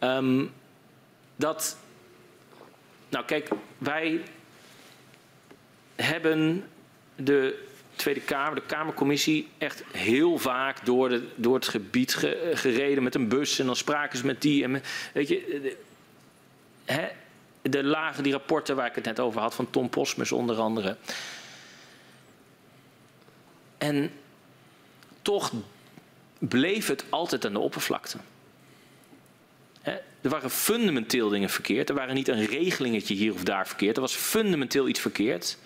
Um, 0.00 0.52
dat. 1.36 1.76
Nou, 3.08 3.24
kijk, 3.24 3.48
wij 3.78 4.22
hebben 5.94 6.64
de 7.16 7.66
Tweede 8.04 8.20
Kamer, 8.20 8.54
de 8.54 8.66
Kamercommissie, 8.66 9.48
echt 9.58 9.84
heel 9.92 10.38
vaak 10.38 10.84
door, 10.84 11.08
de, 11.08 11.28
door 11.34 11.54
het 11.54 11.68
gebied 11.68 12.14
ge, 12.14 12.50
gereden 12.54 13.02
met 13.02 13.14
een 13.14 13.28
bus. 13.28 13.58
En 13.58 13.66
dan 13.66 13.76
spraken 13.76 14.18
ze 14.18 14.26
met 14.26 14.42
die. 14.42 14.64
En 14.64 14.82
weet 15.12 15.28
je, 15.28 15.60
de, 15.62 15.76
hè, 16.84 17.08
de 17.62 17.84
lagen, 17.84 18.22
die 18.22 18.32
rapporten 18.32 18.76
waar 18.76 18.86
ik 18.86 18.94
het 18.94 19.04
net 19.04 19.20
over 19.20 19.40
had, 19.40 19.54
van 19.54 19.70
Tom 19.70 19.88
Posmus 19.88 20.32
onder 20.32 20.56
andere. 20.56 20.96
En 23.78 24.10
toch 25.22 25.52
bleef 26.38 26.86
het 26.86 27.04
altijd 27.08 27.46
aan 27.46 27.52
de 27.52 27.58
oppervlakte. 27.58 28.18
Hè, 29.80 29.92
er 30.20 30.30
waren 30.30 30.50
fundamenteel 30.50 31.28
dingen 31.28 31.50
verkeerd. 31.50 31.88
Er 31.88 31.94
waren 31.94 32.14
niet 32.14 32.28
een 32.28 32.46
regelingetje 32.46 33.14
hier 33.14 33.32
of 33.32 33.44
daar 33.44 33.66
verkeerd. 33.66 33.96
Er 33.96 34.02
was 34.02 34.14
fundamenteel 34.14 34.88
iets 34.88 35.00
verkeerd. 35.00 35.58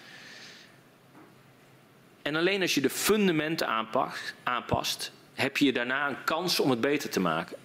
En 2.29 2.37
alleen 2.37 2.63
als 2.63 2.75
je 2.75 2.81
de 2.81 2.91
fundamenten 2.91 3.67
aanpast, 3.67 4.35
aanpast, 4.43 5.13
heb 5.35 5.57
je 5.57 5.73
daarna 5.73 6.09
een 6.09 6.25
kans 6.25 6.61
om 6.61 6.71
het 6.71 6.81
beter 6.81 7.11
te 7.11 7.21
maken. 7.21 7.57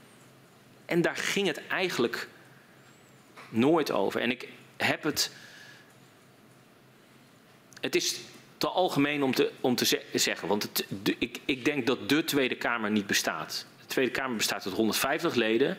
En 0.85 1.02
daar 1.02 1.15
ging 1.15 1.48
het 1.48 1.68
eigenlijk 1.68 2.27
nooit 3.49 3.91
over. 3.91 4.22
En 4.22 4.31
ik 4.31 4.48
heb 4.77 5.03
het. 5.03 5.31
Het 7.80 7.95
is 7.95 8.19
te 8.57 8.68
algemeen 8.68 9.23
om 9.23 9.34
te, 9.34 9.52
om 9.61 9.76
te 9.76 9.99
zeggen, 10.14 10.48
want 10.48 10.64
het, 10.64 10.88
ik, 11.18 11.40
ik 11.45 11.65
denk 11.65 11.88
dat 11.88 12.10
de 12.10 12.23
Tweede 12.23 12.56
Kamer 12.56 12.91
niet 12.91 13.07
bestaat. 13.07 13.65
De 13.80 13.85
Tweede 13.85 14.11
Kamer 14.11 14.35
bestaat 14.35 14.65
uit 14.65 14.76
150 14.76 15.34
leden. 15.35 15.77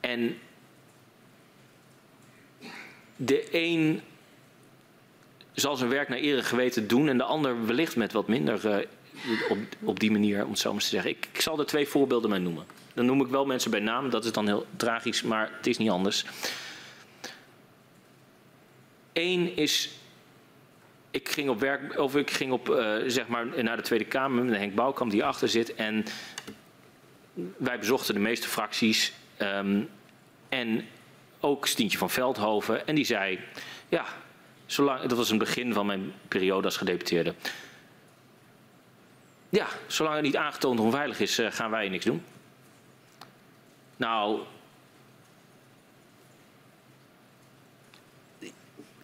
En 0.00 0.38
de 3.16 3.48
een 3.50 4.02
zal 5.54 5.76
zijn 5.76 5.90
werk 5.90 6.08
naar 6.08 6.18
ere 6.18 6.42
geweten 6.42 6.88
doen 6.88 7.08
en 7.08 7.16
de 7.16 7.24
ander 7.24 7.66
wellicht 7.66 7.96
met 7.96 8.12
wat 8.12 8.28
minder 8.28 8.66
uh, 8.66 8.86
op, 9.48 9.58
op 9.82 10.00
die 10.00 10.10
manier, 10.10 10.44
om 10.44 10.50
het 10.50 10.58
zo 10.58 10.72
maar 10.72 10.82
te 10.82 10.88
zeggen. 10.88 11.10
Ik, 11.10 11.28
ik 11.32 11.40
zal 11.40 11.58
er 11.58 11.66
twee 11.66 11.88
voorbeelden 11.88 12.30
mee 12.30 12.40
noemen. 12.40 12.64
Dan 12.94 13.06
noem 13.06 13.20
ik 13.20 13.26
wel 13.26 13.46
mensen 13.46 13.70
bij 13.70 13.80
naam, 13.80 14.10
dat 14.10 14.24
is 14.24 14.32
dan 14.32 14.46
heel 14.46 14.66
tragisch, 14.76 15.22
maar 15.22 15.50
het 15.56 15.66
is 15.66 15.78
niet 15.78 15.90
anders. 15.90 16.24
Eén 19.12 19.56
is, 19.56 19.90
ik 21.10 21.28
ging 21.28 21.48
op 21.48 21.60
werk, 21.60 21.98
of 21.98 22.16
ik 22.16 22.30
ging 22.30 22.52
op, 22.52 22.68
uh, 22.68 22.96
zeg 23.06 23.26
maar, 23.26 23.64
naar 23.64 23.76
de 23.76 23.82
Tweede 23.82 24.04
Kamer 24.04 24.44
met 24.44 24.56
Henk 24.56 24.74
Bouwkamp 24.74 25.10
die 25.10 25.24
achter 25.24 25.48
zit. 25.48 25.74
En 25.74 26.04
wij 27.56 27.78
bezochten 27.78 28.14
de 28.14 28.20
meeste 28.20 28.48
fracties. 28.48 29.12
Um, 29.38 29.88
en 30.48 30.86
ook 31.40 31.66
Stientje 31.66 31.98
van 31.98 32.10
Veldhoven. 32.10 32.86
En 32.86 32.94
die 32.94 33.04
zei, 33.04 33.38
ja, 33.88 34.04
Zolang, 34.74 35.00
dat 35.00 35.18
was 35.18 35.30
een 35.30 35.38
begin 35.38 35.72
van 35.72 35.86
mijn 35.86 36.12
periode 36.28 36.66
als 36.66 36.76
gedeputeerde. 36.76 37.34
Ja, 39.48 39.66
zolang 39.86 40.14
het 40.14 40.24
niet 40.24 40.36
aangetoond 40.36 40.80
onveilig 40.80 41.20
is, 41.20 41.38
uh, 41.38 41.50
gaan 41.50 41.70
wij 41.70 41.88
niks 41.88 42.04
doen. 42.04 42.24
Nou, 43.96 44.40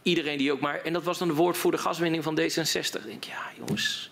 iedereen 0.03 0.39
die 0.39 0.53
ook 0.53 0.61
maar. 0.61 0.83
En 0.83 0.93
dat 0.93 1.03
was 1.03 1.19
dan 1.19 1.29
de 1.29 1.35
woordvoerder 1.35 1.81
gaswinning 1.81 2.23
van 2.23 2.41
D66. 2.41 3.01
Ik 3.01 3.05
denk, 3.05 3.25
ja, 3.25 3.51
jongens. 3.57 4.11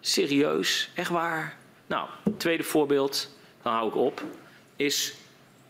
Serieus, 0.00 0.90
echt 0.94 1.10
waar. 1.10 1.56
Nou, 1.86 2.08
tweede 2.36 2.62
voorbeeld, 2.62 3.36
dan 3.62 3.72
hou 3.72 3.88
ik 3.88 3.94
op, 3.94 4.22
is 4.76 5.14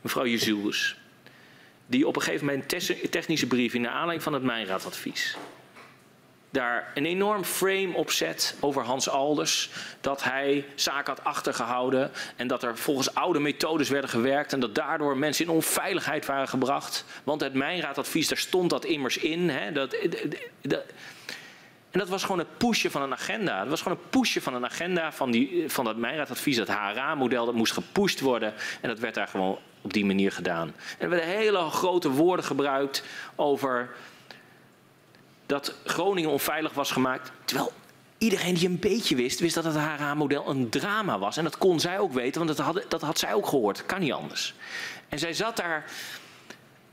mevrouw 0.01 0.27
Jezuels 0.27 0.97
die 1.87 2.07
op 2.07 2.17
een 2.17 2.23
gegeven 2.23 2.47
moment 2.47 2.73
een 2.73 3.11
technische 3.11 3.47
briefing 3.47 3.85
naar 3.85 3.93
aanleiding 3.93 4.23
van 4.23 4.33
het 4.33 4.43
Mijnraadadvies 4.43 5.37
daar 6.55 6.91
een 6.95 7.07
enorm 7.07 7.45
frame 7.45 7.95
op 7.95 8.11
zet 8.11 8.55
over 8.61 8.83
Hans 8.83 9.09
Alders. 9.09 9.71
Dat 10.01 10.23
hij 10.23 10.65
zaken 10.75 11.15
had 11.15 11.25
achtergehouden 11.25 12.11
en 12.37 12.47
dat 12.47 12.63
er 12.63 12.79
volgens 12.79 13.15
oude 13.15 13.41
methodes 13.41 13.89
werden 13.89 14.11
gewerkt 14.11 14.53
en 14.53 14.61
dat 14.61 14.75
daardoor 14.75 15.17
mensen 15.17 15.45
in 15.45 15.51
onveiligheid 15.51 16.27
waren 16.27 16.49
gebracht. 16.49 17.05
Want 17.25 17.41
het 17.41 17.55
Mijnraadadvies, 17.55 18.29
daar 18.29 18.39
stond 18.39 18.71
dat 18.71 18.85
immers 18.85 19.17
in. 19.17 19.49
Hè, 19.49 19.73
dat, 19.73 19.97
dat, 20.63 20.85
en 21.95 22.01
dat 22.01 22.09
was 22.09 22.23
gewoon 22.23 22.39
het 22.39 22.59
pushen 22.59 22.91
van 22.91 23.03
een 23.03 23.13
agenda. 23.13 23.61
Dat 23.61 23.69
was 23.69 23.83
gewoon 23.83 23.99
een 23.99 24.09
pushen 24.11 24.43
van 24.43 24.55
een 24.55 24.65
agenda 24.65 25.13
van, 25.13 25.31
die, 25.31 25.65
van 25.71 25.85
dat 25.85 25.97
Mijnraadadvies, 25.97 26.57
dat 26.57 26.69
HRA-model, 26.69 27.47
dat 27.47 27.55
moest 27.55 27.73
gepusht 27.73 28.21
worden. 28.21 28.55
En 28.81 28.89
dat 28.89 28.99
werd 28.99 29.15
daar 29.15 29.27
gewoon 29.29 29.59
op 29.81 29.93
die 29.93 30.05
manier 30.05 30.33
gedaan. 30.33 30.69
En 30.69 30.75
er 30.99 31.09
werden 31.09 31.29
hele 31.29 31.71
grote 31.71 32.11
woorden 32.11 32.45
gebruikt 32.45 33.05
over 33.35 33.91
dat 35.47 35.75
Groningen 35.85 36.31
onveilig 36.31 36.73
was 36.73 36.91
gemaakt. 36.91 37.33
Terwijl 37.45 37.73
iedereen 38.19 38.55
die 38.55 38.69
een 38.69 38.79
beetje 38.79 39.17
wist, 39.17 39.41
wist 39.41 39.55
dat 39.55 39.65
het 39.65 39.77
HRA-model 39.77 40.49
een 40.49 40.69
drama 40.69 41.19
was. 41.19 41.37
En 41.37 41.45
dat 41.45 41.59
kon 41.59 41.81
zij 41.81 41.99
ook 41.99 42.13
weten, 42.13 42.45
want 42.45 42.57
dat 42.57 42.67
had, 42.67 42.85
dat 42.89 43.01
had 43.01 43.19
zij 43.19 43.35
ook 43.35 43.47
gehoord. 43.47 43.87
Kan 43.87 44.01
niet 44.01 44.13
anders. 44.13 44.55
En 45.09 45.19
zij 45.19 45.33
zat 45.33 45.57
daar. 45.57 45.85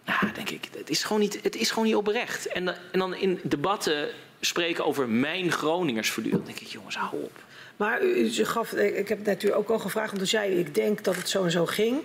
Nou, 0.06 0.32
denk 0.34 0.50
ik, 0.50 0.68
het 0.78 0.90
is 0.90 1.04
gewoon 1.04 1.22
niet, 1.22 1.40
het 1.44 1.56
is 1.56 1.70
gewoon 1.70 1.86
niet 1.86 1.96
oprecht. 1.96 2.48
En, 2.48 2.68
en 2.68 3.00
dan 3.00 3.16
in 3.16 3.40
debatten 3.44 4.10
spreken 4.42 4.86
over 4.86 5.10
mijn 5.10 5.52
Groningers 5.52 6.10
voortdurend. 6.10 6.46
denk 6.46 6.60
ik, 6.60 6.68
jongens, 6.68 6.98
hou 6.98 7.24
op. 7.24 7.44
Maar 7.76 8.04
u, 8.04 8.32
u 8.38 8.46
gaf, 8.46 8.74
ik 8.74 9.08
heb 9.08 9.18
het 9.18 9.28
natuurlijk 9.28 9.62
ook 9.62 9.70
al 9.70 9.80
gevraagd, 9.80 10.12
want 10.12 10.24
u 10.24 10.26
zei, 10.26 10.60
ik 10.60 10.76
denk 10.76 11.04
dat 11.04 11.16
het 11.16 11.30
zo 11.30 11.44
en 11.44 11.52
zo 11.52 11.66
ging. 11.66 12.02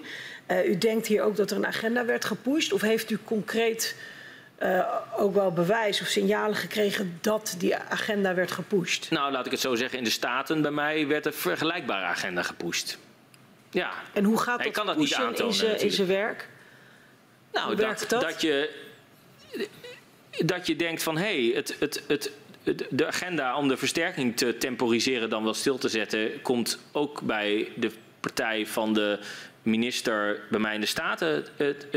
Uh, 0.51 0.69
u 0.69 0.79
denkt 0.79 1.07
hier 1.07 1.23
ook 1.23 1.37
dat 1.37 1.51
er 1.51 1.57
een 1.57 1.67
agenda 1.67 2.05
werd 2.05 2.25
gepusht? 2.25 2.73
Of 2.73 2.81
heeft 2.81 3.11
u 3.11 3.19
concreet 3.25 3.97
uh, 4.63 4.95
ook 5.17 5.35
wel 5.35 5.53
bewijs 5.53 6.01
of 6.01 6.07
signalen 6.07 6.57
gekregen 6.57 7.19
dat 7.21 7.55
die 7.59 7.77
agenda 7.77 8.35
werd 8.35 8.51
gepusht? 8.51 9.11
Nou, 9.11 9.33
laat 9.33 9.47
ik 9.47 9.51
het 9.51 9.61
zo 9.61 9.75
zeggen. 9.75 9.99
In 9.99 10.05
de 10.05 10.11
Staten 10.11 10.63
bij 10.63 10.71
mij 10.71 11.07
werd 11.07 11.27
een 11.27 11.33
vergelijkbare 11.33 12.05
agenda 12.05 12.43
gepusht. 12.43 12.99
Ja. 13.71 13.91
En 14.13 14.25
hoe 14.25 14.39
gaat 14.39 14.63
dat, 14.63 14.73
kan 14.73 14.87
dat 14.87 14.97
niet 14.97 15.15
aantonen, 15.15 15.81
in 15.81 15.93
zijn 15.93 16.09
werk? 16.09 16.49
Nou, 17.53 17.75
dat, 17.75 18.05
dat? 18.09 18.21
dat 18.21 18.41
je 18.41 18.85
dat 20.45 20.67
je 20.67 20.77
denkt 20.77 21.03
van 21.03 21.17
hé, 21.17 21.47
hey, 21.47 21.57
het, 21.57 21.77
het, 21.79 22.03
het, 22.07 22.33
de 22.91 23.07
agenda 23.07 23.57
om 23.57 23.69
de 23.69 23.77
versterking 23.77 24.37
te 24.37 24.57
temporiseren 24.57 25.31
dan 25.31 25.45
wel 25.45 25.55
stil 25.55 25.79
te 25.79 25.89
zetten, 25.89 26.43
komt 26.43 26.79
ook 26.93 27.21
bij 27.23 27.69
de 27.77 27.91
partij 28.21 28.67
van 28.67 28.95
de 28.95 29.19
minister 29.63 30.41
bij 30.51 30.61
mij 30.61 30.75
in 30.75 30.81
de 30.81 30.87
Staten 30.87 31.47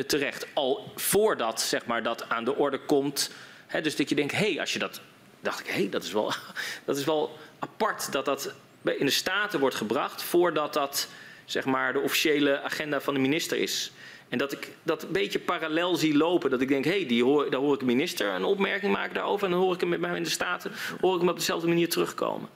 terecht. 0.08 0.48
Al 0.54 0.92
voordat 0.96 1.62
zeg 1.62 1.86
maar, 1.86 2.04
dat 2.04 2.30
aan 2.30 2.46
de 2.46 2.56
orde 2.56 2.80
komt. 2.80 3.32
Hè, 3.68 3.82
dus 3.82 3.96
dat 3.96 4.10
je 4.10 4.16
denkt, 4.16 4.32
hé, 4.32 4.52
hey, 4.52 4.60
als 4.60 4.74
je 4.74 4.80
dat. 4.80 5.02
dacht 5.42 5.60
ik, 5.60 5.66
hé, 5.66 5.74
hey, 5.74 5.90
dat, 5.90 6.04
is 6.04 6.12
wel, 6.12 6.34
dat 6.86 6.98
is 6.98 7.04
wel 7.06 7.38
apart 7.60 8.12
dat 8.12 8.26
dat 8.26 8.54
in 8.84 9.06
de 9.06 9.12
Staten 9.12 9.60
wordt 9.60 9.76
gebracht 9.76 10.24
voordat 10.24 10.74
dat 10.74 11.10
zeg 11.46 11.66
maar, 11.66 11.94
de 11.94 12.00
officiële 12.00 12.62
agenda 12.62 13.02
van 13.02 13.14
de 13.14 13.20
minister 13.20 13.58
is. 13.58 13.92
En 14.30 14.38
dat 14.38 14.52
ik 14.52 14.76
dat 14.84 15.04
een 15.04 15.12
beetje 15.12 15.40
parallel 15.40 15.96
zie 15.96 16.18
lopen. 16.18 16.50
Dat 16.50 16.62
ik 16.62 16.68
denk, 16.68 16.86
hé, 16.86 17.06
hey, 17.08 17.20
hoor, 17.20 17.50
daar 17.50 17.60
hoor 17.60 17.74
ik 17.74 17.80
de 17.80 17.86
minister 17.86 18.34
een 18.34 18.44
opmerking 18.44 18.92
maken 18.92 19.14
daarover. 19.14 19.46
En 19.46 19.52
dan 19.52 19.62
hoor 19.62 19.74
ik 19.74 19.80
hem 19.80 19.90
met 19.90 20.00
mij 20.00 20.16
in 20.16 20.24
de 20.24 20.30
Staten 20.30 20.72
hoor 21.02 21.14
ik 21.14 21.20
hem 21.20 21.30
op 21.30 21.38
dezelfde 21.38 21.68
manier 21.68 21.90
terugkomen. 21.90 22.50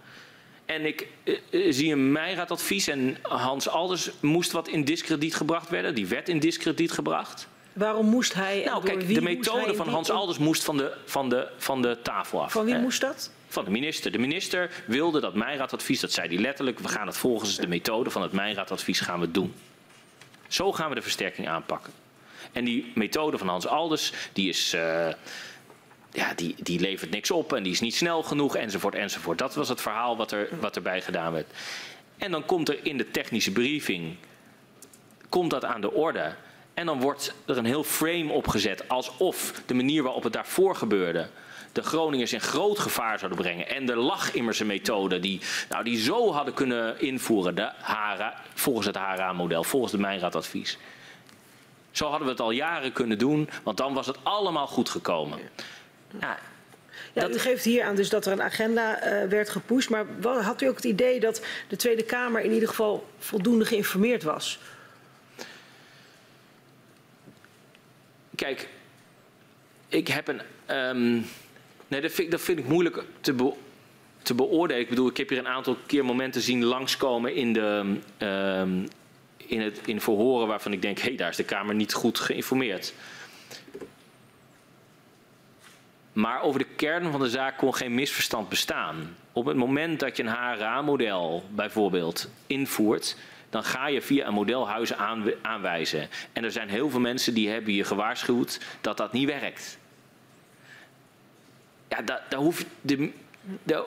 En 0.66 0.86
ik 0.86 1.08
uh, 1.24 1.72
zie 1.72 1.92
een 1.92 2.12
Meijraadadvies 2.12 2.88
en 2.88 3.18
Hans 3.22 3.70
Alders 3.70 4.12
moest 4.20 4.52
wat 4.52 4.68
in 4.68 4.84
discrediet 4.84 5.36
gebracht 5.36 5.70
werden. 5.70 5.96
Die 5.96 6.08
werd 6.08 6.30
in 6.30 6.40
discrediet 6.40 6.92
gebracht. 6.92 7.48
Waarom 7.74 8.06
moest 8.06 8.34
hij... 8.34 8.62
Nou 8.66 8.84
kijk, 8.84 9.14
de 9.14 9.22
methode 9.22 9.76
van 9.76 9.88
Hans 9.88 10.10
Alders 10.10 10.38
moest 10.38 10.64
van 10.64 10.78
de, 10.78 10.94
van, 11.06 11.30
de, 11.30 11.48
van 11.58 11.82
de 11.82 11.98
tafel 12.02 12.44
af. 12.44 12.52
Van 12.52 12.66
wie 12.66 12.78
moest 12.78 13.02
dat? 13.02 13.32
Van 13.48 13.66
de 13.66 13.72
minister. 13.72 14.12
De 14.12 14.18
minister 14.18 14.84
wilde 14.88 15.20
dat 15.20 15.36
Meijraadadvies, 15.36 16.00
dat 16.00 16.12
zei 16.12 16.28
hij 16.28 16.38
letterlijk... 16.38 16.80
we 16.80 16.88
gaan 16.88 17.08
het 17.08 17.18
volgens 17.18 17.56
de 17.56 17.68
methode 17.68 18.10
van 18.10 18.22
het 18.22 18.32
Meijraadadvies 18.32 19.00
gaan 19.00 19.20
we 19.20 19.32
doen. 19.32 19.54
Zo 20.54 20.72
gaan 20.72 20.90
we 20.90 20.96
de 20.96 21.02
versterking 21.02 21.48
aanpakken. 21.48 21.94
En 22.52 22.66
die 22.66 22.92
methode 22.96 23.38
van 23.38 23.48
Hans 23.48 23.68
Alders, 23.68 24.14
die 24.34 24.50
is... 24.50 24.74
Uh, 24.74 25.08
ja, 26.12 26.34
die, 26.34 26.56
die 26.58 26.80
levert 26.80 27.12
niks 27.12 27.32
op 27.32 27.54
en 27.54 27.64
die 27.64 27.72
is 27.72 27.80
niet 27.80 27.96
snel 27.96 28.24
genoeg 28.24 28.56
enzovoort 28.56 28.96
enzovoort. 28.96 29.38
Dat 29.38 29.56
was 29.56 29.70
het 29.70 29.82
verhaal 29.82 30.18
wat, 30.18 30.32
er, 30.32 30.48
wat 30.60 30.76
erbij 30.76 31.02
gedaan 31.02 31.34
werd. 31.34 31.52
En 32.18 32.32
dan 32.32 32.46
komt 32.46 32.70
er 32.70 32.86
in 32.86 32.98
de 32.98 33.12
technische 33.12 33.52
briefing, 33.52 34.16
komt 35.30 35.50
dat 35.50 35.66
aan 35.66 35.82
de 35.82 35.92
orde. 35.92 36.36
En 36.74 36.86
dan 36.86 37.00
wordt 37.00 37.34
er 37.46 37.58
een 37.58 37.66
heel 37.66 37.84
frame 37.84 38.32
opgezet 38.32 38.90
alsof 38.90 39.62
de 39.66 39.74
manier 39.74 40.04
waarop 40.04 40.24
het 40.24 40.34
daarvoor 40.34 40.76
gebeurde 40.76 41.30
de 41.74 41.84
Groningers 41.84 42.34
in 42.34 42.42
groot 42.42 42.80
gevaar 42.80 43.20
zouden 43.20 43.42
brengen. 43.42 43.70
En 43.70 43.90
er 43.90 43.98
lag 43.98 44.34
immers 44.34 44.60
een 44.60 44.68
methode 44.68 45.20
die, 45.20 45.42
nou, 45.70 45.84
die 45.84 45.98
zo 45.98 46.32
hadden 46.32 46.54
kunnen 46.54 47.00
invoeren, 47.02 47.56
de 47.56 47.72
HARA, 47.82 48.34
volgens 48.54 48.86
het 48.86 48.96
HARA-model, 48.96 49.64
volgens 49.64 49.92
het 49.92 50.02
Mijnraadadvies. 50.02 50.78
Zo 51.92 52.08
hadden 52.08 52.26
we 52.26 52.32
het 52.32 52.42
al 52.42 52.52
jaren 52.52 52.92
kunnen 52.92 53.18
doen, 53.18 53.50
want 53.64 53.78
dan 53.78 53.94
was 53.94 54.08
het 54.08 54.18
allemaal 54.24 54.68
goed 54.68 54.90
gekomen. 54.90 55.40
Ja, 56.20 56.38
ja, 57.14 57.30
U 57.30 57.40
geeft 57.40 57.64
hier 57.64 57.84
aan 57.84 57.96
dus 57.96 58.10
dat 58.10 58.26
er 58.26 58.32
een 58.32 58.42
agenda 58.42 58.98
uh, 58.98 59.30
werd 59.30 59.50
gepusht. 59.50 59.90
Maar 59.90 60.06
had 60.24 60.62
u 60.62 60.68
ook 60.68 60.76
het 60.76 60.84
idee 60.84 61.20
dat 61.20 61.46
de 61.68 61.76
Tweede 61.76 62.04
Kamer 62.04 62.42
in 62.42 62.52
ieder 62.52 62.70
geval 62.70 63.08
voldoende 63.20 63.66
geïnformeerd 63.66 64.24
was? 64.24 64.60
Kijk, 68.36 68.70
ik 69.88 70.08
heb 70.08 70.28
een. 70.28 70.42
Um, 70.76 71.26
nee, 71.94 72.02
dat 72.02 72.12
vind, 72.12 72.32
dat 72.32 72.42
vind, 72.42 72.60
ik 72.60 72.68
moeilijk 72.68 73.04
te, 73.22 73.54
te, 74.22 74.36
beoordelen. 74.36 74.82
Ik 74.82 74.90
bedoel, 74.90 75.10
ik 75.10 75.18
heb 75.18 75.30
hier 75.30 75.38
een 75.38 75.48
aantal 75.48 75.78
keer 75.86 76.06
momenten 76.06 76.42
zien 76.42 76.64
langskomen 76.64 77.36
in 77.36 77.54
de. 77.54 77.98
Um, 78.20 78.88
in, 79.38 79.62
het, 79.62 79.80
in 79.86 80.02
verhoren 80.02 80.48
waarvan 80.48 80.74
ik 80.74 80.82
denk, 80.82 80.98
hé, 80.98 81.08
hey, 81.08 81.16
daar 81.16 81.30
is 81.30 81.36
de 81.36 81.44
Kamer 81.44 81.76
niet 81.76 81.94
goed 81.94 82.20
geïnformeerd. 82.20 82.94
Maar 86.14 86.42
over 86.42 86.60
de 86.60 86.68
kern 86.76 87.12
van 87.12 87.20
de 87.20 87.30
zaak 87.30 87.58
kon 87.58 87.76
geen 87.76 87.96
misverstand 87.96 88.50
bestaan. 88.50 89.16
Op 89.32 89.46
het 89.46 89.58
moment 89.58 90.00
dat 90.00 90.18
je 90.18 90.24
een 90.24 90.30
HRA-model 90.30 91.44
bijvoorbeeld 91.50 92.30
invoert, 92.48 93.18
dan 93.50 93.64
ga 93.64 93.88
je 93.88 94.02
via 94.02 94.28
een 94.28 94.34
modelhuis 94.34 94.94
aanwijzen. 95.42 96.10
En 96.34 96.44
er 96.44 96.52
zijn 96.52 96.70
heel 96.70 96.90
veel 96.90 97.00
mensen 97.00 97.34
die 97.34 97.50
hebben 97.50 97.74
je 97.74 97.84
gewaarschuwd 97.84 98.60
dat 98.82 98.98
dat 98.98 99.12
niet 99.12 99.28
werkt. 99.28 99.78
Ja, 101.98 102.02
daar, 102.02 102.24
daar 102.30 102.40
hoef 102.40 102.66
de, 102.82 103.12
de, 103.64 103.86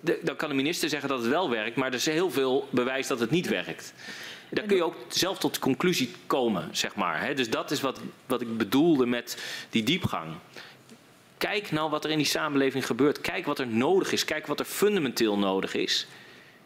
de, 0.00 0.18
dan 0.22 0.36
kan 0.36 0.48
de 0.48 0.54
minister 0.54 0.88
zeggen 0.88 1.08
dat 1.08 1.18
het 1.18 1.28
wel 1.28 1.50
werkt, 1.50 1.76
maar 1.76 1.88
er 1.88 1.94
is 1.94 2.06
heel 2.06 2.30
veel 2.30 2.68
bewijs 2.70 3.06
dat 3.06 3.20
het 3.20 3.30
niet 3.30 3.48
werkt. 3.48 3.94
Dan 4.50 4.66
kun 4.66 4.76
je 4.76 4.84
ook 4.84 4.96
zelf 5.08 5.38
tot 5.38 5.54
de 5.54 5.60
conclusie 5.60 6.10
komen, 6.26 6.68
zeg 6.72 6.94
maar. 6.94 7.34
Dus 7.34 7.50
dat 7.50 7.70
is 7.70 7.80
wat, 7.80 8.00
wat 8.26 8.40
ik 8.40 8.56
bedoelde 8.56 9.06
met 9.06 9.42
die 9.70 9.82
diepgang. 9.82 10.34
Kijk 11.38 11.70
nou 11.70 11.90
wat 11.90 12.04
er 12.04 12.10
in 12.10 12.16
die 12.16 12.26
samenleving 12.26 12.86
gebeurt. 12.86 13.20
Kijk 13.20 13.46
wat 13.46 13.58
er 13.58 13.66
nodig 13.66 14.12
is. 14.12 14.24
Kijk 14.24 14.46
wat 14.46 14.60
er 14.60 14.66
fundamenteel 14.66 15.38
nodig 15.38 15.74
is. 15.74 16.06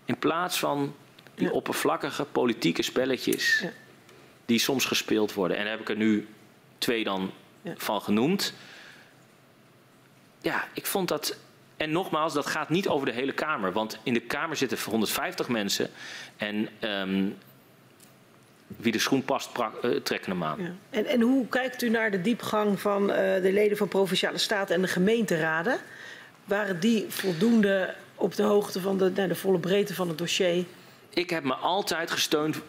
In 0.05 0.19
plaats 0.19 0.59
van 0.59 0.95
die 1.35 1.53
oppervlakkige 1.53 2.25
politieke 2.25 2.83
spelletjes 2.83 3.61
ja. 3.61 3.73
die 4.47 4.59
soms 4.59 4.85
gespeeld 4.85 5.35
worden. 5.35 5.57
En 5.57 5.63
daar 5.63 5.73
heb 5.73 5.81
ik 5.81 5.89
er 5.89 5.97
nu 5.97 6.29
twee 6.79 7.05
dan 7.05 7.33
ja. 7.63 7.75
van 7.77 8.03
genoemd. 8.03 8.55
Ja, 10.43 10.65
ik 10.73 10.87
vond 10.87 11.09
dat. 11.09 11.37
En 11.77 11.93
nogmaals, 11.93 12.35
dat 12.35 12.47
gaat 12.47 12.69
niet 12.69 12.89
over 12.89 13.07
de 13.07 13.13
hele 13.13 13.33
Kamer. 13.33 13.73
Want 13.73 13.99
in 14.03 14.15
de 14.15 14.21
Kamer 14.21 14.57
zitten 14.57 14.79
150 14.85 15.49
mensen. 15.49 15.91
En 16.37 16.69
um, 16.81 17.37
wie 18.67 18.93
de 18.93 18.99
schoen 18.99 19.25
past, 19.25 19.51
uh, 19.59 19.91
trekken 19.97 20.33
hem 20.33 20.45
aan. 20.45 20.61
Ja. 20.61 20.71
En, 20.91 21.07
en 21.07 21.21
hoe 21.21 21.49
kijkt 21.49 21.83
u 21.83 21.89
naar 21.89 22.11
de 22.11 22.21
diepgang 22.21 22.81
van 22.81 23.03
uh, 23.03 23.17
de 23.17 23.51
leden 23.53 23.77
van 23.77 23.89
Provinciale 23.89 24.39
Staten 24.39 24.75
en 24.75 24.83
de 24.83 24.89
gemeenteraden? 24.89 25.79
Waren 26.45 26.81
die 26.81 27.07
voldoende 27.09 27.95
op 28.15 28.35
de 28.35 28.43
hoogte 28.43 28.81
van 28.81 28.99
de, 28.99 29.11
nou, 29.15 29.29
de 29.29 29.35
volle 29.35 29.59
breedte 29.59 29.95
van 29.95 30.09
het 30.09 30.19
dossier? 30.19 30.65
Ik 31.09 31.31
heb 31.31 31.45
me 31.45 31.55
altijd 31.55 32.11
gesteund, 32.11 32.61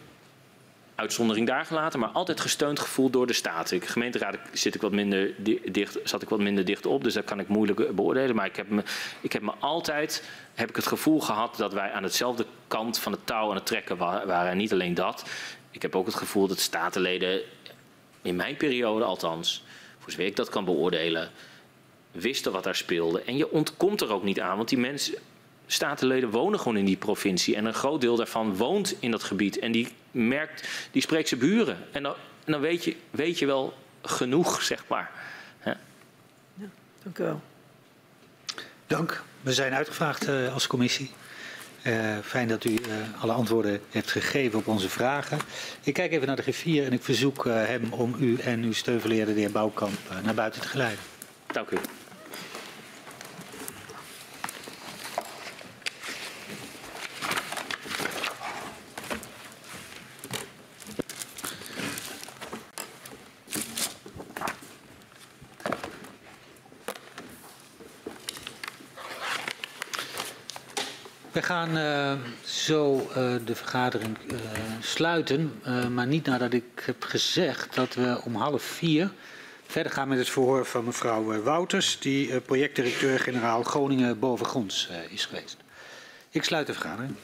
uitzondering 0.94 1.46
daar 1.46 1.64
gelaten, 1.64 2.00
maar 2.00 2.08
altijd 2.08 2.40
gesteund 2.40 2.78
gevoeld 2.80 3.12
door 3.12 3.26
de 3.26 3.32
Staten. 3.32 3.80
De 3.80 3.86
gemeenteraden 3.86 4.40
zit 4.52 4.74
ik 4.74 4.80
wat 4.80 4.92
minder 4.92 5.34
dicht, 5.72 5.98
zat 6.04 6.22
ik 6.22 6.28
wat 6.28 6.40
minder 6.40 6.64
dicht 6.64 6.86
op, 6.86 7.04
dus 7.04 7.14
dat 7.14 7.24
kan 7.24 7.40
ik 7.40 7.48
moeilijk 7.48 7.94
beoordelen. 7.94 8.36
Maar 8.36 8.46
ik 8.46 8.56
heb 8.56 8.68
me, 8.68 8.82
ik 9.20 9.32
heb 9.32 9.42
me 9.42 9.52
altijd 9.58 10.24
heb 10.54 10.68
ik 10.68 10.76
het 10.76 10.86
gevoel 10.86 11.20
gehad 11.20 11.56
dat 11.56 11.72
wij 11.72 11.92
aan 11.92 12.02
hetzelfde 12.02 12.46
kant 12.68 12.98
van 12.98 13.12
het 13.12 13.26
touw 13.26 13.48
aan 13.48 13.54
het 13.54 13.66
trekken 13.66 13.96
waren. 13.96 14.50
En 14.50 14.56
niet 14.56 14.72
alleen 14.72 14.94
dat 14.94 15.24
ik 15.74 15.82
heb 15.82 15.96
ook 15.96 16.06
het 16.06 16.14
gevoel 16.14 16.46
dat 16.46 16.58
statenleden, 16.58 17.40
in 18.22 18.36
mijn 18.36 18.56
periode 18.56 19.04
althans, 19.04 19.64
voor 19.98 20.10
zover 20.10 20.26
ik 20.26 20.36
dat 20.36 20.48
kan 20.48 20.64
beoordelen, 20.64 21.30
wisten 22.10 22.52
wat 22.52 22.64
daar 22.64 22.74
speelde. 22.74 23.22
En 23.22 23.36
je 23.36 23.50
ontkomt 23.50 24.00
er 24.00 24.12
ook 24.12 24.22
niet 24.22 24.40
aan, 24.40 24.56
want 24.56 24.68
die 24.68 24.78
mensen, 24.78 25.14
statenleden 25.66 26.30
wonen 26.30 26.58
gewoon 26.58 26.76
in 26.76 26.84
die 26.84 26.96
provincie. 26.96 27.56
En 27.56 27.64
een 27.64 27.74
groot 27.74 28.00
deel 28.00 28.16
daarvan 28.16 28.56
woont 28.56 28.94
in 28.98 29.10
dat 29.10 29.22
gebied. 29.22 29.58
En 29.58 29.72
die 29.72 29.88
merkt, 30.10 30.68
die 30.90 31.02
spreekt 31.02 31.28
zijn 31.28 31.40
buren. 31.40 31.78
En 31.92 32.02
dan, 32.02 32.14
en 32.44 32.52
dan 32.52 32.60
weet, 32.60 32.84
je, 32.84 32.96
weet 33.10 33.38
je 33.38 33.46
wel 33.46 33.74
genoeg, 34.02 34.62
zeg 34.62 34.84
maar. 34.88 35.10
Ja. 35.64 35.76
ja 36.54 36.66
dank 37.02 37.18
u 37.18 37.22
wel. 37.22 37.42
Dank. 38.86 39.22
We 39.40 39.52
zijn 39.52 39.74
uitgevraagd 39.74 40.28
uh, 40.28 40.52
als 40.52 40.66
commissie. 40.66 41.10
Uh, 41.82 42.18
fijn 42.22 42.48
dat 42.48 42.64
u 42.64 42.70
uh, 42.70 42.78
alle 43.18 43.32
antwoorden 43.32 43.80
heeft 43.90 44.10
gegeven 44.10 44.58
op 44.58 44.66
onze 44.66 44.88
vragen. 44.88 45.38
Ik 45.82 45.94
kijk 45.94 46.12
even 46.12 46.26
naar 46.26 46.36
de 46.36 46.42
griffier 46.42 46.84
en 46.84 46.92
ik 46.92 47.02
verzoek 47.02 47.46
uh, 47.46 47.54
hem 47.54 47.92
om 47.92 48.14
u 48.18 48.36
en 48.36 48.62
uw 48.62 48.72
steunverleerder, 48.72 49.34
de 49.34 49.40
heer 49.40 49.50
Bouwkamp, 49.50 49.98
naar 50.22 50.34
buiten 50.34 50.60
te 50.60 50.68
geleiden. 50.68 51.04
Dank 51.46 51.70
u. 51.70 51.76
gaan 71.44 71.76
uh, 71.76 72.12
zo 72.44 72.96
uh, 72.96 73.34
de 73.44 73.54
vergadering 73.54 74.16
uh, 74.32 74.38
sluiten, 74.80 75.60
maar 75.92 76.06
niet 76.06 76.26
nadat 76.26 76.52
ik 76.52 76.64
heb 76.84 77.04
gezegd 77.04 77.74
dat 77.74 77.94
we 77.94 78.20
om 78.24 78.34
half 78.34 78.62
vier 78.62 79.10
verder 79.66 79.92
gaan 79.92 80.08
met 80.08 80.18
het 80.18 80.28
verhoor 80.28 80.66
van 80.66 80.84
mevrouw 80.84 81.42
Wouters, 81.42 81.98
die 81.98 82.40
projectdirecteur-generaal 82.40 83.62
Groningen 83.62 84.18
bovengronds 84.18 84.88
is 85.08 85.24
geweest. 85.26 85.56
Ik 86.30 86.44
sluit 86.44 86.66
de 86.66 86.72
vergadering. 86.72 87.14